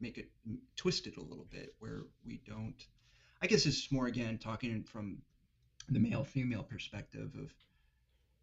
make 0.00 0.18
it 0.18 0.30
twist 0.76 1.06
it 1.06 1.16
a 1.16 1.22
little 1.22 1.46
bit 1.50 1.74
where 1.78 2.02
we 2.24 2.40
don't 2.46 2.86
i 3.42 3.46
guess 3.46 3.66
it's 3.66 3.90
more 3.90 4.06
again 4.06 4.38
talking 4.38 4.82
from 4.82 5.18
the 5.88 5.98
male 5.98 6.24
female 6.24 6.62
perspective 6.62 7.30
of 7.38 7.52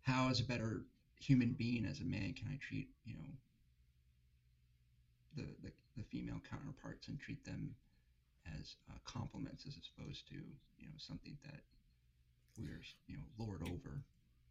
how 0.01 0.30
as 0.30 0.39
a 0.39 0.45
better 0.45 0.85
human 1.19 1.53
being 1.53 1.85
as 1.85 1.99
a 1.99 2.06
man 2.06 2.34
can 2.34 2.47
i 2.51 2.57
treat 2.61 2.89
you 3.06 3.14
know 3.14 3.30
the 5.35 5.45
the, 5.64 5.72
the 5.97 6.03
female 6.03 6.41
counterparts 6.49 7.07
and 7.07 7.19
treat 7.19 7.43
them 7.45 7.76
as 8.60 8.76
uh, 8.89 8.97
complements 9.06 9.65
as 9.68 9.77
opposed 9.97 10.27
to 10.27 10.35
you 10.35 10.88
know 10.88 10.95
something 10.97 11.38
that 11.43 11.61
we're 12.60 12.81
you 13.07 13.18
know 13.18 13.23
lord 13.38 13.61
over. 13.64 14.03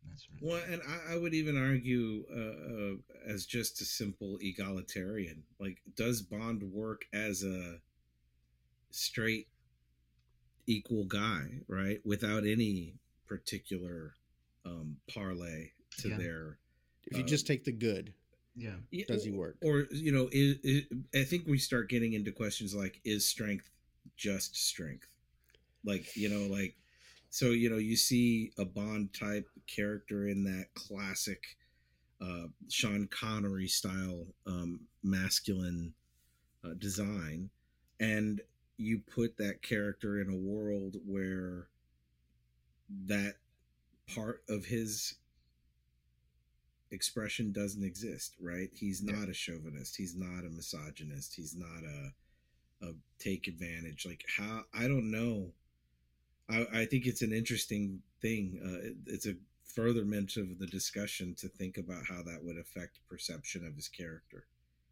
That 0.09 0.19
sort 0.19 0.41
of 0.41 0.43
well, 0.43 0.61
thing. 0.61 0.75
and 0.75 0.83
I, 1.11 1.15
I, 1.15 1.19
would 1.19 1.35
even 1.35 1.61
argue 1.61 2.25
uh, 2.31 3.31
uh, 3.31 3.33
as 3.33 3.45
just 3.45 3.81
a 3.81 3.85
simple 3.85 4.39
egalitarian. 4.41 5.43
Like, 5.59 5.79
does 5.97 6.23
Bond 6.23 6.63
work 6.63 7.05
as 7.13 7.43
a 7.43 7.79
straight, 8.91 9.49
equal 10.67 11.05
guy, 11.05 11.61
right, 11.67 12.01
without 12.05 12.45
any 12.47 12.95
particular 13.27 14.15
um, 14.65 14.97
parlay 15.13 15.73
to 15.99 16.11
yeah. 16.11 16.17
their? 16.17 16.59
If 17.07 17.19
you 17.19 17.25
uh, 17.25 17.27
just 17.27 17.47
take 17.47 17.65
the 17.65 17.73
good, 17.73 18.15
yeah, 18.59 18.75
does 19.07 19.25
he 19.25 19.31
work? 19.31 19.57
Or 19.63 19.87
you 19.91 20.13
know, 20.13 20.29
is, 20.33 20.59
is, 20.63 20.83
I 21.15 21.25
think 21.25 21.47
we 21.47 21.59
start 21.59 21.89
getting 21.89 22.15
into 22.15 22.33
questions 22.33 22.75
like, 22.75 23.01
is 23.05 23.29
strength 23.29 23.71
just 24.17 24.57
strength? 24.57 25.09
Like, 25.85 26.17
you 26.17 26.29
know, 26.29 26.53
like 26.53 26.75
so 27.31 27.47
you 27.47 27.69
know 27.69 27.77
you 27.77 27.97
see 27.97 28.53
a 28.59 28.65
bond 28.65 29.13
type 29.13 29.49
character 29.67 30.29
in 30.29 30.45
that 30.45 30.67
classic 30.75 31.43
uh, 32.21 32.47
sean 32.69 33.09
connery 33.11 33.69
style 33.69 34.27
um, 34.47 34.81
masculine 35.03 35.93
uh, 36.65 36.75
design 36.79 37.51
and 38.01 38.41
you 38.77 39.01
put 39.13 39.37
that 39.37 39.61
character 39.63 40.21
in 40.21 40.31
a 40.31 40.37
world 40.37 40.97
where 41.07 41.67
that 43.07 43.35
part 44.15 44.43
of 44.49 44.65
his 44.65 45.17
expression 46.91 47.53
doesn't 47.53 47.85
exist 47.85 48.35
right? 48.41 48.71
He's 48.73 49.03
not 49.03 49.27
yeah. 49.27 49.31
a 49.31 49.35
chauvinist. 49.35 49.97
He's 49.97 50.17
not 50.17 50.45
a 50.45 50.51
misogynist. 50.51 51.35
He's 51.35 51.55
not 51.55 51.85
a, 51.85 52.87
a 52.87 52.93
take 53.19 53.47
advantage. 53.47 54.07
Like 54.07 54.25
how 54.37 54.63
i 54.73 54.89
don't 54.89 55.11
know 55.11 55.53
I, 56.51 56.67
I 56.73 56.85
think 56.87 57.07
it's 57.07 57.23
an 57.23 57.33
interesting 57.33 58.01
thing. 58.21 58.61
Uh, 58.65 58.89
it, 58.89 58.97
it's 59.07 59.27
a 59.27 59.35
furtherment 59.65 60.37
of 60.37 60.59
the 60.59 60.67
discussion 60.67 61.35
to 61.39 61.49
think 61.49 61.79
about 61.79 62.05
how 62.09 62.23
that 62.23 62.43
would 62.43 62.59
affect 62.59 63.01
perception 63.09 63.67
of 63.67 63.75
his 63.75 63.89
character. 63.89 64.45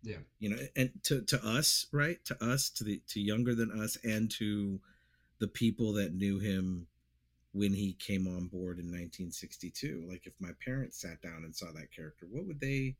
Yeah, 0.02 0.18
you 0.38 0.50
know, 0.50 0.58
and 0.76 0.90
to 1.04 1.22
to 1.22 1.44
us, 1.44 1.86
right? 1.90 2.24
To 2.26 2.44
us, 2.44 2.70
to 2.70 2.84
the 2.84 3.00
to 3.08 3.20
younger 3.20 3.54
than 3.54 3.72
us, 3.72 3.96
and 4.04 4.30
to 4.32 4.80
the 5.38 5.48
people 5.48 5.94
that 5.94 6.14
knew 6.14 6.38
him 6.38 6.86
when 7.52 7.72
he 7.72 7.94
came 7.94 8.26
on 8.26 8.46
board 8.46 8.78
in 8.78 8.86
1962. 8.86 10.06
Like, 10.08 10.26
if 10.26 10.34
my 10.38 10.50
parents 10.64 11.00
sat 11.00 11.22
down 11.22 11.42
and 11.44 11.56
saw 11.56 11.72
that 11.72 11.90
character, 11.90 12.26
what 12.30 12.46
would 12.46 12.60
they 12.60 12.96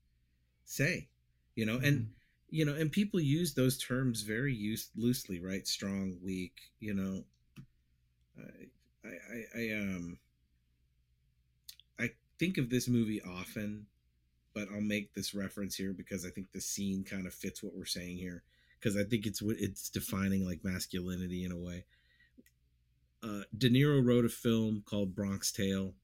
say? 0.65 1.09
You 1.55 1.67
know, 1.67 1.77
mm-hmm. 1.77 1.85
and 1.85 2.09
you 2.49 2.65
know, 2.65 2.75
and 2.75 2.91
people 2.91 3.21
use 3.21 3.55
those 3.55 3.77
terms 3.77 4.23
very 4.23 4.55
use, 4.55 4.91
loosely, 4.97 5.41
right? 5.41 5.67
Strong, 5.67 6.17
weak, 6.25 6.55
you 6.81 6.95
know, 6.95 7.25
I, 8.39 9.09
I, 9.09 9.63
I 9.63 9.73
um 9.75 10.19
I 11.99 12.11
think 12.39 12.59
of 12.59 12.71
this 12.71 12.89
movie 12.89 13.23
often, 13.23 13.87
but 14.55 14.69
I'll 14.73 14.81
make 14.81 15.15
this 15.15 15.35
reference 15.35 15.77
here 15.77 15.93
because 15.93 16.25
I 16.27 16.31
think 16.31 16.53
the 16.53 16.61
scene 16.61 17.05
kind 17.05 17.27
of 17.27 17.35
fits 17.35 17.63
what 17.63 17.75
we're 17.75 17.85
saying 17.85 18.19
here 18.19 18.43
because 18.79 18.97
I 18.97 19.05
think 19.05 19.27
it's 19.27 19.43
what 19.43 19.57
it's 19.59 19.89
defining 19.89 20.45
like 20.45 20.65
masculinity 20.65 21.45
in 21.45 21.53
a 21.53 21.57
way. 21.57 21.85
Uh, 23.23 23.43
De 23.57 23.69
Niro 23.69 24.05
wrote 24.05 24.25
a 24.25 24.29
film 24.29 24.83
called 24.87 25.15
Bronx 25.15 25.51
Tale, 25.51 25.95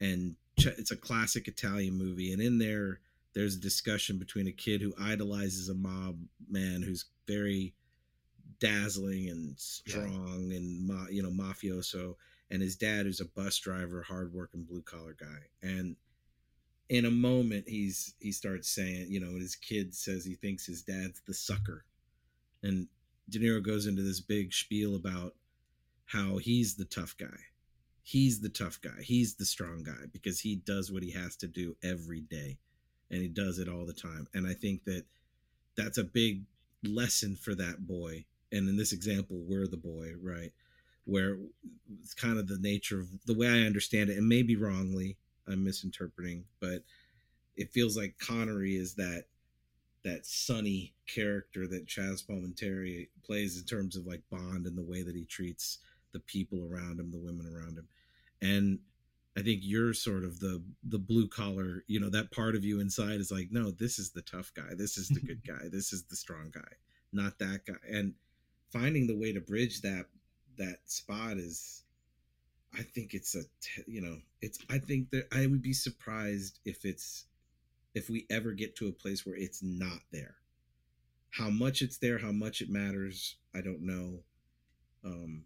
and 0.00 0.36
it's 0.56 0.90
a 0.90 0.96
classic 0.96 1.48
Italian 1.48 1.94
movie. 1.94 2.32
And 2.32 2.40
in 2.40 2.58
there, 2.58 3.00
there's 3.34 3.56
a 3.56 3.60
discussion 3.60 4.18
between 4.18 4.46
a 4.46 4.52
kid 4.52 4.80
who 4.80 4.94
idolizes 4.98 5.68
a 5.68 5.74
mob 5.74 6.16
man 6.48 6.82
who's 6.82 7.06
very 7.26 7.74
dazzling 8.60 9.28
and 9.28 9.58
strong 9.58 10.48
yeah. 10.50 10.56
and 10.58 10.86
ma- 10.86 11.08
you 11.10 11.22
know 11.22 11.30
mafioso 11.30 12.14
and 12.50 12.62
his 12.62 12.76
dad 12.76 13.06
is 13.06 13.20
a 13.20 13.24
bus 13.24 13.58
driver 13.58 14.02
hardworking 14.02 14.64
blue 14.64 14.82
collar 14.82 15.16
guy. 15.18 15.46
And 15.62 15.96
in 16.88 17.04
a 17.04 17.10
moment 17.10 17.68
he's 17.68 18.14
he 18.18 18.32
starts 18.32 18.68
saying 18.68 19.06
you 19.08 19.20
know 19.20 19.38
his 19.38 19.54
kid 19.54 19.94
says 19.94 20.24
he 20.24 20.34
thinks 20.34 20.66
his 20.66 20.82
dad's 20.82 21.22
the 21.26 21.34
sucker. 21.34 21.84
And 22.62 22.88
De 23.28 23.38
Niro 23.38 23.64
goes 23.64 23.86
into 23.86 24.02
this 24.02 24.20
big 24.20 24.52
spiel 24.52 24.96
about 24.96 25.34
how 26.06 26.38
he's 26.38 26.74
the 26.74 26.84
tough 26.84 27.16
guy. 27.16 27.38
He's 28.02 28.40
the 28.40 28.48
tough 28.48 28.80
guy. 28.80 29.02
He's 29.02 29.36
the 29.36 29.44
strong 29.44 29.84
guy 29.84 30.06
because 30.12 30.40
he 30.40 30.56
does 30.56 30.90
what 30.90 31.04
he 31.04 31.12
has 31.12 31.36
to 31.36 31.46
do 31.46 31.76
every 31.82 32.20
day 32.20 32.58
and 33.10 33.22
he 33.22 33.28
does 33.28 33.58
it 33.58 33.68
all 33.68 33.86
the 33.86 33.92
time. 33.92 34.26
And 34.34 34.46
i 34.46 34.54
think 34.54 34.84
that 34.84 35.04
that's 35.76 35.98
a 35.98 36.04
big 36.04 36.42
lesson 36.82 37.36
for 37.36 37.54
that 37.54 37.86
boy 37.86 38.24
and 38.52 38.68
in 38.68 38.76
this 38.76 38.92
example 38.92 39.36
we're 39.46 39.66
the 39.66 39.76
boy 39.76 40.12
right? 40.22 40.52
Where 41.04 41.38
it's 42.02 42.14
kind 42.14 42.38
of 42.38 42.46
the 42.46 42.58
nature 42.58 43.00
of 43.00 43.08
the 43.26 43.34
way 43.34 43.48
i 43.48 43.66
understand 43.66 44.10
it 44.10 44.18
and 44.18 44.28
maybe 44.28 44.54
wrongly 44.54 45.16
i'm 45.48 45.64
misinterpreting 45.64 46.44
but 46.60 46.82
it 47.56 47.72
feels 47.72 47.96
like 47.96 48.18
connery 48.18 48.76
is 48.76 48.94
that 48.94 49.24
that 50.02 50.24
Sonny 50.24 50.94
character 51.06 51.66
that 51.66 51.86
chaz 51.86 52.24
palminteri 52.24 53.08
plays 53.24 53.58
in 53.58 53.64
terms 53.64 53.96
of 53.96 54.06
like 54.06 54.22
bond 54.30 54.66
and 54.66 54.76
the 54.76 54.82
way 54.82 55.02
that 55.02 55.14
he 55.14 55.24
treats 55.24 55.78
the 56.12 56.20
people 56.20 56.66
around 56.70 56.98
him 56.98 57.10
the 57.10 57.18
women 57.18 57.46
around 57.46 57.76
him. 57.78 57.88
And 58.40 58.78
i 59.36 59.42
think 59.42 59.60
you're 59.62 59.94
sort 59.94 60.24
of 60.24 60.40
the 60.40 60.62
the 60.82 60.98
blue 60.98 61.28
collar 61.28 61.84
you 61.86 62.00
know 62.00 62.10
that 62.10 62.32
part 62.32 62.56
of 62.56 62.64
you 62.64 62.80
inside 62.80 63.20
is 63.20 63.30
like 63.30 63.48
no 63.50 63.70
this 63.70 63.98
is 63.98 64.10
the 64.10 64.22
tough 64.22 64.52
guy. 64.54 64.74
This 64.74 64.96
is 64.96 65.08
the 65.08 65.20
good 65.20 65.42
guy. 65.46 65.68
This 65.70 65.92
is 65.92 66.04
the 66.04 66.16
strong 66.16 66.50
guy 66.52 66.76
not 67.12 67.38
that 67.38 67.66
guy. 67.66 67.74
And 67.88 68.14
finding 68.72 69.06
the 69.06 69.16
way 69.16 69.32
to 69.32 69.40
bridge 69.40 69.80
that 69.82 70.06
that 70.58 70.78
spot 70.86 71.36
is 71.36 71.84
i 72.74 72.82
think 72.82 73.14
it's 73.14 73.34
a 73.34 73.42
you 73.86 74.00
know 74.00 74.16
it's 74.42 74.58
i 74.70 74.78
think 74.78 75.10
that 75.10 75.26
i 75.32 75.46
would 75.46 75.62
be 75.62 75.72
surprised 75.72 76.58
if 76.64 76.84
it's 76.84 77.26
if 77.94 78.08
we 78.08 78.26
ever 78.30 78.52
get 78.52 78.76
to 78.76 78.88
a 78.88 78.92
place 78.92 79.26
where 79.26 79.36
it's 79.36 79.62
not 79.62 80.00
there. 80.12 80.36
How 81.30 81.50
much 81.50 81.82
it's 81.82 81.98
there 81.98 82.18
how 82.18 82.32
much 82.32 82.60
it 82.60 82.70
matters 82.70 83.36
i 83.54 83.60
don't 83.60 83.82
know. 83.82 84.20
Um 85.04 85.44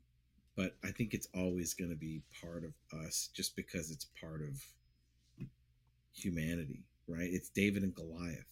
but 0.56 0.76
i 0.84 0.90
think 0.90 1.14
it's 1.14 1.28
always 1.34 1.74
going 1.74 1.90
to 1.90 1.96
be 1.96 2.22
part 2.40 2.64
of 2.64 2.72
us 3.06 3.30
just 3.34 3.56
because 3.56 3.90
it's 3.90 4.06
part 4.20 4.42
of 4.42 4.62
humanity 6.12 6.84
right? 7.06 7.28
It's 7.30 7.50
david 7.50 7.82
and 7.82 7.94
goliath. 7.94 8.46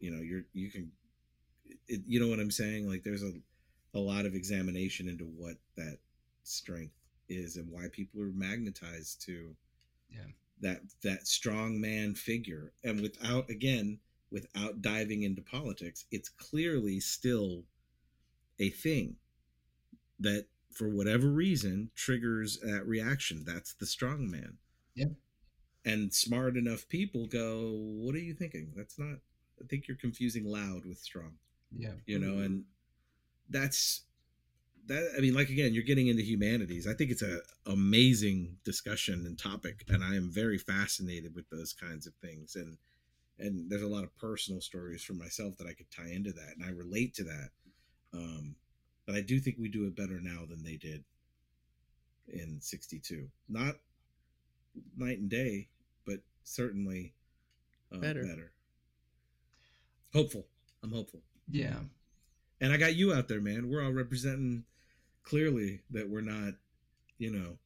You 0.00 0.10
know 0.12 0.22
you're 0.22 0.44
you 0.52 0.70
can 0.70 0.92
it, 1.88 2.02
you 2.06 2.20
know 2.20 2.28
what 2.28 2.40
I'm 2.40 2.50
saying? 2.50 2.88
Like 2.88 3.02
there's 3.02 3.22
a 3.22 3.32
a 3.94 3.98
lot 3.98 4.26
of 4.26 4.34
examination 4.34 5.08
into 5.08 5.24
what 5.24 5.56
that 5.76 5.98
strength 6.42 6.94
is 7.28 7.56
and 7.56 7.70
why 7.70 7.86
people 7.90 8.20
are 8.22 8.32
magnetized 8.32 9.22
to 9.22 9.54
yeah. 10.10 10.20
that 10.60 10.80
that 11.02 11.26
strong 11.26 11.80
man 11.80 12.14
figure. 12.14 12.72
And 12.84 13.00
without 13.00 13.48
again 13.50 13.98
without 14.30 14.82
diving 14.82 15.22
into 15.22 15.40
politics 15.40 16.04
it's 16.10 16.28
clearly 16.28 17.00
still 17.00 17.62
a 18.58 18.68
thing 18.68 19.16
that 20.20 20.46
for 20.70 20.90
whatever 20.90 21.28
reason 21.30 21.90
triggers 21.94 22.58
that 22.60 22.86
reaction. 22.86 23.44
That's 23.46 23.72
the 23.74 23.86
strong 23.86 24.30
man. 24.30 24.58
Yeah. 24.94 25.06
And 25.84 26.12
smart 26.12 26.56
enough 26.56 26.86
people 26.88 27.26
go 27.26 27.72
what 27.72 28.14
are 28.14 28.18
you 28.18 28.34
thinking? 28.34 28.72
That's 28.76 28.98
not 28.98 29.18
I 29.60 29.66
think 29.68 29.88
you're 29.88 29.96
confusing 29.96 30.44
loud 30.44 30.84
with 30.84 30.98
strong. 30.98 31.32
Yeah. 31.76 31.92
You 32.06 32.18
know, 32.18 32.38
and 32.38 32.64
that's 33.50 34.02
that 34.86 35.12
I 35.16 35.20
mean, 35.20 35.34
like 35.34 35.50
again, 35.50 35.74
you're 35.74 35.82
getting 35.84 36.08
into 36.08 36.22
humanities. 36.22 36.86
I 36.86 36.94
think 36.94 37.10
it's 37.10 37.22
a 37.22 37.40
amazing 37.66 38.56
discussion 38.64 39.26
and 39.26 39.38
topic, 39.38 39.84
and 39.88 40.02
I 40.02 40.16
am 40.16 40.30
very 40.30 40.58
fascinated 40.58 41.34
with 41.34 41.48
those 41.50 41.72
kinds 41.72 42.06
of 42.06 42.14
things. 42.14 42.56
And 42.56 42.78
and 43.38 43.70
there's 43.70 43.82
a 43.82 43.88
lot 43.88 44.04
of 44.04 44.16
personal 44.16 44.60
stories 44.60 45.04
for 45.04 45.12
myself 45.12 45.56
that 45.58 45.66
I 45.66 45.74
could 45.74 45.90
tie 45.90 46.10
into 46.10 46.32
that, 46.32 46.54
and 46.56 46.64
I 46.64 46.70
relate 46.70 47.14
to 47.14 47.24
that. 47.24 47.50
Um, 48.12 48.56
but 49.06 49.14
I 49.14 49.20
do 49.20 49.38
think 49.38 49.56
we 49.58 49.68
do 49.68 49.86
it 49.86 49.96
better 49.96 50.20
now 50.20 50.44
than 50.48 50.62
they 50.64 50.76
did 50.76 51.04
in 52.28 52.58
'62. 52.60 53.28
Not 53.48 53.76
night 54.96 55.18
and 55.18 55.28
day, 55.28 55.68
but 56.06 56.20
certainly 56.44 57.14
uh, 57.92 57.98
Better. 57.98 58.22
better. 58.22 58.52
Hopeful. 60.12 60.46
I'm 60.82 60.92
hopeful. 60.92 61.22
Yeah. 61.50 61.80
And 62.60 62.72
I 62.72 62.76
got 62.76 62.96
you 62.96 63.12
out 63.12 63.28
there, 63.28 63.40
man. 63.40 63.70
We're 63.70 63.84
all 63.84 63.92
representing 63.92 64.64
clearly 65.22 65.80
that 65.90 66.08
we're 66.08 66.20
not, 66.20 66.54
you 67.18 67.30
know, 67.30 67.58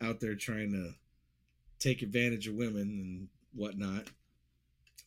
out 0.00 0.20
there 0.20 0.34
trying 0.34 0.72
to 0.72 0.94
take 1.78 2.02
advantage 2.02 2.46
of 2.46 2.54
women 2.54 2.82
and 2.82 3.28
whatnot. 3.52 4.08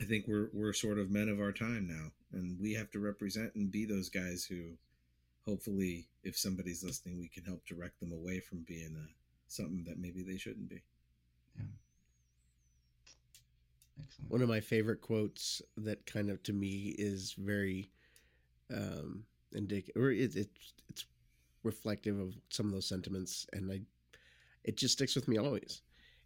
I 0.01 0.05
think 0.05 0.25
we're 0.27 0.49
we're 0.53 0.73
sort 0.73 0.99
of 0.99 1.09
men 1.09 1.29
of 1.29 1.39
our 1.39 1.53
time 1.53 1.87
now, 1.87 2.11
and 2.37 2.59
we 2.59 2.73
have 2.73 2.91
to 2.91 2.99
represent 2.99 3.55
and 3.55 3.71
be 3.71 3.85
those 3.85 4.09
guys 4.09 4.43
who, 4.43 4.73
hopefully, 5.45 6.07
if 6.23 6.37
somebody's 6.37 6.83
listening, 6.83 7.17
we 7.17 7.29
can 7.29 7.45
help 7.45 7.65
direct 7.65 8.01
them 8.01 8.11
away 8.11 8.41
from 8.41 8.65
being 8.67 8.95
a, 8.97 9.07
something 9.47 9.85
that 9.87 9.97
maybe 9.97 10.21
they 10.21 10.37
shouldn't 10.37 10.69
be. 10.69 10.83
Excellent. 14.01 14.31
One 14.31 14.41
of 14.41 14.49
my 14.49 14.59
favorite 14.59 15.01
quotes 15.01 15.61
that 15.77 16.05
kind 16.05 16.29
of 16.29 16.41
to 16.43 16.53
me 16.53 16.95
is 16.97 17.33
very 17.37 17.91
um 18.73 19.23
indicative 19.53 20.01
or 20.01 20.11
it, 20.11 20.35
it 20.35 20.49
it's 20.89 21.05
reflective 21.63 22.19
of 22.19 22.35
some 22.49 22.65
of 22.67 22.71
those 22.73 22.87
sentiments 22.87 23.47
and 23.53 23.71
I 23.71 23.81
it 24.63 24.77
just 24.77 24.93
sticks 24.93 25.15
with 25.15 25.27
me 25.27 25.37
always 25.37 25.81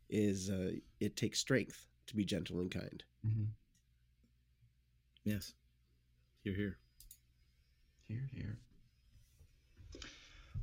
is 0.10 0.50
uh 0.50 0.72
it 1.00 1.16
takes 1.16 1.40
strength 1.40 1.86
to 2.08 2.16
be 2.16 2.26
gentle 2.26 2.60
and 2.62 2.72
kind. 2.72 3.04
Mhm. 3.28 3.48
Yes, 5.24 5.54
you're 6.44 6.56
here. 6.56 6.78
Here, 8.08 8.28
here. 8.34 8.58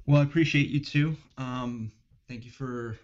Well, 0.06 0.20
I 0.20 0.24
appreciate 0.24 0.68
you 0.68 0.80
too. 0.80 1.16
Um, 1.38 1.92
thank 2.28 2.44
you 2.44 2.50
for 2.50 2.98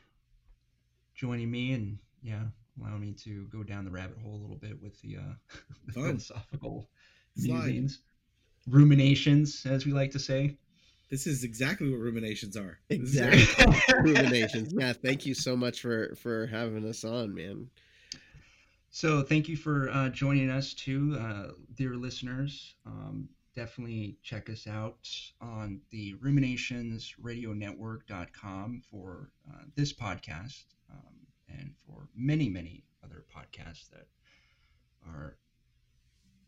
joining 1.14 1.50
me 1.50 1.72
and 1.72 1.98
yeah, 2.22 2.44
allowing 2.80 3.00
me 3.00 3.12
to 3.24 3.46
go 3.48 3.62
down 3.62 3.84
the 3.84 3.90
rabbit 3.90 4.16
hole 4.22 4.34
a 4.34 4.42
little 4.42 4.56
bit 4.56 4.80
with 4.82 5.00
the, 5.02 5.16
uh, 5.16 5.34
the 5.86 5.92
philosophical 5.92 6.88
musings, 7.36 8.00
ruminations, 8.66 9.64
as 9.66 9.86
we 9.86 9.92
like 9.92 10.10
to 10.12 10.18
say. 10.18 10.56
This 11.10 11.26
is 11.26 11.44
exactly 11.44 11.90
what 11.90 12.00
ruminations 12.00 12.56
are. 12.56 12.78
Exactly. 12.88 13.74
Ruminations. 14.00 14.72
Yeah, 14.72 14.94
thank 14.94 15.26
you 15.26 15.34
so 15.34 15.54
much 15.54 15.82
for 15.82 16.14
for 16.16 16.46
having 16.46 16.88
us 16.88 17.04
on, 17.04 17.34
man. 17.34 17.68
So 18.88 19.22
thank 19.22 19.48
you 19.48 19.56
for 19.56 19.90
uh, 19.90 20.08
joining 20.08 20.50
us 20.50 20.72
too, 20.72 21.18
uh, 21.20 21.48
dear 21.74 21.96
listeners. 21.96 22.76
Um, 22.86 23.28
definitely 23.54 24.16
check 24.22 24.48
us 24.48 24.66
out 24.66 25.06
on 25.40 25.80
the 25.90 26.14
ruminationsradionetwork.com 26.14 28.82
for 28.90 29.30
uh, 29.50 29.64
this 29.76 29.92
podcast 29.92 30.64
um, 30.90 31.21
and 31.58 31.72
for 31.86 32.08
many, 32.14 32.48
many 32.48 32.84
other 33.04 33.24
podcasts 33.34 33.90
that 33.90 34.06
are 35.06 35.36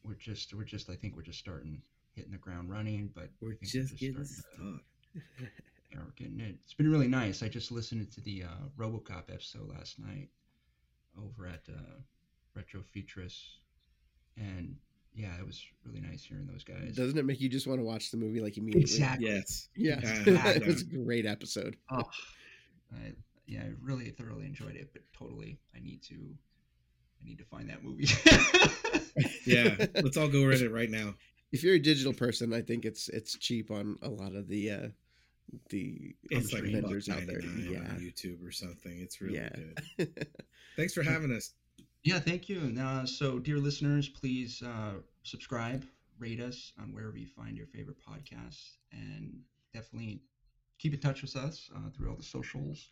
we're 0.04 0.14
just 0.14 0.54
we're 0.54 0.64
just 0.64 0.90
I 0.90 0.94
think 0.94 1.16
we're 1.16 1.22
just 1.22 1.38
starting 1.38 1.82
hitting 2.14 2.32
the 2.32 2.38
ground 2.38 2.70
running, 2.70 3.10
but 3.14 3.24
I 3.24 3.28
We're 3.40 3.54
think 3.54 3.72
just 3.72 3.98
getting 3.98 4.24
started. 4.24 4.80
yeah, 5.14 5.98
we're 5.98 6.12
getting 6.16 6.40
it. 6.40 6.56
It's 6.62 6.74
been 6.74 6.90
really 6.90 7.08
nice. 7.08 7.42
I 7.42 7.48
just 7.48 7.72
listened 7.72 8.10
to 8.12 8.20
the 8.20 8.44
uh, 8.44 8.68
RoboCop 8.78 9.32
episode 9.32 9.68
last 9.68 9.98
night 9.98 10.28
over 11.18 11.46
at 11.46 11.62
uh, 11.68 12.00
Retro 12.54 12.82
Futurist, 12.82 13.58
and 14.36 14.76
yeah, 15.14 15.36
it 15.38 15.46
was 15.46 15.64
really 15.84 16.00
nice 16.00 16.24
hearing 16.24 16.46
those 16.46 16.64
guys. 16.64 16.96
Doesn't 16.96 17.18
it 17.18 17.24
make 17.24 17.40
you 17.40 17.48
just 17.48 17.66
want 17.66 17.80
to 17.80 17.84
watch 17.84 18.10
the 18.10 18.16
movie 18.16 18.40
like 18.40 18.56
immediately? 18.56 18.82
Exactly. 18.82 19.26
Yes. 19.26 19.68
Yeah. 19.76 20.00
Yeah. 20.02 20.48
it 20.50 20.66
was 20.66 20.82
a 20.92 20.96
great 20.96 21.26
episode. 21.26 21.76
Oh, 21.90 22.04
I, 22.92 23.12
yeah, 23.46 23.60
I 23.62 23.72
really 23.82 24.10
thoroughly 24.10 24.46
enjoyed 24.46 24.76
it, 24.76 24.90
but 24.92 25.02
totally, 25.16 25.58
I 25.76 25.80
need 25.80 26.02
to, 26.04 26.14
I 26.14 27.24
need 27.26 27.38
to 27.38 27.44
find 27.44 27.68
that 27.70 27.82
movie. 27.84 28.06
Yeah. 29.46 29.76
Let's 30.02 30.16
all 30.16 30.26
go 30.28 30.44
rent 30.44 30.62
it 30.62 30.70
right 30.70 30.90
now. 30.90 31.14
If 31.52 31.62
you're 31.62 31.74
a 31.76 31.78
digital 31.78 32.12
person, 32.12 32.52
I 32.52 32.62
think 32.62 32.84
it's 32.84 33.08
it's 33.08 33.38
cheap 33.38 33.70
on 33.70 33.96
a 34.02 34.08
lot 34.08 34.34
of 34.34 34.48
the 34.48 34.70
uh 34.70 34.88
the 35.70 36.16
It's 36.30 36.52
like 36.52 36.62
other 36.62 36.68
a 36.70 36.72
buck 36.72 36.82
vendors 36.82 37.08
out 37.08 37.26
there. 37.26 37.40
Yeah. 37.40 37.78
on 37.80 38.00
YouTube 38.00 38.44
or 38.44 38.50
something. 38.50 38.98
It's 39.00 39.20
really 39.20 39.36
Yeah. 39.36 39.50
good. 39.98 40.26
Thanks 40.76 40.94
for 40.94 41.02
having 41.04 41.30
us. 41.30 41.52
Yeah, 42.02 42.18
thank 42.18 42.48
you. 42.48 42.58
And, 42.60 42.78
uh, 42.78 43.06
so, 43.06 43.38
dear 43.38 43.58
listeners, 43.58 44.08
please 44.08 44.62
uh, 44.62 44.94
subscribe, 45.22 45.86
rate 46.18 46.40
us 46.40 46.72
on 46.78 46.92
wherever 46.92 47.16
you 47.16 47.26
find 47.26 47.56
your 47.56 47.66
favorite 47.68 47.96
podcasts, 47.98 48.72
and 48.92 49.38
definitely 49.72 50.20
keep 50.78 50.92
in 50.92 51.00
touch 51.00 51.22
with 51.22 51.34
us 51.36 51.70
uh, 51.74 51.88
through 51.96 52.10
all 52.10 52.16
the 52.16 52.22
socials. 52.22 52.90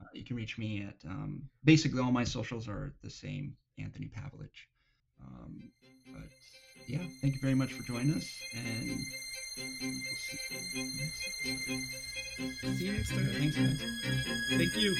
Uh, 0.00 0.06
you 0.12 0.24
can 0.24 0.36
reach 0.36 0.58
me 0.58 0.86
at 0.86 0.94
um, 1.08 1.42
basically 1.64 2.00
all 2.00 2.12
my 2.12 2.24
socials 2.24 2.68
are 2.68 2.94
the 3.02 3.10
same, 3.10 3.56
Anthony 3.78 4.08
Pavlich. 4.08 4.66
Um, 5.20 5.72
but 6.06 6.28
yeah, 6.86 7.00
thank 7.20 7.34
you 7.34 7.40
very 7.40 7.54
much 7.54 7.72
for 7.72 7.82
joining 7.82 8.14
us, 8.14 8.28
and 8.54 8.88
we'll 8.88 10.16
see 10.16 10.38
you 10.50 10.62
next 11.02 11.20
time. 12.60 12.76
See 12.76 12.84
you 12.86 12.92
next 12.92 13.10
time. 13.10 13.26
Thanks, 13.38 13.56
guys. 13.56 13.82
Thank 14.56 14.76
you. 14.76 14.94